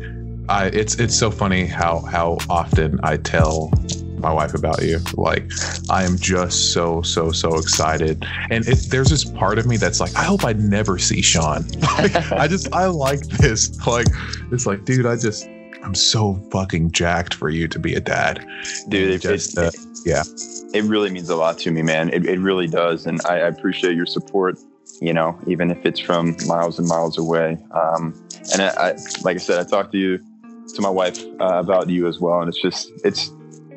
I 0.50 0.66
it's 0.66 0.96
it's 0.96 1.16
so 1.16 1.30
funny 1.30 1.64
how 1.64 2.00
how 2.00 2.36
often 2.50 3.00
I 3.02 3.16
tell 3.16 3.72
my 4.20 4.32
wife 4.32 4.55
about 4.55 4.82
you. 4.82 4.98
Like, 5.14 5.51
I 5.88 6.05
am 6.05 6.18
just 6.18 6.72
so, 6.72 7.02
so, 7.02 7.32
so 7.32 7.56
excited. 7.56 8.26
And 8.51 8.66
it, 8.66 8.86
there's 8.90 9.09
this 9.09 9.24
part 9.24 9.59
of 9.59 9.66
me 9.66 9.76
that's 9.76 10.01
like, 10.01 10.14
I 10.14 10.24
hope 10.24 10.44
I 10.44 10.52
never 10.55 10.98
see 10.98 11.22
Shawn. 11.22 11.64
Like, 11.98 12.14
I 12.32 12.47
just, 12.47 12.72
I 12.72 12.86
like 12.86 13.20
this. 13.20 13.86
Like, 13.86 14.06
it's 14.52 14.64
like, 14.64 14.84
dude, 14.84 15.06
I 15.06 15.16
just, 15.16 15.47
I'm 15.82 15.94
so 15.94 16.34
fucking 16.51 16.92
jacked 16.92 17.34
for 17.34 17.51
you 17.51 17.68
to 17.68 17.78
be 17.78 17.94
a 17.94 18.01
dad. 18.01 18.47
Dude, 18.88 19.10
it, 19.10 19.22
just, 19.22 19.59
it, 19.59 19.64
uh, 19.64 19.70
yeah. 20.05 20.22
It 20.72 20.84
really 20.84 21.10
means 21.10 21.28
a 21.28 21.36
lot 21.36 21.59
to 21.59 21.70
me, 21.70 21.82
man. 21.82 22.09
It, 22.10 22.26
it 22.26 22.38
really 22.38 22.68
does. 22.68 23.06
And 23.06 23.20
I, 23.26 23.34
I 23.34 23.48
appreciate 23.48 23.97
your 23.97 24.06
support, 24.06 24.59
you 25.01 25.12
know, 25.12 25.38
even 25.47 25.70
if 25.70 25.84
it's 25.84 26.01
from 26.01 26.36
miles 26.47 26.78
and 26.78 26.88
miles 26.88 27.18
away. 27.18 27.59
Um, 27.72 28.14
and 28.52 28.62
I, 28.62 28.68
I, 28.68 28.97
like 29.22 29.36
I 29.36 29.40
said, 29.40 29.59
I 29.59 29.68
talked 29.68 29.92
to 29.92 29.98
you, 29.98 30.18
to 30.74 30.80
my 30.80 30.90
wife 30.90 31.22
uh, 31.40 31.59
about 31.59 31.88
you 31.88 32.06
as 32.06 32.20
well. 32.20 32.40
And 32.40 32.48
it's 32.48 32.62
just, 32.62 32.90
it's, 33.05 33.30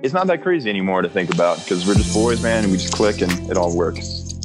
it's 0.04 0.14
not 0.14 0.28
that 0.28 0.44
crazy 0.44 0.70
anymore 0.70 1.02
to 1.02 1.10
think 1.10 1.34
about 1.34 1.58
because 1.60 1.88
we're 1.88 1.96
just 1.96 2.14
boys, 2.14 2.44
man, 2.44 2.64
and 2.64 2.72
we 2.72 2.78
just 2.78 2.94
click 2.94 3.22
and 3.22 3.32
it 3.50 3.58
all 3.58 3.76
works. 3.76 4.36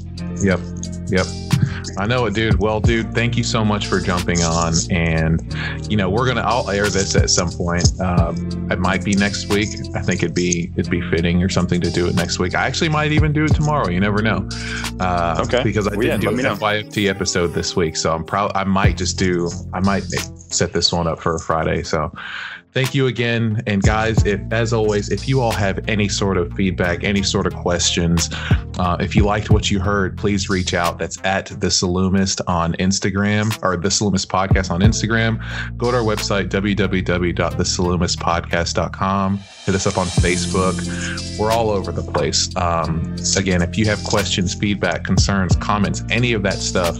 Yep. 0.41 0.61
Yep. 1.09 1.27
I 1.97 2.07
know 2.07 2.27
it, 2.27 2.35
dude. 2.35 2.61
Well, 2.61 2.81
dude, 2.81 3.13
thank 3.13 3.37
you 3.37 3.43
so 3.43 3.65
much 3.65 3.89
for 3.89 3.99
jumping 3.99 4.41
on. 4.43 4.75
And, 4.91 5.43
you 5.91 5.97
know, 5.97 6.09
we're 6.09 6.27
gonna 6.27 6.43
I'll 6.43 6.71
air 6.71 6.89
this 6.89 7.17
at 7.17 7.29
some 7.29 7.51
point. 7.51 8.01
Um, 8.01 8.71
it 8.71 8.79
might 8.79 9.05
be 9.05 9.15
next 9.15 9.49
week. 9.49 9.71
I 9.97 10.01
think 10.01 10.23
it'd 10.23 10.35
be 10.35 10.71
it'd 10.77 10.91
be 10.91 11.01
fitting 11.11 11.43
or 11.43 11.49
something 11.49 11.81
to 11.81 11.91
do 11.91 12.07
it 12.07 12.15
next 12.15 12.39
week. 12.39 12.55
I 12.55 12.65
actually 12.67 12.91
might 12.91 13.11
even 13.11 13.33
do 13.33 13.45
it 13.45 13.55
tomorrow. 13.55 13.89
You 13.89 13.99
never 13.99 14.23
know. 14.23 14.49
Uh, 15.01 15.45
okay. 15.45 15.65
Because 15.65 15.89
I 15.89 15.91
well, 15.91 16.03
didn't 16.03 16.23
yeah, 16.23 16.31
do 16.31 16.39
an 16.39 16.57
FYFT 16.57 17.09
episode 17.09 17.49
this 17.49 17.75
week, 17.75 17.97
so 17.97 18.15
I'm 18.15 18.25
proud. 18.25 18.53
I 18.55 18.63
might 18.63 18.97
just 18.97 19.19
do. 19.19 19.51
I 19.73 19.81
might 19.81 20.05
set 20.05 20.73
this 20.73 20.93
one 20.93 21.09
up 21.09 21.19
for 21.21 21.35
a 21.35 21.41
Friday. 21.41 21.83
So 21.83 22.13
thank 22.79 22.95
you 22.95 23.09
again. 23.09 23.61
And 23.67 23.83
guys, 23.83 24.25
if 24.25 24.41
as 24.53 24.73
always, 24.73 25.09
if 25.09 25.29
you 25.29 25.41
all 25.41 25.51
have 25.51 25.81
any 25.89 26.09
sort 26.09 26.37
of 26.37 26.53
feedback, 26.53 27.03
any 27.03 27.25
sort 27.25 27.45
of 27.45 27.53
questions, 27.57 28.31
uh, 28.79 28.97
if 29.01 29.17
you 29.17 29.25
liked 29.25 29.51
what 29.51 29.69
you 29.69 29.81
heard, 29.81 30.17
please 30.17 30.49
reach 30.49 30.75
out. 30.75 30.97
That's 30.97 31.19
at 31.25 31.47
the 31.47 31.67
Salumist 31.67 32.41
on 32.47 32.75
Instagram 32.75 33.53
or 33.65 33.77
the 33.77 33.89
Salumist 33.89 34.29
Podcast 34.29 34.71
on 34.71 34.81
Instagram. 34.81 35.45
Go 35.77 35.91
to 35.91 35.97
our 35.97 36.05
website, 36.05 36.51
www.thesalumistpodcast.com. 36.51 39.39
Hit 39.39 39.75
us 39.75 39.87
up 39.89 39.99
on 39.99 40.07
Facebook. 40.07 41.37
We're 41.37 41.51
all 41.51 41.71
over 41.71 41.91
the 41.91 42.09
place. 42.13 42.49
Um, 42.55 43.17
again, 43.37 43.61
if 43.61 43.77
you 43.77 43.87
have 43.87 44.05
questions, 44.05 44.55
feedback, 44.55 45.03
concerns, 45.03 45.57
comments, 45.57 46.05
any 46.11 46.33
of 46.33 46.45
that 46.45 46.59
stuff, 46.59 46.97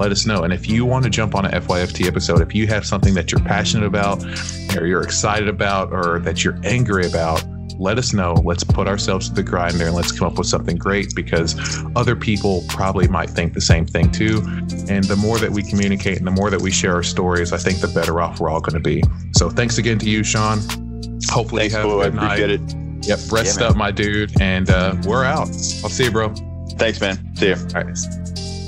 let 0.00 0.10
us 0.10 0.26
know. 0.26 0.42
And 0.42 0.52
if 0.52 0.66
you 0.66 0.84
want 0.84 1.04
to 1.04 1.10
jump 1.10 1.34
on 1.34 1.44
an 1.44 1.52
FYFT 1.52 2.06
episode, 2.06 2.40
if 2.40 2.54
you 2.54 2.66
have 2.66 2.86
something 2.86 3.14
that 3.14 3.30
you're 3.30 3.44
passionate 3.44 3.86
about, 3.86 4.24
or 4.76 4.86
you're 4.86 5.02
excited 5.02 5.48
about, 5.48 5.92
or 5.92 6.18
that 6.20 6.42
you're 6.42 6.58
angry 6.64 7.06
about, 7.06 7.44
let 7.78 7.98
us 7.98 8.12
know. 8.12 8.34
Let's 8.44 8.64
put 8.64 8.88
ourselves 8.88 9.28
to 9.28 9.34
the 9.34 9.42
grind 9.42 9.74
there 9.74 9.88
and 9.88 9.96
let's 9.96 10.12
come 10.12 10.26
up 10.26 10.38
with 10.38 10.46
something 10.46 10.76
great 10.76 11.14
because 11.14 11.54
other 11.96 12.16
people 12.16 12.64
probably 12.68 13.08
might 13.08 13.30
think 13.30 13.54
the 13.54 13.60
same 13.60 13.86
thing 13.86 14.10
too. 14.10 14.42
And 14.88 15.04
the 15.04 15.16
more 15.16 15.38
that 15.38 15.50
we 15.50 15.62
communicate 15.62 16.18
and 16.18 16.26
the 16.26 16.30
more 16.30 16.50
that 16.50 16.60
we 16.60 16.70
share 16.70 16.94
our 16.94 17.02
stories, 17.02 17.52
I 17.52 17.58
think 17.58 17.80
the 17.80 17.88
better 17.88 18.20
off 18.20 18.40
we're 18.40 18.50
all 18.50 18.60
going 18.60 18.82
to 18.82 18.86
be. 18.86 19.02
So 19.32 19.48
thanks 19.48 19.78
again 19.78 19.98
to 19.98 20.10
you, 20.10 20.24
Shawn. 20.24 20.58
Hopefully, 21.30 21.68
Thanks, 21.68 21.74
you 21.74 21.80
have 21.80 21.90
a 21.90 22.10
good 22.10 22.14
night. 22.14 22.40
It. 22.40 22.60
Yep, 23.06 23.18
rest 23.32 23.60
yeah, 23.60 23.68
up, 23.68 23.76
my 23.76 23.90
dude. 23.90 24.40
And 24.40 24.68
uh, 24.68 24.96
we're 25.06 25.24
out. 25.24 25.48
I'll 25.48 25.90
see 25.90 26.04
you, 26.04 26.10
bro. 26.10 26.34
Thanks, 26.76 27.00
man. 27.00 27.34
See 27.36 27.48
you. 27.48 27.56
All 27.74 27.82
right. 27.82 28.59